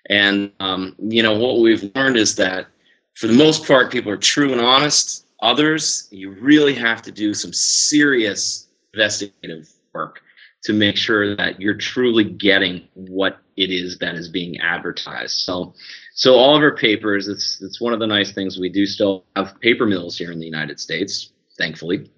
And 0.09 0.51
um, 0.59 0.97
you 0.99 1.23
know 1.23 1.39
what 1.39 1.61
we've 1.61 1.91
learned 1.95 2.16
is 2.16 2.35
that 2.37 2.66
for 3.15 3.28
the 3.28 3.35
most 3.35 3.66
part, 3.66 3.93
people 3.93 4.11
are 4.11 4.16
true 4.16 4.53
and 4.53 4.61
honest. 4.61 5.27
Others, 5.43 6.09
you 6.11 6.31
really 6.31 6.74
have 6.74 7.03
to 7.03 7.12
do 7.12 7.32
some 7.32 7.53
serious 7.53 8.69
investigative 8.93 9.70
work 9.95 10.23
to 10.65 10.73
make 10.73 10.97
sure 10.97 11.37
that 11.37 11.61
you're 11.61 11.74
truly 11.74 12.24
getting 12.24 12.87
what 12.95 13.39
it 13.61 13.70
is 13.70 13.99
that 13.99 14.15
is 14.15 14.28
being 14.28 14.59
advertised. 14.61 15.37
So, 15.39 15.74
so 16.15 16.35
all 16.35 16.57
of 16.57 16.62
our 16.62 16.74
papers, 16.74 17.28
it's 17.28 17.61
it's 17.61 17.81
one 17.81 17.93
of 17.93 18.01
the 18.01 18.07
nice 18.07 18.32
things 18.32 18.59
we 18.59 18.69
do 18.69 18.87
still 18.87 19.24
have 19.37 19.59
paper 19.61 19.87
mills 19.87 20.16
here 20.16 20.32
in 20.32 20.39
the 20.39 20.47
United 20.47 20.81
States 20.81 21.32
thankfully. 21.61 22.11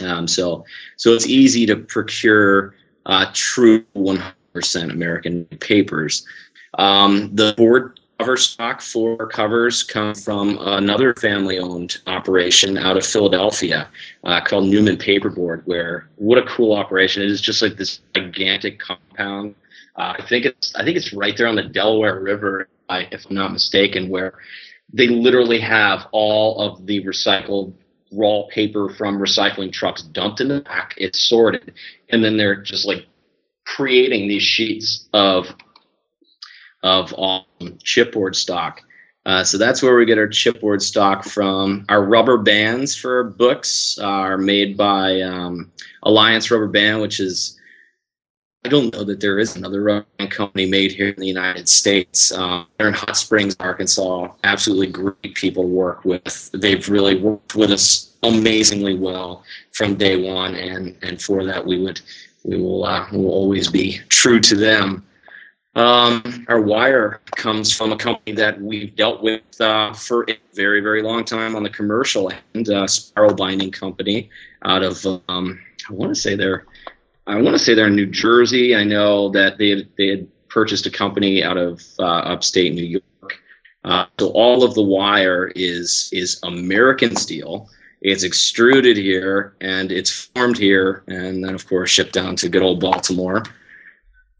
Um, 0.00 0.26
so 0.26 0.64
so 0.96 1.12
it's 1.12 1.26
easy 1.26 1.66
to 1.66 1.76
procure 1.76 2.74
uh, 3.04 3.26
true 3.34 3.84
100% 3.94 4.90
American 4.90 5.44
papers. 5.60 6.24
Um, 6.78 7.34
the 7.34 7.54
board 7.56 8.00
cover 8.18 8.36
stock 8.36 8.80
for 8.80 9.26
covers 9.26 9.82
come 9.82 10.14
from 10.14 10.58
another 10.60 11.14
family-owned 11.14 11.98
operation 12.06 12.78
out 12.78 12.96
of 12.96 13.04
Philadelphia 13.04 13.88
uh, 14.24 14.40
called 14.40 14.64
Newman 14.64 14.96
Paperboard. 14.96 15.62
Where 15.66 16.08
what 16.16 16.38
a 16.38 16.42
cool 16.42 16.72
operation! 16.72 17.22
It 17.22 17.30
is 17.30 17.40
just 17.40 17.62
like 17.62 17.76
this 17.76 18.00
gigantic 18.14 18.78
compound. 18.78 19.54
Uh, 19.96 20.14
I 20.18 20.26
think 20.28 20.44
it's 20.44 20.74
I 20.76 20.84
think 20.84 20.96
it's 20.96 21.12
right 21.12 21.36
there 21.36 21.46
on 21.46 21.56
the 21.56 21.62
Delaware 21.62 22.20
River, 22.20 22.68
if 22.90 23.26
I'm 23.28 23.34
not 23.34 23.52
mistaken, 23.52 24.08
where 24.08 24.34
they 24.92 25.08
literally 25.08 25.60
have 25.60 26.06
all 26.12 26.60
of 26.60 26.86
the 26.86 27.02
recycled 27.04 27.74
raw 28.12 28.42
paper 28.50 28.88
from 28.90 29.18
recycling 29.18 29.72
trucks 29.72 30.02
dumped 30.02 30.40
in 30.40 30.48
the 30.48 30.60
back. 30.60 30.94
It's 30.96 31.22
sorted, 31.28 31.74
and 32.10 32.22
then 32.22 32.36
they're 32.36 32.62
just 32.62 32.86
like 32.86 33.06
creating 33.64 34.28
these 34.28 34.42
sheets 34.42 35.08
of 35.12 35.48
of 36.82 37.12
um, 37.18 37.44
chipboard 37.82 38.34
stock. 38.34 38.82
Uh, 39.24 39.42
so 39.42 39.58
that's 39.58 39.82
where 39.82 39.96
we 39.96 40.06
get 40.06 40.18
our 40.18 40.28
chipboard 40.28 40.80
stock 40.80 41.24
from. 41.24 41.84
Our 41.88 42.04
rubber 42.04 42.38
bands 42.38 42.94
for 42.94 43.24
books 43.24 43.98
are 43.98 44.38
made 44.38 44.76
by 44.76 45.20
um, 45.22 45.72
Alliance 46.04 46.48
Rubber 46.48 46.68
Band, 46.68 47.00
which 47.00 47.18
is 47.18 47.58
I 48.66 48.68
don't 48.68 48.92
know 48.92 49.04
that 49.04 49.20
there 49.20 49.38
is 49.38 49.54
another 49.54 50.04
band 50.18 50.32
company 50.32 50.66
made 50.66 50.90
here 50.90 51.10
in 51.10 51.20
the 51.20 51.26
United 51.28 51.68
States. 51.68 52.32
Uh, 52.32 52.64
they're 52.76 52.88
in 52.88 52.94
Hot 52.94 53.16
Springs, 53.16 53.54
Arkansas. 53.60 54.26
Absolutely 54.42 54.88
great 54.88 55.36
people 55.36 55.62
to 55.62 55.68
work 55.68 56.04
with. 56.04 56.50
They've 56.52 56.88
really 56.88 57.14
worked 57.14 57.54
with 57.54 57.70
us 57.70 58.16
amazingly 58.24 58.98
well 58.98 59.44
from 59.70 59.94
day 59.94 60.20
one, 60.20 60.56
and 60.56 60.96
and 61.02 61.22
for 61.22 61.44
that 61.44 61.64
we 61.64 61.80
would 61.80 62.00
we 62.42 62.60
will 62.60 62.84
uh, 62.84 63.06
will 63.12 63.30
always 63.30 63.70
be 63.70 64.00
true 64.08 64.40
to 64.40 64.56
them. 64.56 65.06
Um, 65.76 66.44
our 66.48 66.60
wire 66.60 67.20
comes 67.36 67.70
from 67.70 67.92
a 67.92 67.96
company 67.96 68.34
that 68.34 68.60
we've 68.60 68.96
dealt 68.96 69.22
with 69.22 69.60
uh, 69.60 69.92
for 69.92 70.28
a 70.28 70.36
very 70.54 70.80
very 70.80 71.02
long 71.02 71.24
time 71.24 71.54
on 71.54 71.62
the 71.62 71.70
commercial 71.70 72.32
end, 72.56 72.68
uh, 72.68 72.88
Spiral 72.88 73.32
Binding 73.32 73.70
Company 73.70 74.28
out 74.64 74.82
of 74.82 75.06
um, 75.28 75.60
I 75.88 75.92
want 75.92 76.12
to 76.12 76.20
say 76.20 76.34
they're 76.34 76.64
I 77.26 77.36
want 77.36 77.56
to 77.56 77.58
say 77.58 77.74
they're 77.74 77.88
in 77.88 77.96
New 77.96 78.06
Jersey. 78.06 78.76
I 78.76 78.84
know 78.84 79.30
that 79.30 79.58
they 79.58 79.70
had, 79.70 79.88
they 79.98 80.08
had 80.08 80.48
purchased 80.48 80.86
a 80.86 80.90
company 80.90 81.42
out 81.42 81.56
of 81.56 81.82
uh, 81.98 82.02
upstate 82.02 82.72
New 82.72 82.84
York. 82.84 83.38
Uh, 83.84 84.06
so 84.18 84.28
all 84.30 84.64
of 84.64 84.74
the 84.74 84.82
wire 84.82 85.52
is 85.54 86.08
is 86.12 86.40
American 86.42 87.14
steel. 87.14 87.68
It's 88.00 88.24
extruded 88.24 88.96
here 88.96 89.54
and 89.60 89.92
it's 89.92 90.10
formed 90.10 90.58
here, 90.58 91.04
and 91.06 91.44
then 91.44 91.54
of 91.54 91.66
course 91.68 91.90
shipped 91.90 92.12
down 92.12 92.36
to 92.36 92.48
good 92.48 92.62
old 92.62 92.80
Baltimore. 92.80 93.44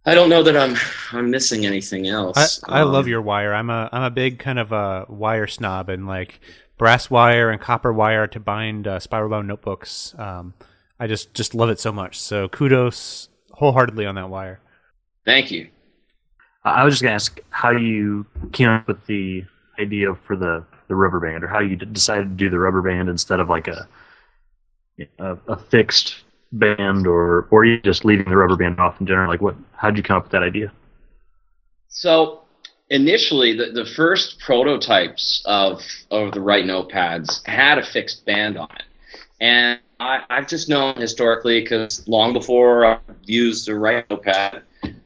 I 0.05 0.15
don't 0.15 0.29
know 0.29 0.43
that 0.43 0.57
I'm 0.57 0.77
I'm 1.13 1.31
missing 1.31 1.67
anything 1.67 2.09
else. 2.09 2.61
I, 2.69 2.79
I 2.79 2.81
um, 2.83 2.93
love 2.93 3.09
your 3.09 3.23
wire. 3.23 3.53
I'm 3.55 3.71
a 3.71 3.89
I'm 3.93 4.03
a 4.03 4.11
big 4.11 4.39
kind 4.39 4.59
of 4.59 4.73
a 4.73 5.07
wire 5.09 5.47
snob, 5.47 5.89
and 5.89 6.07
like 6.07 6.41
brass 6.79 7.11
wire 7.11 7.51
and 7.51 7.61
copper 7.61 7.93
wire 7.93 8.27
to 8.29 8.41
bind 8.41 8.87
uh, 8.87 9.01
spiral 9.01 9.31
bound 9.31 9.49
notebooks. 9.49 10.15
Um, 10.19 10.55
I 10.99 11.07
just 11.07 11.35
just 11.35 11.55
love 11.55 11.71
it 11.71 11.81
so 11.81 11.93
much. 11.93 12.19
So 12.19 12.49
kudos 12.49 13.29
wholeheartedly 13.53 14.07
on 14.07 14.15
that 14.15 14.29
wire. 14.29 14.61
Thank 15.25 15.51
you. 15.51 15.69
I 16.65 16.85
was 16.85 16.95
just 16.95 17.03
gonna 17.03 17.15
ask 17.15 17.39
how 17.51 17.71
you 17.71 18.27
came 18.53 18.69
up 18.69 18.89
with 18.89 19.05
the 19.07 19.45
idea 19.79 20.15
for 20.27 20.37
the 20.37 20.65
the 20.89 20.95
rubber 20.95 21.21
band, 21.21 21.45
or 21.45 21.49
how 21.49 21.61
you 21.61 21.77
decided 21.77 22.25
to 22.25 22.35
do 22.35 22.51
the 22.51 22.59
rubber 22.59 22.83
band 22.83 23.09
instead 23.09 23.41
of 23.41 23.49
like 23.49 23.69
a 23.69 23.89
a, 25.19 25.37
a 25.49 25.57
fixed 25.57 26.17
band, 26.53 27.07
or 27.07 27.47
or 27.51 27.65
you 27.65 27.81
just 27.81 28.05
leaving 28.05 28.29
the 28.29 28.37
rubber 28.37 28.57
band 28.57 28.79
off 28.81 29.01
in 29.01 29.07
general. 29.07 29.29
Like, 29.29 29.41
what? 29.41 29.57
How 29.73 29.91
did 29.91 29.99
you 29.99 30.03
come 30.03 30.17
up 30.17 30.25
with 30.25 30.33
that 30.33 30.43
idea? 30.43 30.73
So 31.89 32.43
initially, 32.91 33.57
the, 33.57 33.73
the 33.73 33.85
first 33.85 34.39
prototypes 34.41 35.43
of 35.45 35.83
of 36.11 36.33
the 36.33 36.41
Write 36.41 36.65
Notepads 36.65 37.47
had 37.47 37.79
a 37.79 37.87
fixed 37.87 38.25
band 38.27 38.57
on 38.59 38.71
it, 38.77 38.85
and 39.41 39.81
I, 39.99 40.23
have 40.29 40.47
just 40.47 40.69
known 40.69 40.97
historically 40.97 41.61
because 41.61 42.07
long 42.07 42.33
before 42.33 42.87
I 42.87 42.99
used 43.25 43.67
the 43.67 43.75
Write 43.75 44.09
Notepad, 44.11 44.63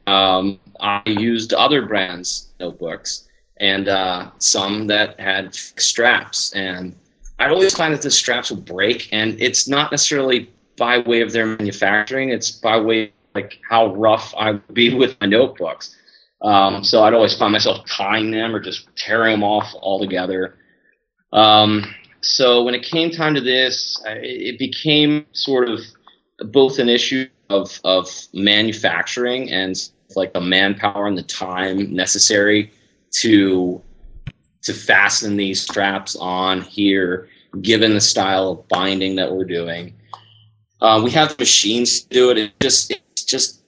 um, 0.07 0.59
I 0.79 1.01
used 1.05 1.53
other 1.53 1.85
brands' 1.85 2.49
notebooks 2.59 3.27
and 3.61 3.87
uh, 3.87 4.31
some 4.39 4.87
that 4.87 5.19
had 5.19 5.53
straps. 5.55 6.51
And 6.53 6.95
I 7.39 7.49
always 7.49 7.75
find 7.75 7.93
that 7.93 8.01
the 8.01 8.11
straps 8.11 8.49
will 8.49 8.61
break, 8.61 9.07
and 9.11 9.39
it's 9.39 9.67
not 9.67 9.91
necessarily 9.91 10.51
by 10.77 10.97
way 10.99 11.21
of 11.21 11.31
their 11.31 11.45
manufacturing; 11.45 12.29
it's 12.29 12.51
by 12.51 12.79
way 12.79 13.03
of, 13.03 13.09
like 13.33 13.59
how 13.67 13.95
rough 13.95 14.33
I 14.37 14.51
would 14.51 14.73
be 14.73 14.93
with 14.93 15.15
my 15.21 15.27
notebooks. 15.27 15.95
Um, 16.41 16.83
so 16.83 17.03
I'd 17.03 17.13
always 17.13 17.37
find 17.37 17.53
myself 17.53 17.85
tying 17.87 18.31
them 18.31 18.55
or 18.55 18.59
just 18.59 18.87
tearing 18.95 19.33
them 19.33 19.43
off 19.43 19.73
altogether. 19.75 20.57
Um, 21.31 21.93
so 22.23 22.63
when 22.63 22.75
it 22.75 22.83
came 22.83 23.09
time 23.11 23.33
to 23.35 23.41
this, 23.41 24.01
it 24.05 24.59
became 24.59 25.25
sort 25.31 25.69
of 25.69 25.79
both 26.51 26.79
an 26.79 26.89
issue 26.89 27.27
of 27.49 27.79
of 27.83 28.07
manufacturing 28.33 29.51
and 29.51 29.89
like 30.15 30.33
the 30.33 30.41
manpower 30.41 31.07
and 31.07 31.17
the 31.17 31.23
time 31.23 31.93
necessary 31.93 32.71
to 33.11 33.81
to 34.63 34.73
fasten 34.73 35.37
these 35.37 35.61
straps 35.61 36.15
on 36.17 36.61
here, 36.61 37.27
given 37.61 37.93
the 37.95 38.01
style 38.01 38.49
of 38.49 38.67
binding 38.67 39.15
that 39.15 39.31
we're 39.31 39.45
doing. 39.45 39.93
Uh, 40.81 41.01
we 41.03 41.09
have 41.11 41.29
the 41.29 41.41
machines 41.41 42.01
to 42.01 42.09
do 42.09 42.29
it. 42.29 42.37
It 42.37 42.59
just 42.59 42.91
it's 42.91 43.23
just 43.23 43.61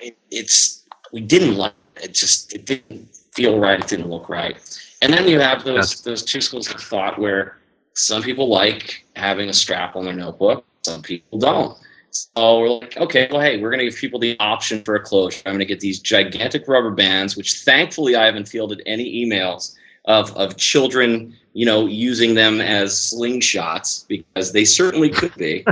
it, 0.00 0.16
it's 0.30 0.84
we 1.12 1.20
didn't 1.20 1.56
like 1.56 1.74
it. 1.96 2.04
it. 2.04 2.14
Just 2.14 2.54
it 2.54 2.64
didn't 2.64 3.14
feel 3.32 3.58
right. 3.58 3.78
It 3.78 3.88
didn't 3.88 4.08
look 4.08 4.28
right. 4.28 4.56
And 5.02 5.12
then 5.12 5.28
you 5.28 5.38
have 5.40 5.64
those 5.64 6.00
those 6.02 6.22
two 6.22 6.40
schools 6.40 6.70
of 6.72 6.80
thought 6.80 7.18
where 7.18 7.58
some 7.94 8.22
people 8.22 8.48
like 8.48 9.04
having 9.16 9.48
a 9.48 9.52
strap 9.52 9.96
on 9.96 10.04
their 10.04 10.14
notebook. 10.14 10.64
Some 10.82 11.02
people 11.02 11.38
don't. 11.38 11.78
So 12.10 12.60
we're 12.60 12.68
like, 12.68 12.96
okay, 12.96 13.28
well, 13.30 13.40
hey, 13.40 13.60
we're 13.60 13.70
going 13.70 13.80
to 13.80 13.86
give 13.86 13.96
people 13.96 14.20
the 14.20 14.36
option 14.38 14.82
for 14.84 14.94
a 14.94 15.00
closure. 15.00 15.42
I'm 15.46 15.52
going 15.52 15.60
to 15.60 15.64
get 15.64 15.80
these 15.80 15.98
gigantic 15.98 16.68
rubber 16.68 16.90
bands, 16.90 17.36
which 17.36 17.62
thankfully 17.62 18.14
I 18.14 18.26
haven't 18.26 18.48
fielded 18.48 18.82
any 18.86 19.24
emails 19.24 19.74
of, 20.04 20.36
of 20.36 20.56
children, 20.56 21.36
you 21.54 21.66
know, 21.66 21.86
using 21.86 22.34
them 22.34 22.60
as 22.60 22.92
slingshots 22.92 24.06
because 24.06 24.52
they 24.52 24.64
certainly 24.64 25.10
could 25.10 25.34
be. 25.34 25.64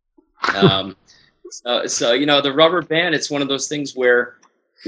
um, 0.54 0.96
so, 1.50 1.86
so, 1.86 2.12
you 2.12 2.24
know, 2.24 2.40
the 2.40 2.52
rubber 2.52 2.80
band, 2.80 3.14
it's 3.14 3.30
one 3.30 3.42
of 3.42 3.48
those 3.48 3.68
things 3.68 3.94
where 3.94 4.36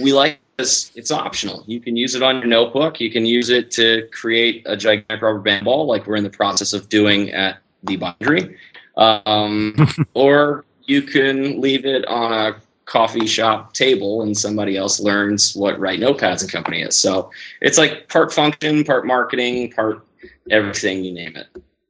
we 0.03 0.13
like 0.15 0.39
this. 0.57 0.93
It's 0.95 1.11
optional. 1.11 1.65
You 1.67 1.81
can 1.81 1.97
use 1.97 2.15
it 2.15 2.23
on 2.23 2.37
your 2.37 2.47
notebook. 2.47 3.01
You 3.01 3.11
can 3.11 3.27
use 3.27 3.51
it 3.51 3.71
to 3.73 4.09
create 4.13 4.63
a 4.67 4.77
gigantic 4.77 5.23
rubber 5.23 5.41
band 5.41 5.65
ball, 5.65 5.87
like 5.87 6.07
we're 6.07 6.17
in 6.17 6.25
the 6.25 6.31
process 6.31 6.73
of 6.73 6.89
doing 6.89 7.31
at 7.31 7.59
the 7.83 7.97
boundary, 7.97 8.57
um, 8.97 9.75
or 10.15 10.65
you 10.85 11.03
can 11.03 11.61
leave 11.61 11.85
it 11.85 12.07
on 12.07 12.33
a 12.33 12.57
coffee 12.85 13.27
shop 13.27 13.73
table 13.73 14.23
and 14.23 14.37
somebody 14.37 14.77
else 14.77 15.01
learns 15.01 15.55
what 15.55 15.79
Write 15.79 16.01
Notepads 16.01 16.43
and 16.43 16.51
Company 16.51 16.83
is. 16.83 16.97
So 16.97 17.31
it's 17.61 17.79
like 17.79 18.09
part 18.09 18.33
function, 18.33 18.85
part 18.85 19.07
marketing, 19.07 19.73
part 19.73 20.07
everything 20.51 21.05
you 21.05 21.13
name 21.13 21.37
it. 21.37 21.47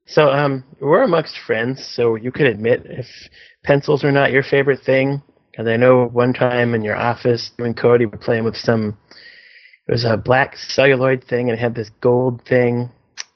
So 0.06 0.30
um, 0.30 0.62
we're 0.80 1.02
amongst 1.02 1.38
friends, 1.38 1.84
so 1.84 2.16
you 2.16 2.30
could 2.30 2.46
admit 2.46 2.82
if 2.86 3.08
pencils 3.62 4.04
are 4.04 4.12
not 4.12 4.30
your 4.30 4.42
favorite 4.42 4.82
thing. 4.84 5.22
Because 5.52 5.68
I 5.68 5.76
know 5.76 6.06
one 6.06 6.32
time 6.32 6.74
in 6.74 6.82
your 6.82 6.96
office, 6.96 7.52
you 7.58 7.64
and 7.66 7.76
Cody 7.76 8.06
were 8.06 8.18
playing 8.18 8.44
with 8.44 8.56
some. 8.56 8.96
It 9.86 9.92
was 9.92 10.04
a 10.04 10.16
black 10.16 10.56
celluloid 10.56 11.22
thing, 11.22 11.50
and 11.50 11.58
it 11.58 11.60
had 11.60 11.74
this 11.74 11.90
gold 12.00 12.42
thing, 12.44 12.90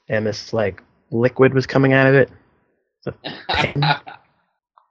and 0.09 0.25
this 0.25 0.51
like 0.51 0.81
liquid 1.11 1.53
was 1.53 1.67
coming 1.67 1.93
out 1.93 2.07
of 2.07 2.15
it. 2.15 2.31
So, 3.01 3.13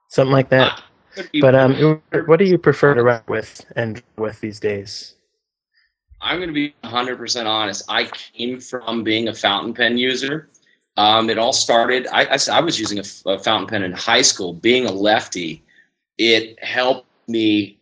something 0.09 0.33
like 0.33 0.51
that. 0.51 0.81
But 1.41 1.55
um, 1.55 2.01
what 2.27 2.39
do 2.39 2.45
you 2.45 2.59
prefer 2.59 2.95
to 2.95 3.03
write 3.03 3.29
with 3.29 3.65
and 3.75 4.03
with 4.17 4.41
these 4.41 4.61
days? 4.61 5.15
I'm 6.21 6.39
going 6.39 6.49
to 6.49 6.55
be 6.55 6.75
100% 6.85 7.47
honest. 7.47 7.85
I 7.89 8.05
came 8.05 8.61
from 8.61 9.05
being 9.05 9.29
a 9.29 9.35
fountain 9.35 9.75
pen 9.75 9.99
user. 9.99 10.51
Um, 10.97 11.29
it 11.29 11.39
all 11.39 11.53
started, 11.53 12.07
I, 12.09 12.25
I, 12.25 12.39
I 12.53 12.61
was 12.61 12.81
using 12.81 12.99
a, 12.99 13.31
a, 13.31 13.39
fountain 13.39 13.69
pen 13.69 13.83
in 13.83 13.93
high 13.93 14.23
school. 14.23 14.55
Being 14.55 14.87
a 14.87 14.93
lefty, 14.93 15.63
it 16.17 16.63
helped 16.65 17.06
me 17.29 17.79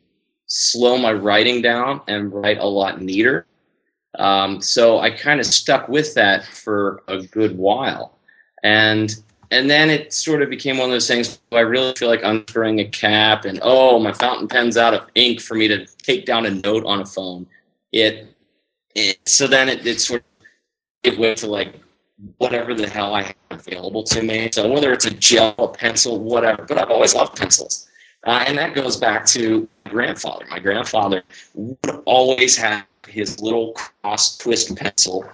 slow 0.46 0.98
my 0.98 1.12
writing 1.12 1.62
down 1.62 2.00
and 2.06 2.32
write 2.32 2.58
a 2.58 2.66
lot 2.66 3.00
neater. 3.00 3.46
Um, 4.18 4.60
so 4.60 5.00
I 5.00 5.10
kind 5.10 5.40
of 5.40 5.46
stuck 5.46 5.88
with 5.88 6.14
that 6.14 6.44
for 6.44 7.02
a 7.08 7.22
good 7.22 7.56
while. 7.56 8.18
And 8.62 9.14
and 9.50 9.70
then 9.70 9.90
it 9.90 10.12
sort 10.12 10.42
of 10.42 10.50
became 10.50 10.78
one 10.78 10.88
of 10.88 10.92
those 10.92 11.06
things 11.06 11.38
I 11.52 11.60
really 11.60 11.92
feel 11.94 12.08
like 12.08 12.22
unscrewing 12.24 12.80
a 12.80 12.86
cap 12.86 13.44
and 13.44 13.60
oh 13.62 13.98
my 13.98 14.12
fountain 14.12 14.48
pen's 14.48 14.76
out 14.76 14.94
of 14.94 15.06
ink 15.14 15.40
for 15.40 15.54
me 15.54 15.68
to 15.68 15.86
take 15.86 16.26
down 16.26 16.46
a 16.46 16.50
note 16.50 16.84
on 16.86 17.00
a 17.00 17.06
phone. 17.06 17.46
It, 17.92 18.34
it 18.94 19.18
so 19.28 19.46
then 19.46 19.68
it, 19.68 19.86
it 19.86 20.00
sort 20.00 20.22
of 20.22 20.46
gave 21.02 21.18
way 21.18 21.34
to 21.34 21.46
like 21.46 21.74
whatever 22.38 22.74
the 22.74 22.88
hell 22.88 23.14
I 23.14 23.22
have 23.22 23.36
available 23.50 24.02
to 24.04 24.22
me. 24.22 24.50
So 24.52 24.70
whether 24.72 24.92
it's 24.92 25.04
a 25.04 25.10
gel, 25.10 25.54
a 25.58 25.68
pencil, 25.68 26.20
whatever. 26.20 26.64
But 26.64 26.78
I've 26.78 26.90
always 26.90 27.14
loved 27.14 27.36
pencils, 27.36 27.88
uh, 28.26 28.44
and 28.46 28.58
that 28.58 28.74
goes 28.74 28.96
back 28.96 29.26
to 29.26 29.68
my 29.84 29.90
grandfather. 29.90 30.46
My 30.50 30.58
grandfather 30.58 31.22
would 31.54 32.02
always 32.04 32.56
have 32.56 32.86
his 33.06 33.40
little 33.40 33.72
cross 33.72 34.38
twist 34.38 34.76
pencil 34.76 35.24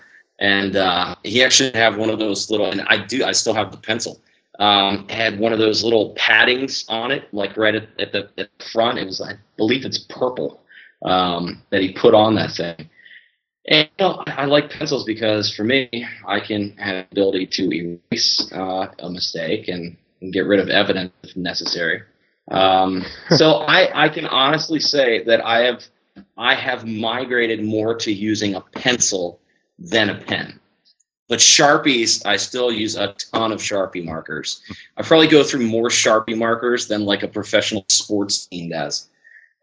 and 0.41 0.75
uh, 0.75 1.15
he 1.23 1.45
actually 1.45 1.73
had 1.73 1.97
one 1.97 2.09
of 2.09 2.19
those 2.19 2.51
little, 2.51 2.71
and 2.71 2.81
I 2.83 3.05
do, 3.05 3.25
I 3.25 3.33
still 3.33 3.55
have 3.55 3.71
the 3.71 3.77
pencil. 3.77 4.21
Um, 4.59 5.09
had 5.09 5.39
one 5.39 5.53
of 5.53 5.59
those 5.59 5.83
little 5.83 6.15
paddings 6.17 6.85
on 6.89 7.11
it, 7.11 7.33
like 7.33 7.57
right 7.57 7.75
at, 7.75 7.89
at, 7.99 8.13
the, 8.13 8.29
at 8.37 8.51
the 8.59 8.65
front. 8.73 8.99
It 8.99 9.07
was, 9.07 9.21
I 9.21 9.35
believe, 9.57 9.85
it's 9.85 9.99
purple 9.99 10.61
um, 11.03 11.63
that 11.71 11.81
he 11.81 11.93
put 11.93 12.15
on 12.15 12.35
that 12.35 12.53
thing. 12.53 12.91
And 13.69 13.89
you 13.99 14.05
know, 14.05 14.23
I 14.27 14.47
like 14.47 14.71
pencils 14.71 15.05
because 15.05 15.55
for 15.55 15.65
me, 15.65 16.07
I 16.27 16.41
can 16.41 16.77
have 16.79 17.07
the 17.11 17.13
ability 17.13 17.47
to 17.47 17.73
erase 17.73 18.51
uh, 18.53 18.89
a 18.99 19.11
mistake 19.11 19.69
and, 19.69 19.97
and, 20.21 20.33
get 20.33 20.47
rid 20.47 20.61
of 20.61 20.69
evidence 20.69 21.13
if 21.23 21.37
necessary. 21.37 22.03
Um, 22.51 23.05
so 23.37 23.53
I, 23.55 24.05
I 24.05 24.09
can 24.09 24.27
honestly 24.27 24.81
say 24.81 25.23
that 25.25 25.45
I 25.45 25.61
have 25.61 25.85
I 26.37 26.55
have 26.55 26.87
migrated 26.87 27.65
more 27.65 27.95
to 27.95 28.13
using 28.13 28.55
a 28.55 28.61
pencil 28.61 29.41
than 29.79 30.11
a 30.11 30.17
pen. 30.17 30.61
But 31.29 31.39
Sharpies, 31.39 32.27
I 32.27 32.37
still 32.37 32.73
use 32.73 32.97
a 32.97 33.15
ton 33.33 33.53
of 33.53 33.61
Sharpie 33.61 34.05
markers. 34.05 34.61
I 34.97 35.03
probably 35.03 35.29
go 35.29 35.45
through 35.45 35.65
more 35.65 35.89
Sharpie 35.89 36.37
markers 36.37 36.89
than 36.89 37.05
like 37.05 37.23
a 37.23 37.29
professional 37.29 37.85
sports 37.89 38.47
team 38.47 38.71
does. 38.71 39.09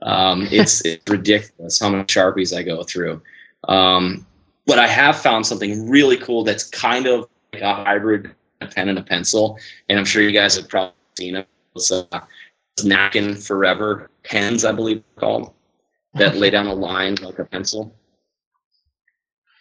Um, 0.02 0.48
it's, 0.50 0.82
it's 0.86 1.10
ridiculous 1.10 1.80
how 1.80 1.90
many 1.90 2.06
Sharpies 2.06 2.56
I 2.56 2.64
go 2.64 2.84
through. 2.84 3.22
Um, 3.68 4.26
but 4.66 4.80
I 4.80 4.88
have 4.88 5.18
found 5.18 5.46
something 5.46 5.90
really 5.90 6.18
cool 6.18 6.46
that's 6.46 6.64
kind 6.64 7.06
of 7.06 7.28
like 7.52 7.64
a 7.64 7.74
hybrid 7.74 8.34
a 8.62 8.68
pen 8.68 8.90
and 8.90 8.98
a 8.98 9.04
pencil. 9.04 9.60
And 9.90 10.00
I'm 10.00 10.06
sure 10.06 10.22
you 10.22 10.32
guys 10.32 10.56
have 10.56 10.70
probably 10.70 10.94
seen 11.18 11.36
it. 11.36 11.48
It's, 11.76 11.92
uh, 11.92 12.06
it's 12.12 12.26
Napkin 12.84 13.36
Forever 13.36 14.10
pens, 14.24 14.66
I 14.66 14.72
believe 14.72 15.04
called, 15.18 15.54
that 16.14 16.36
lay 16.36 16.50
down 16.50 16.68
a 16.68 16.74
line 16.74 17.16
like 17.22 17.40
a 17.40 17.46
pencil. 17.46 17.96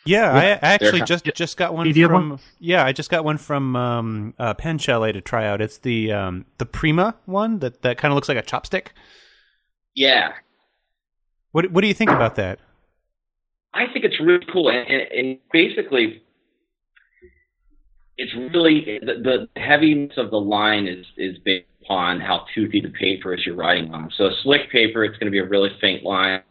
Yeah, 0.05 0.33
I, 0.33 0.45
I 0.67 0.75
actually 0.75 1.03
just 1.03 1.25
just 1.25 1.57
got 1.57 1.75
one 1.75 1.93
from. 1.93 2.31
One? 2.31 2.39
Yeah, 2.61 2.85
I 2.85 2.93
just 2.93 3.11
got 3.11 3.25
one 3.25 3.39
from 3.39 3.75
um, 3.75 4.35
uh, 4.39 4.55
Pen 4.55 4.79
Chalet 4.79 5.13
to 5.13 5.21
try 5.21 5.47
out. 5.47 5.61
It's 5.61 5.79
the 5.79 6.13
um, 6.13 6.47
the 6.59 6.67
Prima 6.67 7.17
one 7.25 7.59
that 7.59 7.83
that 7.83 7.99
kind 7.99 8.13
of 8.13 8.15
looks 8.15 8.29
like 8.29 8.39
a 8.39 8.43
chopstick. 8.43 8.89
Yeah. 9.95 10.35
What 11.51 11.73
What 11.73 11.81
do 11.81 11.89
you 11.89 11.95
think 11.95 12.11
about 12.11 12.37
that? 12.37 12.61
I 13.75 13.93
think 13.93 14.05
it's 14.05 14.21
really 14.21 14.47
cool, 14.53 14.71
and, 14.71 14.89
and, 14.89 15.03
and 15.13 15.39
basically, 15.53 16.23
it's 18.19 18.35
really 18.55 18.99
the, 19.03 19.49
the 19.55 19.61
heaviness 19.61 20.17
of 20.17 20.31
the 20.31 20.41
line 20.41 20.87
is 20.87 21.07
is 21.17 21.39
based 21.39 21.67
upon 21.83 22.21
how 22.21 22.47
toothy 22.55 22.81
the 22.81 22.91
paper 22.91 23.35
is 23.35 23.45
you're 23.47 23.55
writing 23.55 23.93
on. 23.93 24.11
So 24.17 24.27
a 24.27 24.33
slick 24.43 24.71
paper, 24.71 25.05
it's 25.05 25.17
going 25.19 25.27
to 25.27 25.31
be 25.31 25.39
a 25.39 25.47
really 25.47 25.71
faint 25.81 26.03
line. 26.03 26.43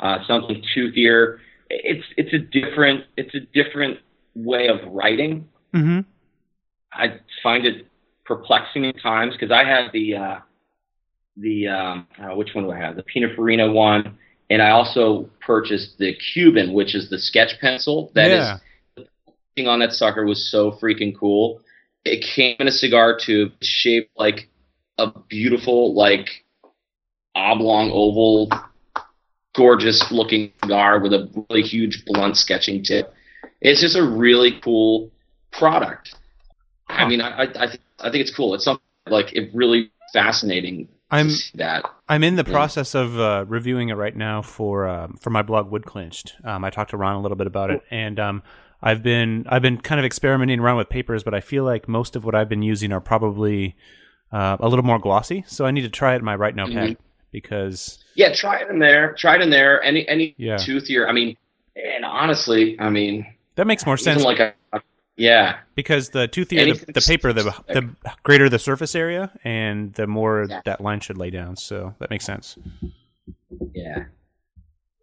Uh, 0.00 0.18
something 0.26 0.62
toothier 0.76 1.38
it's 1.70 2.04
it's 2.16 2.32
a 2.32 2.38
different 2.38 3.04
it's 3.16 3.34
a 3.34 3.40
different 3.40 3.98
way 4.34 4.68
of 4.68 4.78
writing. 4.92 5.48
Mm-hmm. 5.74 6.00
I 6.92 7.18
find 7.42 7.66
it 7.66 7.86
perplexing 8.24 8.86
at 8.86 9.00
times 9.02 9.34
because 9.34 9.50
I 9.50 9.64
have 9.64 9.92
the 9.92 10.16
uh, 10.16 10.38
the 11.36 11.68
um, 11.68 12.06
uh, 12.18 12.34
which 12.36 12.50
one 12.54 12.64
do 12.64 12.70
I 12.70 12.78
have? 12.78 12.96
The 12.96 13.02
Pininfarina 13.02 13.72
one, 13.72 14.18
and 14.50 14.62
I 14.62 14.70
also 14.70 15.28
purchased 15.40 15.98
the 15.98 16.14
Cuban, 16.32 16.72
which 16.72 16.94
is 16.94 17.10
the 17.10 17.18
sketch 17.18 17.58
pencil. 17.60 18.12
That 18.14 18.30
yeah. 18.30 18.54
is 18.54 18.60
on 19.62 19.78
that 19.78 19.92
sucker 19.92 20.24
was 20.24 20.50
so 20.50 20.72
freaking 20.72 21.16
cool. 21.18 21.60
It 22.04 22.22
came 22.22 22.56
in 22.58 22.68
a 22.68 22.72
cigar 22.72 23.18
tube 23.18 23.52
shaped 23.62 24.10
like 24.16 24.48
a 24.98 25.10
beautiful 25.28 25.94
like 25.94 26.44
oblong 27.34 27.90
oval 27.92 28.50
gorgeous 29.54 30.10
looking 30.10 30.52
cigar 30.62 31.00
with 31.00 31.12
a 31.12 31.46
really 31.48 31.62
huge 31.62 32.04
blunt 32.04 32.36
sketching 32.36 32.82
tip. 32.82 33.12
It's 33.60 33.80
just 33.80 33.96
a 33.96 34.02
really 34.02 34.60
cool 34.60 35.10
product. 35.52 36.14
I 36.88 37.06
mean, 37.06 37.20
I 37.20 37.42
I, 37.42 37.46
th- 37.46 37.80
I 38.00 38.10
think 38.10 38.16
it's 38.16 38.34
cool. 38.34 38.54
It's 38.54 38.64
something 38.64 38.82
like 39.08 39.32
it 39.32 39.50
really 39.54 39.90
fascinating. 40.12 40.88
I'm 41.10 41.30
that 41.54 41.84
I'm 42.08 42.24
in 42.24 42.36
the 42.36 42.44
yeah. 42.44 42.52
process 42.52 42.94
of 42.94 43.18
uh, 43.18 43.44
reviewing 43.46 43.90
it 43.90 43.94
right 43.94 44.16
now 44.16 44.42
for 44.42 44.86
uh, 44.88 45.08
for 45.18 45.30
my 45.30 45.42
blog 45.42 45.70
Woodclinched. 45.70 46.44
Um, 46.44 46.64
I 46.64 46.70
talked 46.70 46.90
to 46.90 46.96
Ron 46.96 47.16
a 47.16 47.22
little 47.22 47.36
bit 47.36 47.46
about 47.46 47.70
it, 47.70 47.82
and 47.90 48.18
um, 48.18 48.42
I've 48.82 49.02
been 49.02 49.46
I've 49.48 49.62
been 49.62 49.78
kind 49.78 49.98
of 49.98 50.04
experimenting 50.04 50.60
around 50.60 50.76
with 50.76 50.88
papers, 50.88 51.22
but 51.22 51.34
I 51.34 51.40
feel 51.40 51.64
like 51.64 51.88
most 51.88 52.16
of 52.16 52.24
what 52.24 52.34
I've 52.34 52.48
been 52.48 52.62
using 52.62 52.92
are 52.92 53.00
probably 53.00 53.76
uh, 54.32 54.56
a 54.60 54.68
little 54.68 54.84
more 54.84 54.98
glossy. 54.98 55.44
So 55.46 55.64
I 55.64 55.70
need 55.70 55.82
to 55.82 55.88
try 55.88 56.14
it 56.14 56.18
in 56.18 56.24
my 56.24 56.34
Write 56.34 56.56
Notepad. 56.56 56.90
Mm-hmm 56.90 57.02
because 57.34 57.98
yeah, 58.14 58.32
try 58.32 58.60
it 58.60 58.70
in 58.70 58.78
there. 58.78 59.12
Try 59.14 59.34
it 59.34 59.42
in 59.42 59.50
there. 59.50 59.82
Any 59.82 60.08
any 60.08 60.34
yeah. 60.38 60.54
toothier. 60.54 61.06
I 61.06 61.12
mean, 61.12 61.36
and 61.76 62.04
honestly, 62.04 62.80
I 62.80 62.88
mean 62.88 63.26
that 63.56 63.66
makes 63.66 63.84
more 63.84 63.98
sense. 63.98 64.22
Like 64.22 64.38
a, 64.38 64.54
a, 64.72 64.80
yeah, 65.16 65.58
because 65.74 66.10
the 66.10 66.28
toothier 66.28 66.78
the, 66.86 66.92
the, 66.92 67.00
paper, 67.00 67.32
the 67.32 67.52
the 67.66 67.92
greater 68.22 68.48
the 68.48 68.60
surface 68.60 68.94
area, 68.94 69.32
and 69.42 69.92
the 69.94 70.06
more 70.06 70.46
yeah. 70.48 70.60
that 70.64 70.80
line 70.80 71.00
should 71.00 71.18
lay 71.18 71.30
down. 71.30 71.56
So 71.56 71.92
that 71.98 72.08
makes 72.08 72.24
sense. 72.24 72.56
Yeah, 73.74 74.04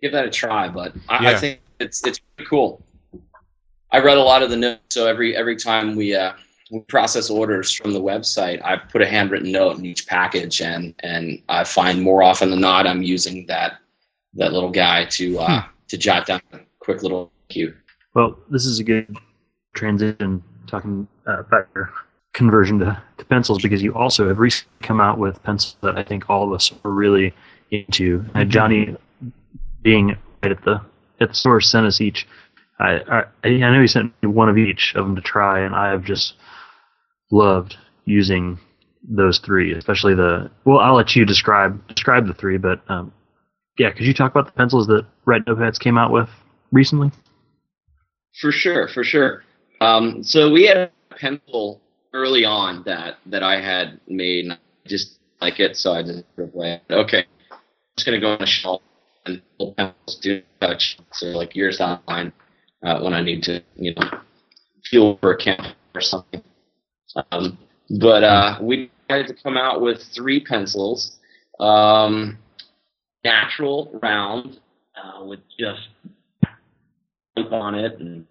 give 0.02 0.14
that 0.14 0.26
a 0.26 0.31
try. 0.31 0.69
But 0.69 0.93
I, 1.10 1.23
yeah. 1.23 1.30
I 1.31 1.35
think 1.35 1.60
it's 1.80 2.02
it's 2.07 2.19
pretty 2.19 2.49
cool. 2.49 2.81
I 3.91 3.99
read 3.99 4.18
a 4.18 4.23
lot 4.23 4.41
of 4.43 4.49
the 4.49 4.57
notes, 4.57 4.81
so 4.89 5.07
every 5.07 5.35
every 5.35 5.55
time 5.55 5.95
we 5.95 6.15
uh, 6.15 6.34
process 6.88 7.30
orders 7.30 7.72
from 7.73 7.91
the 7.93 8.01
website, 8.01 8.63
I 8.63 8.77
put 8.77 9.01
a 9.01 9.05
handwritten 9.05 9.51
note 9.51 9.77
in 9.77 9.85
each 9.85 10.07
package, 10.07 10.61
and 10.61 10.95
and 11.01 11.41
I 11.49 11.63
find 11.63 12.01
more 12.01 12.23
often 12.23 12.49
than 12.49 12.61
not 12.61 12.88
I'm 12.88 13.03
using 13.03 13.45
that 13.47 13.80
that 14.35 14.53
little 14.53 14.72
guy 14.72 15.05
to 15.05 15.39
uh, 15.39 15.61
hmm. 15.61 15.69
to 15.89 15.97
jot 15.97 16.26
down 16.26 16.41
a 16.53 16.59
quick 16.80 17.03
little 17.03 17.31
cue. 17.49 17.73
Well, 18.13 18.38
this 18.49 18.65
is 18.65 18.80
a 18.80 18.84
good 18.84 19.15
transition 19.73 20.43
talking 20.68 21.07
uh, 21.27 21.39
about 21.39 21.68
your 21.76 21.91
conversion 22.34 22.80
to, 22.80 23.01
to 23.18 23.26
pencils 23.26 23.61
because 23.61 23.84
you 23.84 23.93
also 23.93 24.27
have 24.27 24.39
recently 24.39 24.72
come 24.81 25.01
out 25.01 25.18
with 25.18 25.41
pencils 25.43 25.76
that 25.81 25.97
I 25.97 26.03
think 26.03 26.30
all 26.30 26.47
of 26.47 26.53
us 26.53 26.72
are 26.84 26.91
really 26.91 27.34
into. 27.72 28.26
And 28.34 28.49
Johnny, 28.49 28.95
being 29.81 30.18
right 30.41 30.51
at 30.51 30.63
the 30.63 30.81
at 31.19 31.30
the 31.30 31.35
store, 31.35 31.61
sent 31.61 31.85
us 31.85 32.01
each. 32.01 32.27
I, 32.81 33.01
I 33.09 33.23
I 33.43 33.49
know 33.49 33.81
he 33.81 33.87
sent 33.87 34.13
me 34.21 34.29
one 34.29 34.49
of 34.49 34.57
each 34.57 34.93
of 34.95 35.05
them 35.05 35.15
to 35.15 35.21
try, 35.21 35.61
and 35.61 35.75
I 35.75 35.91
have 35.91 36.03
just 36.03 36.33
loved 37.31 37.77
using 38.05 38.59
those 39.07 39.39
three, 39.39 39.73
especially 39.73 40.15
the. 40.15 40.49
Well, 40.65 40.79
I'll 40.79 40.95
let 40.95 41.15
you 41.15 41.25
describe 41.25 41.87
describe 41.87 42.27
the 42.27 42.33
three, 42.33 42.57
but 42.57 42.81
um, 42.89 43.13
yeah, 43.77 43.91
could 43.91 44.05
you 44.05 44.13
talk 44.13 44.31
about 44.31 44.47
the 44.47 44.51
pencils 44.53 44.87
that 44.87 45.05
Write 45.25 45.45
Notepads 45.45 45.79
came 45.79 45.97
out 45.97 46.11
with 46.11 46.29
recently? 46.71 47.11
For 48.39 48.51
sure, 48.51 48.87
for 48.87 49.03
sure. 49.03 49.43
Um, 49.79 50.23
so 50.23 50.51
we 50.51 50.65
had 50.65 50.77
a 50.77 50.91
pencil 51.15 51.81
early 52.13 52.45
on 52.45 52.83
that 52.85 53.17
that 53.27 53.43
I 53.43 53.61
had 53.61 53.99
made, 54.07 54.45
and 54.45 54.53
I 54.53 54.57
just 54.87 55.19
like 55.39 55.59
it, 55.59 55.77
so 55.77 55.93
I 55.93 56.03
just 56.03 56.23
went, 56.37 56.83
okay, 56.89 57.25
I'm 57.51 57.57
just 57.95 58.05
gonna 58.05 58.19
go 58.19 58.33
on 58.33 58.41
a 58.41 58.45
shelf 58.45 58.81
and 59.25 59.41
pencils 59.77 60.19
do 60.21 60.41
touch. 60.59 60.97
So 61.13 61.27
like 61.27 61.55
yours 61.55 61.77
the 61.77 61.99
line, 62.07 62.31
uh, 62.83 62.99
when 63.01 63.13
I 63.13 63.21
need 63.21 63.43
to, 63.43 63.61
you 63.75 63.93
know, 63.95 64.09
fuel 64.89 65.17
for 65.21 65.31
a 65.31 65.37
camp 65.37 65.75
or 65.95 66.01
something. 66.01 66.41
Um, 67.31 67.57
but 67.99 68.23
uh, 68.23 68.57
we 68.61 68.89
decided 69.07 69.27
to 69.27 69.43
come 69.43 69.57
out 69.57 69.81
with 69.81 70.01
three 70.15 70.39
pencils, 70.43 71.17
um, 71.59 72.37
natural 73.23 73.99
round 74.01 74.59
uh, 74.95 75.23
with 75.23 75.39
just 75.59 75.89
on 77.51 77.75
it 77.75 77.99
and 77.99 78.25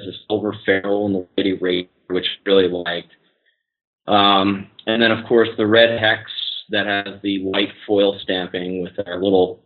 a 0.00 0.04
silver 0.28 0.54
ferrule 0.64 1.06
and 1.06 1.14
the 1.14 1.26
lady 1.36 1.54
rate, 1.54 1.90
which 2.08 2.26
I 2.26 2.48
really 2.48 2.68
liked. 2.68 3.12
Um, 4.06 4.68
and 4.86 5.02
then, 5.02 5.10
of 5.10 5.26
course, 5.26 5.48
the 5.56 5.66
red 5.66 5.98
hex 5.98 6.30
that 6.68 6.86
has 6.86 7.20
the 7.22 7.42
white 7.42 7.70
foil 7.86 8.18
stamping 8.22 8.82
with 8.82 8.92
our 9.06 9.22
little 9.22 9.60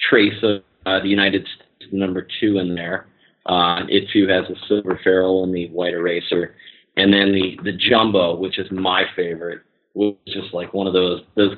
trace 0.00 0.42
of 0.42 0.62
uh, 0.86 1.00
the 1.00 1.08
United 1.08 1.42
States 1.42 1.92
number 1.92 2.26
two 2.40 2.58
in 2.58 2.74
there. 2.74 3.06
Uh, 3.46 3.82
it 3.88 4.08
too 4.12 4.28
has 4.28 4.44
a 4.48 4.66
silver 4.68 4.98
ferrule 5.02 5.44
and 5.44 5.54
the 5.54 5.68
white 5.70 5.94
eraser. 5.94 6.54
And 6.96 7.12
then 7.12 7.32
the, 7.32 7.58
the 7.64 7.72
jumbo, 7.72 8.36
which 8.36 8.58
is 8.58 8.70
my 8.70 9.04
favorite, 9.16 9.62
was 9.94 10.14
just 10.26 10.54
like 10.54 10.72
one 10.72 10.86
of 10.86 10.92
those 10.94 11.22
those 11.34 11.56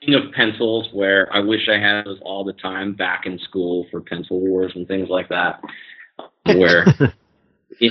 king 0.00 0.14
of 0.14 0.32
pencils 0.32 0.88
where 0.92 1.32
I 1.32 1.40
wish 1.40 1.68
I 1.68 1.78
had 1.78 2.04
those 2.04 2.18
all 2.22 2.44
the 2.44 2.52
time 2.54 2.94
back 2.94 3.26
in 3.26 3.38
school 3.38 3.86
for 3.90 4.00
pencil 4.00 4.40
wars 4.40 4.72
and 4.74 4.86
things 4.88 5.08
like 5.08 5.28
that. 5.28 5.60
Where 6.46 6.86
you 7.78 7.90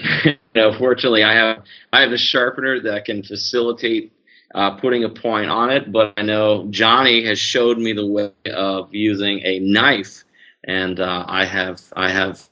know, 0.55 0.77
fortunately, 0.77 1.23
I 1.23 1.33
have 1.33 1.63
I 1.93 2.01
have 2.01 2.11
a 2.11 2.17
sharpener 2.17 2.79
that 2.81 3.05
can 3.05 3.23
facilitate 3.23 4.11
uh, 4.53 4.71
putting 4.77 5.03
a 5.03 5.09
point 5.09 5.49
on 5.49 5.69
it. 5.71 5.91
But 5.91 6.13
I 6.17 6.23
know 6.23 6.67
Johnny 6.69 7.25
has 7.25 7.39
showed 7.39 7.77
me 7.77 7.93
the 7.93 8.05
way 8.05 8.31
of 8.53 8.93
using 8.93 9.39
a 9.43 9.59
knife, 9.59 10.23
and 10.65 10.99
uh, 10.99 11.25
I 11.27 11.45
have 11.45 11.81
I 11.95 12.09
have 12.09 12.49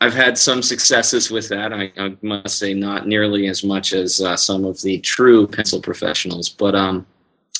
I've 0.00 0.14
had 0.14 0.36
some 0.36 0.62
successes 0.62 1.30
with 1.30 1.48
that. 1.48 1.72
I, 1.72 1.92
I 1.96 2.16
must 2.20 2.58
say, 2.58 2.74
not 2.74 3.06
nearly 3.06 3.46
as 3.46 3.64
much 3.64 3.92
as 3.92 4.20
uh, 4.20 4.36
some 4.36 4.64
of 4.64 4.80
the 4.82 4.98
true 4.98 5.46
pencil 5.46 5.80
professionals, 5.80 6.48
but 6.48 6.74
um, 6.74 7.06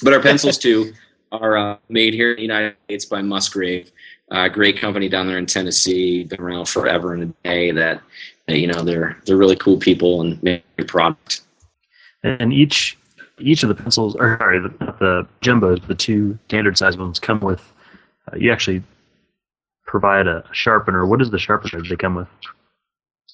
but 0.03 0.13
our 0.13 0.21
pencils 0.21 0.59
too 0.67 0.93
are 1.33 1.57
uh, 1.57 1.77
made 1.89 2.15
here 2.15 2.31
in 2.33 2.37
the 2.37 2.43
United 2.43 2.77
States 2.85 3.05
by 3.07 3.23
Musgrave. 3.23 3.91
Uh, 4.31 4.49
great 4.49 4.79
company 4.79 5.09
down 5.09 5.27
there 5.27 5.39
in 5.39 5.47
Tennessee, 5.47 6.25
been 6.25 6.41
around 6.41 6.69
forever 6.69 7.15
and 7.15 7.23
a 7.23 7.49
day. 7.49 7.71
That 7.71 8.03
you 8.49 8.67
know 8.67 8.83
they're 8.83 9.17
they're 9.27 9.37
really 9.37 9.57
cool 9.57 9.79
people 9.79 10.21
and 10.21 10.43
make 10.43 10.65
a 10.79 10.85
product. 10.85 11.43
And 12.23 12.53
each 12.53 12.97
each 13.39 13.63
of 13.63 13.69
the 13.69 13.75
pencils, 13.75 14.17
or 14.17 14.37
sorry, 14.39 14.61
the, 14.61 14.69
the 14.99 15.27
jumbos, 15.43 15.87
the 15.87 15.95
two 15.95 16.39
standard 16.49 16.79
size 16.79 16.97
ones, 16.97 17.19
come 17.19 17.41
with. 17.41 17.63
Uh, 18.33 18.37
you 18.37 18.53
actually 18.53 18.83
provide 19.95 20.27
a 20.27 20.43
sharpener. 20.51 21.07
What 21.07 21.23
is 21.23 21.31
the 21.31 21.39
sharpener 21.39 21.81
they 21.89 21.95
come 21.95 22.17
with? 22.17 22.27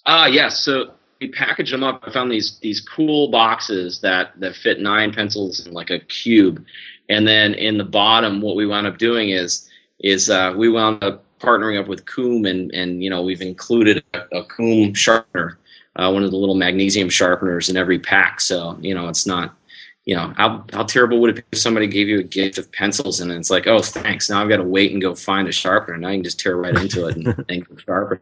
Ah, 0.05 0.27
yes. 0.27 0.61
So 0.61 0.93
we 1.19 1.31
package 1.31 1.71
them 1.71 1.83
up. 1.83 2.05
I 2.07 2.13
found 2.13 2.31
these 2.31 2.59
these 2.59 2.81
cool 2.83 3.29
boxes 3.31 4.03
that 4.03 4.39
that 4.41 4.55
fit 4.55 4.79
nine 4.79 5.11
pencils 5.11 5.67
in 5.67 5.73
like 5.73 5.89
a 5.89 6.01
cube, 6.01 6.63
and 7.09 7.27
then 7.27 7.55
in 7.55 7.79
the 7.79 7.85
bottom, 7.85 8.43
what 8.43 8.57
we 8.57 8.67
wound 8.67 8.87
up 8.87 8.99
doing 8.99 9.31
is 9.31 9.71
is 10.01 10.29
uh, 10.29 10.53
we 10.55 10.69
wound 10.69 11.03
up 11.03 11.25
partnering 11.39 11.81
up 11.81 11.89
with 11.89 12.05
KUM, 12.05 12.45
and 12.45 12.71
and 12.75 13.03
you 13.03 13.09
know 13.09 13.23
we've 13.23 13.41
included 13.41 14.05
a, 14.13 14.41
a 14.41 14.45
KUM 14.45 14.93
sharpener, 14.93 15.59
uh, 15.97 16.11
one 16.11 16.25
of 16.25 16.31
the 16.31 16.37
little 16.37 16.57
magnesium 16.57 17.09
sharpeners 17.09 17.71
in 17.71 17.79
every 17.79 17.99
pack. 17.99 18.39
So 18.39 18.77
you 18.83 18.95
know 18.95 19.09
it's 19.09 19.27
not. 19.27 19.57
You 20.07 20.17
know 20.17 20.33
how 20.37 20.65
how 20.73 20.85
terrible 20.85 21.21
would 21.21 21.31
it 21.31 21.37
be 21.37 21.43
if 21.53 21.59
somebody 21.59 21.87
gave 21.87 22.09
you 22.09 22.21
a 22.21 22.25
gift 22.25 22.59
of 22.59 22.73
pencils 22.73 23.21
and 23.21 23.31
it's 23.31 23.51
like, 23.51 23.67
oh, 23.67 23.83
thanks. 23.83 24.31
Now 24.31 24.43
I've 24.43 24.49
got 24.49 24.57
to 24.57 24.65
wait 24.65 24.93
and 24.93 25.01
go 25.01 25.15
find 25.15 25.47
a 25.47 25.53
sharpener. 25.53 25.97
Now 25.99 26.09
you 26.09 26.17
can 26.17 26.25
just 26.25 26.41
tear 26.41 26.57
right 26.57 26.77
into 26.77 27.07
it 27.07 27.17
and, 27.17 27.27
and 27.49 27.67
sharpen. 27.85 28.21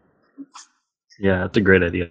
Yeah, 1.18 1.38
that's 1.38 1.56
a 1.56 1.60
great 1.60 1.82
idea. 1.82 2.10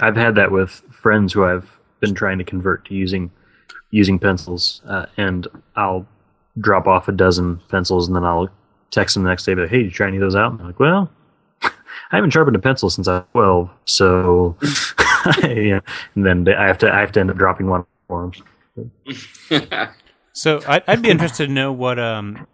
I've 0.00 0.16
had 0.16 0.34
that 0.34 0.50
with 0.52 0.82
friends 0.92 1.32
who 1.32 1.44
I've 1.44 1.68
been 2.00 2.14
trying 2.14 2.38
to 2.38 2.44
convert 2.44 2.84
to 2.86 2.94
using 2.94 3.30
using 3.90 4.18
pencils, 4.18 4.82
uh, 4.86 5.06
and 5.16 5.46
I'll 5.74 6.06
drop 6.60 6.86
off 6.86 7.08
a 7.08 7.12
dozen 7.12 7.60
pencils, 7.68 8.06
and 8.06 8.16
then 8.16 8.24
I'll 8.24 8.48
text 8.90 9.14
them 9.14 9.24
the 9.24 9.28
next 9.30 9.44
day, 9.44 9.54
but 9.54 9.68
hey, 9.68 9.78
did 9.78 9.86
you 9.86 9.90
try 9.90 10.08
any 10.08 10.16
of 10.16 10.20
those 10.20 10.36
out? 10.36 10.50
And 10.50 10.60
they're 10.60 10.66
like, 10.66 10.80
well, 10.80 11.10
I 11.62 11.70
haven't 12.10 12.30
sharpened 12.30 12.56
a 12.56 12.60
pencil 12.60 12.90
since 12.90 13.08
I 13.08 13.18
was 13.18 13.24
twelve, 13.32 13.70
so 13.84 14.56
yeah. 15.42 15.80
And 16.14 16.26
then 16.26 16.48
I 16.48 16.66
have 16.66 16.78
to 16.78 16.92
I 16.92 17.00
have 17.00 17.12
to 17.12 17.20
end 17.20 17.30
up 17.30 17.36
dropping 17.36 17.66
one 17.66 17.84
for 18.08 18.30
them. 18.76 18.90
So 20.36 20.60
I'd, 20.68 20.82
I'd 20.86 21.00
be 21.00 21.08
interested 21.08 21.46
to 21.46 21.52
know 21.52 21.72
what 21.72 21.98
um 21.98 22.46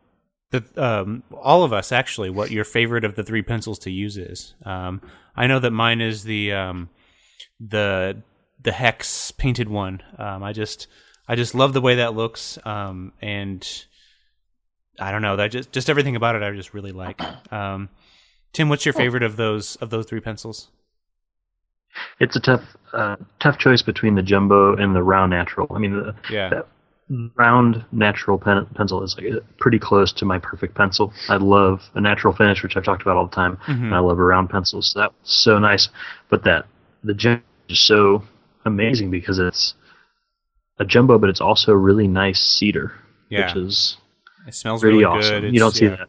the 0.53 0.63
um 0.77 1.25
all 1.33 1.65
of 1.65 1.73
us 1.73 1.91
actually 1.91 2.31
what 2.31 2.53
your 2.53 2.63
favorite 2.63 3.05
of 3.05 3.17
the 3.17 3.25
three 3.25 3.43
pencils 3.43 3.81
to 3.81 3.91
use 3.91 4.17
is. 4.17 4.55
Um, 4.65 5.03
I 5.35 5.49
know 5.49 5.59
that 5.59 5.73
mine 5.73 6.01
is 6.01 6.23
the 6.23 6.53
um 6.53 6.91
the 7.59 8.23
the 8.63 8.71
hex 8.71 9.33
painted 9.33 9.69
one. 9.69 10.01
Um, 10.17 10.45
I 10.45 10.53
just 10.53 10.87
I 11.27 11.35
just 11.35 11.57
love 11.57 11.73
the 11.73 11.81
way 11.81 11.97
that 11.97 12.15
looks. 12.15 12.57
Um, 12.65 13.15
and 13.21 13.67
I 15.01 15.11
don't 15.11 15.23
know 15.23 15.35
that 15.35 15.51
just 15.51 15.73
just 15.73 15.91
everything 15.91 16.15
about 16.15 16.37
it 16.37 16.43
I 16.45 16.53
just 16.53 16.75
really 16.75 16.93
like. 16.93 17.21
Um, 17.53 17.89
Tim, 18.53 18.69
what's 18.69 18.87
your 18.87 18.93
favorite 18.93 19.25
of 19.25 19.35
those 19.35 19.75
of 19.77 19.91
those 19.91 20.07
three 20.07 20.21
pencils? 20.21 20.69
It's 22.21 22.37
a 22.37 22.41
tough 22.41 22.63
uh, 22.93 23.17
tough 23.41 23.59
choice 23.59 23.81
between 23.83 24.15
the 24.15 24.23
jumbo 24.23 24.77
and 24.77 24.95
the 24.95 25.03
round 25.03 25.31
natural. 25.31 25.67
I 25.75 25.79
mean, 25.79 25.93
the, 25.97 26.15
Yeah. 26.31 26.49
that 26.51 26.67
round 27.37 27.85
natural 27.93 28.39
pen, 28.39 28.67
pencil 28.75 29.03
is 29.03 29.17
like 29.17 29.33
pretty 29.59 29.79
close 29.79 30.13
to 30.15 30.25
my 30.25 30.39
perfect 30.39 30.75
pencil. 30.75 31.13
I 31.29 31.37
love 31.37 31.83
a 31.95 32.01
natural 32.01 32.33
finish, 32.35 32.63
which 32.63 32.77
I've 32.77 32.85
talked 32.85 33.03
about 33.03 33.17
all 33.17 33.27
the 33.27 33.35
time, 33.35 33.57
Mhm. 33.67 33.85
and 33.85 33.95
I 33.95 33.99
love 33.99 34.19
a 34.19 34.25
round 34.25 34.51
pencil. 34.51 34.83
So 34.83 35.01
that's 35.01 35.15
so 35.23 35.59
nice. 35.59 35.89
But 36.29 36.45
that 36.45 36.67
the 37.03 37.15
jumbo 37.15 37.43
is 37.69 37.81
so 37.81 38.23
amazing 38.65 39.11
because 39.11 39.39
it's 39.39 39.75
a 40.79 40.85
jumbo, 40.85 41.19
but 41.19 41.29
it's 41.31 41.41
also 41.41 41.73
really 41.73 42.09
nice 42.09 42.41
cedar, 42.41 42.93
Yeah, 43.31 43.47
which 43.47 43.57
is 43.57 43.97
it 44.47 44.55
smells 44.55 44.81
pretty 44.81 44.99
really 44.99 45.05
awesome. 45.05 45.41
good. 45.43 45.55
You 45.55 45.61
don't 45.61 45.73
see 45.75 45.87
yeah. 45.87 45.97
that. 45.97 46.09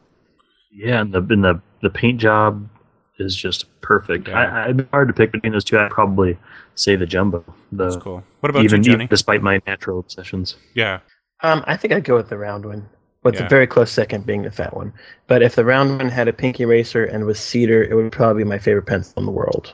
Yeah, 0.71 1.01
and 1.01 1.13
the 1.13 1.19
and 1.19 1.43
the 1.43 1.61
the 1.81 1.89
paint 1.89 2.19
job 2.19 2.67
is 3.19 3.35
just 3.35 3.65
perfect. 3.81 4.27
Yeah. 4.27 4.39
I, 4.39 4.67
I'd 4.69 4.77
be 4.77 4.85
hard 4.91 5.07
to 5.07 5.13
pick 5.13 5.31
between 5.31 5.51
those 5.53 5.63
two. 5.63 5.77
I'd 5.79 5.91
probably 5.91 6.37
say 6.75 6.95
the 6.95 7.05
jumbo. 7.05 7.43
The 7.71 7.83
That's 7.85 7.97
cool. 7.97 8.23
What 8.39 8.49
about 8.49 8.63
even, 8.63 8.79
you, 8.83 8.91
Johnny? 8.91 9.03
even 9.05 9.07
despite 9.07 9.41
my 9.41 9.61
natural 9.67 9.99
obsessions. 9.99 10.55
yeah, 10.73 10.99
Um, 11.41 11.63
I 11.67 11.77
think 11.77 11.93
I'd 11.93 12.03
go 12.03 12.15
with 12.15 12.29
the 12.29 12.37
round 12.37 12.65
one, 12.65 12.89
with 13.23 13.35
Yeah. 13.35 13.43
the 13.43 13.49
very 13.49 13.67
close 13.67 13.91
second 13.91 14.25
being 14.25 14.41
the 14.43 14.51
fat 14.51 14.75
one. 14.75 14.93
But 15.27 15.41
if 15.43 15.55
the 15.55 15.63
round 15.65 15.97
one 15.97 16.09
had 16.09 16.27
a 16.27 16.33
pink 16.33 16.59
eraser 16.59 17.05
and 17.05 17.25
was 17.25 17.39
cedar, 17.39 17.83
it 17.83 17.93
would 17.95 18.11
probably 18.11 18.43
be 18.43 18.49
my 18.49 18.57
favorite 18.59 18.87
pencil 18.87 19.13
in 19.19 19.25
the 19.25 19.31
world. 19.31 19.73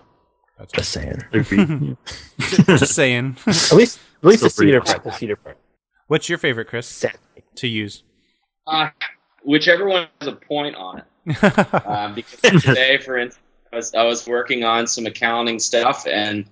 that's 0.57 0.73
Just 0.73 0.91
saying. 0.91 1.21
Agreed. 1.31 1.95
just 2.39 2.93
saying. 2.93 3.37
At 3.47 3.71
least, 3.73 3.99
at 4.21 4.25
least 4.27 4.43
the 4.43 4.49
cedar 4.49 4.81
awesome. 4.81 5.01
part. 5.01 5.03
The 5.05 5.11
cedar 5.17 5.35
part. 5.37 5.57
What's 6.07 6.27
your 6.27 6.37
favorite, 6.37 6.67
Chris, 6.67 6.87
Sad. 6.87 7.17
to 7.55 7.67
use? 7.67 8.03
Uh, 8.67 8.89
whichever 9.43 9.87
one 9.87 10.07
has 10.19 10.27
a 10.27 10.33
point 10.33 10.75
on 10.75 10.97
it. 10.99 11.03
Um, 11.85 12.15
because 12.15 12.39
today, 12.63 12.97
for 12.97 13.17
instance, 13.17 13.43
I 13.71 13.75
was, 13.75 13.95
I 13.95 14.03
was 14.03 14.27
working 14.27 14.63
on 14.63 14.87
some 14.87 15.05
accounting 15.05 15.59
stuff 15.59 16.07
and 16.07 16.45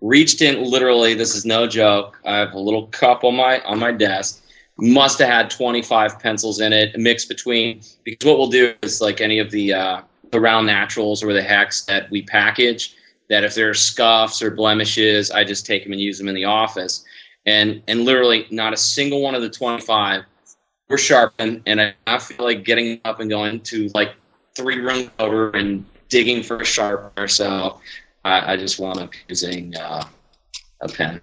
reached 0.00 0.42
in. 0.42 0.62
Literally, 0.62 1.14
this 1.14 1.34
is 1.34 1.44
no 1.44 1.66
joke. 1.66 2.18
I 2.24 2.36
have 2.36 2.52
a 2.52 2.58
little 2.58 2.86
cup 2.88 3.24
on 3.24 3.36
my 3.36 3.60
on 3.62 3.78
my 3.78 3.92
desk. 3.92 4.42
Must 4.78 5.18
have 5.18 5.28
had 5.28 5.50
25 5.50 6.18
pencils 6.18 6.60
in 6.60 6.72
it, 6.72 6.98
mixed 6.98 7.28
between. 7.28 7.82
Because 8.04 8.26
what 8.26 8.38
we'll 8.38 8.48
do 8.48 8.74
is 8.82 9.00
like 9.00 9.20
any 9.20 9.38
of 9.38 9.50
the 9.50 9.74
uh, 9.74 10.02
the 10.30 10.40
round 10.40 10.66
naturals 10.66 11.22
or 11.22 11.32
the 11.32 11.42
hex 11.42 11.84
that 11.84 12.10
we 12.10 12.22
package. 12.22 12.96
That 13.28 13.44
if 13.44 13.54
there 13.54 13.70
are 13.70 13.74
scuffs 13.74 14.42
or 14.42 14.50
blemishes, 14.50 15.30
I 15.30 15.44
just 15.44 15.64
take 15.64 15.84
them 15.84 15.92
and 15.92 16.00
use 16.00 16.18
them 16.18 16.28
in 16.28 16.34
the 16.34 16.44
office. 16.44 17.04
And 17.46 17.82
and 17.88 18.04
literally, 18.04 18.46
not 18.50 18.72
a 18.72 18.76
single 18.76 19.22
one 19.22 19.34
of 19.34 19.42
the 19.42 19.50
25 19.50 20.24
were 20.90 20.98
sharpened, 20.98 21.62
and 21.66 21.80
I, 21.80 21.94
I 22.06 22.18
feel 22.18 22.44
like 22.44 22.64
getting 22.64 23.00
up 23.04 23.20
and 23.20 23.30
going 23.30 23.60
to 23.60 23.88
like 23.94 24.14
three 24.56 24.80
rooms 24.80 25.10
over 25.18 25.50
and 25.50 25.86
digging 26.08 26.42
for 26.42 26.60
a 26.60 26.64
sharpener. 26.64 27.28
So 27.28 27.80
I, 28.24 28.52
I 28.52 28.56
just 28.56 28.78
wound 28.78 28.98
up 28.98 29.12
using 29.28 29.74
uh, 29.76 30.04
a 30.82 30.88
pen. 30.88 31.20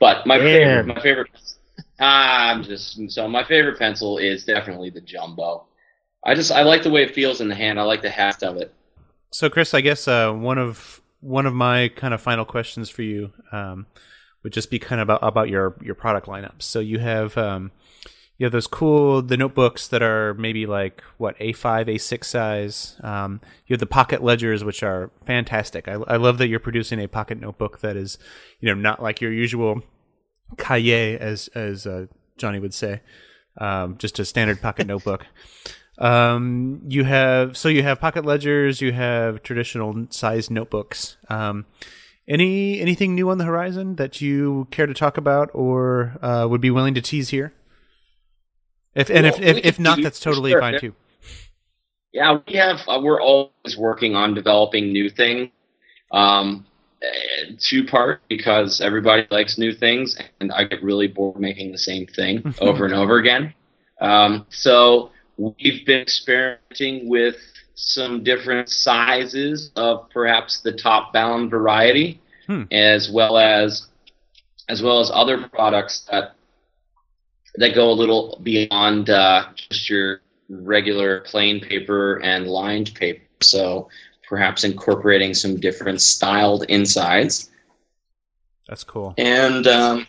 But 0.00 0.26
my 0.26 0.38
favorite, 0.38 0.86
my 0.86 1.00
favorite, 1.00 1.30
ah, 2.00 2.50
I'm 2.50 2.64
just 2.64 3.00
so 3.10 3.28
my 3.28 3.44
favorite 3.44 3.78
pencil 3.78 4.18
is 4.18 4.44
definitely 4.44 4.90
the 4.90 5.00
jumbo. 5.00 5.66
I 6.26 6.34
just 6.34 6.50
I 6.50 6.62
like 6.62 6.82
the 6.82 6.90
way 6.90 7.04
it 7.04 7.14
feels 7.14 7.40
in 7.40 7.48
the 7.48 7.54
hand. 7.54 7.78
I 7.78 7.84
like 7.84 8.02
the 8.02 8.10
heft 8.10 8.42
of 8.42 8.56
it. 8.56 8.74
So, 9.32 9.48
Chris, 9.48 9.72
I 9.72 9.80
guess 9.80 10.08
uh, 10.08 10.32
one 10.32 10.58
of 10.58 11.00
one 11.20 11.46
of 11.46 11.54
my 11.54 11.88
kind 11.88 12.12
of 12.12 12.20
final 12.20 12.44
questions 12.44 12.90
for 12.90 13.02
you 13.02 13.32
um, 13.52 13.86
would 14.42 14.52
just 14.52 14.70
be 14.70 14.78
kind 14.78 15.00
of 15.00 15.06
about, 15.06 15.20
about 15.22 15.48
your 15.48 15.76
your 15.82 15.94
product 15.94 16.26
lineup. 16.26 16.60
So 16.60 16.80
you 16.80 16.98
have 16.98 17.36
um, 17.38 17.70
you 18.36 18.44
have 18.44 18.52
those 18.52 18.66
cool 18.66 19.22
the 19.22 19.36
notebooks 19.36 19.86
that 19.88 20.02
are 20.02 20.34
maybe 20.34 20.66
like 20.66 21.02
what 21.18 21.38
A5, 21.38 21.86
A6 21.86 22.24
size. 22.24 22.96
Um, 23.02 23.40
you 23.66 23.74
have 23.74 23.80
the 23.80 23.86
pocket 23.86 24.22
ledgers, 24.22 24.64
which 24.64 24.82
are 24.82 25.10
fantastic. 25.24 25.86
I, 25.86 25.92
I 25.92 26.16
love 26.16 26.38
that 26.38 26.48
you're 26.48 26.60
producing 26.60 27.00
a 27.00 27.06
pocket 27.06 27.40
notebook 27.40 27.80
that 27.80 27.96
is, 27.96 28.18
you 28.60 28.68
know, 28.68 28.74
not 28.80 29.02
like 29.02 29.20
your 29.20 29.32
usual 29.32 29.82
cahier, 30.56 31.16
as 31.18 31.48
as 31.54 31.86
uh, 31.86 32.06
Johnny 32.36 32.58
would 32.58 32.74
say, 32.74 33.02
um, 33.58 33.98
just 33.98 34.18
a 34.18 34.24
standard 34.24 34.60
pocket 34.60 34.86
notebook. 34.86 35.26
Um, 35.98 36.82
you 36.88 37.04
have 37.04 37.56
so 37.56 37.68
you 37.68 37.84
have 37.84 38.00
pocket 38.00 38.24
ledgers, 38.24 38.80
you 38.80 38.92
have 38.92 39.44
traditional 39.44 40.06
size 40.10 40.50
notebooks. 40.50 41.16
Um, 41.28 41.66
any 42.26 42.80
anything 42.80 43.14
new 43.14 43.30
on 43.30 43.38
the 43.38 43.44
horizon 43.44 43.94
that 43.96 44.20
you 44.20 44.66
care 44.72 44.86
to 44.86 44.94
talk 44.94 45.16
about 45.16 45.50
or 45.54 46.18
uh, 46.20 46.48
would 46.50 46.60
be 46.60 46.70
willing 46.70 46.94
to 46.94 47.00
tease 47.00 47.28
here? 47.28 47.52
If 48.94 49.10
and 49.10 49.24
Well, 49.24 49.34
if 49.34 49.40
if, 49.40 49.64
if 49.64 49.80
not, 49.80 50.00
that's 50.02 50.20
totally 50.20 50.52
sure, 50.52 50.60
fine 50.60 50.80
too. 50.80 50.94
Yeah, 52.12 52.38
we 52.46 52.54
have. 52.54 52.78
Uh, 52.86 53.00
we're 53.02 53.20
always 53.20 53.76
working 53.76 54.14
on 54.14 54.34
developing 54.34 54.92
new 54.92 55.10
things. 55.10 55.50
Um, 56.12 56.66
two 57.58 57.84
part 57.84 58.22
because 58.28 58.80
everybody 58.80 59.26
likes 59.30 59.58
new 59.58 59.72
things, 59.74 60.16
and 60.40 60.52
I 60.52 60.64
get 60.64 60.82
really 60.82 61.08
bored 61.08 61.40
making 61.40 61.72
the 61.72 61.78
same 61.78 62.06
thing 62.06 62.54
over 62.60 62.84
and 62.84 62.94
over 62.94 63.18
again. 63.18 63.52
Um, 64.00 64.46
so 64.50 65.10
we've 65.36 65.84
been 65.84 66.00
experimenting 66.00 67.08
with 67.08 67.36
some 67.74 68.22
different 68.22 68.68
sizes 68.68 69.72
of 69.74 70.08
perhaps 70.10 70.60
the 70.60 70.72
top 70.72 71.12
bound 71.12 71.50
variety, 71.50 72.20
Hmm. 72.46 72.64
as 72.70 73.10
well 73.10 73.38
as 73.38 73.86
as 74.68 74.82
well 74.82 75.00
as 75.00 75.10
other 75.12 75.48
products 75.48 76.06
that 76.10 76.34
that 77.56 77.74
go 77.74 77.90
a 77.90 77.92
little 77.92 78.38
beyond 78.42 79.10
uh, 79.10 79.46
just 79.54 79.88
your 79.88 80.20
regular 80.48 81.20
plain 81.20 81.60
paper 81.60 82.20
and 82.22 82.46
lined 82.46 82.94
paper. 82.94 83.22
So 83.40 83.88
perhaps 84.28 84.64
incorporating 84.64 85.34
some 85.34 85.60
different 85.60 86.00
styled 86.00 86.64
insides 86.68 87.50
That's 88.68 88.84
cool. 88.84 89.14
and 89.18 89.66
um, 89.66 90.06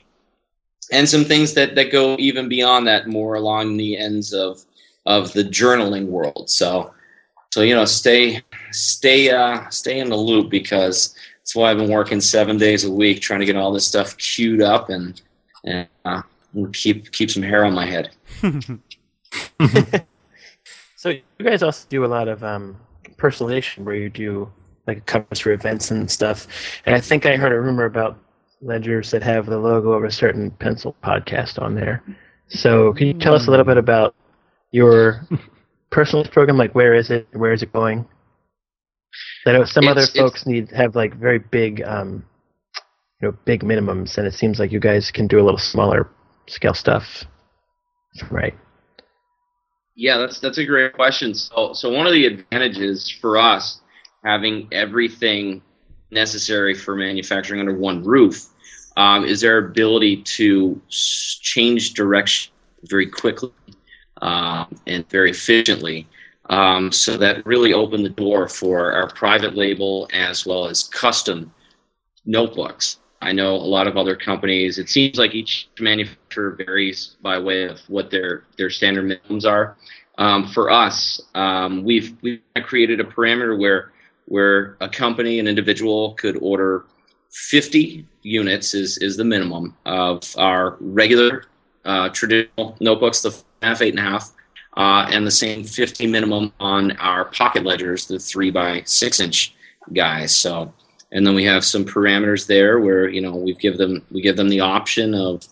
and 0.92 1.08
some 1.08 1.26
things 1.26 1.54
that, 1.56 1.76
that 1.76 1.92
go 1.92 2.16
even 2.20 2.48
beyond 2.48 2.88
that, 2.88 3.08
more 3.08 3.36
along 3.36 3.78
the 3.78 3.98
ends 3.98 4.34
of 4.34 4.64
of 5.06 5.34
the 5.34 5.44
journaling 5.44 6.08
world. 6.08 6.50
So 6.50 6.94
so 7.52 7.62
you 7.62 7.76
know, 7.76 7.86
stay 7.86 8.42
stay 8.72 9.30
uh, 9.30 9.70
stay 9.70 10.00
in 10.00 10.10
the 10.10 10.18
loop 10.18 10.50
because 10.50 11.16
that's 11.38 11.56
why 11.56 11.72
I've 11.72 11.78
been 11.78 11.92
working 11.92 12.20
seven 12.20 12.58
days 12.58 12.84
a 12.84 12.92
week 12.92 13.22
trying 13.22 13.40
to 13.40 13.46
get 13.46 13.56
all 13.56 13.72
this 13.72 13.88
stuff 13.88 14.18
queued 14.18 14.62
up 14.62 14.90
and 14.90 15.22
and 15.64 15.88
uh, 16.04 16.22
keep 16.74 17.12
keep 17.12 17.30
some 17.32 17.44
hair 17.44 17.66
on 17.66 17.74
my 17.74 17.86
head. 17.86 18.10
So 20.98 21.10
you 21.10 21.22
guys 21.46 21.62
also 21.62 21.86
do 21.88 22.04
a 22.04 22.08
lot 22.08 22.28
of 22.28 22.44
um, 22.44 22.76
personalization 23.18 23.84
where 23.84 23.94
you 23.94 24.10
do 24.10 24.52
like 24.88 25.06
covers 25.06 25.40
for 25.40 25.52
events 25.52 25.92
and 25.92 26.10
stuff. 26.10 26.48
And 26.88 26.96
I 26.96 27.00
think 27.00 27.28
I 27.28 27.36
heard 27.36 27.52
a 27.52 27.62
rumor 27.62 27.86
about 27.86 28.18
ledgers 28.62 29.12
that 29.12 29.22
have 29.22 29.46
the 29.46 29.60
logo 29.60 29.92
of 29.92 30.04
a 30.04 30.10
certain 30.12 30.50
pencil 30.50 30.96
podcast 31.04 31.62
on 31.62 31.76
there. 31.76 32.02
So 32.48 32.92
can 32.94 33.06
you 33.06 33.14
tell 33.14 33.36
us 33.36 33.46
a 33.46 33.52
little 33.52 33.66
bit 33.66 33.78
about 33.78 34.16
your 34.72 35.28
personal 35.92 36.26
program? 36.26 36.58
Like 36.58 36.74
where 36.74 36.96
is 36.96 37.12
it? 37.12 37.28
Where 37.34 37.54
is 37.54 37.62
it 37.62 37.72
going? 37.72 38.08
I 39.46 39.52
know 39.52 39.64
some 39.64 39.88
other 39.88 40.02
It's- 40.02 40.16
it's- 40.16 40.28
folks 40.28 40.48
need 40.48 40.72
have 40.72 40.96
like 40.96 41.14
very 41.18 41.38
big, 41.38 41.84
um, 41.84 42.26
you 43.22 43.28
know, 43.28 43.38
big 43.46 43.64
minimums, 43.64 44.18
and 44.18 44.26
it 44.26 44.34
seems 44.34 44.60
like 44.60 44.72
you 44.72 44.80
guys 44.80 45.12
can 45.12 45.28
do 45.28 45.40
a 45.40 45.44
little 45.46 45.60
smaller 45.60 46.10
scale 46.48 46.74
stuff. 46.74 47.26
Right. 48.30 48.56
Yeah, 49.96 50.18
that's 50.18 50.40
that's 50.40 50.58
a 50.58 50.66
great 50.66 50.94
question. 50.94 51.34
So, 51.34 51.74
so 51.74 51.90
one 51.92 52.06
of 52.06 52.14
the 52.14 52.26
advantages 52.26 53.10
for 53.10 53.38
us 53.38 53.82
having 54.24 54.68
everything 54.72 55.62
necessary 56.12 56.74
for 56.74 56.96
manufacturing 56.96 57.60
under 57.60 57.76
one 57.78 58.04
roof 58.04 58.48
um, 58.98 59.24
is 59.26 59.42
their 59.42 59.58
ability 59.58 60.24
to 60.24 60.82
change 60.90 61.94
direction 61.94 62.54
very 62.84 63.08
quickly 63.08 63.52
um, 64.22 64.74
and 64.88 65.08
very 65.10 65.32
efficiently. 65.32 66.08
Um, 66.50 66.92
so 66.92 67.18
that 67.18 67.46
really 67.46 67.74
opened 67.74 68.06
the 68.06 68.10
door 68.10 68.48
for 68.48 68.94
our 68.94 69.10
private 69.10 69.56
label 69.56 70.08
as 70.14 70.46
well 70.46 70.68
as 70.68 70.84
custom 70.84 71.52
notebooks. 72.26 73.00
I 73.26 73.32
know 73.32 73.56
a 73.56 73.70
lot 73.78 73.88
of 73.88 73.98
other 73.98 74.16
companies. 74.16 74.78
It 74.78 74.88
seems 74.88 75.18
like 75.18 75.34
each 75.34 75.68
manufacturer 75.80 76.52
varies 76.52 77.16
by 77.22 77.40
way 77.40 77.64
of 77.64 77.80
what 77.88 78.12
their 78.12 78.44
their 78.58 78.70
standard 78.70 79.06
minimums 79.06 79.46
are. 79.46 79.76
Um, 80.20 80.48
for 80.48 80.70
us, 80.70 81.20
um, 81.34 81.84
we've 81.84 82.16
we've 82.22 82.42
created 82.64 83.00
a 83.00 83.04
parameter 83.04 83.58
where 83.58 83.92
where 84.26 84.78
a 84.80 84.88
company, 84.88 85.40
an 85.40 85.48
individual, 85.48 86.14
could 86.14 86.38
order 86.38 86.86
50 87.32 88.06
units 88.22 88.76
is 88.76 89.00
is 89.00 89.18
the 89.18 89.26
minimum 89.26 89.76
of 89.86 90.22
our 90.38 90.78
regular 90.80 91.46
uh, 91.84 92.10
traditional 92.10 92.78
notebooks, 92.80 93.22
the 93.22 93.36
half 93.64 93.82
eight 93.82 93.90
and 93.98 94.00
a 94.00 94.04
half, 94.04 94.32
uh, 94.78 95.08
and 95.10 95.26
the 95.26 95.32
same 95.32 95.64
50 95.64 96.06
minimum 96.08 96.54
on 96.60 96.92
our 96.98 97.26
pocket 97.26 97.64
ledgers, 97.64 98.06
the 98.06 98.20
three 98.20 98.52
by 98.52 98.84
six 98.86 99.20
inch 99.20 99.56
guys. 99.94 100.36
So 100.36 100.74
and 101.16 101.26
then 101.26 101.34
we 101.34 101.46
have 101.46 101.64
some 101.66 101.86
parameters 101.86 102.46
there 102.46 102.80
where 102.80 103.08
you 103.08 103.22
know 103.22 103.36
we 103.36 103.56
give 103.56 103.78
them 103.78 104.06
we 104.12 104.22
give 104.22 104.36
them 104.36 104.50
the 104.50 104.60
option 104.60 105.16
of 105.16 105.44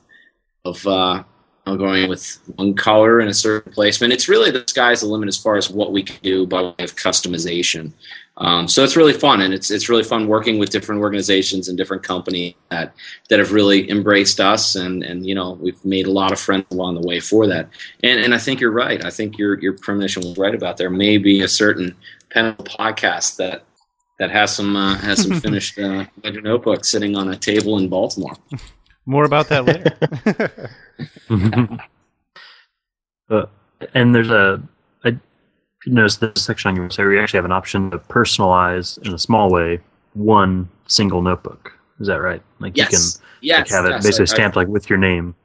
of 0.66 0.86
uh, 0.86 1.24
going 1.66 2.10
with 2.10 2.38
one 2.58 2.74
color 2.74 3.20
and 3.20 3.30
a 3.30 3.34
certain 3.34 3.72
placement. 3.72 4.14
It's 4.14 4.28
really 4.28 4.52
the 4.52 4.66
sky's 4.68 5.00
the 5.00 5.08
limit 5.08 5.30
as 5.30 5.38
far 5.38 5.56
as 5.56 5.70
what 5.70 5.94
we 5.94 6.04
can 6.04 6.20
do 6.22 6.46
by 6.46 6.62
way 6.62 6.76
of 6.80 6.96
customization. 6.96 7.94
Um, 8.36 8.68
so 8.68 8.84
it's 8.84 8.98
really 8.98 9.14
fun, 9.14 9.42
and 9.42 9.54
it's 9.54 9.72
it's 9.72 9.88
really 9.88 10.04
fun 10.04 10.28
working 10.28 10.60
with 10.60 10.70
different 10.70 11.00
organizations 11.00 11.70
and 11.70 11.78
different 11.78 12.04
companies 12.04 12.56
that 12.70 12.94
that 13.30 13.40
have 13.40 13.54
really 13.54 13.90
embraced 13.90 14.42
us, 14.42 14.76
and 14.76 15.02
and 15.02 15.26
you 15.26 15.34
know 15.34 15.52
we've 15.62 15.84
made 15.86 16.08
a 16.08 16.12
lot 16.12 16.34
of 16.34 16.40
friends 16.42 16.66
along 16.72 16.96
the 16.96 17.08
way 17.08 17.22
for 17.22 17.48
that. 17.48 17.70
And 18.04 18.20
and 18.20 18.36
I 18.36 18.38
think 18.38 18.60
you're 18.60 18.72
right. 18.72 19.06
I 19.06 19.12
think 19.12 19.38
your 19.38 19.58
your 19.62 19.74
premonition 19.78 20.24
was 20.24 20.38
right 20.38 20.54
about 20.54 20.76
there 20.76 20.90
may 20.90 21.18
be 21.18 21.42
a 21.42 21.48
certain 21.48 21.96
pen 22.32 22.54
podcast 22.56 23.38
that 23.38 23.64
that 24.20 24.32
has 24.32 24.56
some 24.56 24.76
uh, 24.76 24.96
has 24.98 25.22
some 25.24 25.40
finished 25.46 25.78
uh, 25.80 26.06
ledger 26.24 26.42
notebooks 26.42 26.90
sitting 26.90 27.16
on 27.16 27.30
a 27.30 27.36
table 27.38 27.78
in 27.78 27.90
Baltimore. 27.90 28.36
More 29.06 29.26
about 29.26 29.50
that 29.50 29.66
later. 29.66 30.70
Uh, 33.30 33.46
and 33.94 34.14
there's 34.14 34.30
a, 34.30 34.62
I 35.06 35.18
noticed 35.86 36.20
this 36.20 36.44
section 36.44 36.70
on 36.70 36.76
your 36.76 36.88
website 36.88 37.00
where 37.00 37.14
you 37.14 37.22
actually 37.22 37.38
have 37.38 37.46
an 37.46 37.52
option 37.52 37.90
to 37.92 37.98
personalize 37.98 38.98
in 39.06 39.14
a 39.14 39.18
small 39.18 39.50
way 39.50 39.80
one 40.14 40.70
single 40.88 41.22
notebook. 41.22 41.72
Is 42.00 42.08
that 42.08 42.22
right? 42.22 42.42
Like 42.60 42.78
you 42.78 42.86
can 42.86 43.00
yes, 43.42 43.60
like, 43.60 43.70
have 43.70 43.86
it 43.86 43.90
yes, 43.92 44.04
basically 44.04 44.24
I- 44.24 44.34
I- 44.34 44.36
stamped 44.36 44.56
like 44.58 44.68
with 44.68 44.90
your 44.90 45.00
name. 45.00 45.36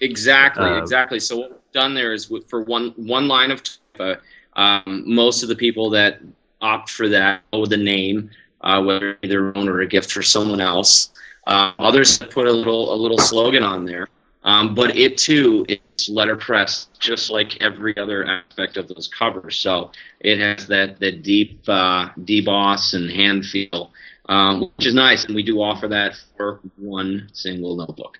Exactly, 0.00 0.64
Uh, 0.64 0.80
exactly. 0.80 1.18
So 1.18 1.38
what 1.38 1.50
we've 1.50 1.72
done 1.72 1.94
there 1.94 2.12
is 2.12 2.30
for 2.48 2.62
one 2.62 2.92
one 2.96 3.26
line 3.26 3.50
of 3.50 3.62
type, 3.94 4.22
uh, 4.54 4.60
um, 4.60 5.02
most 5.06 5.42
of 5.42 5.48
the 5.48 5.56
people 5.56 5.90
that 5.90 6.20
opt 6.60 6.90
for 6.90 7.08
that 7.08 7.42
know 7.52 7.66
the 7.66 7.76
name, 7.76 8.30
uh, 8.60 8.82
whether 8.82 9.18
their 9.22 9.56
own 9.56 9.68
or 9.68 9.80
a 9.80 9.86
gift 9.86 10.12
for 10.12 10.22
someone 10.22 10.60
else. 10.60 11.10
Uh, 11.46 11.72
others 11.78 12.18
put 12.18 12.46
a 12.46 12.52
little 12.52 12.92
a 12.92 12.96
little 12.96 13.18
slogan 13.18 13.62
on 13.62 13.84
there, 13.84 14.08
um, 14.44 14.74
but 14.74 14.96
it 14.96 15.16
too 15.16 15.64
is 15.68 16.08
letterpress, 16.08 16.88
just 16.98 17.30
like 17.30 17.60
every 17.62 17.96
other 17.96 18.24
aspect 18.26 18.76
of 18.76 18.88
those 18.88 19.08
covers. 19.08 19.56
So 19.56 19.90
it 20.20 20.38
has 20.40 20.66
that 20.68 21.00
that 21.00 21.22
deep 21.22 21.60
uh, 21.66 22.10
deboss 22.20 22.92
and 22.94 23.10
hand 23.10 23.46
feel, 23.46 23.92
um, 24.28 24.70
which 24.76 24.86
is 24.86 24.94
nice, 24.94 25.24
and 25.24 25.34
we 25.34 25.42
do 25.42 25.62
offer 25.62 25.88
that 25.88 26.16
for 26.36 26.60
one 26.76 27.30
single 27.32 27.76
notebook. 27.76 28.18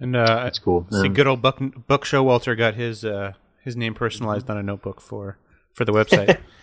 and 0.00 0.16
uh, 0.16 0.42
That's 0.42 0.58
cool. 0.58 0.86
see, 0.90 1.08
good 1.08 1.28
old 1.28 1.40
Buck 1.40 1.60
Buck 1.86 2.04
Showalter 2.04 2.58
got 2.58 2.74
his 2.74 3.04
uh, 3.04 3.34
his 3.62 3.76
name 3.76 3.94
personalized 3.94 4.50
on 4.50 4.56
a 4.56 4.62
notebook 4.62 5.00
for 5.00 5.38
for 5.72 5.84
the 5.84 5.92
website. 5.92 6.38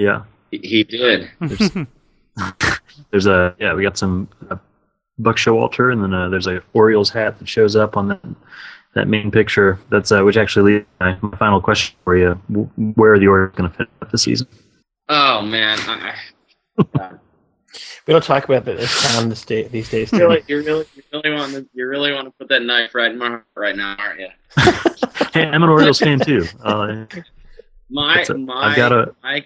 yeah. 0.00 0.22
He- 0.50 0.58
He 0.58 0.84
did. 0.84 1.30
There's 3.10 3.26
a 3.26 3.54
yeah. 3.58 3.74
We 3.74 3.82
got 3.82 3.98
some 3.98 4.28
uh, 4.50 4.56
Buck 5.18 5.36
Showalter, 5.36 5.92
and 5.92 6.02
then 6.02 6.14
uh, 6.14 6.28
there's 6.28 6.46
a 6.46 6.62
Orioles 6.72 7.10
hat 7.10 7.38
that 7.38 7.48
shows 7.48 7.76
up 7.76 7.96
on 7.96 8.08
that 8.08 8.20
that 8.94 9.08
main 9.08 9.30
picture. 9.30 9.78
That's 9.90 10.10
uh, 10.12 10.22
which 10.22 10.36
actually 10.36 10.72
leads 10.74 10.86
to 11.00 11.04
my, 11.22 11.28
my 11.30 11.36
final 11.36 11.60
question 11.60 11.96
for 12.04 12.16
you: 12.16 12.32
Where 12.96 13.14
are 13.14 13.18
the 13.18 13.28
Orioles 13.28 13.54
going 13.56 13.70
to 13.70 13.76
fit 13.76 13.88
up 14.02 14.10
this 14.10 14.22
season? 14.22 14.46
Oh 15.08 15.42
man, 15.42 15.78
I, 15.80 16.14
I, 16.98 17.10
We 18.06 18.12
don't 18.12 18.24
talk 18.24 18.44
about 18.44 18.64
this 18.64 19.02
town 19.12 19.28
this 19.28 19.44
day, 19.44 19.68
these 19.68 19.88
days. 19.90 20.10
you 20.12 20.18
really, 20.18 20.42
you 20.48 20.56
really, 20.64 20.86
you 20.96 21.02
really 21.12 21.30
want 21.36 21.52
to, 21.52 21.68
you 21.74 21.86
really 21.86 22.12
want 22.12 22.26
to 22.26 22.32
put 22.32 22.48
that 22.48 22.62
knife 22.62 22.94
right 22.94 23.10
in 23.12 23.18
my 23.18 23.28
heart 23.28 23.44
right 23.56 23.76
now, 23.76 23.94
aren't 23.98 24.20
you? 24.20 24.28
Hey, 25.32 25.46
I'm 25.46 25.62
an 25.62 25.68
Orioles 25.68 26.00
fan 26.00 26.18
too. 26.18 26.44
Uh, 26.64 27.04
My, 27.88 28.22
a- 28.28 28.34
my, 28.34 28.70
I've 28.70 28.76
got 28.76 28.92
a- 28.92 29.14
my 29.22 29.44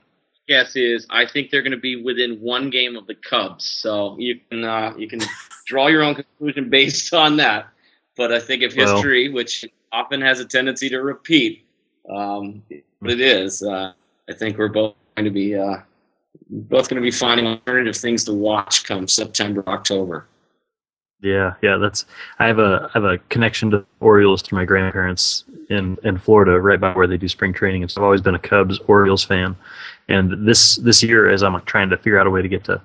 guess 0.49 0.77
is 0.77 1.07
I 1.11 1.27
think 1.27 1.51
they're 1.51 1.63
going 1.63 1.73
to 1.73 1.79
be 1.79 1.97
within 1.97 2.41
one 2.41 2.71
game 2.71 2.97
of 2.97 3.07
the 3.07 3.15
Cubs, 3.15 3.65
so 3.65 4.17
you 4.19 4.41
can, 4.51 4.65
uh, 4.65 4.95
you 4.97 5.09
can 5.09 5.21
draw 5.67 5.87
your 5.89 6.03
own 6.03 6.15
conclusion 6.15 6.71
based 6.71 7.13
on 7.15 7.37
that. 7.39 7.69
But 8.17 8.33
I 8.33 8.41
think 8.41 8.63
if 8.63 8.77
Well- 8.77 8.95
history, 8.95 9.29
which 9.29 9.65
often 9.95 10.21
has 10.21 10.41
a 10.41 10.45
tendency 10.45 10.89
to 10.91 11.01
repeat. 11.01 11.65
Um, 12.11 12.63
but 13.01 13.13
it 13.13 13.21
is. 13.21 13.63
Uh, 13.63 13.93
I 14.29 14.33
think 14.33 14.59
we're 14.59 14.69
both 14.69 14.95
going 15.15 15.25
to 15.25 15.31
be 15.31 15.55
uh, 15.55 15.77
both 16.51 16.89
going 16.89 17.01
to 17.01 17.03
be 17.03 17.11
finding 17.11 17.47
alternative 17.47 17.97
things 17.97 18.25
to 18.25 18.33
watch 18.33 18.85
come 18.85 19.09
September, 19.09 19.63
October. 19.69 20.27
Yeah, 21.21 21.55
yeah, 21.63 21.79
that's. 21.79 22.05
I 22.39 22.47
have 22.47 22.59
a 22.59 22.91
I 22.95 22.99
have 22.99 23.05
a 23.05 23.19
connection 23.31 23.71
to 23.71 23.85
Orioles 24.01 24.43
through 24.43 24.59
my 24.59 24.65
grandparents 24.65 25.45
in 25.71 25.97
in 26.05 26.19
Florida, 26.19 26.61
right 26.61 26.79
by 26.79 26.93
where 26.93 27.07
they 27.07 27.17
do 27.17 27.29
spring 27.29 27.53
training, 27.53 27.83
and 27.83 27.91
so 27.91 28.01
I've 28.01 28.05
always 28.05 28.21
been 28.21 28.35
a 28.35 28.39
Cubs 28.39 28.79
Orioles 28.89 29.25
fan. 29.25 29.57
And 30.09 30.47
this 30.47 30.77
this 30.77 31.03
year, 31.03 31.31
as 31.31 31.43
I'm 31.43 31.59
trying 31.63 31.89
to 31.91 31.97
figure 31.97 32.19
out 32.19 32.27
a 32.27 32.31
way 32.31 32.43
to 32.43 32.49
get 32.49 32.65
to 32.65 32.81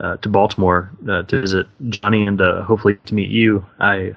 uh, 0.00 0.16
to 0.16 0.28
Baltimore 0.28 0.90
uh, 1.08 1.22
to 1.22 1.40
visit 1.40 1.66
Johnny 1.88 2.26
and 2.26 2.40
uh, 2.40 2.62
hopefully 2.62 2.96
to 3.04 3.14
meet 3.14 3.30
you, 3.30 3.64
I 3.78 4.16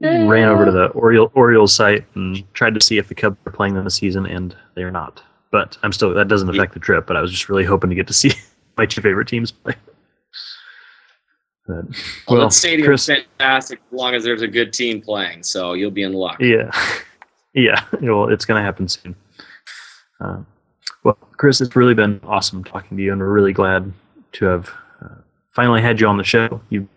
ran 0.00 0.48
over 0.48 0.64
to 0.64 0.70
the 0.70 0.86
Oriole, 0.88 1.32
Orioles 1.34 1.74
site 1.74 2.04
and 2.14 2.44
tried 2.54 2.74
to 2.74 2.80
see 2.80 2.98
if 2.98 3.08
the 3.08 3.14
Cubs 3.14 3.36
are 3.46 3.52
playing 3.52 3.74
them 3.74 3.84
this 3.84 3.96
season, 3.96 4.26
and 4.26 4.56
they 4.74 4.82
are 4.82 4.90
not. 4.92 5.20
But 5.50 5.78
I'm 5.82 5.92
still 5.92 6.14
that 6.14 6.28
doesn't 6.28 6.48
affect 6.48 6.74
the 6.74 6.80
trip. 6.80 7.06
But 7.06 7.16
I 7.16 7.20
was 7.20 7.32
just 7.32 7.48
really 7.48 7.64
hoping 7.64 7.90
to 7.90 7.96
get 7.96 8.06
to 8.06 8.14
see 8.14 8.30
my 8.76 8.86
two 8.86 9.00
favorite 9.00 9.26
teams 9.26 9.50
play. 9.50 9.74
But, 11.66 11.84
Well, 12.28 12.38
well, 12.38 12.40
that 12.40 12.52
stadium's 12.52 12.86
Chris, 12.86 13.06
fantastic 13.06 13.80
as 13.90 13.98
long 13.98 14.14
as 14.14 14.22
there's 14.22 14.42
a 14.42 14.48
good 14.48 14.72
team 14.72 15.00
playing, 15.00 15.42
so 15.42 15.72
you'll 15.72 15.90
be 15.90 16.02
in 16.02 16.12
luck. 16.12 16.36
yeah, 16.40 16.70
yeah. 17.54 17.82
Well, 18.00 18.28
it's 18.28 18.44
going 18.44 18.60
to 18.60 18.64
happen 18.64 18.86
soon. 18.86 19.16
Um, 20.20 20.46
well, 21.04 21.18
Chris, 21.36 21.60
it's 21.60 21.74
really 21.74 21.94
been 21.94 22.20
awesome 22.24 22.64
talking 22.64 22.96
to 22.96 23.02
you, 23.02 23.12
and 23.12 23.20
we're 23.20 23.32
really 23.32 23.52
glad 23.52 23.92
to 24.32 24.44
have 24.44 24.70
uh, 25.02 25.14
finally 25.52 25.80
had 25.80 26.00
you 26.00 26.06
on 26.06 26.18
the 26.18 26.24
show. 26.24 26.60
You 26.68 26.88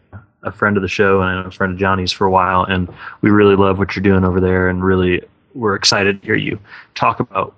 a 0.43 0.51
friend 0.51 0.77
of 0.77 0.81
the 0.81 0.89
show, 0.89 1.21
and 1.21 1.45
a 1.45 1.51
friend 1.51 1.73
of 1.73 1.79
Johnny's 1.79 2.11
for 2.11 2.25
a 2.25 2.31
while, 2.31 2.63
and 2.63 2.89
we 3.21 3.29
really 3.29 3.55
love 3.55 3.79
what 3.79 3.95
you're 3.95 4.03
doing 4.03 4.23
over 4.23 4.39
there, 4.39 4.69
and 4.69 4.83
really 4.83 5.21
we're 5.53 5.75
excited 5.75 6.21
to 6.21 6.25
hear 6.25 6.35
you 6.35 6.59
talk 6.95 7.19
about 7.19 7.55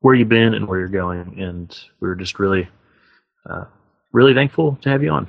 where 0.00 0.14
you've 0.14 0.28
been 0.28 0.54
and 0.54 0.66
where 0.66 0.78
you're 0.78 0.88
going, 0.88 1.40
and 1.40 1.78
we're 2.00 2.14
just 2.14 2.38
really, 2.38 2.68
uh, 3.48 3.64
really 4.12 4.34
thankful 4.34 4.78
to 4.82 4.88
have 4.88 5.02
you 5.02 5.10
on. 5.10 5.26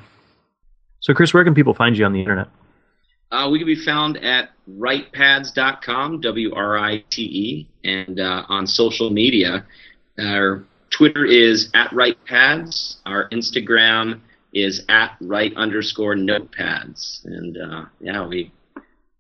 So, 1.04 1.14
Chris, 1.14 1.34
where 1.34 1.44
can 1.44 1.54
people 1.54 1.74
find 1.74 1.98
you 1.98 2.06
on 2.06 2.14
the 2.14 2.22
internet? 2.22 2.48
Uh, 3.30 3.50
we 3.52 3.60
can 3.60 3.66
be 3.66 3.76
found 3.76 4.16
at 4.24 4.52
writepads.com, 4.80 6.22
W 6.22 6.54
R 6.54 6.78
I 6.78 7.04
T 7.10 7.24
E, 7.24 7.68
and 7.84 8.22
uh, 8.22 8.46
on 8.48 8.66
social 8.66 9.10
media. 9.10 9.66
Our 10.18 10.64
Twitter 10.92 11.26
is 11.26 11.70
at 11.74 11.90
writepads. 11.90 12.98
Our 13.06 13.28
Instagram 13.30 14.22
is 14.54 14.86
at 14.88 15.18
write 15.20 15.54
underscore 15.58 16.16
notepads. 16.16 17.26
And 17.26 17.58
uh, 17.58 17.86
yeah, 18.00 18.26
we, 18.26 18.54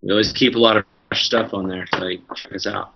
we 0.01 0.09
always 0.09 0.31
keep 0.31 0.55
a 0.55 0.59
lot 0.59 0.77
of 0.77 0.85
fresh 1.09 1.25
stuff 1.25 1.53
on 1.53 1.67
there, 1.67 1.85
so 1.91 2.09
check 2.35 2.53
us 2.53 2.65
out. 2.65 2.93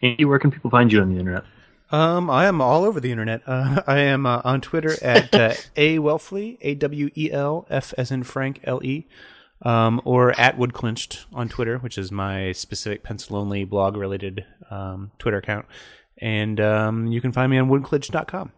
Andy, 0.00 0.24
where 0.24 0.38
can 0.38 0.50
people 0.50 0.70
find 0.70 0.90
you 0.90 1.02
on 1.02 1.12
the 1.12 1.18
internet? 1.18 1.44
Um, 1.90 2.28
I 2.30 2.46
am 2.46 2.60
all 2.60 2.84
over 2.84 3.00
the 3.00 3.10
internet. 3.10 3.42
Uh, 3.46 3.82
I 3.86 3.98
am 3.98 4.26
uh, 4.26 4.42
on 4.44 4.60
Twitter 4.60 4.94
at 5.02 5.34
uh, 5.34 5.54
a 5.76 5.98
Welfle, 5.98 6.58
A 6.60 6.74
W 6.74 7.10
E 7.14 7.30
L 7.30 7.66
F 7.70 7.94
as 7.96 8.10
in 8.10 8.22
Frank 8.22 8.60
L 8.64 8.80
E, 8.82 9.06
um, 9.62 10.00
or 10.04 10.38
at 10.38 10.58
Woodclinched 10.58 11.24
on 11.32 11.48
Twitter, 11.48 11.78
which 11.78 11.98
is 11.98 12.10
my 12.10 12.52
specific 12.52 13.02
pencil 13.02 13.36
only 13.36 13.64
blog 13.64 13.96
related 13.96 14.44
um, 14.70 15.12
Twitter 15.18 15.38
account. 15.38 15.66
And 16.18 16.60
um, 16.60 17.06
you 17.08 17.20
can 17.20 17.32
find 17.32 17.50
me 17.50 17.58
on 17.58 17.68
woodclinched.com. 17.68 18.52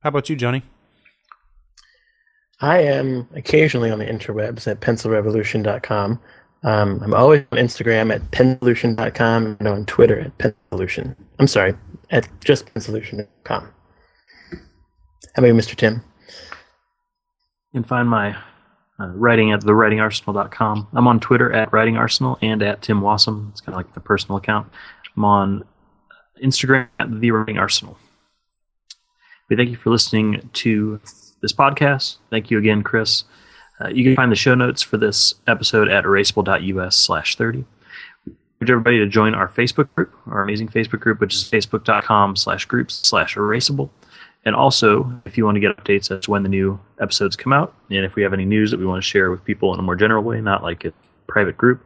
How 0.00 0.08
about 0.08 0.28
you, 0.28 0.36
Johnny? 0.36 0.62
I 2.60 2.80
am 2.80 3.26
occasionally 3.34 3.90
on 3.90 3.98
the 3.98 4.04
interwebs 4.04 4.66
at 4.66 4.80
pencilrevolution.com. 4.80 6.20
Um, 6.62 7.00
I'm 7.02 7.14
always 7.14 7.44
on 7.52 7.58
Instagram 7.58 8.14
at 8.14 8.30
pensolution.com 8.32 9.56
and 9.58 9.68
on 9.68 9.86
Twitter 9.86 10.20
at 10.20 10.36
pensolution. 10.38 11.16
I'm 11.38 11.46
sorry, 11.46 11.74
at 12.10 12.28
just 12.44 12.66
pensolution.com. 12.74 13.62
How 13.62 14.58
about 15.36 15.46
you, 15.46 15.54
Mr. 15.54 15.74
Tim? 15.74 16.02
You 17.72 17.80
can 17.80 17.84
find 17.84 18.08
my 18.08 18.36
uh, 18.98 19.08
writing 19.14 19.52
at 19.52 19.60
thewritingarsenal.com. 19.60 20.88
I'm 20.92 21.06
on 21.06 21.20
Twitter 21.20 21.52
at 21.52 21.70
writingarsenal 21.70 22.36
and 22.42 22.62
at 22.62 22.82
Tim 22.82 23.00
Wasem. 23.00 23.50
It's 23.52 23.60
kind 23.60 23.74
of 23.74 23.76
like 23.76 23.94
the 23.94 24.00
personal 24.00 24.36
account. 24.36 24.68
I'm 25.16 25.24
on 25.24 25.64
Instagram 26.42 26.88
at 26.98 27.20
the 27.20 27.30
writing 27.30 27.58
arsenal. 27.58 27.96
We 29.48 29.56
thank 29.56 29.70
you 29.70 29.76
for 29.76 29.90
listening 29.90 30.50
to 30.52 31.00
this 31.40 31.52
podcast. 31.52 32.18
Thank 32.30 32.50
you 32.50 32.58
again, 32.58 32.82
Chris. 32.82 33.24
Uh, 33.80 33.88
you 33.88 34.04
can 34.04 34.14
find 34.14 34.30
the 34.30 34.36
show 34.36 34.54
notes 34.54 34.82
for 34.82 34.96
this 34.96 35.34
episode 35.46 35.88
at 35.88 36.04
erasable.us 36.04 36.96
slash 36.96 37.36
30. 37.36 37.64
We 38.26 38.34
urge 38.62 38.70
everybody 38.70 38.98
to 38.98 39.06
join 39.06 39.34
our 39.34 39.48
Facebook 39.48 39.88
group, 39.94 40.14
our 40.26 40.42
amazing 40.42 40.68
Facebook 40.68 41.00
group, 41.00 41.20
which 41.20 41.34
is 41.34 41.44
facebook.com 41.44 42.36
slash 42.36 42.66
groups 42.66 43.00
slash 43.08 43.36
erasable. 43.36 43.88
And 44.44 44.54
also, 44.54 45.20
if 45.24 45.36
you 45.36 45.44
want 45.44 45.56
to 45.56 45.60
get 45.60 45.76
updates 45.76 46.10
as 46.10 46.24
to 46.24 46.30
when 46.30 46.42
the 46.42 46.48
new 46.48 46.78
episodes 47.00 47.36
come 47.36 47.52
out, 47.52 47.74
and 47.90 48.04
if 48.04 48.14
we 48.14 48.22
have 48.22 48.32
any 48.32 48.44
news 48.44 48.70
that 48.70 48.80
we 48.80 48.86
want 48.86 49.02
to 49.02 49.08
share 49.08 49.30
with 49.30 49.44
people 49.44 49.72
in 49.74 49.80
a 49.80 49.82
more 49.82 49.96
general 49.96 50.22
way, 50.22 50.40
not 50.40 50.62
like 50.62 50.84
a 50.84 50.92
private 51.26 51.56
group, 51.56 51.84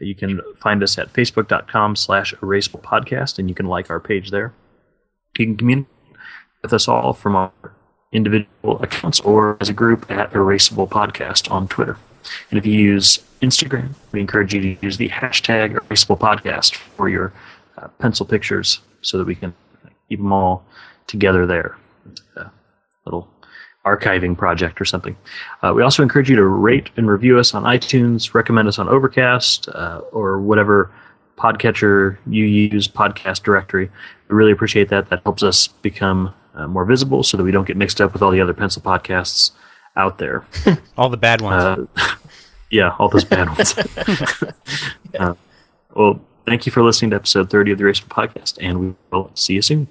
you 0.00 0.14
can 0.14 0.40
find 0.60 0.82
us 0.82 0.98
at 0.98 1.12
facebook.com 1.12 1.96
slash 1.96 2.34
erasable 2.36 2.82
podcast, 2.82 3.38
and 3.38 3.48
you 3.48 3.54
can 3.54 3.66
like 3.66 3.90
our 3.90 4.00
page 4.00 4.30
there. 4.30 4.54
You 5.38 5.46
can 5.46 5.56
communicate 5.56 5.92
with 6.62 6.72
us 6.72 6.88
all 6.88 7.12
from 7.12 7.36
our 7.36 7.52
individual 8.12 8.82
accounts 8.82 9.20
or 9.20 9.56
as 9.60 9.68
a 9.68 9.72
group 9.72 10.10
at 10.10 10.32
erasable 10.32 10.88
podcast 10.88 11.50
on 11.50 11.68
Twitter. 11.68 11.96
And 12.50 12.58
if 12.58 12.66
you 12.66 12.74
use 12.74 13.18
Instagram, 13.40 13.94
we 14.12 14.20
encourage 14.20 14.52
you 14.52 14.60
to 14.60 14.76
use 14.84 14.96
the 14.96 15.08
hashtag 15.08 15.74
erasable 15.74 16.18
podcast 16.18 16.74
for 16.74 17.08
your 17.08 17.32
uh, 17.78 17.88
pencil 17.98 18.26
pictures 18.26 18.80
so 19.02 19.16
that 19.18 19.26
we 19.26 19.34
can 19.34 19.54
keep 20.08 20.18
them 20.18 20.32
all 20.32 20.64
together 21.06 21.46
there. 21.46 21.76
A 22.36 22.50
little 23.04 23.28
archiving 23.86 24.36
project 24.36 24.80
or 24.80 24.84
something. 24.84 25.16
Uh, 25.62 25.72
we 25.74 25.82
also 25.82 26.02
encourage 26.02 26.28
you 26.28 26.36
to 26.36 26.44
rate 26.44 26.90
and 26.96 27.10
review 27.10 27.38
us 27.38 27.54
on 27.54 27.62
iTunes, 27.62 28.34
recommend 28.34 28.68
us 28.68 28.78
on 28.78 28.88
Overcast, 28.88 29.68
uh, 29.68 30.00
or 30.12 30.38
whatever 30.40 30.90
podcatcher 31.38 32.18
you 32.26 32.44
use, 32.44 32.86
podcast 32.86 33.42
directory. 33.42 33.90
We 34.28 34.36
really 34.36 34.52
appreciate 34.52 34.90
that. 34.90 35.08
That 35.08 35.22
helps 35.24 35.42
us 35.42 35.68
become 35.68 36.34
uh, 36.54 36.66
more 36.66 36.84
visible 36.84 37.22
so 37.22 37.36
that 37.36 37.44
we 37.44 37.50
don't 37.50 37.66
get 37.66 37.76
mixed 37.76 38.00
up 38.00 38.12
with 38.12 38.22
all 38.22 38.30
the 38.30 38.40
other 38.40 38.54
pencil 38.54 38.82
podcasts 38.82 39.52
out 39.96 40.18
there. 40.18 40.44
All 40.96 41.08
the 41.08 41.16
bad 41.16 41.40
ones. 41.40 41.88
Uh, 41.96 42.14
yeah, 42.70 42.94
all 42.98 43.08
those 43.08 43.24
bad 43.24 43.48
ones. 43.48 43.76
uh, 45.18 45.34
well, 45.94 46.20
thank 46.46 46.64
you 46.64 46.70
for 46.70 46.82
listening 46.82 47.10
to 47.10 47.16
episode 47.16 47.50
30 47.50 47.72
of 47.72 47.78
the 47.78 47.84
Erasable 47.84 48.08
Podcast, 48.08 48.56
and 48.60 48.80
we 48.80 48.94
will 49.10 49.32
see 49.34 49.54
you 49.54 49.62
soon. 49.62 49.88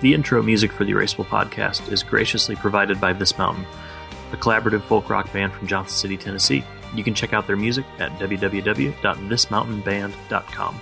The 0.00 0.14
intro 0.14 0.42
music 0.42 0.72
for 0.72 0.84
the 0.84 0.92
Erasable 0.92 1.26
podcast 1.26 1.92
is 1.92 2.02
graciously 2.02 2.56
provided 2.56 3.00
by 3.00 3.12
This 3.12 3.36
Mountain, 3.36 3.66
a 4.32 4.36
collaborative 4.36 4.82
folk 4.82 5.10
rock 5.10 5.30
band 5.30 5.52
from 5.52 5.66
Johnson 5.66 5.94
City, 5.94 6.16
Tennessee. 6.16 6.64
You 6.94 7.04
can 7.04 7.14
check 7.14 7.32
out 7.32 7.46
their 7.46 7.56
music 7.56 7.86
at 7.98 8.12
www.thismountainband.com. 8.18 10.80